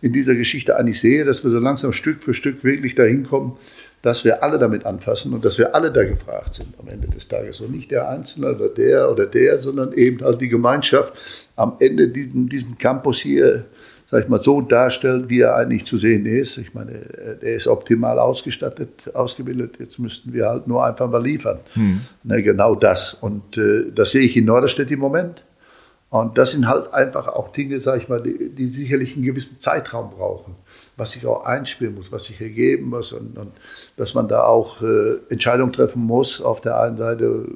in 0.02 0.12
dieser 0.12 0.34
Geschichte 0.34 0.76
eigentlich 0.76 1.00
sehe, 1.00 1.24
dass 1.24 1.44
wir 1.44 1.50
so 1.50 1.58
langsam 1.58 1.92
Stück 1.92 2.22
für 2.22 2.34
Stück 2.34 2.64
wirklich 2.64 2.94
dahin 2.94 3.24
kommen, 3.24 3.56
dass 4.02 4.24
wir 4.24 4.42
alle 4.42 4.58
damit 4.58 4.86
anfassen 4.86 5.32
und 5.34 5.44
dass 5.44 5.58
wir 5.58 5.74
alle 5.74 5.90
da 5.90 6.04
gefragt 6.04 6.54
sind 6.54 6.74
am 6.78 6.88
Ende 6.88 7.08
des 7.08 7.28
Tages. 7.28 7.60
Und 7.60 7.72
nicht 7.72 7.90
der 7.90 8.08
Einzelne 8.08 8.54
oder 8.54 8.68
der 8.68 9.10
oder 9.10 9.26
der, 9.26 9.58
sondern 9.58 9.92
eben 9.92 10.24
halt 10.24 10.40
die 10.40 10.48
Gemeinschaft 10.48 11.48
am 11.56 11.76
Ende 11.80 12.08
diesen, 12.08 12.48
diesen 12.48 12.78
Campus 12.78 13.18
hier 13.20 13.66
sag 14.10 14.22
ich 14.22 14.28
mal, 14.28 14.38
so 14.38 14.62
darstellt, 14.62 15.28
wie 15.28 15.40
er 15.40 15.54
eigentlich 15.54 15.84
zu 15.84 15.98
sehen 15.98 16.24
ist. 16.24 16.56
Ich 16.56 16.72
meine, 16.72 16.92
er 17.42 17.54
ist 17.54 17.66
optimal 17.66 18.18
ausgestattet, 18.18 19.10
ausgebildet. 19.14 19.76
Jetzt 19.78 19.98
müssten 19.98 20.32
wir 20.32 20.46
halt 20.48 20.66
nur 20.66 20.82
einfach 20.82 21.10
mal 21.10 21.22
liefern. 21.22 21.58
Hm. 21.74 22.00
Ne, 22.22 22.42
genau 22.42 22.74
das. 22.74 23.12
Und 23.12 23.58
äh, 23.58 23.92
das 23.94 24.12
sehe 24.12 24.22
ich 24.22 24.34
in 24.34 24.46
Norderstedt 24.46 24.90
im 24.90 25.00
Moment. 25.00 25.42
Und 26.08 26.38
das 26.38 26.52
sind 26.52 26.66
halt 26.66 26.94
einfach 26.94 27.28
auch 27.28 27.52
Dinge, 27.52 27.80
sag 27.80 28.00
ich 28.00 28.08
mal, 28.08 28.22
die, 28.22 28.48
die 28.48 28.66
sicherlich 28.66 29.14
einen 29.14 29.26
gewissen 29.26 29.58
Zeitraum 29.58 30.10
brauchen, 30.10 30.56
was 30.98 31.12
sich 31.12 31.24
auch 31.26 31.44
einspielen 31.44 31.94
muss, 31.94 32.12
was 32.12 32.24
sich 32.24 32.40
ergeben 32.40 32.90
muss 32.90 33.12
und, 33.12 33.38
und 33.38 33.52
dass 33.96 34.14
man 34.14 34.28
da 34.28 34.42
auch 34.42 34.82
äh, 34.82 35.18
Entscheidungen 35.30 35.72
treffen 35.72 36.02
muss. 36.02 36.42
Auf 36.42 36.60
der 36.60 36.78
einen 36.80 36.96
Seite, 36.96 37.46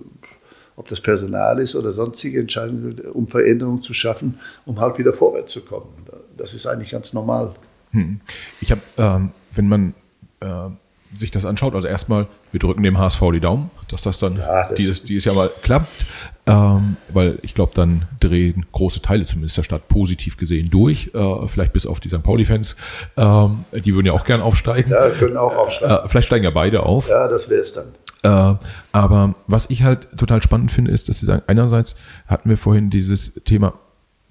ob 0.77 0.89
das 0.89 1.01
Personal 1.01 1.59
ist 1.59 1.75
oder 1.75 1.93
sonstige 1.93 2.41
Entscheidungen, 2.41 3.01
um 3.13 3.27
Veränderungen 3.27 3.83
zu 3.83 3.93
schaffen, 3.93 4.39
um 4.65 4.81
halt 4.81 4.97
wieder 4.99 5.13
vorwärts 5.13 5.53
zu 5.53 5.63
kommen. 5.63 5.89
Das 6.37 6.55
ist 6.55 6.67
eigentlich 6.67 6.93
ganz 6.93 7.13
normal. 7.13 7.53
Hm. 7.91 8.21
Ich 8.61 8.71
habe, 8.71 8.81
ähm, 8.97 9.31
wenn 9.51 9.69
man 9.69 9.95
äh, 10.41 10.71
sich 11.15 11.31
das 11.31 11.45
anschaut, 11.45 11.75
also 11.75 11.89
erstmal, 11.89 12.27
wir 12.51 12.61
drücken 12.61 12.83
dem 12.83 12.99
HSV 12.99 13.21
die 13.33 13.41
Daumen, 13.41 13.71
dass 13.89 14.03
das 14.03 14.19
dann 14.19 14.37
ja, 14.37 14.69
das 14.69 14.75
dieses, 14.75 15.05
dieses 15.05 15.25
Jahr 15.25 15.35
mal 15.35 15.51
klappt, 15.63 16.07
ähm, 16.47 16.97
weil 17.13 17.39
ich 17.43 17.55
glaube, 17.55 17.73
dann 17.75 18.07
drehen 18.21 18.67
große 18.73 19.03
Teile 19.03 19.25
zumindest 19.25 19.57
der 19.57 19.63
Stadt 19.63 19.89
positiv 19.89 20.37
gesehen 20.37 20.71
durch, 20.71 21.11
äh, 21.15 21.49
vielleicht 21.49 21.73
bis 21.73 21.87
auf 21.87 22.01
die 22.01 22.09
St. 22.09 22.23
Pauli-Fans, 22.23 22.77
ähm, 23.17 23.65
die 23.73 23.95
würden 23.95 24.07
ja 24.07 24.13
auch 24.13 24.25
gern 24.25 24.41
aufsteigen. 24.41 24.91
Ja, 24.91 25.11
können 25.11 25.37
auch 25.37 25.57
aufsteigen. 25.57 26.05
Äh, 26.05 26.09
vielleicht 26.09 26.27
steigen 26.27 26.45
ja 26.45 26.51
beide 26.51 26.83
auf. 26.83 27.09
Ja, 27.09 27.29
das 27.29 27.49
wäre 27.49 27.61
es 27.61 27.73
dann. 27.73 27.87
Äh, 28.25 28.59
aber 28.93 29.35
was 29.47 29.71
ich 29.71 29.83
halt 29.83 30.09
total 30.17 30.43
spannend 30.43 30.73
finde, 30.73 30.93
ist, 30.93 31.09
dass 31.09 31.21
sie 31.21 31.27
sagen, 31.27 31.43
einerseits 31.47 31.97
hatten 32.27 32.49
wir 32.49 32.57
vorhin 32.57 32.91
dieses 32.91 33.35
Thema 33.45 33.75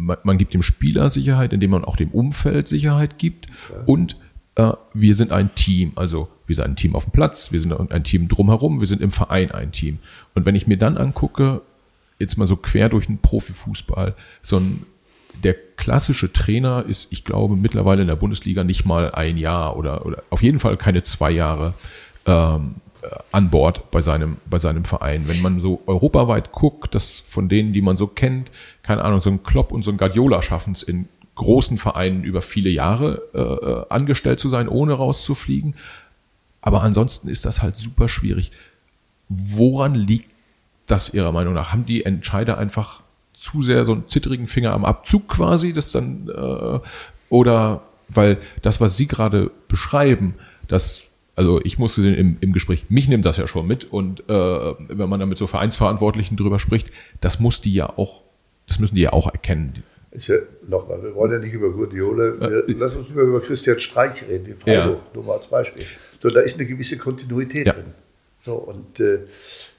man, 0.01 0.17
man, 0.23 0.38
gibt 0.38 0.53
dem 0.53 0.63
Spieler 0.63 1.09
Sicherheit, 1.09 1.53
indem 1.53 1.71
man 1.71 1.86
auch 1.86 1.95
dem 1.95 2.09
Umfeld 2.09 2.67
Sicherheit 2.67 3.19
gibt. 3.19 3.47
Okay. 3.69 3.84
Und 3.86 4.17
äh, 4.55 4.71
wir 4.93 5.15
sind 5.15 5.32
ein 5.32 5.53
Team. 5.55 5.93
Also 5.95 6.27
wir 6.51 6.55
sind 6.55 6.65
ein 6.65 6.75
Team 6.75 6.95
auf 6.95 7.05
dem 7.05 7.13
Platz, 7.13 7.53
wir 7.53 7.61
sind 7.61 7.73
ein 7.91 8.03
Team 8.03 8.27
drumherum, 8.27 8.81
wir 8.81 8.87
sind 8.87 9.01
im 9.01 9.11
Verein 9.11 9.51
ein 9.51 9.71
Team. 9.71 9.99
Und 10.35 10.45
wenn 10.45 10.53
ich 10.53 10.67
mir 10.67 10.77
dann 10.77 10.97
angucke, 10.97 11.61
jetzt 12.19 12.37
mal 12.37 12.45
so 12.45 12.57
quer 12.57 12.89
durch 12.89 13.05
den 13.05 13.19
Profifußball, 13.19 14.15
so 14.41 14.57
ein 14.57 14.85
der 15.45 15.55
klassische 15.77 16.33
Trainer 16.33 16.83
ist, 16.85 17.13
ich 17.13 17.23
glaube, 17.23 17.55
mittlerweile 17.55 18.01
in 18.01 18.09
der 18.09 18.17
Bundesliga 18.17 18.65
nicht 18.65 18.83
mal 18.83 19.11
ein 19.11 19.37
Jahr 19.37 19.77
oder, 19.77 20.05
oder 20.05 20.23
auf 20.29 20.43
jeden 20.43 20.59
Fall 20.59 20.75
keine 20.75 21.03
zwei 21.03 21.31
Jahre 21.31 21.73
ähm, 22.25 22.75
äh, 23.01 23.07
an 23.31 23.49
Bord 23.49 23.89
bei 23.91 24.01
seinem, 24.01 24.35
bei 24.49 24.59
seinem 24.59 24.83
Verein. 24.83 25.29
Wenn 25.29 25.41
man 25.41 25.61
so 25.61 25.81
europaweit 25.85 26.51
guckt, 26.51 26.93
dass 26.95 27.23
von 27.29 27.47
denen, 27.47 27.71
die 27.71 27.81
man 27.81 27.95
so 27.95 28.07
kennt, 28.07 28.51
keine 28.83 29.05
Ahnung, 29.05 29.21
so 29.21 29.29
ein 29.29 29.43
Klopp 29.43 29.71
und 29.71 29.83
so 29.83 29.91
ein 29.91 29.97
Guardiola 29.97 30.41
schaffen 30.41 30.73
es 30.73 30.83
in 30.83 31.07
großen 31.35 31.77
Vereinen 31.77 32.23
über 32.23 32.41
viele 32.41 32.69
Jahre 32.69 33.21
äh, 33.33 33.39
äh, 33.39 33.85
angestellt 33.89 34.39
zu 34.39 34.49
sein, 34.49 34.67
ohne 34.67 34.93
rauszufliegen. 34.93 35.75
Aber 36.62 36.84
ansonsten 36.84 37.30
ist 37.30 37.45
das 37.45 37.62
halt 37.62 37.76
super 37.76 38.07
schwierig. 38.07 38.51
Woran 39.30 39.95
liegt 39.95 40.30
das 40.86 41.14
Ihrer 41.14 41.32
Meinung 41.32 41.53
nach? 41.53 41.72
Haben 41.72 41.86
die 41.86 42.05
Entscheider 42.05 42.57
einfach 42.57 43.01
zu 43.34 43.62
sehr 43.62 43.86
so 43.86 43.93
einen 43.93 44.07
zittrigen 44.07 44.47
Finger 44.47 44.74
am 44.74 44.86
Abzug 44.86 45.28
quasi, 45.28 45.74
das 45.74 45.91
dann, 45.91 46.30
äh, 46.30 46.80
oder 47.30 47.82
weil 48.07 48.38
das, 48.62 48.82
was 48.82 48.97
Sie 48.97 49.07
gerade 49.07 49.51
beschreiben, 49.68 50.36
das 50.68 51.12
also 51.36 51.62
ich 51.64 51.80
musste 51.80 52.07
im, 52.07 52.38
im 52.39 52.53
Gespräch, 52.53 52.86
mich 52.89 53.07
nimmt 53.07 53.26
das 53.26 53.38
ja 53.38 53.47
schon 53.47 53.66
mit 53.66 53.86
und 53.86 54.30
äh, 54.30 54.34
wenn 54.34 55.09
man 55.09 55.20
da 55.20 55.26
mit 55.26 55.38
so 55.38 55.47
Vereinsverantwortlichen 55.47 56.38
drüber 56.38 56.59
spricht, 56.59 56.91
das 57.20 57.39
muss 57.39 57.62
die 57.62 57.74
ja 57.74 57.89
auch, 57.97 58.22
das 58.68 58.80
müssen 58.80 58.95
die 58.95 59.01
ja 59.01 59.14
auch 59.14 59.28
erkennen. 59.28 59.84
Ja, 60.14 60.36
Nochmal, 60.68 61.01
wir 61.03 61.16
wollen 61.16 61.32
ja 61.32 61.39
nicht 61.39 61.53
über 61.53 61.72
Guardiola, 61.72 62.39
wir, 62.39 62.68
äh, 62.68 62.74
lass 62.74 62.95
uns 62.95 63.09
über, 63.09 63.22
über 63.22 63.41
Christian 63.41 63.80
Streich 63.80 64.24
reden, 64.28 64.45
in 64.45 64.57
Freiburg, 64.57 64.97
ja. 64.97 65.12
nur 65.14 65.24
mal 65.24 65.36
als 65.36 65.47
Beispiel. 65.47 65.86
So, 66.20 66.30
da 66.30 66.41
ist 66.41 66.59
eine 66.59 66.68
gewisse 66.68 66.97
Kontinuität 66.97 67.68
ja. 67.68 67.74
drin. 67.74 67.93
So, 68.41 68.55
und 68.55 68.99
äh, 68.99 69.20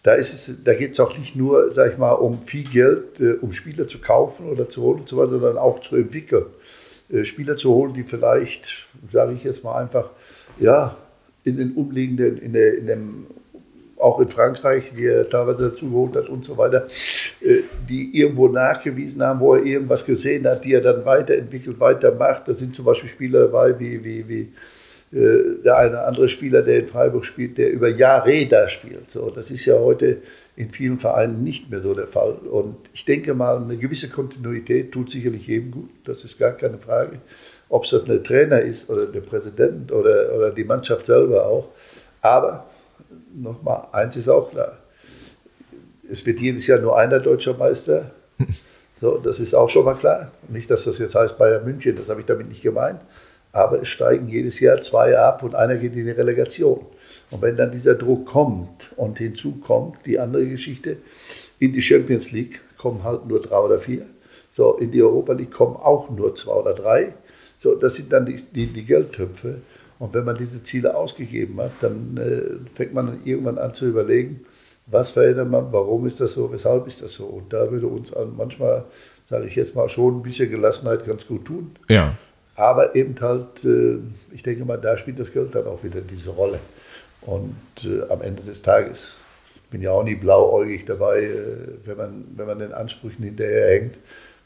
da 0.05 0.15
ist 0.15 0.33
es, 0.33 0.63
da 0.63 0.75
geht 0.75 0.93
es 0.93 1.01
auch 1.01 1.19
nicht 1.19 1.35
nur, 1.35 1.71
sag 1.71 1.93
ich 1.93 1.99
mal, 1.99 2.13
um 2.13 2.43
viel 2.45 2.65
Geld, 2.65 3.21
äh, 3.21 3.33
um 3.41 3.53
Spieler 3.53 3.89
zu 3.89 3.99
kaufen 3.99 4.49
oder 4.49 4.69
zu 4.69 4.83
holen 4.83 5.01
und 5.01 5.09
so 5.09 5.17
weiter, 5.17 5.31
sondern 5.31 5.59
auch 5.59 5.81
zu 5.81 5.97
entwickeln. 5.97 6.47
Äh, 7.11 7.25
Spieler 7.25 7.57
zu 7.57 7.75
holen, 7.75 7.93
die 7.93 8.05
vielleicht, 8.05 8.89
sage 9.11 9.35
ich 9.35 9.45
jetzt 9.45 9.65
mal 9.65 9.83
einfach, 9.83 10.11
ja, 10.61 10.97
in 11.45 11.57
den 11.57 11.73
umliegenden, 11.73 12.39
in, 12.39 12.53
der, 12.53 12.79
in 12.79 12.87
dem, 12.87 13.27
auch 13.99 14.21
in 14.21 14.29
Frankreich, 14.29 14.93
die 14.97 15.07
er 15.07 15.29
teilweise 15.29 15.71
dazu 15.71 15.91
geholt 15.91 16.15
hat 16.15 16.29
und 16.29 16.45
so 16.45 16.57
weiter, 16.57 16.87
äh, 17.41 17.62
die 17.93 18.19
irgendwo 18.19 18.49
nachgewiesen 18.49 19.23
haben, 19.23 19.41
wo 19.41 19.55
er 19.55 19.63
irgendwas 19.63 20.07
gesehen 20.07 20.47
hat, 20.47 20.65
die 20.65 20.73
er 20.73 20.81
dann 20.81 21.05
weiterentwickelt, 21.05 21.79
weitermacht. 21.79 22.49
Da 22.49 22.55
sind 22.55 22.75
zum 22.75 22.87
Beispiel 22.87 23.11
Spieler 23.11 23.41
dabei 23.41 23.79
wie, 23.79 24.03
wie, 24.03 24.29
wie 24.29 25.17
äh, 25.17 25.63
der 25.63 25.77
eine 25.77 26.01
andere 26.01 26.27
Spieler, 26.31 26.63
der 26.63 26.81
in 26.81 26.87
Freiburg 26.87 27.27
spielt, 27.27 27.59
der 27.59 27.71
über 27.71 27.89
Jahre 27.89 28.47
da 28.47 28.67
spielt. 28.67 29.11
So, 29.11 29.29
das 29.29 29.51
ist 29.51 29.67
ja 29.67 29.79
heute 29.79 30.23
in 30.57 30.71
vielen 30.71 30.99
Vereinen 30.99 31.45
nicht 31.45 31.71
mehr 31.71 31.81
so 31.81 31.93
der 31.93 32.07
Fall. 32.07 32.33
Und 32.33 32.77
ich 32.95 33.05
denke 33.05 33.35
mal, 33.35 33.59
eine 33.59 33.77
gewisse 33.77 34.09
Kontinuität 34.09 34.91
tut 34.91 35.11
sicherlich 35.11 35.47
jedem 35.47 35.71
gut. 35.71 35.91
Das 36.05 36.25
ist 36.25 36.39
gar 36.39 36.53
keine 36.53 36.79
Frage. 36.79 37.19
Ob 37.69 37.85
es 37.85 37.91
das 37.91 38.05
der 38.05 38.23
Trainer 38.23 38.63
ist 38.63 38.89
oder 38.89 39.05
der 39.05 39.21
Präsident 39.21 39.93
oder, 39.93 40.35
oder 40.35 40.51
die 40.51 40.65
Mannschaft 40.65 41.05
selber 41.05 41.45
auch. 41.45 41.69
Aber 42.23 42.67
nochmal, 43.35 43.89
eins 43.93 44.17
ist 44.17 44.31
auch 44.31 44.51
klar. 44.51 44.79
Es 46.11 46.27
wird 46.27 46.41
jedes 46.41 46.67
Jahr 46.67 46.79
nur 46.79 46.99
einer 46.99 47.21
deutscher 47.21 47.55
Meister. 47.55 48.13
So, 49.01 49.19
das 49.19 49.41
ist 49.41 49.53
auch 49.53 49.69
schon 49.69 49.85
mal 49.85 49.97
klar. 49.97 50.31
Nicht, 50.49 50.71
dass 50.71 50.85
das 50.85 50.99
jetzt 50.99 51.17
heißt 51.17 51.37
Bayern 51.37 51.65
München, 51.65 51.97
das 51.97 52.09
habe 52.09 52.21
ich 52.21 52.27
damit 52.27 52.49
nicht 52.49 52.63
gemeint 52.63 53.01
aber 53.53 53.83
es 53.83 53.89
steigen 53.89 54.29
jedes 54.29 54.61
Jahr 54.61 54.81
zwei 54.81 55.17
ab 55.19 55.43
und 55.43 55.55
einer 55.55 55.77
geht 55.77 55.95
in 55.95 56.07
die 56.07 56.13
Relegation. 56.13 56.87
Und 57.31 57.43
wenn 57.43 57.57
dann 57.57 57.71
dieser 57.71 57.95
Druck 57.95 58.27
kommt 58.27 58.93
und 58.97 59.19
hinzu 59.19 59.61
kommt 59.61 60.07
die 60.07 60.19
andere 60.19 60.47
Geschichte, 60.47 60.97
in 61.59 61.73
die 61.73 61.83
Champions 61.83 62.33
League 62.33 62.63
kommen 62.79 63.05
halt 63.05 63.27
nur 63.27 63.41
drei 63.41 63.59
oder 63.59 63.79
vier. 63.79 64.07
So, 64.51 64.77
in 64.77 64.91
die 64.91 65.03
Europa 65.03 65.35
League 65.35 65.53
kommen 65.53 65.77
auch 65.77 66.11
nur 66.11 66.35
zwei 66.35 66.53
oder 66.53 66.75
drei. 66.75 67.15
So, 67.59 67.75
das 67.75 67.95
sind 67.95 68.13
dann 68.13 68.27
die, 68.27 68.37
die, 68.37 68.67
die 68.67 68.85
Geldtöpfe. 68.85 69.61
Und 69.99 70.15
wenn 70.15 70.25
man 70.25 70.37
diese 70.37 70.63
Ziele 70.63 70.97
ausgegeben 70.97 71.61
hat, 71.61 71.73
dann 71.81 72.17
äh, 72.17 72.75
fängt 72.75 72.93
man 72.93 73.07
dann 73.07 73.21
irgendwann 73.25 73.59
an 73.59 73.73
zu 73.73 73.87
überlegen, 73.87 74.45
was 74.87 75.13
verändert 75.13 75.49
man, 75.49 75.73
warum 75.73 76.07
ist 76.07 76.21
das 76.21 76.35
so, 76.35 76.53
weshalb 76.53 76.87
ist 76.87 77.03
das 77.03 77.13
so. 77.13 77.25
Und 77.25 77.53
da 77.53 77.71
würde 77.71 77.87
uns 77.87 78.13
manchmal, 78.37 78.85
sage 79.25 79.47
ich 79.47 79.57
jetzt 79.57 79.75
mal, 79.75 79.89
schon 79.89 80.19
ein 80.19 80.23
bisschen 80.23 80.51
Gelassenheit 80.51 81.07
ganz 81.07 81.27
gut 81.27 81.45
tun. 81.45 81.77
Ja. 81.89 82.15
Aber 82.55 82.95
eben 82.95 83.15
halt, 83.21 83.65
äh, 83.65 83.99
ich 84.33 84.43
denke 84.43 84.65
mal, 84.65 84.77
da 84.77 84.97
spielt 84.97 85.19
das 85.19 85.33
Geld 85.33 85.55
dann 85.55 85.67
auch 85.67 85.83
wieder 85.83 86.01
diese 86.01 86.31
Rolle. 86.31 86.59
Und 87.23 87.57
äh, 87.85 88.11
am 88.11 88.21
Ende 88.21 88.43
des 88.43 88.63
Tages, 88.63 89.21
ich 89.55 89.71
bin 89.71 89.81
ja 89.81 89.93
auch 89.93 90.05
nie 90.05 90.17
blauäugig 90.17 90.85
dabei, 90.85 91.23
äh, 91.23 91.69
wenn, 91.85 91.97
man, 91.97 92.25
wenn 92.37 92.47
man 92.47 92.59
den 92.59 92.73
Ansprüchen 92.73 93.25
hinterherhängt, 93.25 93.99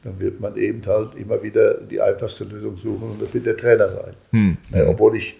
dann 0.05 0.21
wird 0.21 0.41
man 0.41 0.57
eben 0.57 0.87
halt 0.87 1.17
immer 1.17 1.43
wieder 1.43 1.75
die 1.75 2.01
einfachste 2.01 2.45
Lösung 2.45 2.77
suchen 2.77 3.11
und 3.13 3.23
das 3.23 3.35
wird 3.35 3.47
der 3.47 3.57
Trainer 3.57 3.89
sein. 3.89 4.15
Hm. 4.31 4.57
Ja, 4.73 4.87
obwohl 4.87 5.17
ich, 5.17 5.37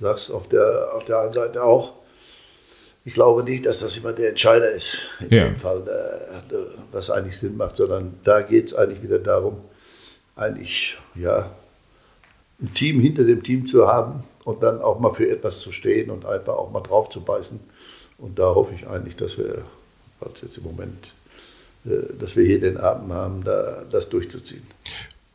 sag's 0.00 0.30
auf 0.30 0.48
der, 0.48 0.94
auf 0.94 1.04
der 1.04 1.20
einen 1.20 1.32
Seite 1.34 1.62
auch, 1.62 1.92
ich 3.06 3.14
glaube 3.14 3.44
nicht, 3.44 3.64
dass 3.64 3.80
das 3.80 3.96
immer 3.96 4.12
der 4.12 4.30
Entscheider 4.30 4.68
ist, 4.68 5.06
in 5.20 5.30
ja. 5.30 5.44
dem 5.44 5.54
Fall, 5.56 5.84
was 6.90 7.08
eigentlich 7.08 7.38
Sinn 7.38 7.56
macht, 7.56 7.76
sondern 7.76 8.14
da 8.24 8.40
geht 8.42 8.66
es 8.66 8.74
eigentlich 8.74 9.00
wieder 9.00 9.20
darum, 9.20 9.58
eigentlich, 10.34 10.98
ja, 11.14 11.50
ein 12.60 12.74
Team 12.74 12.98
hinter 12.98 13.22
dem 13.22 13.44
Team 13.44 13.64
zu 13.64 13.86
haben 13.86 14.24
und 14.44 14.60
dann 14.64 14.80
auch 14.80 14.98
mal 14.98 15.14
für 15.14 15.30
etwas 15.30 15.60
zu 15.60 15.70
stehen 15.70 16.10
und 16.10 16.26
einfach 16.26 16.54
auch 16.54 16.72
mal 16.72 16.80
drauf 16.80 17.08
zu 17.08 17.20
beißen. 17.20 17.60
Und 18.18 18.40
da 18.40 18.54
hoffe 18.54 18.74
ich 18.74 18.88
eigentlich, 18.88 19.14
dass 19.14 19.38
wir, 19.38 19.64
was 20.18 20.42
jetzt 20.42 20.58
im 20.58 20.64
Moment, 20.64 21.14
äh, 21.84 22.12
dass 22.18 22.36
wir 22.36 22.44
hier 22.44 22.58
den 22.58 22.76
Abend 22.76 23.12
haben, 23.12 23.44
da, 23.44 23.84
das 23.88 24.08
durchzuziehen. 24.08 24.62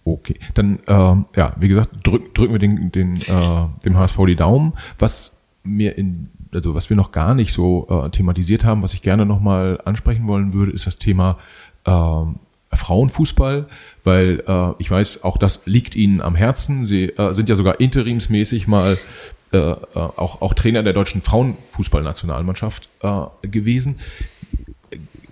Okay, 0.03 0.37
dann 0.55 0.79
ähm, 0.87 1.25
ja, 1.37 1.55
wie 1.57 1.69
gesagt, 1.69 2.05
drück, 2.05 2.35
drücken 2.35 2.51
wir 2.53 2.59
den, 2.59 2.91
den, 2.91 3.21
äh, 3.21 3.67
dem 3.85 3.97
HSV 3.97 4.17
die 4.27 4.35
Daumen. 4.35 4.73
Was 4.99 5.39
mir 5.63 5.97
in, 5.97 6.29
also 6.53 6.75
was 6.75 6.89
wir 6.89 6.97
noch 6.97 7.11
gar 7.11 7.33
nicht 7.33 7.53
so 7.53 7.87
äh, 7.89 8.09
thematisiert 8.09 8.63
haben, 8.63 8.83
was 8.83 8.93
ich 8.93 9.01
gerne 9.01 9.25
nochmal 9.25 9.79
ansprechen 9.85 10.27
wollen 10.27 10.53
würde, 10.53 10.71
ist 10.71 10.87
das 10.87 10.97
Thema 10.97 11.37
ähm, 11.85 12.35
Frauenfußball, 12.73 13.67
weil 14.03 14.43
äh, 14.47 14.71
ich 14.79 14.89
weiß, 14.89 15.23
auch 15.23 15.37
das 15.37 15.65
liegt 15.65 15.95
Ihnen 15.95 16.21
am 16.21 16.35
Herzen. 16.35 16.85
Sie 16.85 17.05
äh, 17.05 17.33
sind 17.33 17.49
ja 17.49 17.55
sogar 17.55 17.79
interimsmäßig 17.79 18.67
mal 18.67 18.97
äh, 19.51 19.57
äh, 19.57 19.75
auch, 19.93 20.41
auch 20.41 20.53
Trainer 20.53 20.81
der 20.81 20.93
deutschen 20.93 21.21
Frauenfußballnationalmannschaft 21.21 22.87
äh, 23.01 23.25
gewesen. 23.47 23.99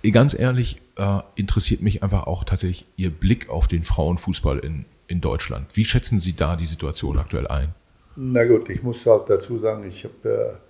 Äh, 0.02 0.10
ganz 0.10 0.38
ehrlich, 0.38 0.80
äh, 0.96 1.20
interessiert 1.34 1.80
mich 1.80 2.02
einfach 2.02 2.26
auch 2.26 2.44
tatsächlich 2.44 2.84
Ihr 2.96 3.10
Blick 3.10 3.48
auf 3.48 3.66
den 3.66 3.84
Frauenfußball 3.84 4.58
in, 4.58 4.84
in 5.06 5.22
Deutschland. 5.22 5.68
Wie 5.74 5.86
schätzen 5.86 6.18
Sie 6.18 6.34
da 6.34 6.56
die 6.56 6.66
Situation 6.66 7.18
aktuell 7.18 7.46
ein? 7.46 7.74
Na 8.16 8.44
gut, 8.44 8.68
ich 8.68 8.82
muss 8.82 9.06
halt 9.06 9.30
dazu 9.30 9.56
sagen, 9.56 9.88
ich 9.88 10.04
habe 10.04 10.28
äh, 10.28 10.69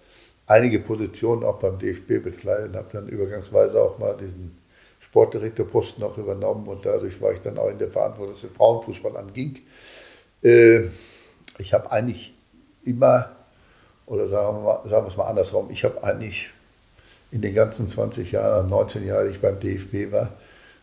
einige 0.51 0.81
Positionen 0.81 1.45
auch 1.45 1.61
beim 1.61 1.79
DFB 1.79 2.23
bekleidet 2.23 2.75
habe 2.75 2.89
dann 2.93 3.09
übergangsweise 3.09 3.81
auch 3.81 3.99
mal 3.99 4.17
diesen 4.17 4.59
Sportdirektorposten 4.99 6.03
auch 6.03 6.19
übernommen 6.19 6.67
und 6.67 6.85
dadurch 6.85 7.21
war 7.23 7.33
ich 7.33 7.41
dann 7.41 7.57
auch 7.57 7.69
in 7.69 7.79
der 7.79 7.91
Verantwortung, 7.91 8.33
was 8.33 8.41
den 8.41 8.51
Frauenfußball 8.51 9.17
anging. 9.17 9.61
Äh, 10.43 10.89
ich 11.59 11.73
habe 11.73 11.91
eigentlich 11.93 12.35
immer, 12.85 13.31
oder 14.07 14.27
sagen 14.27 14.59
wir, 14.59 14.63
mal, 14.63 14.89
sagen 14.89 15.05
wir 15.05 15.11
es 15.11 15.17
mal 15.17 15.29
andersrum, 15.29 15.71
ich 15.71 15.85
habe 15.85 16.03
eigentlich 16.03 16.51
in 17.31 17.43
den 17.43 17.55
ganzen 17.55 17.87
20 17.87 18.33
Jahren, 18.33 18.69
19 18.69 19.07
Jahren, 19.07 19.27
die 19.29 19.35
ich 19.35 19.41
beim 19.41 19.61
DFB 19.61 20.13
war, 20.13 20.33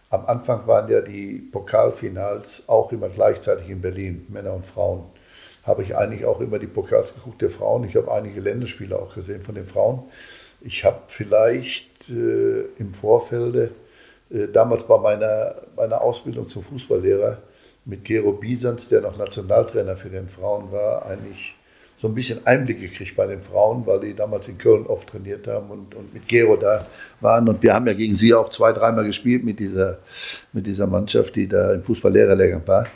am 0.09 0.25
Anfang 0.27 0.65
waren 0.65 0.89
ja 0.89 1.01
die 1.01 1.39
Pokalfinals 1.51 2.69
auch 2.69 2.93
immer 2.93 3.09
gleichzeitig 3.09 3.69
in 3.69 3.81
Berlin, 3.81 4.25
Männer 4.29 4.53
und 4.53 4.65
Frauen. 4.65 5.03
Habe 5.67 5.83
ich 5.83 5.95
eigentlich 5.95 6.25
auch 6.25 6.39
immer 6.41 6.57
die 6.57 6.67
Pokals 6.67 7.13
geguckt 7.13 7.41
der 7.41 7.49
Frauen. 7.49 7.83
Ich 7.83 7.95
habe 7.95 8.11
einige 8.11 8.39
Länderspiele 8.39 8.97
auch 8.97 9.13
gesehen 9.13 9.41
von 9.41 9.53
den 9.53 9.65
Frauen. 9.65 10.03
Ich 10.61 10.83
habe 10.83 11.01
vielleicht 11.07 12.09
äh, 12.09 12.61
im 12.77 12.93
Vorfelde 12.93 13.71
äh, 14.31 14.47
damals 14.47 14.83
bei 14.87 14.97
meiner, 14.97 15.55
meiner 15.75 16.01
Ausbildung 16.01 16.47
zum 16.47 16.63
Fußballlehrer 16.63 17.39
mit 17.85 18.05
Gero 18.05 18.33
Biesans, 18.33 18.89
der 18.89 19.01
noch 19.01 19.17
Nationaltrainer 19.17 19.95
für 19.95 20.09
den 20.09 20.27
Frauen 20.27 20.71
war, 20.71 21.05
eigentlich 21.05 21.55
so 21.97 22.07
ein 22.07 22.13
bisschen 22.13 22.45
Einblick 22.45 22.79
gekriegt 22.79 23.15
bei 23.15 23.25
den 23.25 23.41
Frauen, 23.41 23.85
weil 23.85 23.99
die 24.01 24.13
damals 24.13 24.47
in 24.47 24.57
Köln 24.57 24.85
oft 24.85 25.09
trainiert 25.09 25.47
haben 25.47 25.71
und, 25.71 25.95
und 25.95 26.13
mit 26.13 26.27
Gero 26.27 26.55
da 26.55 26.85
waren. 27.21 27.49
Und 27.49 27.63
wir 27.63 27.73
haben 27.73 27.87
ja 27.87 27.93
gegen 27.93 28.13
sie 28.13 28.33
auch 28.33 28.49
zwei, 28.49 28.71
dreimal 28.71 29.03
gespielt 29.03 29.43
mit 29.43 29.59
dieser, 29.59 29.97
mit 30.53 30.67
dieser 30.67 30.85
Mannschaft, 30.85 31.35
die 31.35 31.47
da 31.47 31.73
im 31.73 31.83
Fußballlehrerlehrgang 31.83 32.67
war. 32.67 32.87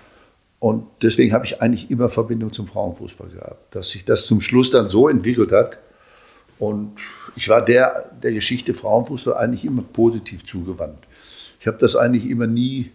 Und 0.62 0.86
deswegen 1.02 1.34
habe 1.34 1.44
ich 1.44 1.60
eigentlich 1.60 1.90
immer 1.90 2.08
Verbindung 2.08 2.54
zum 2.54 2.68
Frauenfußball 2.68 3.30
gehabt. 3.30 3.74
Dass 3.76 3.90
sich 3.90 4.06
das 4.06 4.28
zum 4.28 4.42
Schluss 4.42 4.70
dann 4.70 4.88
so 4.88 5.10
entwickelt 5.10 5.52
hat. 5.52 5.80
Und 6.60 6.98
ich 7.36 7.50
war 7.50 7.66
der, 7.66 8.12
der 8.22 8.32
Geschichte 8.32 8.76
Frauenfußball 8.76 9.34
eigentlich 9.34 9.66
immer 9.66 9.82
positiv 9.82 10.46
zugewandt. 10.46 11.00
Ich 11.60 11.66
habe 11.66 11.80
das 11.80 11.96
eigentlich 11.96 12.30
immer 12.30 12.46
nie 12.46 12.92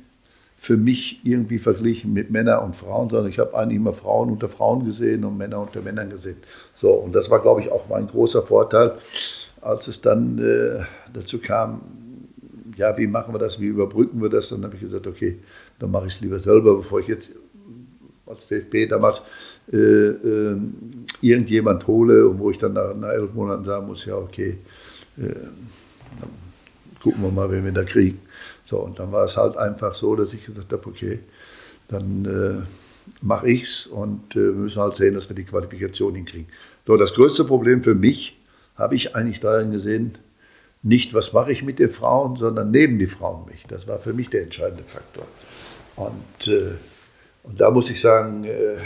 für 0.56 0.76
mich 0.76 1.20
irgendwie 1.24 1.58
verglichen 1.58 2.12
mit 2.12 2.30
Männern 2.30 2.64
und 2.64 2.76
Frauen, 2.76 3.10
sondern 3.10 3.30
ich 3.30 3.40
habe 3.40 3.58
eigentlich 3.58 3.78
immer 3.78 3.92
Frauen 3.92 4.30
unter 4.30 4.48
Frauen 4.48 4.84
gesehen 4.84 5.24
und 5.24 5.36
Männer 5.36 5.58
unter 5.60 5.82
Männern 5.82 6.08
gesehen. 6.08 6.36
So, 6.76 6.92
und 6.92 7.16
das 7.16 7.30
war, 7.30 7.42
glaube 7.42 7.62
ich, 7.62 7.72
auch 7.72 7.88
mein 7.88 8.06
großer 8.06 8.42
Vorteil, 8.42 8.92
als 9.60 9.88
es 9.88 10.00
dann 10.00 10.38
äh, 10.38 10.84
dazu 11.12 11.40
kam, 11.40 11.80
ja, 12.76 12.96
wie 12.96 13.08
machen 13.08 13.34
wir 13.34 13.38
das, 13.40 13.58
wie 13.58 13.66
überbrücken 13.66 14.22
wir 14.22 14.28
das? 14.28 14.50
Dann 14.50 14.62
habe 14.62 14.76
ich 14.76 14.82
gesagt, 14.82 15.08
okay, 15.08 15.40
dann 15.80 15.90
mache 15.90 16.06
ich 16.06 16.14
es 16.14 16.20
lieber 16.20 16.38
selber, 16.38 16.76
bevor 16.76 17.00
ich 17.00 17.08
jetzt 17.08 17.34
als 18.26 18.48
DFB 18.48 18.88
damals 18.88 19.22
äh, 19.72 19.76
äh, 19.76 20.56
irgendjemand 21.20 21.86
hole 21.86 22.28
und 22.28 22.38
wo 22.38 22.50
ich 22.50 22.58
dann 22.58 22.72
nach, 22.72 22.94
nach, 22.94 23.10
elf 23.10 23.34
Monaten 23.34 23.64
sagen 23.64 23.86
muss, 23.86 24.04
ja, 24.04 24.16
okay, 24.16 24.58
äh, 25.18 25.34
gucken 27.02 27.22
wir 27.22 27.30
mal, 27.30 27.50
wen 27.50 27.64
wir 27.64 27.72
da 27.72 27.84
kriegen. 27.84 28.20
So, 28.64 28.78
und 28.78 28.98
dann 28.98 29.12
war 29.12 29.24
es 29.24 29.36
halt 29.36 29.56
einfach 29.56 29.94
so, 29.94 30.16
dass 30.16 30.34
ich 30.34 30.44
gesagt 30.44 30.72
habe, 30.72 30.86
okay, 30.88 31.20
dann 31.88 32.24
äh, 32.24 32.66
mache 33.22 33.48
ich 33.48 33.62
es 33.62 33.86
und 33.86 34.34
äh, 34.34 34.40
wir 34.40 34.52
müssen 34.52 34.82
halt 34.82 34.94
sehen, 34.94 35.14
dass 35.14 35.28
wir 35.28 35.36
die 35.36 35.44
Qualifikation 35.44 36.14
hinkriegen. 36.14 36.48
So, 36.86 36.96
das 36.96 37.14
größte 37.14 37.44
Problem 37.44 37.82
für 37.82 37.94
mich 37.94 38.38
habe 38.76 38.94
ich 38.94 39.14
eigentlich 39.16 39.40
darin 39.40 39.70
gesehen, 39.70 40.18
nicht, 40.82 41.14
was 41.14 41.32
mache 41.32 41.50
ich 41.50 41.64
mit 41.64 41.78
den 41.78 41.90
Frauen, 41.90 42.36
sondern 42.36 42.70
neben 42.70 42.98
die 42.98 43.06
Frauen 43.06 43.46
mich. 43.46 43.66
Das 43.66 43.88
war 43.88 43.98
für 43.98 44.12
mich 44.12 44.30
der 44.30 44.42
entscheidende 44.42 44.84
Faktor. 44.84 45.26
Und, 45.96 46.48
äh, 46.48 46.74
und 47.46 47.60
da 47.60 47.70
muss 47.70 47.90
ich 47.90 48.00
sagen, 48.00 48.44
äh, 48.44 48.76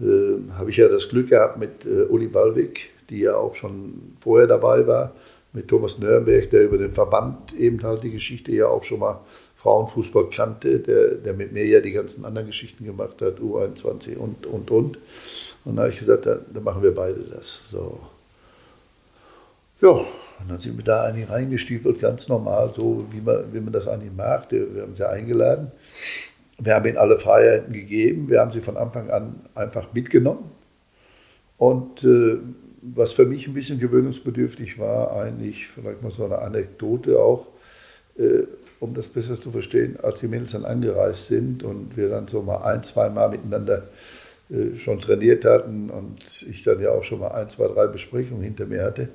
äh, 0.00 0.38
habe 0.56 0.70
ich 0.70 0.76
ja 0.76 0.88
das 0.88 1.08
Glück 1.08 1.28
gehabt 1.28 1.58
mit 1.58 1.84
äh, 1.84 2.02
Uli 2.04 2.28
Ballwig, 2.28 2.90
die 3.10 3.20
ja 3.20 3.36
auch 3.36 3.54
schon 3.54 4.14
vorher 4.20 4.46
dabei 4.46 4.86
war, 4.86 5.12
mit 5.52 5.68
Thomas 5.68 5.98
Nürnberg, 5.98 6.50
der 6.50 6.64
über 6.64 6.78
den 6.78 6.92
Verband 6.92 7.54
eben 7.54 7.82
halt 7.82 8.02
die 8.02 8.10
Geschichte 8.10 8.52
ja 8.52 8.66
auch 8.68 8.84
schon 8.84 9.00
mal 9.00 9.20
Frauenfußball 9.56 10.30
kannte, 10.30 10.78
der, 10.78 11.16
der 11.16 11.34
mit 11.34 11.52
mir 11.52 11.66
ja 11.66 11.80
die 11.80 11.90
ganzen 11.90 12.24
anderen 12.24 12.46
Geschichten 12.46 12.84
gemacht 12.84 13.20
hat, 13.20 13.40
U21 13.40 14.16
und, 14.16 14.46
und, 14.46 14.70
und. 14.70 14.98
Und 15.64 15.76
da 15.76 15.82
habe 15.82 15.92
ich 15.92 15.98
gesagt, 15.98 16.26
dann, 16.26 16.40
dann 16.52 16.62
machen 16.62 16.82
wir 16.82 16.94
beide 16.94 17.20
das. 17.20 17.70
So. 17.70 17.98
Ja, 19.80 19.88
und 19.90 20.48
dann 20.48 20.58
sind 20.58 20.76
wir 20.76 20.84
da 20.84 21.04
eigentlich 21.04 21.28
reingestiefelt, 21.28 21.98
ganz 21.98 22.28
normal, 22.28 22.72
so 22.74 23.04
wie 23.10 23.20
man, 23.20 23.52
wie 23.52 23.60
man 23.60 23.72
das 23.72 23.88
eigentlich 23.88 24.12
macht. 24.16 24.52
Wir 24.52 24.82
haben 24.82 24.94
sie 24.94 25.08
eingeladen. 25.08 25.72
Wir 26.58 26.74
haben 26.74 26.86
ihnen 26.86 26.98
alle 26.98 27.18
Freiheiten 27.18 27.72
gegeben. 27.72 28.28
Wir 28.28 28.40
haben 28.40 28.50
sie 28.50 28.60
von 28.60 28.76
Anfang 28.76 29.10
an 29.10 29.40
einfach 29.54 29.92
mitgenommen. 29.92 30.50
Und 31.56 32.04
äh, 32.04 32.38
was 32.82 33.14
für 33.14 33.26
mich 33.26 33.46
ein 33.46 33.54
bisschen 33.54 33.78
gewöhnungsbedürftig 33.78 34.78
war, 34.78 35.12
eigentlich 35.12 35.68
vielleicht 35.68 36.02
mal 36.02 36.10
so 36.10 36.24
eine 36.24 36.38
Anekdote 36.38 37.18
auch, 37.18 37.48
äh, 38.18 38.44
um 38.80 38.94
das 38.94 39.08
besser 39.08 39.40
zu 39.40 39.50
verstehen, 39.50 39.98
als 40.02 40.20
die 40.20 40.28
Mädels 40.28 40.52
dann 40.52 40.64
angereist 40.64 41.26
sind 41.26 41.62
und 41.62 41.96
wir 41.96 42.08
dann 42.08 42.28
so 42.28 42.42
mal 42.42 42.58
ein, 42.58 42.82
zwei 42.82 43.10
Mal 43.10 43.30
miteinander 43.30 43.88
äh, 44.50 44.76
schon 44.76 45.00
trainiert 45.00 45.44
hatten 45.44 45.90
und 45.90 46.42
ich 46.48 46.62
dann 46.62 46.80
ja 46.80 46.90
auch 46.90 47.02
schon 47.02 47.20
mal 47.20 47.28
ein, 47.28 47.48
zwei, 47.48 47.66
drei 47.68 47.86
Besprechungen 47.88 48.42
hinter 48.42 48.66
mir 48.66 48.84
hatte, 48.84 49.08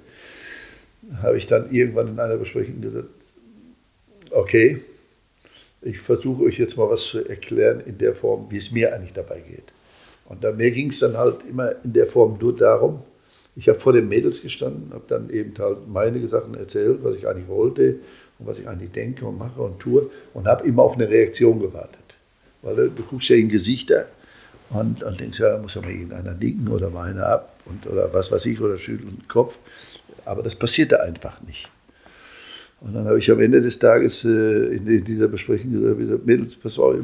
habe 1.21 1.37
ich 1.37 1.47
dann 1.47 1.71
irgendwann 1.71 2.07
in 2.09 2.19
einer 2.19 2.37
Besprechung 2.37 2.81
gesagt, 2.81 3.09
okay, 4.31 4.81
ich 5.85 5.99
versuche 5.99 6.43
euch 6.43 6.57
jetzt 6.57 6.77
mal 6.77 6.89
was 6.89 7.03
zu 7.03 7.27
erklären 7.27 7.81
in 7.85 7.97
der 7.97 8.13
Form, 8.15 8.47
wie 8.49 8.57
es 8.57 8.71
mir 8.71 8.93
eigentlich 8.93 9.13
dabei 9.13 9.39
geht. 9.39 9.73
Und 10.25 10.43
dann, 10.43 10.57
mir 10.57 10.71
ging 10.71 10.89
es 10.89 10.99
dann 10.99 11.17
halt 11.17 11.43
immer 11.49 11.73
in 11.83 11.93
der 11.93 12.07
Form 12.07 12.37
nur 12.39 12.55
darum, 12.55 13.01
ich 13.55 13.69
habe 13.69 13.79
vor 13.79 13.93
den 13.93 14.07
Mädels 14.07 14.41
gestanden, 14.41 14.91
habe 14.93 15.03
dann 15.07 15.29
eben 15.29 15.53
halt 15.59 15.87
meine 15.87 16.25
Sachen 16.25 16.55
erzählt, 16.55 17.03
was 17.03 17.15
ich 17.17 17.27
eigentlich 17.27 17.47
wollte 17.47 17.99
und 18.39 18.47
was 18.47 18.57
ich 18.57 18.67
eigentlich 18.67 18.91
denke 18.91 19.25
und 19.25 19.37
mache 19.37 19.61
und 19.61 19.79
tue 19.79 20.09
und 20.33 20.47
habe 20.47 20.65
immer 20.67 20.83
auf 20.83 20.95
eine 20.95 21.07
Reaktion 21.07 21.59
gewartet. 21.59 22.01
Weil 22.63 22.89
du, 22.89 23.03
guckst 23.03 23.29
ja 23.29 23.35
in 23.35 23.49
Gesichter 23.49 24.07
und, 24.71 25.03
und 25.03 25.19
denkst, 25.19 25.39
ja, 25.39 25.57
muss 25.59 25.75
ja 25.75 25.81
mal 25.81 25.91
irgendeiner 25.91 26.33
nicken 26.33 26.67
oder 26.69 26.89
mal 26.89 27.11
einer 27.11 27.27
ab 27.27 27.59
und, 27.65 27.85
oder 27.85 28.11
was 28.11 28.31
weiß 28.31 28.45
ich 28.47 28.59
oder 28.59 28.77
schütteln 28.77 29.17
den 29.17 29.27
Kopf. 29.27 29.59
Aber 30.25 30.41
das 30.41 30.55
passierte 30.55 31.01
einfach 31.03 31.41
nicht. 31.43 31.69
Und 32.83 32.93
dann 32.93 33.05
habe 33.05 33.17
ich 33.17 33.31
am 33.31 33.39
Ende 33.39 33.61
des 33.61 33.79
Tages 33.79 34.25
äh, 34.25 34.75
in 34.75 35.05
dieser 35.05 35.29
Besprechung 35.29 35.71
gesagt, 35.97 36.25
Mädels, 36.25 36.55
pass 36.55 36.77
auf, 36.77 36.95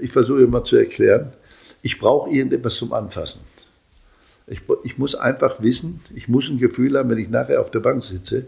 ich 0.00 0.10
versuche 0.10 0.42
immer 0.42 0.64
zu 0.64 0.76
erklären, 0.76 1.32
ich 1.80 1.98
brauche 1.98 2.30
irgendetwas 2.30 2.74
zum 2.74 2.92
Anfassen. 2.92 3.42
Ich, 4.48 4.62
ich, 4.82 4.98
muss 4.98 5.14
einfach 5.14 5.62
wissen, 5.62 6.00
ich 6.14 6.26
muss 6.26 6.48
ein 6.48 6.58
Gefühl 6.58 6.98
haben, 6.98 7.10
wenn 7.10 7.18
ich 7.18 7.28
nachher 7.28 7.60
auf 7.60 7.70
der 7.70 7.80
Bank 7.80 8.02
sitze, 8.04 8.46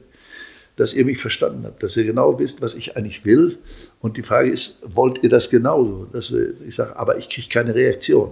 dass 0.75 0.95
ihr 0.95 1.05
mich 1.05 1.19
verstanden 1.19 1.65
habt, 1.65 1.83
dass 1.83 1.97
ihr 1.97 2.05
genau 2.05 2.39
wisst, 2.41 2.61
was 2.61 2.75
ich 2.75 2.97
eigentlich 2.97 3.25
will. 3.25 3.59
Und 4.01 4.17
die 4.17 4.23
Frage 4.23 4.51
ist, 4.51 4.79
wollt 4.83 5.23
ihr 5.23 5.29
das 5.29 5.49
genauso? 5.49 6.09
Dass 6.11 6.33
ich 6.33 6.75
sage, 6.75 6.97
aber 6.97 7.19
ich 7.19 7.29
kriege 7.29 7.49
keine 7.49 7.75
Reaktion. 7.75 8.31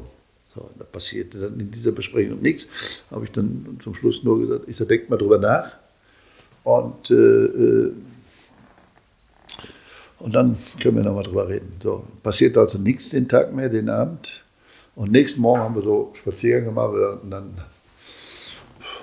So, 0.52 0.68
da 0.78 0.84
passierte 0.84 1.38
dann 1.38 1.61
in 1.61 1.70
dieser 1.70 1.92
Besprechung 1.92 2.40
nichts. 2.40 2.68
Habe 3.11 3.24
ich 3.24 3.30
dann 3.30 3.78
zum 3.84 3.94
Schluss 3.94 4.24
nur 4.24 4.40
gesagt, 4.40 4.64
ich 4.66 4.76
sage, 4.76 4.88
denkt 4.88 5.11
mal 5.11 5.18
drüber 5.18 5.38
nach. 5.38 5.76
Und, 6.64 7.11
äh, 7.11 7.14
äh 7.14 7.92
und 10.18 10.34
dann 10.34 10.56
können 10.80 10.96
wir 10.96 11.04
nochmal 11.04 11.24
drüber 11.24 11.48
reden. 11.48 11.78
So, 11.82 12.04
passiert 12.22 12.56
also 12.56 12.78
nichts 12.78 13.10
den 13.10 13.28
Tag 13.28 13.52
mehr, 13.54 13.68
den 13.68 13.88
Abend. 13.88 14.44
Und 14.94 15.12
nächsten 15.12 15.40
Morgen 15.40 15.60
haben 15.60 15.74
wir 15.76 15.82
so 15.82 16.12
Spaziergang 16.14 16.66
gemacht 16.66 16.92
und 17.22 17.30
dann, 17.30 17.54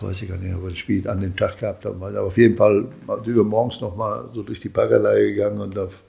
weiß 0.01 0.22
ich 0.22 0.30
gar 0.30 0.38
nicht, 0.38 0.53
ob 0.53 0.63
wir 0.63 0.72
das 0.72 0.78
Spiel 0.78 1.07
an 1.07 1.22
dem 1.22 1.38
Tag 1.38 1.59
gehabt 1.59 1.86
haben, 1.86 2.03
aber 2.03 2.22
auf 2.22 2.38
jeden 2.38 2.57
Fall 2.57 2.86
sind 3.24 3.36
wir 3.36 3.43
morgens 3.45 3.80
noch 3.80 3.95
mal 3.95 4.30
so 4.34 4.43
durch 4.43 4.59
die 4.59 4.68
Packerlei 4.68 5.22
gegangen 5.22 5.61
und 5.61 5.78
auf, 5.78 6.01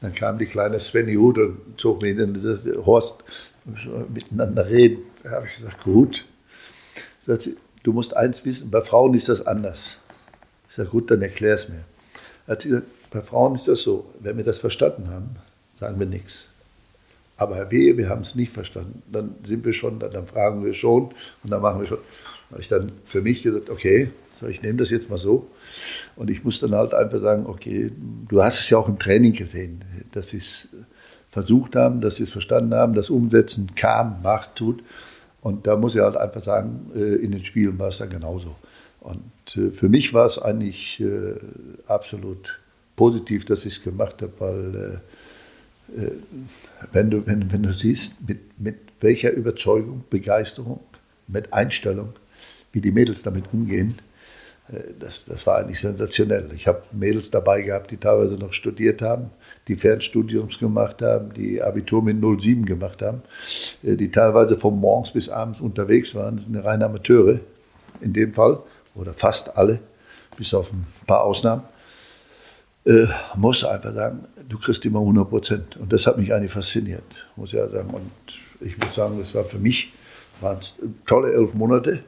dann 0.00 0.14
kam 0.14 0.38
die 0.38 0.46
kleine 0.46 0.80
Svenny 0.80 1.14
Hut 1.16 1.36
und 1.38 1.78
zog 1.78 2.00
mich 2.00 2.16
in 2.16 2.32
das 2.32 2.66
Horst, 2.86 3.16
miteinander 4.12 4.66
reden. 4.68 4.98
Da 5.22 5.32
habe 5.32 5.46
ich 5.46 5.54
gesagt, 5.54 5.84
gut. 5.84 6.24
Sagt 7.26 7.42
sie, 7.42 7.56
du 7.82 7.92
musst 7.92 8.16
eins 8.16 8.44
wissen, 8.44 8.70
bei 8.70 8.80
Frauen 8.80 9.14
ist 9.14 9.28
das 9.28 9.44
anders. 9.44 10.00
Ich 10.68 10.76
sage, 10.76 10.88
gut, 10.88 11.10
dann 11.10 11.22
erklär 11.22 11.54
es 11.54 11.68
mir. 11.68 11.84
Hat 12.46 12.62
sie 12.62 12.70
gesagt, 12.70 12.86
bei 13.16 13.22
Frauen 13.22 13.54
ist 13.54 13.66
das 13.66 13.80
so, 13.80 14.04
wenn 14.20 14.36
wir 14.36 14.44
das 14.44 14.58
verstanden 14.58 15.08
haben, 15.08 15.30
sagen 15.72 15.98
wir 15.98 16.06
nichts. 16.06 16.48
Aber 17.38 17.64
B., 17.64 17.96
wir 17.96 18.10
haben 18.10 18.20
es 18.20 18.34
nicht 18.34 18.52
verstanden. 18.52 19.02
Dann 19.10 19.34
sind 19.42 19.64
wir 19.64 19.72
schon, 19.72 19.98
dann 19.98 20.26
fragen 20.26 20.62
wir 20.64 20.74
schon 20.74 21.14
und 21.42 21.50
dann 21.50 21.62
machen 21.62 21.80
wir 21.80 21.86
schon. 21.86 21.98
Da 22.48 22.52
habe 22.52 22.62
ich 22.62 22.68
dann 22.68 22.92
für 23.04 23.22
mich 23.22 23.42
gesagt, 23.42 23.70
okay, 23.70 24.10
so, 24.38 24.46
ich 24.46 24.62
nehme 24.62 24.76
das 24.76 24.90
jetzt 24.90 25.08
mal 25.08 25.16
so. 25.16 25.48
Und 26.14 26.28
ich 26.28 26.44
muss 26.44 26.60
dann 26.60 26.74
halt 26.74 26.92
einfach 26.92 27.20
sagen, 27.20 27.46
okay, 27.46 27.90
du 28.28 28.42
hast 28.42 28.60
es 28.60 28.68
ja 28.68 28.76
auch 28.76 28.88
im 28.88 28.98
Training 28.98 29.32
gesehen, 29.32 29.82
dass 30.12 30.28
sie 30.28 30.36
es 30.36 30.68
versucht 31.30 31.74
haben, 31.74 32.02
dass 32.02 32.16
sie 32.16 32.24
es 32.24 32.32
verstanden 32.32 32.74
haben, 32.74 32.94
das 32.94 33.08
Umsetzen 33.08 33.74
kam, 33.76 34.20
macht, 34.22 34.56
tut. 34.56 34.82
Und 35.40 35.66
da 35.66 35.76
muss 35.76 35.94
ich 35.94 36.02
halt 36.02 36.16
einfach 36.16 36.42
sagen, 36.42 36.90
äh, 36.94 37.16
in 37.16 37.32
den 37.32 37.44
Spielen 37.46 37.78
war 37.78 37.88
es 37.88 37.98
dann 37.98 38.10
genauso. 38.10 38.56
Und 39.00 39.56
äh, 39.56 39.70
für 39.70 39.88
mich 39.88 40.12
war 40.12 40.26
es 40.26 40.38
eigentlich 40.38 41.00
äh, 41.00 41.34
absolut 41.86 42.58
positiv, 42.96 43.44
dass 43.44 43.64
ich 43.66 43.74
es 43.74 43.84
gemacht 43.84 44.22
habe, 44.22 44.32
weil 44.38 45.00
äh, 45.96 46.10
wenn, 46.92 47.10
du, 47.10 47.26
wenn, 47.26 47.52
wenn 47.52 47.62
du 47.62 47.72
siehst, 47.72 48.26
mit, 48.26 48.58
mit 48.58 48.76
welcher 49.00 49.30
Überzeugung, 49.30 50.04
Begeisterung, 50.10 50.80
mit 51.28 51.52
Einstellung, 51.52 52.14
wie 52.72 52.80
die 52.80 52.90
Mädels 52.90 53.22
damit 53.22 53.44
umgehen, 53.52 53.98
äh, 54.68 54.80
das, 54.98 55.26
das 55.26 55.46
war 55.46 55.58
eigentlich 55.58 55.80
sensationell. 55.80 56.50
Ich 56.54 56.66
habe 56.66 56.82
Mädels 56.92 57.30
dabei 57.30 57.62
gehabt, 57.62 57.90
die 57.90 57.98
teilweise 57.98 58.34
noch 58.34 58.52
studiert 58.52 59.02
haben, 59.02 59.30
die 59.68 59.76
Fernstudiums 59.76 60.58
gemacht 60.58 61.02
haben, 61.02 61.32
die 61.34 61.62
Abitur 61.62 62.02
mit 62.02 62.16
07 62.20 62.64
gemacht 62.64 63.02
haben, 63.02 63.22
äh, 63.82 63.96
die 63.96 64.10
teilweise 64.10 64.58
von 64.58 64.78
morgens 64.78 65.12
bis 65.12 65.28
abends 65.28 65.60
unterwegs 65.60 66.14
waren. 66.14 66.36
Das 66.36 66.46
sind 66.46 66.56
reine 66.56 66.86
Amateure 66.86 67.40
in 68.00 68.12
dem 68.12 68.34
Fall, 68.34 68.60
oder 68.94 69.12
fast 69.12 69.56
alle, 69.56 69.80
bis 70.36 70.52
auf 70.52 70.72
ein 70.72 70.86
paar 71.06 71.22
Ausnahmen 71.22 71.62
äh, 72.86 73.06
muss 73.34 73.64
einfach 73.64 73.92
sagen, 73.92 74.26
du 74.48 74.58
kriegst 74.58 74.84
immer 74.86 75.00
100 75.00 75.28
Prozent. 75.28 75.76
Und 75.76 75.92
das 75.92 76.06
hat 76.06 76.18
mich 76.18 76.32
eigentlich 76.32 76.52
fasziniert, 76.52 77.26
muss 77.34 77.50
ich 77.50 77.56
ja 77.56 77.68
sagen. 77.68 77.90
Und 77.90 78.10
ich 78.60 78.78
muss 78.78 78.94
sagen, 78.94 79.18
das 79.18 79.34
war 79.34 79.44
für 79.44 79.58
mich 79.58 79.92
waren 80.40 80.58
tolle 81.06 81.32
elf 81.32 81.54
Monate. 81.54 82.00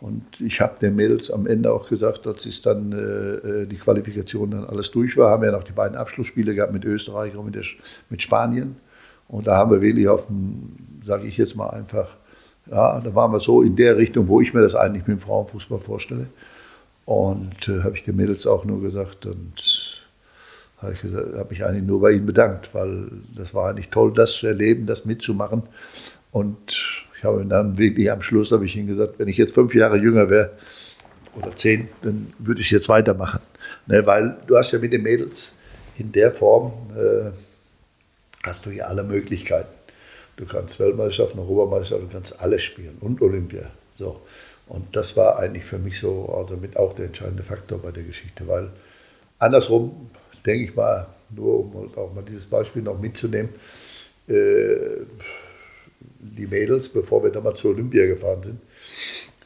Und 0.00 0.40
ich 0.40 0.60
habe 0.60 0.74
den 0.80 0.96
Mädels 0.96 1.30
am 1.30 1.46
Ende 1.46 1.72
auch 1.72 1.88
gesagt, 1.88 2.26
als 2.26 2.44
es 2.44 2.60
dann 2.60 2.92
äh, 2.92 3.62
äh, 3.62 3.66
die 3.66 3.76
Qualifikation 3.76 4.50
dann 4.50 4.64
alles 4.64 4.90
durch 4.90 5.16
war, 5.16 5.30
haben 5.30 5.42
wir 5.42 5.52
noch 5.52 5.64
die 5.64 5.72
beiden 5.72 5.96
Abschlussspiele 5.96 6.54
gehabt 6.54 6.72
mit 6.72 6.84
Österreich 6.84 7.34
und 7.36 7.46
mit, 7.46 7.54
der, 7.54 7.64
mit 8.10 8.20
Spanien. 8.20 8.76
Und 9.28 9.46
da 9.46 9.56
haben 9.56 9.70
wir 9.70 9.80
wirklich 9.80 10.08
auf 10.08 10.26
dem, 10.26 10.76
sage 11.02 11.26
ich 11.26 11.38
jetzt 11.38 11.56
mal 11.56 11.70
einfach, 11.70 12.16
ja, 12.70 13.00
da 13.00 13.14
waren 13.14 13.32
wir 13.32 13.40
so 13.40 13.62
in 13.62 13.76
der 13.76 13.96
Richtung, 13.96 14.28
wo 14.28 14.40
ich 14.40 14.52
mir 14.52 14.60
das 14.60 14.74
eigentlich 14.74 15.06
mit 15.06 15.18
dem 15.18 15.20
Frauenfußball 15.20 15.80
vorstelle. 15.80 16.26
Und 17.04 17.68
äh, 17.68 17.82
habe 17.82 17.96
ich 17.96 18.02
den 18.02 18.16
Mädels 18.16 18.46
auch 18.46 18.64
nur 18.64 18.80
gesagt 18.80 19.26
und 19.26 20.04
habe 20.78 21.34
hab 21.36 21.50
mich 21.50 21.64
eigentlich 21.64 21.84
nur 21.84 22.00
bei 22.00 22.12
ihnen 22.12 22.26
bedankt, 22.26 22.74
weil 22.74 23.08
das 23.36 23.54
war 23.54 23.70
eigentlich 23.70 23.90
toll, 23.90 24.12
das 24.14 24.32
zu 24.32 24.46
erleben, 24.46 24.86
das 24.86 25.04
mitzumachen. 25.04 25.62
Und 26.32 27.04
ich 27.16 27.24
habe 27.24 27.44
dann 27.44 27.78
wirklich 27.78 28.10
am 28.10 28.22
Schluss 28.22 28.52
habe 28.52 28.66
ich 28.66 28.76
ihnen 28.76 28.86
gesagt, 28.86 29.18
wenn 29.18 29.28
ich 29.28 29.36
jetzt 29.36 29.54
fünf 29.54 29.74
Jahre 29.74 29.96
jünger 29.96 30.30
wäre 30.30 30.50
oder 31.36 31.54
zehn, 31.54 31.88
dann 32.02 32.32
würde 32.38 32.60
ich 32.60 32.70
jetzt 32.70 32.88
weitermachen. 32.88 33.40
Ne, 33.86 34.04
weil 34.06 34.36
du 34.46 34.56
hast 34.56 34.72
ja 34.72 34.78
mit 34.78 34.92
den 34.92 35.02
Mädels 35.02 35.58
in 35.98 36.12
der 36.12 36.32
Form 36.32 36.72
äh, 36.96 37.30
hast 38.44 38.66
du 38.66 38.70
ja 38.70 38.86
alle 38.86 39.04
Möglichkeiten. 39.04 39.68
Du 40.36 40.46
kannst 40.46 40.80
Weltmeisterschaft, 40.80 41.36
Europameisterschaft, 41.36 42.02
du 42.02 42.08
kannst 42.08 42.40
alles 42.40 42.62
spielen 42.62 42.96
und 43.00 43.22
Olympia. 43.22 43.70
So. 43.94 44.20
Und 44.66 44.96
das 44.96 45.16
war 45.16 45.38
eigentlich 45.38 45.64
für 45.64 45.78
mich 45.78 45.98
so, 45.98 46.28
also 46.34 46.56
mit 46.56 46.76
auch 46.76 46.94
der 46.94 47.06
entscheidende 47.06 47.42
Faktor 47.42 47.78
bei 47.78 47.90
der 47.90 48.02
Geschichte, 48.02 48.48
weil 48.48 48.70
Andersrum 49.38 50.10
denke 50.46 50.64
ich 50.64 50.74
mal, 50.74 51.06
nur 51.30 51.60
um 51.60 51.90
auch 51.96 52.14
mal 52.14 52.22
dieses 52.22 52.46
Beispiel 52.46 52.82
noch 52.82 52.98
mitzunehmen, 52.98 53.50
äh, 54.28 55.04
die 56.18 56.46
Mädels, 56.46 56.88
bevor 56.88 57.22
wir 57.22 57.30
damals 57.30 57.60
zur 57.60 57.72
Olympia 57.72 58.06
gefahren 58.06 58.42
sind, 58.42 58.60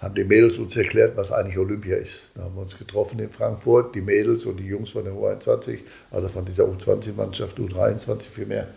haben 0.01 0.15
die 0.15 0.25
Mädels 0.25 0.59
uns 0.59 0.77
erklärt, 0.77 1.17
was 1.17 1.33
eigentlich 1.33 1.59
Olympia 1.59 1.97
ist. 1.97 2.33
Da 2.35 2.45
haben 2.45 2.55
wir 2.55 2.63
uns 2.63 2.79
getroffen 2.79 3.19
in 3.19 3.31
Frankfurt, 3.31 3.95
die 3.95 4.01
Mädels 4.01 4.47
und 4.47 4.59
die 4.59 4.67
Jungs 4.67 4.93
von 4.93 5.05
der 5.05 5.13
U21, 5.13 5.81
also 6.11 6.29
von 6.29 6.45
dieser 6.45 6.65
U20-Mannschaft, 6.65 7.59
U23 7.59 8.29
vielmehr, 8.29 8.69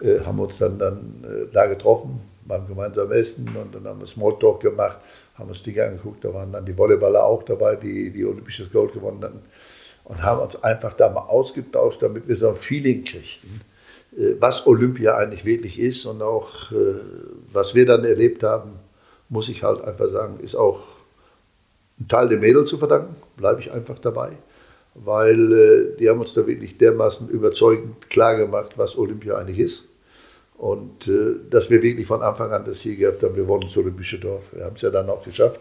äh, 0.00 0.20
haben 0.20 0.38
uns 0.38 0.58
dann, 0.58 0.78
dann 0.78 1.24
äh, 1.24 1.52
da 1.52 1.66
getroffen 1.66 2.20
beim 2.46 2.66
gemeinsamen 2.66 3.12
Essen 3.12 3.48
und 3.56 3.74
dann 3.74 3.84
haben 3.84 4.00
wir 4.00 4.06
Smalltalk 4.06 4.60
gemacht, 4.60 4.98
haben 5.40 5.48
uns 5.48 5.62
Dinge 5.62 5.84
angeguckt, 5.84 6.24
da 6.24 6.32
waren 6.32 6.52
dann 6.52 6.64
die 6.64 6.76
Volleyballer 6.76 7.24
auch 7.24 7.42
dabei, 7.42 7.76
die, 7.76 8.10
die 8.10 8.24
olympisches 8.24 8.70
Gold 8.70 8.92
gewonnen 8.92 9.22
hatten 9.24 9.42
und 10.04 10.22
haben 10.22 10.40
uns 10.40 10.62
einfach 10.62 10.92
da 10.94 11.08
mal 11.08 11.22
ausgetauscht, 11.22 12.02
damit 12.02 12.28
wir 12.28 12.36
so 12.36 12.48
ein 12.48 12.56
Feeling 12.56 13.04
kriegten, 13.04 13.62
äh, 14.16 14.34
was 14.38 14.66
Olympia 14.66 15.16
eigentlich 15.16 15.44
wirklich 15.44 15.80
ist 15.80 16.04
und 16.06 16.22
auch 16.22 16.70
äh, 16.72 16.94
was 17.52 17.74
wir 17.74 17.86
dann 17.86 18.04
erlebt 18.04 18.42
haben, 18.42 18.72
muss 19.28 19.48
ich 19.48 19.62
halt 19.62 19.82
einfach 19.82 20.10
sagen, 20.10 20.40
ist 20.40 20.56
auch 20.56 20.80
ein 21.98 22.08
Teil 22.08 22.28
der 22.28 22.38
Mädels 22.38 22.68
zu 22.68 22.78
verdanken, 22.78 23.14
bleibe 23.36 23.60
ich 23.60 23.70
einfach 23.72 23.98
dabei, 23.98 24.32
weil 24.94 25.52
äh, 25.52 25.96
die 25.98 26.08
haben 26.08 26.20
uns 26.20 26.34
da 26.34 26.46
wirklich 26.46 26.76
dermaßen 26.78 27.28
überzeugend 27.28 28.10
klar 28.10 28.36
gemacht, 28.36 28.72
was 28.76 28.98
Olympia 28.98 29.36
eigentlich 29.36 29.58
ist. 29.58 29.89
Und 30.60 31.08
äh, 31.08 31.36
dass 31.48 31.70
wir 31.70 31.82
wirklich 31.82 32.06
von 32.06 32.20
Anfang 32.20 32.52
an 32.52 32.66
das 32.66 32.80
Ziel 32.80 32.94
gehabt 32.96 33.22
haben, 33.22 33.34
wir 33.34 33.48
wollen 33.48 33.62
ins 33.62 33.78
Olympische 33.78 34.20
Dorf. 34.20 34.50
Wir 34.52 34.66
haben 34.66 34.76
es 34.76 34.82
ja 34.82 34.90
dann 34.90 35.08
auch 35.08 35.24
geschafft. 35.24 35.60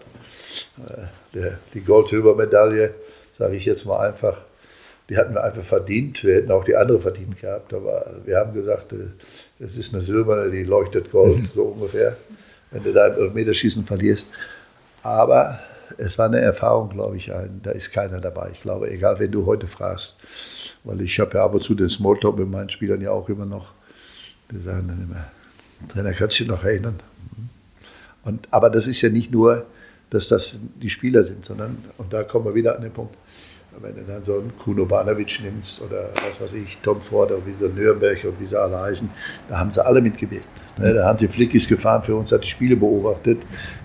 Äh, 0.85 1.03
der, 1.33 1.59
die 1.73 1.79
Gold-Silber-Medaille, 1.79 2.95
sage 3.31 3.55
ich 3.55 3.63
jetzt 3.63 3.85
mal 3.85 4.05
einfach, 4.05 4.41
die 5.09 5.15
hatten 5.15 5.33
wir 5.33 5.41
einfach 5.41 5.63
verdient. 5.63 6.21
Wir 6.25 6.35
hätten 6.35 6.51
auch 6.51 6.65
die 6.65 6.75
andere 6.75 6.99
verdient 6.99 7.39
gehabt, 7.39 7.73
aber 7.73 8.11
wir 8.25 8.35
haben 8.39 8.53
gesagt, 8.53 8.91
äh, 8.91 9.13
es 9.63 9.77
ist 9.77 9.93
eine 9.93 10.03
silberne, 10.03 10.51
die 10.51 10.65
leuchtet 10.65 11.11
Gold, 11.11 11.37
mhm. 11.37 11.45
so 11.45 11.63
ungefähr, 11.63 12.17
wenn 12.71 12.83
du 12.83 12.91
da 12.91 13.07
im 13.07 13.23
Elfmeterschießen 13.23 13.85
verlierst. 13.85 14.27
Aber 15.01 15.61
es 15.97 16.17
war 16.17 16.25
eine 16.25 16.41
Erfahrung, 16.41 16.89
glaube 16.89 17.15
ich, 17.15 17.33
ein, 17.33 17.61
da 17.63 17.71
ist 17.71 17.93
keiner 17.93 18.19
dabei. 18.19 18.49
Ich 18.51 18.59
glaube, 18.59 18.91
egal, 18.91 19.17
wenn 19.19 19.31
du 19.31 19.45
heute 19.45 19.67
fragst, 19.67 20.17
weil 20.83 20.99
ich 20.99 21.17
habe 21.21 21.37
ja 21.37 21.45
ab 21.45 21.53
und 21.53 21.63
zu 21.63 21.73
den 21.73 21.87
Smalltalk 21.87 22.37
mit 22.37 22.49
meinen 22.49 22.69
Spielern 22.69 22.99
ja 22.99 23.11
auch 23.11 23.29
immer 23.29 23.45
noch, 23.45 23.78
die 24.51 24.59
sagen 24.59 24.87
dann 24.87 25.03
immer, 25.03 25.25
Trainer, 25.91 26.13
kannst 26.13 26.39
du 26.39 26.43
dich 26.43 26.51
noch 26.51 26.63
erinnern? 26.63 26.99
Und, 28.23 28.47
aber 28.51 28.69
das 28.69 28.87
ist 28.87 29.01
ja 29.01 29.09
nicht 29.09 29.31
nur, 29.31 29.65
dass 30.09 30.27
das 30.27 30.59
die 30.81 30.89
Spieler 30.89 31.23
sind, 31.23 31.45
sondern, 31.45 31.77
und 31.97 32.11
da 32.11 32.23
kommen 32.23 32.45
wir 32.45 32.55
wieder 32.55 32.75
an 32.75 32.81
den 32.81 32.91
Punkt, 32.91 33.15
wenn 33.81 33.95
du 33.95 34.03
dann 34.03 34.23
so 34.23 34.39
einen 34.39 34.57
Kuno 34.57 34.85
Banovic 34.85 35.39
nimmst 35.41 35.81
oder 35.81 36.09
was 36.27 36.41
weiß 36.41 36.53
ich, 36.53 36.79
Tom 36.79 37.01
Ford 37.01 37.31
oder 37.31 37.45
wie 37.45 37.53
so 37.53 37.67
Nürnberg 37.67 38.23
und 38.25 38.39
wie 38.39 38.45
sie 38.45 38.59
alle 38.59 38.77
heißen, 38.77 39.09
da 39.47 39.59
haben 39.59 39.71
sie 39.71 39.85
alle 39.85 40.01
mitgewirkt. 40.01 40.45
Ne, 40.79 40.93
der 40.93 41.05
Hansi 41.05 41.27
Flick 41.27 41.53
ist 41.53 41.67
gefahren 41.67 42.03
für 42.03 42.15
uns, 42.15 42.31
hat 42.31 42.43
die 42.43 42.47
Spiele 42.47 42.75
beobachtet. 42.77 43.39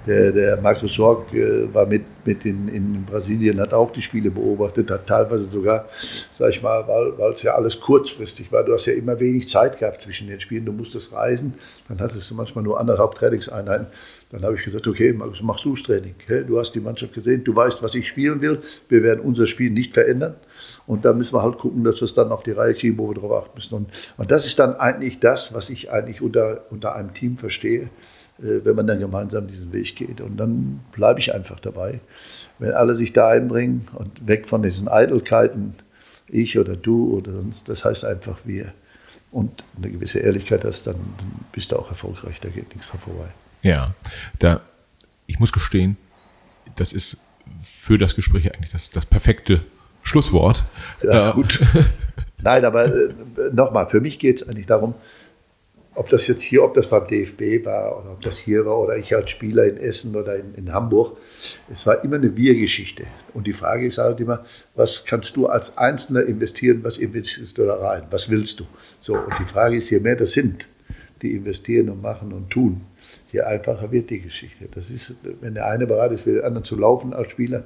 Der, 0.06 0.30
der 0.30 0.60
Markus 0.60 0.94
Sorg 0.94 1.32
äh, 1.32 1.72
war 1.74 1.86
mit, 1.86 2.04
mit 2.24 2.44
in, 2.44 2.68
in 2.68 3.04
Brasilien, 3.04 3.58
hat 3.58 3.72
auch 3.74 3.90
die 3.90 4.02
Spiele 4.02 4.30
beobachtet, 4.30 4.90
hat 4.90 5.06
teilweise 5.06 5.44
sogar, 5.44 5.88
sag 6.30 6.50
ich 6.50 6.62
mal, 6.62 6.86
weil 6.86 7.32
es 7.32 7.42
ja 7.42 7.54
alles 7.54 7.80
kurzfristig 7.80 8.52
war, 8.52 8.62
du 8.62 8.74
hast 8.74 8.86
ja 8.86 8.92
immer 8.92 9.18
wenig 9.18 9.48
Zeit 9.48 9.78
gehabt 9.78 10.02
zwischen 10.02 10.28
den 10.28 10.38
Spielen, 10.38 10.66
du 10.66 10.72
musstest 10.72 11.12
reisen, 11.12 11.54
dann 11.88 11.98
hattest 11.98 12.30
du 12.30 12.34
manchmal 12.36 12.62
nur 12.62 12.78
anderthalb 12.78 13.14
Trainingseinheiten. 13.14 13.86
Dann 14.30 14.42
habe 14.42 14.54
ich 14.56 14.64
gesagt, 14.64 14.86
okay, 14.86 15.12
du 15.12 15.30
das 15.30 15.82
Training. 15.82 16.14
Du 16.46 16.58
hast 16.58 16.72
die 16.72 16.80
Mannschaft 16.80 17.14
gesehen, 17.14 17.44
du 17.44 17.54
weißt, 17.54 17.82
was 17.82 17.94
ich 17.94 18.08
spielen 18.08 18.40
will, 18.40 18.60
wir 18.88 19.02
werden 19.02 19.20
unser 19.20 19.46
Spiel 19.46 19.70
nicht 19.70 19.94
verändern. 19.94 20.34
Und 20.86 21.04
da 21.04 21.12
müssen 21.12 21.34
wir 21.34 21.42
halt 21.42 21.58
gucken, 21.58 21.82
dass 21.82 22.00
wir 22.00 22.06
es 22.06 22.14
dann 22.14 22.30
auf 22.30 22.42
die 22.42 22.50
Reihe 22.52 22.74
kriegen, 22.74 22.98
wo 22.98 23.08
wir 23.08 23.14
darauf 23.14 23.44
achten 23.44 23.56
müssen. 23.56 23.74
Und, 23.74 24.12
und 24.18 24.30
das 24.30 24.44
ist 24.44 24.58
dann 24.58 24.76
eigentlich 24.76 25.18
das, 25.18 25.54
was 25.54 25.70
ich 25.70 25.90
eigentlich 25.90 26.20
unter, 26.20 26.62
unter 26.70 26.94
einem 26.94 27.14
Team 27.14 27.38
verstehe, 27.38 27.88
äh, 28.38 28.64
wenn 28.64 28.76
man 28.76 28.86
dann 28.86 28.98
gemeinsam 28.98 29.46
diesen 29.46 29.72
Weg 29.72 29.96
geht. 29.96 30.20
Und 30.20 30.36
dann 30.36 30.80
bleibe 30.92 31.20
ich 31.20 31.34
einfach 31.34 31.58
dabei. 31.58 32.00
Wenn 32.58 32.72
alle 32.72 32.94
sich 32.94 33.12
da 33.12 33.28
einbringen 33.28 33.88
und 33.94 34.26
weg 34.26 34.48
von 34.48 34.62
diesen 34.62 34.88
Eitelkeiten, 34.88 35.74
ich 36.28 36.58
oder 36.58 36.76
du 36.76 37.16
oder 37.16 37.32
sonst, 37.32 37.68
das 37.68 37.84
heißt 37.84 38.04
einfach 38.04 38.38
wir. 38.44 38.72
Und 39.30 39.64
eine 39.76 39.90
gewisse 39.90 40.20
Ehrlichkeit 40.20 40.64
hast, 40.64 40.86
dann, 40.86 40.96
dann 40.96 41.32
bist 41.50 41.72
du 41.72 41.76
auch 41.76 41.88
erfolgreich, 41.88 42.40
da 42.40 42.50
geht 42.50 42.68
nichts 42.70 42.90
dran 42.90 43.00
vorbei. 43.00 43.28
Ja, 43.62 43.94
da, 44.38 44.60
ich 45.26 45.40
muss 45.40 45.52
gestehen, 45.52 45.96
das 46.76 46.92
ist 46.92 47.18
für 47.60 47.98
das 47.98 48.14
Gespräch 48.14 48.54
eigentlich 48.54 48.70
das, 48.70 48.90
das 48.90 49.06
perfekte 49.06 49.60
Schlusswort. 50.04 50.64
Ja, 51.02 51.32
gut. 51.32 51.60
Nein, 52.42 52.64
aber 52.64 52.84
äh, 52.84 53.08
nochmal, 53.52 53.88
für 53.88 54.00
mich 54.00 54.18
geht 54.18 54.40
es 54.40 54.48
eigentlich 54.48 54.66
darum, 54.66 54.94
ob 55.94 56.08
das 56.08 56.26
jetzt 56.26 56.42
hier, 56.42 56.62
ob 56.62 56.74
das 56.74 56.88
beim 56.88 57.06
DFB 57.06 57.64
war 57.64 58.00
oder 58.00 58.12
ob 58.12 58.20
das 58.20 58.36
hier 58.36 58.66
war 58.66 58.78
oder 58.80 58.96
ich 58.96 59.14
als 59.14 59.30
Spieler 59.30 59.64
in 59.64 59.76
Essen 59.76 60.14
oder 60.16 60.36
in, 60.36 60.54
in 60.54 60.72
Hamburg. 60.72 61.16
Es 61.70 61.86
war 61.86 62.02
immer 62.04 62.16
eine 62.16 62.36
Wir-Geschichte. 62.36 63.04
Und 63.32 63.46
die 63.46 63.52
Frage 63.52 63.86
ist 63.86 63.98
halt 63.98 64.20
immer, 64.20 64.44
was 64.74 65.04
kannst 65.04 65.36
du 65.36 65.46
als 65.46 65.78
Einzelner 65.78 66.24
investieren, 66.24 66.82
was 66.82 66.98
investierst 66.98 67.56
du 67.58 67.64
da 67.64 67.76
rein? 67.76 68.02
Was 68.10 68.28
willst 68.28 68.60
du? 68.60 68.66
So, 69.00 69.14
und 69.14 69.34
die 69.38 69.46
Frage 69.46 69.76
ist, 69.76 69.90
je 69.90 70.00
mehr 70.00 70.16
das 70.16 70.32
sind, 70.32 70.66
die 71.22 71.32
investieren 71.32 71.88
und 71.88 72.02
machen 72.02 72.32
und 72.32 72.50
tun, 72.50 72.82
je 73.32 73.42
einfacher 73.42 73.90
wird 73.92 74.10
die 74.10 74.20
Geschichte. 74.20 74.68
Das 74.74 74.90
ist, 74.90 75.16
wenn 75.40 75.54
der 75.54 75.66
eine 75.66 75.86
bereit 75.86 76.12
ist, 76.12 76.22
für 76.22 76.34
den 76.34 76.44
anderen 76.44 76.64
zu 76.64 76.76
laufen 76.76 77.14
als 77.14 77.30
Spieler, 77.30 77.64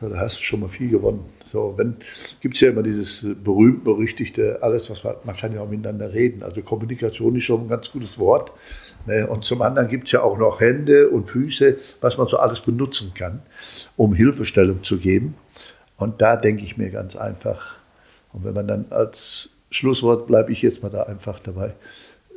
so, 0.00 0.08
da 0.08 0.18
hast 0.18 0.38
du 0.38 0.42
schon 0.42 0.60
mal 0.60 0.68
viel 0.68 0.90
gewonnen. 0.90 1.24
So, 1.44 1.74
wenn 1.76 1.96
gibt 2.40 2.56
es 2.56 2.60
ja 2.60 2.70
immer 2.70 2.82
dieses 2.82 3.26
berühmt 3.44 3.84
berüchtigte 3.84 4.58
alles, 4.60 4.90
was 4.90 5.04
man, 5.04 5.14
man 5.24 5.36
kann 5.36 5.54
ja 5.54 5.60
auch 5.60 5.68
miteinander 5.68 6.12
reden. 6.12 6.42
Also 6.42 6.62
Kommunikation 6.62 7.36
ist 7.36 7.44
schon 7.44 7.62
ein 7.62 7.68
ganz 7.68 7.92
gutes 7.92 8.18
Wort. 8.18 8.52
Ne? 9.06 9.26
Und 9.26 9.44
zum 9.44 9.62
anderen 9.62 9.88
gibt 9.88 10.06
es 10.06 10.12
ja 10.12 10.22
auch 10.22 10.36
noch 10.36 10.60
Hände 10.60 11.10
und 11.10 11.30
Füße, 11.30 11.76
was 12.00 12.18
man 12.18 12.26
so 12.26 12.38
alles 12.38 12.60
benutzen 12.60 13.12
kann, 13.14 13.42
um 13.96 14.14
Hilfestellung 14.14 14.82
zu 14.82 14.98
geben. 14.98 15.34
Und 15.96 16.20
da 16.20 16.36
denke 16.36 16.64
ich 16.64 16.76
mir 16.76 16.90
ganz 16.90 17.14
einfach. 17.14 17.76
Und 18.32 18.44
wenn 18.44 18.54
man 18.54 18.66
dann 18.66 18.86
als 18.90 19.54
Schlusswort 19.70 20.26
bleibe 20.26 20.52
ich 20.52 20.62
jetzt 20.62 20.82
mal 20.82 20.88
da 20.88 21.04
einfach 21.04 21.38
dabei. 21.38 21.74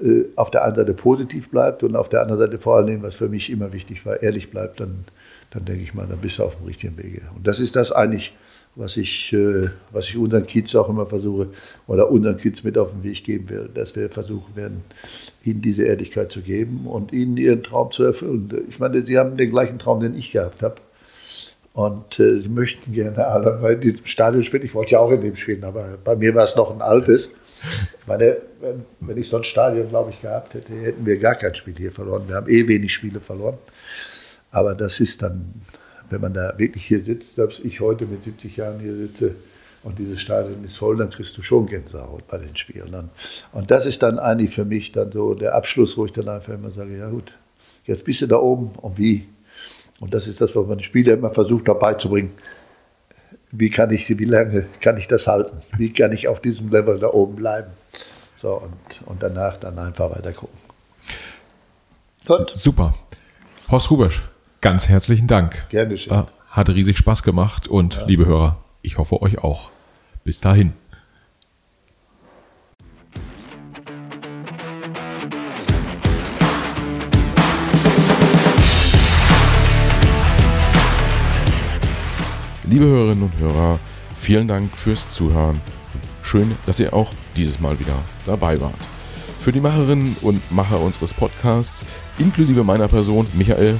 Äh, 0.01 0.25
auf 0.35 0.51
der 0.51 0.63
einen 0.63 0.75
Seite 0.75 0.93
positiv 0.93 1.49
bleibt 1.49 1.81
und 1.81 1.95
auf 1.95 2.09
der 2.09 2.21
anderen 2.21 2.39
Seite 2.39 2.59
vor 2.59 2.77
allem, 2.77 3.01
was 3.01 3.15
für 3.15 3.29
mich 3.29 3.49
immer 3.49 3.73
wichtig 3.73 4.05
war, 4.05 4.21
ehrlich 4.21 4.51
bleibt, 4.51 4.79
dann 4.79 5.05
dann 5.51 5.65
denke 5.65 5.83
ich 5.83 5.93
mal, 5.93 6.07
dann 6.07 6.19
bist 6.19 6.39
du 6.39 6.43
auf 6.43 6.57
dem 6.57 6.65
richtigen 6.65 6.97
Wege. 6.97 7.21
Und 7.35 7.47
das 7.47 7.59
ist 7.59 7.75
das 7.75 7.91
eigentlich, 7.91 8.33
was 8.75 8.95
ich, 8.95 9.33
äh, 9.33 9.69
was 9.91 10.07
ich 10.09 10.17
unseren 10.17 10.45
Kids 10.45 10.75
auch 10.75 10.87
immer 10.87 11.05
versuche 11.05 11.49
oder 11.87 12.11
unseren 12.11 12.37
Kids 12.37 12.63
mit 12.63 12.77
auf 12.77 12.91
den 12.91 13.03
Weg 13.03 13.23
geben 13.23 13.49
will, 13.49 13.69
dass 13.73 13.95
wir 13.95 14.09
versuchen 14.09 14.55
werden, 14.55 14.83
ihnen 15.43 15.61
diese 15.61 15.83
Ehrlichkeit 15.83 16.31
zu 16.31 16.41
geben 16.41 16.85
und 16.85 17.11
ihnen 17.11 17.37
ihren 17.37 17.63
Traum 17.63 17.91
zu 17.91 18.03
erfüllen. 18.03 18.65
Ich 18.69 18.79
meine, 18.79 19.01
sie 19.01 19.17
haben 19.17 19.35
den 19.35 19.49
gleichen 19.49 19.79
Traum, 19.79 19.99
den 19.99 20.15
ich 20.15 20.31
gehabt 20.31 20.61
habe. 20.61 20.75
Und 21.73 22.19
äh, 22.19 22.39
sie 22.41 22.49
möchten 22.49 22.91
gerne 22.91 23.27
alle 23.27 23.51
bei 23.61 23.75
diesem 23.75 24.07
Stadion 24.07 24.43
spielen. 24.43 24.63
Ich 24.63 24.73
wollte 24.73 24.93
ja 24.93 24.99
auch 24.99 25.11
in 25.11 25.21
dem 25.21 25.35
spielen, 25.35 25.63
aber 25.63 25.97
bei 26.03 26.15
mir 26.15 26.33
war 26.33 26.43
es 26.43 26.55
noch 26.55 26.73
ein 26.73 26.81
altes. 26.81 27.27
Ich 27.27 28.07
meine, 28.07 28.37
wenn, 28.61 28.83
wenn 28.99 29.17
ich 29.17 29.29
so 29.29 29.37
ein 29.37 29.43
Stadion, 29.43 29.87
glaube 29.87 30.09
ich, 30.09 30.21
gehabt 30.21 30.55
hätte, 30.55 30.73
hätten 30.73 31.05
wir 31.05 31.17
gar 31.17 31.35
kein 31.35 31.53
Spiel 31.53 31.75
hier 31.77 31.91
verloren. 31.91 32.23
Wir 32.27 32.35
haben 32.35 32.49
eh 32.49 32.67
wenig 32.67 32.91
Spiele 32.91 33.19
verloren. 33.19 33.59
Aber 34.51 34.75
das 34.75 34.99
ist 34.99 35.21
dann, 35.21 35.53
wenn 36.09 36.21
man 36.21 36.33
da 36.33 36.53
wirklich 36.57 36.85
hier 36.85 37.03
sitzt, 37.03 37.35
selbst 37.35 37.63
ich 37.63 37.79
heute 37.79 38.05
mit 38.05 38.23
70 38.23 38.57
Jahren 38.57 38.79
hier 38.79 38.95
sitze 38.95 39.35
und 39.83 39.99
dieses 39.99 40.19
Stadion 40.19 40.63
ist 40.63 40.77
voll, 40.77 40.97
dann 40.97 41.09
kriegst 41.09 41.37
du 41.37 41.41
schon 41.41 41.65
Gänsehaut 41.65 42.27
bei 42.27 42.37
den 42.37 42.55
Spielen. 42.55 43.09
Und 43.51 43.71
das 43.71 43.85
ist 43.85 44.03
dann 44.03 44.19
eigentlich 44.19 44.53
für 44.53 44.65
mich 44.65 44.91
dann 44.91 45.11
so 45.11 45.33
der 45.33 45.55
Abschluss, 45.55 45.97
wo 45.97 46.05
ich 46.05 46.11
dann 46.11 46.27
einfach 46.29 46.53
immer 46.53 46.71
sage, 46.71 46.97
ja 46.97 47.09
gut, 47.09 47.33
jetzt 47.85 48.03
bist 48.05 48.21
du 48.21 48.27
da 48.27 48.37
oben 48.37 48.71
und 48.81 48.97
wie? 48.97 49.27
Und 49.99 50.13
das 50.13 50.27
ist 50.27 50.41
das, 50.41 50.55
was 50.55 50.67
man 50.67 50.77
den 50.77 50.83
Spieler 50.83 51.13
immer 51.13 51.31
versucht 51.31 51.67
dabei 51.67 51.95
zu 51.95 52.09
bringen. 52.09 52.31
Wie 53.51 53.69
kann 53.69 53.91
ich, 53.91 54.07
wie 54.09 54.25
lange 54.25 54.65
kann 54.81 54.97
ich 54.97 55.07
das 55.07 55.27
halten? 55.27 55.57
Wie 55.77 55.91
kann 55.93 56.11
ich 56.11 56.27
auf 56.27 56.41
diesem 56.41 56.69
Level 56.69 56.99
da 56.99 57.07
oben 57.13 57.35
bleiben? 57.35 57.71
So, 58.35 58.53
und, 58.53 59.07
und 59.07 59.23
danach 59.23 59.57
dann 59.57 59.79
einfach 59.79 60.15
weiter 60.15 60.33
gucken. 60.33 60.57
Super. 62.55 62.93
Horst 63.69 63.89
Rubesch, 63.89 64.23
Ganz 64.67 64.89
herzlichen 64.89 65.27
Dank. 65.27 65.69
Gern 65.69 65.87
geschehen. 65.87 66.13
Äh, 66.13 66.23
hat 66.49 66.67
riesig 66.67 66.97
Spaß 66.97 67.23
gemacht 67.23 67.69
und 67.69 67.95
ja. 67.95 68.05
liebe 68.05 68.25
Hörer, 68.25 68.57
ich 68.81 68.97
hoffe 68.97 69.21
euch 69.21 69.37
auch. 69.37 69.69
Bis 70.25 70.41
dahin. 70.41 70.73
Liebe 82.65 82.83
Hörerinnen 82.83 83.23
und 83.23 83.37
Hörer, 83.39 83.79
vielen 84.17 84.49
Dank 84.49 84.75
fürs 84.75 85.09
Zuhören. 85.09 85.61
Schön, 86.23 86.57
dass 86.65 86.81
ihr 86.81 86.93
auch 86.93 87.13
dieses 87.37 87.61
Mal 87.61 87.79
wieder 87.79 87.95
dabei 88.25 88.59
wart. 88.59 88.75
Für 89.39 89.53
die 89.53 89.61
Macherinnen 89.61 90.17
und 90.21 90.51
Macher 90.51 90.81
unseres 90.81 91.13
Podcasts, 91.13 91.85
inklusive 92.19 92.65
meiner 92.65 92.89
Person, 92.89 93.27
Michael, 93.33 93.79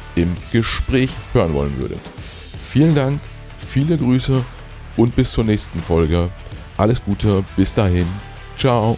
im 0.15 0.35
Gespräch 0.51 1.09
hören 1.33 1.53
wollen 1.53 1.77
würdet. 1.77 1.99
Vielen 2.69 2.95
Dank 2.95 3.19
viele 3.71 3.97
Grüße 3.97 4.43
und 4.97 5.15
bis 5.15 5.31
zur 5.31 5.43
nächsten 5.43 5.81
Folge. 5.81 6.29
Alles 6.77 7.03
Gute, 7.03 7.43
bis 7.55 7.73
dahin. 7.73 8.07
Ciao. 8.57 8.97